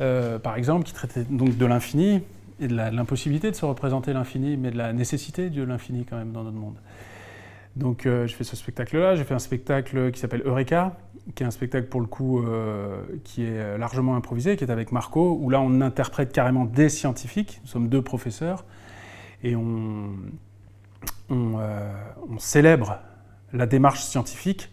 Euh, 0.00 0.38
par 0.38 0.56
exemple, 0.56 0.84
qui 0.84 0.92
traitait 0.92 1.24
donc 1.24 1.56
de 1.56 1.66
l'infini 1.66 2.22
et 2.60 2.68
de 2.68 2.74
l'impossibilité 2.74 3.50
de 3.50 3.56
se 3.56 3.64
représenter 3.64 4.12
l'infini, 4.12 4.56
mais 4.56 4.70
de 4.70 4.78
la 4.78 4.92
nécessité 4.92 5.50
de 5.50 5.62
l'infini 5.62 6.04
quand 6.04 6.16
même 6.16 6.32
dans 6.32 6.44
notre 6.44 6.56
monde. 6.56 6.76
Donc 7.76 8.06
euh, 8.06 8.26
je 8.26 8.34
fais 8.34 8.44
ce 8.44 8.56
spectacle-là, 8.56 9.14
j'ai 9.14 9.24
fait 9.24 9.34
un 9.34 9.38
spectacle 9.38 10.10
qui 10.10 10.20
s'appelle 10.20 10.42
Eureka, 10.44 10.96
qui 11.34 11.42
est 11.42 11.46
un 11.46 11.50
spectacle 11.52 11.86
pour 11.86 12.00
le 12.00 12.06
coup 12.06 12.42
euh, 12.42 13.02
qui 13.24 13.44
est 13.44 13.78
largement 13.78 14.16
improvisé, 14.16 14.56
qui 14.56 14.64
est 14.64 14.70
avec 14.70 14.92
Marco, 14.92 15.38
où 15.40 15.50
là 15.50 15.60
on 15.60 15.80
interprète 15.80 16.32
carrément 16.32 16.64
des 16.64 16.88
scientifiques, 16.88 17.60
nous 17.62 17.68
sommes 17.68 17.88
deux 17.88 18.02
professeurs, 18.02 18.64
et 19.42 19.56
on, 19.56 20.10
euh, 21.30 21.92
on 22.28 22.38
célèbre 22.38 22.98
la 23.52 23.66
démarche 23.66 24.00
scientifique 24.00 24.70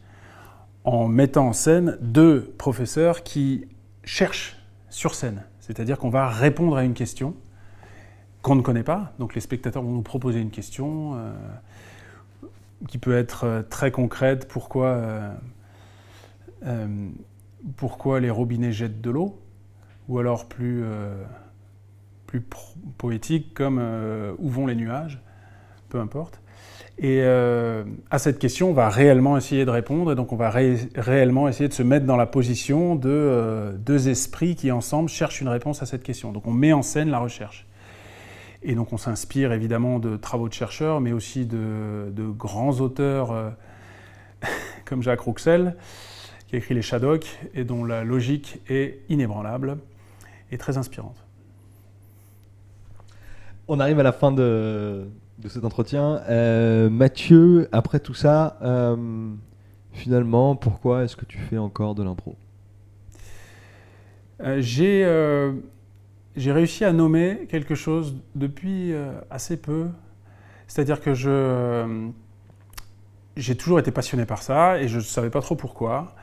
en 0.83 1.07
mettant 1.07 1.47
en 1.47 1.53
scène 1.53 1.97
deux 2.01 2.53
professeurs 2.57 3.23
qui 3.23 3.65
cherchent 4.03 4.56
sur 4.97 5.13
scène. 5.13 5.43
C'est-à-dire 5.59 5.99
qu'on 5.99 6.09
va 6.09 6.27
répondre 6.27 6.75
à 6.75 6.83
une 6.83 6.95
question 6.95 7.35
qu'on 8.41 8.55
ne 8.55 8.61
connaît 8.61 8.83
pas. 8.83 9.13
Donc 9.19 9.35
les 9.35 9.41
spectateurs 9.41 9.83
vont 9.83 9.91
nous 9.91 10.01
proposer 10.01 10.41
une 10.41 10.49
question 10.49 11.13
euh, 11.15 11.33
qui 12.87 12.97
peut 12.97 13.15
être 13.15 13.43
euh, 13.43 13.61
très 13.61 13.91
concrète. 13.91 14.47
Pourquoi, 14.47 14.97
euh, 16.65 17.09
pourquoi 17.75 18.19
les 18.19 18.31
robinets 18.31 18.71
jettent 18.71 18.99
de 18.99 19.11
l'eau? 19.11 19.39
Ou 20.07 20.17
alors 20.17 20.47
plus, 20.47 20.83
plus 22.27 22.41
poétique 22.97 23.53
comme 23.53 23.77
où 24.39 24.49
vont 24.49 24.65
les 24.65 24.75
nuages? 24.75 25.21
Peu 25.89 25.99
importe. 25.99 26.41
Et 26.99 27.21
euh, 27.21 27.83
à 28.09 28.17
cette 28.17 28.39
question, 28.39 28.71
on 28.71 28.73
va 28.73 28.89
réellement 28.89 29.37
essayer 29.37 29.65
de 29.65 29.69
répondre, 29.69 30.11
et 30.11 30.15
donc 30.15 30.33
on 30.33 30.35
va 30.35 30.49
ré 30.49 30.77
réellement 30.95 31.47
essayer 31.47 31.69
de 31.69 31.73
se 31.73 31.83
mettre 31.83 32.07
dans 32.07 32.15
la 32.15 32.25
position 32.25 32.95
de 32.95 33.09
euh, 33.09 33.71
deux 33.73 34.09
esprits 34.09 34.55
qui 34.55 34.71
ensemble 34.71 35.07
cherchent 35.07 35.39
une 35.39 35.47
réponse 35.47 35.83
à 35.83 35.85
cette 35.85 36.01
question. 36.01 36.31
Donc 36.31 36.47
on 36.47 36.51
met 36.51 36.73
en 36.73 36.81
scène 36.81 37.11
la 37.11 37.19
recherche. 37.19 37.67
Et 38.63 38.73
donc 38.73 38.93
on 38.93 38.97
s'inspire 38.97 39.53
évidemment 39.53 39.99
de 39.99 40.17
travaux 40.17 40.49
de 40.49 40.53
chercheurs, 40.53 40.99
mais 40.99 41.11
aussi 41.11 41.45
de, 41.45 42.11
de 42.11 42.27
grands 42.27 42.79
auteurs 42.79 43.31
euh, 43.31 43.49
comme 44.85 45.03
Jacques 45.03 45.19
Rouxel, 45.19 45.75
qui 46.47 46.55
a 46.55 46.57
écrit 46.57 46.73
Les 46.73 46.81
Shadocks, 46.81 47.37
et 47.53 47.63
dont 47.63 47.85
la 47.85 48.03
logique 48.03 48.59
est 48.69 49.01
inébranlable 49.09 49.77
et 50.51 50.57
très 50.57 50.77
inspirante. 50.79 51.23
On 53.67 53.79
arrive 53.79 53.99
à 53.99 54.03
la 54.03 54.13
fin 54.13 54.31
de, 54.31 55.07
de 55.37 55.49
cet 55.49 55.63
entretien. 55.63 56.21
Euh, 56.29 56.89
Mathieu, 56.89 57.69
après 57.71 57.99
tout 57.99 58.13
ça, 58.13 58.57
euh, 58.61 58.95
finalement, 59.93 60.55
pourquoi 60.55 61.03
est-ce 61.03 61.15
que 61.15 61.25
tu 61.25 61.37
fais 61.37 61.57
encore 61.57 61.95
de 61.95 62.03
l'impro? 62.03 62.35
Euh, 64.41 64.61
J'ai 66.35 66.51
réussi 66.51 66.85
à 66.85 66.93
nommer 66.93 67.47
quelque 67.49 67.75
chose 67.75 68.15
depuis 68.35 68.93
assez 69.29 69.57
peu. 69.57 69.87
C'est-à-dire 70.67 71.01
que 71.01 71.13
je 71.13 72.09
j'ai 73.37 73.55
toujours 73.55 73.79
été 73.79 73.91
passionné 73.91 74.25
par 74.25 74.41
ça 74.41 74.81
et 74.81 74.87
je 74.87 74.97
ne 74.97 75.01
savais 75.01 75.29
pas 75.29 75.41
trop 75.41 75.55
pourquoi. 75.55 76.15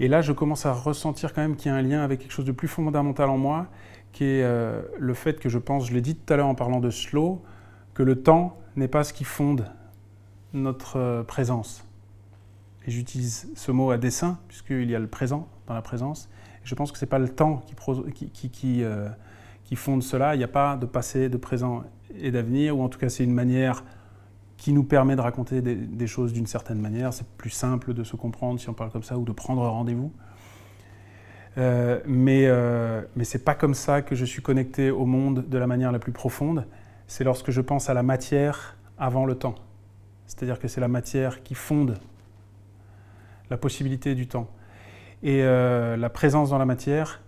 Et 0.00 0.08
là, 0.08 0.22
je 0.22 0.32
commence 0.32 0.66
à 0.66 0.72
ressentir 0.72 1.32
quand 1.32 1.40
même 1.40 1.54
qu'il 1.54 1.70
y 1.70 1.74
a 1.74 1.76
un 1.76 1.82
lien 1.82 2.02
avec 2.02 2.18
quelque 2.20 2.32
chose 2.32 2.44
de 2.44 2.52
plus 2.52 2.66
fondamental 2.66 3.30
en 3.30 3.38
moi, 3.38 3.68
qui 4.12 4.24
est 4.24 4.44
le 4.98 5.14
fait 5.14 5.38
que 5.38 5.48
je 5.48 5.58
pense, 5.58 5.88
je 5.88 5.94
l'ai 5.94 6.00
dit 6.00 6.16
tout 6.16 6.32
à 6.32 6.36
l'heure 6.36 6.48
en 6.48 6.56
parlant 6.56 6.80
de 6.80 6.90
slow, 6.90 7.42
que 7.98 8.04
le 8.04 8.22
temps 8.22 8.56
n'est 8.76 8.86
pas 8.86 9.02
ce 9.02 9.12
qui 9.12 9.24
fonde 9.24 9.66
notre 10.52 11.00
euh, 11.00 11.24
présence. 11.24 11.84
Et 12.86 12.92
j'utilise 12.92 13.50
ce 13.56 13.72
mot 13.72 13.90
à 13.90 13.98
dessein, 13.98 14.38
puisqu'il 14.46 14.88
y 14.88 14.94
a 14.94 15.00
le 15.00 15.08
présent 15.08 15.48
dans 15.66 15.74
la 15.74 15.82
présence. 15.82 16.30
Je 16.62 16.76
pense 16.76 16.92
que 16.92 16.98
ce 16.98 17.04
n'est 17.04 17.08
pas 17.08 17.18
le 17.18 17.28
temps 17.28 17.60
qui, 18.54 18.84
euh, 18.84 19.08
fonde 19.74 20.04
cela. 20.04 20.36
Il 20.36 20.38
n'y 20.38 20.44
a 20.44 20.48
pas 20.48 20.76
de 20.76 20.86
passé, 20.86 21.28
de 21.28 21.36
présent 21.36 21.82
et 22.14 22.30
d'avenir, 22.30 22.78
ou 22.78 22.84
en 22.84 22.88
tout 22.88 23.00
cas 23.00 23.08
c'est 23.08 23.24
une 23.24 23.34
manière 23.34 23.82
qui 24.58 24.72
nous 24.72 24.84
permet 24.84 25.16
de 25.16 25.20
raconter 25.20 25.60
des, 25.60 25.74
des 25.74 26.06
choses 26.06 26.32
d'une 26.32 26.46
certaine 26.46 26.80
manière. 26.80 27.12
C'est 27.12 27.26
plus 27.26 27.50
simple 27.50 27.94
de 27.94 28.04
se 28.04 28.14
comprendre 28.14 28.60
si 28.60 28.68
on 28.68 28.74
parle 28.74 28.92
comme 28.92 29.02
ça, 29.02 29.18
ou 29.18 29.24
de 29.24 29.32
prendre 29.32 29.66
rendez-vous. 29.66 30.12
Euh, 31.58 31.98
mais 32.06 32.44
euh, 32.46 33.02
mais 33.16 33.24
ce 33.24 33.36
n'est 33.36 33.42
pas 33.42 33.54
comme 33.54 33.74
ça 33.74 34.02
que 34.02 34.14
je 34.14 34.24
suis 34.24 34.42
connecté 34.42 34.90
au 34.92 35.06
monde 35.06 35.48
de 35.48 35.58
la 35.58 35.66
manière 35.66 35.90
la 35.90 35.98
plus 35.98 36.12
profonde. 36.12 36.64
C'est 37.08 37.24
lorsque 37.24 37.50
je 37.50 37.62
pense 37.62 37.88
à 37.88 37.94
la 37.94 38.02
matière 38.02 38.76
avant 38.98 39.24
le 39.24 39.34
temps. 39.34 39.54
C'est-à-dire 40.26 40.60
que 40.60 40.68
c'est 40.68 40.80
la 40.80 40.88
matière 40.88 41.42
qui 41.42 41.54
fonde 41.54 41.98
la 43.48 43.56
possibilité 43.56 44.14
du 44.14 44.28
temps. 44.28 44.48
Et 45.22 45.42
euh, 45.42 45.96
la 45.96 46.10
présence 46.10 46.50
dans 46.50 46.58
la 46.58 46.66
matière 46.66 47.22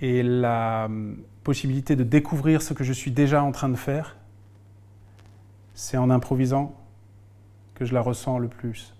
et 0.00 0.22
la 0.24 0.86
euh, 0.86 1.14
possibilité 1.44 1.94
de 1.94 2.02
découvrir 2.02 2.60
ce 2.60 2.74
que 2.74 2.82
je 2.82 2.92
suis 2.92 3.12
déjà 3.12 3.42
en 3.42 3.52
train 3.52 3.68
de 3.68 3.76
faire, 3.76 4.16
c'est 5.74 5.96
en 5.96 6.10
improvisant 6.10 6.74
que 7.76 7.84
je 7.84 7.94
la 7.94 8.00
ressens 8.00 8.38
le 8.40 8.48
plus. 8.48 8.96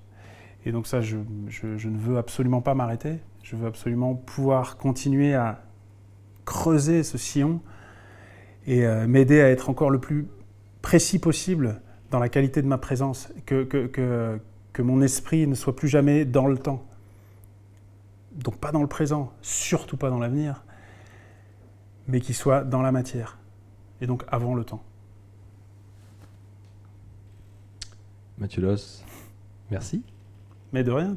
Et 0.65 0.71
donc 0.71 0.87
ça, 0.87 1.01
je 1.01 1.17
ne 1.19 1.99
veux 1.99 2.19
absolument 2.19 2.61
pas 2.61 2.75
m'arrêter. 2.75 3.19
Je 3.43 3.57
veux 3.57 3.67
absolument 3.67 4.15
pouvoir 4.15 4.77
continuer 4.77 5.35
à 5.35 5.61
creuser 6.45 7.03
ce 7.03 7.19
sillon 7.19 7.61
et 8.69 8.87
euh, 8.87 9.07
m'aider 9.07 9.41
à 9.41 9.49
être 9.49 9.71
encore 9.71 9.89
le 9.89 9.99
plus 9.99 10.29
précis 10.83 11.19
possible 11.19 11.81
dans 12.11 12.19
la 12.19 12.29
qualité 12.29 12.61
de 12.61 12.67
ma 12.67 12.77
présence, 12.77 13.33
que, 13.47 13.65
que, 13.65 13.87
que, 13.87 14.39
que, 14.75 14.83
mon 14.83 15.01
esprit 15.01 15.47
ne 15.47 15.55
soit 15.55 15.75
plus 15.75 15.89
jamais 15.89 16.27
dans 16.27 16.47
le 16.47 16.59
temps. 16.59 16.87
Donc 18.35 18.59
pas 18.59 18.71
dans 18.71 18.83
le 18.83 18.87
présent, 18.87 19.33
surtout 19.41 19.97
pas 19.97 20.11
dans 20.11 20.19
l'avenir, 20.19 20.65
mais 22.07 22.21
qu'il 22.21 22.35
soit 22.35 22.63
dans 22.63 22.83
la 22.83 22.93
matière, 22.93 23.39
et 24.03 24.07
donc 24.07 24.23
avant 24.29 24.55
le 24.55 24.65
temps. 24.65 24.83
Mathieu 28.37 28.63
Loss, 28.63 29.03
merci. 29.71 30.05
Mais 30.73 30.85
de 30.85 30.93
rien, 30.93 31.17